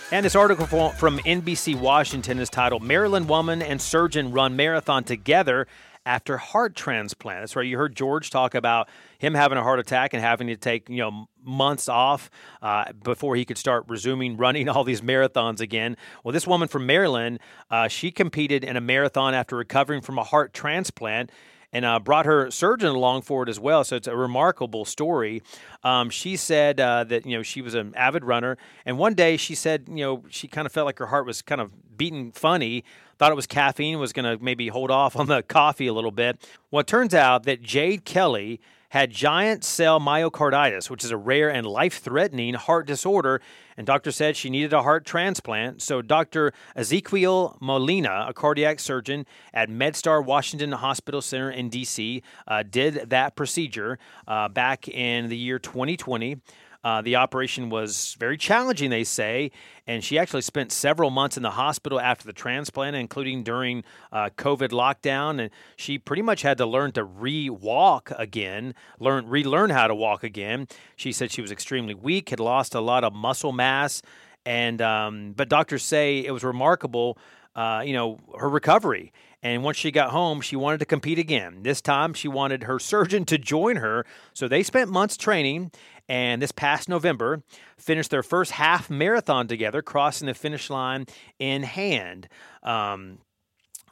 And 0.09 0.25
this 0.25 0.37
article 0.37 0.65
from 0.91 1.19
NBC 1.19 1.77
Washington 1.77 2.39
is 2.39 2.49
titled 2.49 2.81
Maryland 2.81 3.27
Woman 3.27 3.61
and 3.61 3.81
Surgeon 3.81 4.31
Run 4.31 4.55
Marathon 4.55 5.03
Together 5.03 5.67
After 6.05 6.37
Heart 6.37 6.75
Transplant. 6.77 7.41
That's 7.41 7.57
right. 7.57 7.67
You 7.67 7.77
heard 7.77 7.93
George 7.93 8.29
talk 8.29 8.55
about 8.55 8.87
him 9.19 9.33
having 9.33 9.57
a 9.57 9.63
heart 9.63 9.79
attack 9.79 10.13
and 10.13 10.23
having 10.23 10.47
to 10.47 10.55
take, 10.55 10.87
you 10.87 10.99
know, 10.99 11.27
months 11.43 11.89
off 11.89 12.29
uh, 12.61 12.93
before 13.03 13.35
he 13.35 13.43
could 13.43 13.57
start 13.57 13.83
resuming 13.89 14.37
running 14.37 14.69
all 14.69 14.85
these 14.85 15.01
marathons 15.01 15.59
again. 15.59 15.97
Well, 16.23 16.31
this 16.31 16.47
woman 16.47 16.69
from 16.69 16.85
Maryland, 16.85 17.41
uh, 17.69 17.89
she 17.89 18.09
competed 18.09 18.63
in 18.63 18.77
a 18.77 18.81
marathon 18.81 19.33
after 19.33 19.57
recovering 19.57 19.99
from 19.99 20.17
a 20.17 20.23
heart 20.23 20.53
transplant 20.53 21.31
and 21.73 21.85
uh, 21.85 21.99
brought 21.99 22.25
her 22.25 22.49
surgeon 22.49 22.89
along 22.89 23.23
for 23.23 23.43
it 23.43 23.49
as 23.49 23.59
well. 23.59 23.83
So 23.83 23.95
it's 23.95 24.07
a 24.07 24.15
remarkable 24.15 24.85
story. 24.85 25.41
Um, 25.83 26.09
she 26.09 26.35
said 26.35 26.79
uh, 26.79 27.03
that 27.05 27.25
you 27.25 27.37
know 27.37 27.43
she 27.43 27.61
was 27.61 27.73
an 27.73 27.93
avid 27.95 28.23
runner, 28.23 28.57
and 28.85 28.97
one 28.97 29.13
day 29.13 29.37
she 29.37 29.55
said 29.55 29.87
you 29.87 30.03
know 30.03 30.23
she 30.29 30.47
kind 30.47 30.65
of 30.65 30.71
felt 30.71 30.85
like 30.85 30.99
her 30.99 31.07
heart 31.07 31.25
was 31.25 31.41
kind 31.41 31.61
of 31.61 31.71
beating 31.97 32.31
funny. 32.31 32.83
Thought 33.17 33.31
it 33.31 33.35
was 33.35 33.47
caffeine, 33.47 33.99
was 33.99 34.13
going 34.13 34.25
to 34.25 34.43
maybe 34.43 34.67
hold 34.67 34.91
off 34.91 35.15
on 35.15 35.25
the 35.27 35.41
coffee 35.47 35.87
a 35.87 35.93
little 35.93 36.11
bit. 36.11 36.47
Well, 36.69 36.81
it 36.81 36.87
turns 36.87 37.15
out 37.15 37.43
that 37.43 37.63
Jade 37.63 38.05
Kelly 38.05 38.61
had 38.89 39.11
giant 39.11 39.63
cell 39.63 39.99
myocarditis, 39.99 40.89
which 40.89 41.03
is 41.03 41.11
a 41.11 41.17
rare 41.17 41.49
and 41.49 41.65
life 41.65 41.99
threatening 42.01 42.53
heart 42.53 42.87
disorder. 42.87 43.41
And 43.75 43.85
doctor 43.85 44.11
said 44.11 44.35
she 44.35 44.49
needed 44.49 44.73
a 44.73 44.81
heart 44.81 45.05
transplant. 45.05 45.81
So 45.81 46.01
Dr. 46.01 46.51
Ezequiel 46.75 47.57
Molina, 47.61 48.25
a 48.27 48.33
cardiac 48.33 48.79
surgeon 48.79 49.25
at 49.53 49.69
MedStar 49.69 50.23
Washington 50.23 50.71
Hospital 50.71 51.21
Center 51.21 51.51
in 51.51 51.69
D.C., 51.69 52.23
uh, 52.47 52.63
did 52.63 53.09
that 53.09 53.35
procedure 53.35 53.99
uh, 54.27 54.49
back 54.49 54.87
in 54.87 55.29
the 55.29 55.37
year 55.37 55.59
2020. 55.59 56.37
Uh, 56.83 57.01
the 57.01 57.15
operation 57.15 57.69
was 57.69 58.15
very 58.19 58.37
challenging, 58.37 58.89
they 58.89 59.03
say, 59.03 59.51
and 59.85 60.03
she 60.03 60.17
actually 60.17 60.41
spent 60.41 60.71
several 60.71 61.09
months 61.09 61.37
in 61.37 61.43
the 61.43 61.51
hospital 61.51 61.99
after 61.99 62.25
the 62.25 62.33
transplant, 62.33 62.95
including 62.95 63.43
during 63.43 63.83
uh, 64.11 64.29
COVID 64.37 64.69
lockdown. 64.69 65.41
And 65.41 65.49
she 65.75 65.97
pretty 65.97 66.21
much 66.21 66.41
had 66.41 66.57
to 66.59 66.65
learn 66.65 66.91
to 66.93 67.03
re-walk 67.03 68.11
again, 68.17 68.73
learn 68.99 69.27
relearn 69.27 69.69
how 69.69 69.87
to 69.87 69.95
walk 69.95 70.23
again. 70.23 70.67
She 70.95 71.11
said 71.11 71.31
she 71.31 71.41
was 71.41 71.51
extremely 71.51 71.93
weak, 71.93 72.29
had 72.29 72.39
lost 72.39 72.75
a 72.75 72.81
lot 72.81 73.03
of 73.03 73.13
muscle 73.13 73.51
mass, 73.51 74.01
and 74.45 74.81
um, 74.81 75.33
but 75.35 75.49
doctors 75.49 75.83
say 75.83 76.19
it 76.19 76.31
was 76.31 76.43
remarkable. 76.43 77.17
Uh, 77.55 77.81
you 77.83 77.93
know 77.93 78.19
her 78.37 78.49
recovery 78.49 79.11
and 79.43 79.63
once 79.63 79.77
she 79.77 79.91
got 79.91 80.09
home, 80.09 80.41
she 80.41 80.55
wanted 80.55 80.79
to 80.79 80.85
compete 80.85 81.19
again. 81.19 81.61
This 81.61 81.79
time, 81.79 82.13
she 82.13 82.27
wanted 82.27 82.63
her 82.63 82.79
surgeon 82.79 83.23
to 83.25 83.37
join 83.37 83.75
her. 83.77 84.05
So 84.33 84.47
they 84.47 84.63
spent 84.63 84.89
months 84.89 85.15
training, 85.15 85.71
and 86.07 86.41
this 86.41 86.51
past 86.51 86.89
November, 86.89 87.43
finished 87.77 88.11
their 88.11 88.23
first 88.23 88.51
half 88.51 88.89
marathon 88.89 89.47
together, 89.47 89.81
crossing 89.81 90.27
the 90.27 90.33
finish 90.33 90.69
line 90.69 91.05
in 91.39 91.63
hand. 91.63 92.27
Um, 92.63 93.19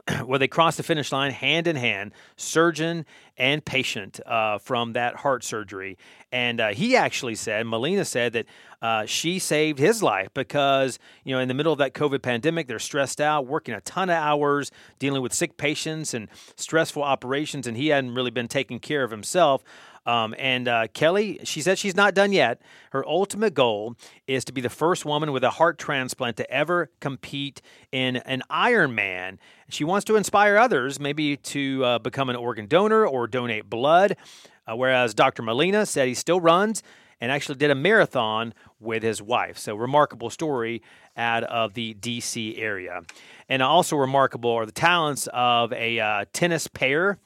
where 0.25 0.37
they 0.37 0.47
crossed 0.47 0.77
the 0.77 0.83
finish 0.83 1.11
line 1.11 1.31
hand 1.31 1.67
in 1.67 1.75
hand, 1.75 2.11
surgeon 2.35 3.05
and 3.37 3.65
patient 3.65 4.19
uh, 4.25 4.57
from 4.59 4.93
that 4.93 5.15
heart 5.15 5.43
surgery. 5.43 5.97
And 6.31 6.61
uh, 6.61 6.67
he 6.69 6.95
actually 6.95 7.35
said, 7.35 7.65
Molina 7.65 8.05
said 8.05 8.33
that 8.33 8.45
uh, 8.81 9.05
she 9.05 9.39
saved 9.39 9.79
his 9.79 10.03
life 10.03 10.29
because, 10.33 10.99
you 11.23 11.33
know, 11.33 11.39
in 11.39 11.47
the 11.47 11.55
middle 11.55 11.73
of 11.73 11.79
that 11.79 11.93
COVID 11.93 12.21
pandemic, 12.21 12.67
they're 12.67 12.77
stressed 12.77 13.19
out, 13.19 13.47
working 13.47 13.73
a 13.73 13.81
ton 13.81 14.09
of 14.09 14.17
hours, 14.17 14.71
dealing 14.99 15.23
with 15.23 15.33
sick 15.33 15.57
patients 15.57 16.13
and 16.13 16.29
stressful 16.55 17.01
operations, 17.01 17.65
and 17.65 17.75
he 17.75 17.87
hadn't 17.87 18.13
really 18.13 18.31
been 18.31 18.47
taking 18.47 18.79
care 18.79 19.03
of 19.03 19.09
himself. 19.09 19.63
Um, 20.05 20.35
and 20.37 20.67
uh, 20.67 20.87
Kelly, 20.93 21.39
she 21.43 21.61
said 21.61 21.79
she's 21.79 21.95
not 21.95 22.13
done 22.13 22.31
yet. 22.31 22.61
Her 22.91 23.07
ultimate 23.07 23.53
goal 23.53 23.95
is 24.27 24.45
to 24.45 24.53
be 24.53 24.61
the 24.61 24.69
first 24.69 25.05
woman 25.05 25.31
with 25.31 25.43
a 25.43 25.49
heart 25.51 25.77
transplant 25.77 26.37
to 26.37 26.49
ever 26.51 26.91
compete 26.99 27.61
in 27.91 28.17
an 28.17 28.43
Ironman. 28.49 29.37
She 29.69 29.83
wants 29.83 30.05
to 30.05 30.15
inspire 30.15 30.57
others, 30.57 30.99
maybe 30.99 31.37
to 31.37 31.83
uh, 31.83 31.99
become 31.99 32.29
an 32.29 32.35
organ 32.35 32.67
donor 32.67 33.05
or 33.05 33.27
donate 33.27 33.69
blood. 33.69 34.15
Uh, 34.67 34.75
whereas 34.75 35.13
Dr. 35.13 35.41
Molina 35.41 35.85
said 35.85 36.07
he 36.07 36.13
still 36.13 36.39
runs 36.39 36.83
and 37.21 37.31
actually 37.31 37.55
did 37.55 37.71
a 37.71 37.75
marathon 37.75 38.53
with 38.79 39.03
his 39.03 39.21
wife. 39.21 39.57
So, 39.57 39.75
remarkable 39.75 40.29
story 40.29 40.81
out 41.15 41.43
of 41.43 41.73
the 41.73 41.93
DC 41.95 42.59
area. 42.59 43.01
And 43.47 43.61
also 43.61 43.95
remarkable 43.95 44.51
are 44.51 44.65
the 44.65 44.71
talents 44.71 45.27
of 45.33 45.71
a 45.73 45.99
uh, 45.99 46.25
tennis 46.33 46.67
pair 46.67 47.17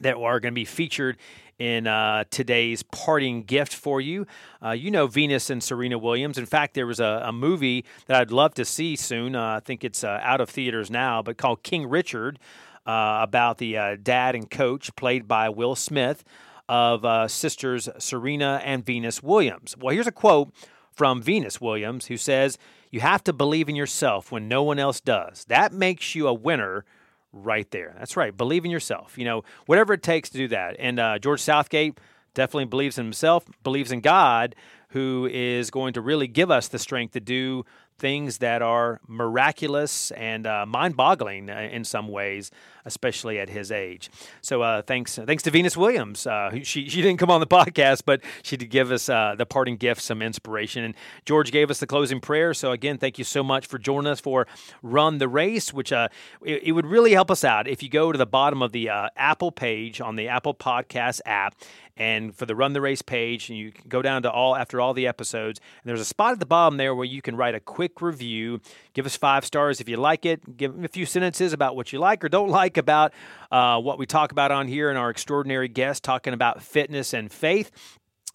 that 0.00 0.16
are 0.16 0.40
going 0.40 0.52
to 0.52 0.58
be 0.58 0.64
featured 0.64 1.16
in 1.58 1.86
uh, 1.86 2.24
today's 2.30 2.82
parting 2.82 3.42
gift 3.42 3.74
for 3.74 4.00
you. 4.00 4.26
Uh, 4.64 4.70
you 4.70 4.90
know 4.90 5.06
Venus 5.06 5.50
and 5.50 5.62
Serena 5.62 5.98
Williams. 5.98 6.38
In 6.38 6.46
fact, 6.46 6.74
there 6.74 6.86
was 6.86 7.00
a, 7.00 7.22
a 7.26 7.32
movie 7.32 7.84
that 8.06 8.20
I'd 8.20 8.32
love 8.32 8.54
to 8.54 8.64
see 8.64 8.96
soon. 8.96 9.36
Uh, 9.36 9.56
I 9.56 9.60
think 9.60 9.84
it's 9.84 10.02
uh, 10.02 10.20
out 10.22 10.40
of 10.40 10.48
theaters 10.48 10.90
now, 10.90 11.22
but 11.22 11.36
called 11.36 11.62
King 11.62 11.86
Richard, 11.88 12.38
uh, 12.86 13.20
about 13.22 13.58
the 13.58 13.76
uh, 13.76 13.96
dad 14.02 14.34
and 14.34 14.50
coach 14.50 14.94
played 14.96 15.28
by 15.28 15.50
Will 15.50 15.76
Smith 15.76 16.24
of 16.66 17.30
sisters 17.30 17.88
Serena 17.98 18.62
and 18.64 18.86
Venus 18.86 19.22
Williams. 19.22 19.76
Well, 19.76 19.92
here's 19.92 20.06
a 20.06 20.12
quote 20.12 20.52
from 20.92 21.20
Venus 21.20 21.60
Williams 21.60 22.06
who 22.06 22.16
says, 22.16 22.58
You 22.90 23.00
have 23.00 23.24
to 23.24 23.32
believe 23.32 23.68
in 23.68 23.76
yourself 23.76 24.30
when 24.30 24.48
no 24.48 24.62
one 24.62 24.78
else 24.78 25.00
does. 25.00 25.44
That 25.46 25.72
makes 25.72 26.14
you 26.14 26.26
a 26.28 26.34
winner 26.34 26.84
right 27.32 27.70
there. 27.70 27.94
That's 27.98 28.16
right. 28.16 28.36
Believe 28.36 28.64
in 28.64 28.70
yourself. 28.70 29.16
You 29.16 29.24
know, 29.24 29.44
whatever 29.66 29.92
it 29.94 30.02
takes 30.02 30.30
to 30.30 30.38
do 30.38 30.48
that. 30.48 30.76
And 30.78 30.98
uh, 30.98 31.18
George 31.18 31.40
Southgate 31.40 31.98
definitely 32.34 32.66
believes 32.66 32.98
in 32.98 33.04
himself, 33.04 33.44
believes 33.62 33.92
in 33.92 34.00
God, 34.00 34.54
who 34.90 35.28
is 35.30 35.70
going 35.70 35.92
to 35.94 36.00
really 36.00 36.26
give 36.26 36.50
us 36.50 36.68
the 36.68 36.78
strength 36.78 37.12
to 37.12 37.20
do 37.20 37.64
things 38.00 38.38
that 38.38 38.62
are 38.62 38.98
miraculous 39.06 40.10
and 40.12 40.46
uh, 40.46 40.64
mind-boggling 40.66 41.50
uh, 41.50 41.68
in 41.70 41.84
some 41.84 42.08
ways, 42.08 42.50
especially 42.86 43.38
at 43.38 43.50
his 43.50 43.70
age. 43.70 44.10
So 44.40 44.62
uh, 44.62 44.80
thanks, 44.82 45.16
thanks 45.16 45.42
to 45.44 45.50
Venus 45.50 45.76
Williams. 45.76 46.26
Uh, 46.26 46.50
she 46.62 46.88
she 46.88 47.02
didn't 47.02 47.18
come 47.18 47.30
on 47.30 47.40
the 47.40 47.46
podcast, 47.60 48.02
but 48.06 48.22
she 48.42 48.56
did 48.56 48.70
give 48.70 48.90
us 48.90 49.08
uh, 49.08 49.34
the 49.36 49.44
parting 49.44 49.76
gift, 49.76 50.00
some 50.00 50.22
inspiration. 50.22 50.82
And 50.82 50.94
George 51.26 51.52
gave 51.52 51.70
us 51.70 51.78
the 51.78 51.86
closing 51.86 52.20
prayer. 52.20 52.54
So 52.54 52.72
again, 52.72 52.96
thank 52.96 53.18
you 53.18 53.24
so 53.24 53.44
much 53.44 53.66
for 53.66 53.78
joining 53.78 54.10
us 54.10 54.18
for 54.18 54.46
Run 54.82 55.18
the 55.18 55.28
Race, 55.28 55.72
which 55.72 55.92
uh, 55.92 56.08
it, 56.42 56.62
it, 56.64 56.72
would 56.72 56.86
really 56.86 57.12
help 57.12 57.30
us 57.30 57.44
out 57.44 57.68
if 57.68 57.82
you 57.82 57.90
go 57.90 58.12
to 58.12 58.18
the 58.18 58.26
bottom 58.26 58.62
of 58.62 58.72
the 58.72 58.88
Apple 58.88 59.52
page 59.52 60.00
on 60.00 60.16
the 60.16 60.28
Apple 60.28 60.54
Podcast 60.54 61.20
app 61.26 61.54
and 62.00 62.34
for 62.34 62.46
the 62.46 62.56
Run 62.56 62.72
the 62.72 62.80
Race 62.80 63.02
page, 63.02 63.50
and 63.50 63.58
you 63.58 63.72
go 63.86 64.00
down 64.00 64.22
to 64.22 64.30
all 64.30 64.56
after 64.56 64.80
all 64.80 64.94
the 64.94 65.06
episodes, 65.06 65.60
and 65.60 65.88
there's 65.88 66.00
a 66.00 66.04
spot 66.04 66.32
at 66.32 66.40
the 66.40 66.46
bottom 66.46 66.78
there 66.78 66.94
where 66.94 67.04
you 67.04 67.20
can 67.20 67.36
write 67.36 67.54
a 67.54 67.60
quick 67.60 68.00
review. 68.00 68.62
Give 68.94 69.04
us 69.04 69.16
five 69.16 69.44
stars 69.44 69.82
if 69.82 69.88
you 69.88 69.98
like 69.98 70.24
it. 70.24 70.56
Give 70.56 70.82
a 70.82 70.88
few 70.88 71.04
sentences 71.04 71.52
about 71.52 71.76
what 71.76 71.92
you 71.92 71.98
like 71.98 72.24
or 72.24 72.30
don't 72.30 72.48
like 72.48 72.78
about 72.78 73.12
uh, 73.52 73.78
what 73.78 73.98
we 73.98 74.06
talk 74.06 74.32
about 74.32 74.50
on 74.50 74.66
here 74.66 74.88
and 74.88 74.98
our 74.98 75.10
extraordinary 75.10 75.68
guest 75.68 76.02
talking 76.02 76.32
about 76.32 76.62
fitness 76.62 77.12
and 77.12 77.30
faith. 77.30 77.70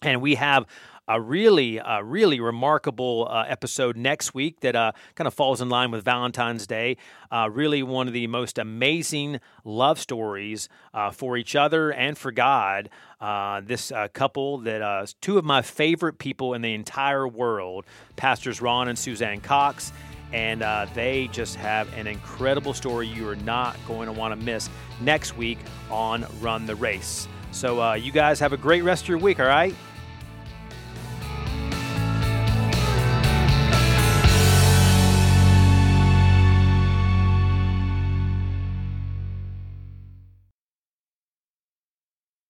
And 0.00 0.22
we 0.22 0.36
have 0.36 0.64
a 1.08 1.20
really, 1.20 1.78
uh, 1.78 2.00
really 2.00 2.40
remarkable 2.40 3.28
uh, 3.30 3.44
episode 3.46 3.96
next 3.96 4.34
week 4.34 4.60
that 4.60 4.74
uh, 4.74 4.92
kind 5.14 5.26
of 5.28 5.34
falls 5.34 5.60
in 5.60 5.68
line 5.68 5.90
with 5.90 6.04
Valentine's 6.04 6.66
Day. 6.66 6.96
Uh, 7.30 7.48
really, 7.52 7.82
one 7.82 8.08
of 8.08 8.12
the 8.12 8.26
most 8.26 8.58
amazing 8.58 9.40
love 9.64 10.00
stories 10.00 10.68
uh, 10.94 11.10
for 11.10 11.36
each 11.36 11.54
other 11.54 11.92
and 11.92 12.18
for 12.18 12.32
God. 12.32 12.88
Uh, 13.20 13.62
this 13.64 13.92
couple 14.12 14.58
that 14.58 15.14
two 15.20 15.38
of 15.38 15.44
my 15.44 15.62
favorite 15.62 16.18
people 16.18 16.54
in 16.54 16.60
the 16.60 16.74
entire 16.74 17.26
world, 17.26 17.86
Pastors 18.16 18.60
Ron 18.60 18.88
and 18.88 18.98
Suzanne 18.98 19.40
Cox. 19.40 19.92
And 20.32 20.62
they 20.92 21.28
just 21.32 21.54
have 21.56 21.92
an 21.96 22.06
incredible 22.06 22.74
story 22.74 23.06
you 23.06 23.28
are 23.28 23.36
not 23.36 23.76
going 23.86 24.06
to 24.06 24.12
want 24.12 24.38
to 24.38 24.44
miss 24.44 24.68
next 25.00 25.36
week 25.36 25.58
on 25.90 26.26
Run 26.40 26.66
the 26.66 26.74
Race. 26.74 27.28
So 27.52 27.94
you 27.94 28.12
guys 28.12 28.38
have 28.40 28.52
a 28.52 28.58
great 28.58 28.82
rest 28.82 29.04
of 29.04 29.08
your 29.08 29.18
week. 29.18 29.40
All 29.40 29.46
right. 29.46 29.74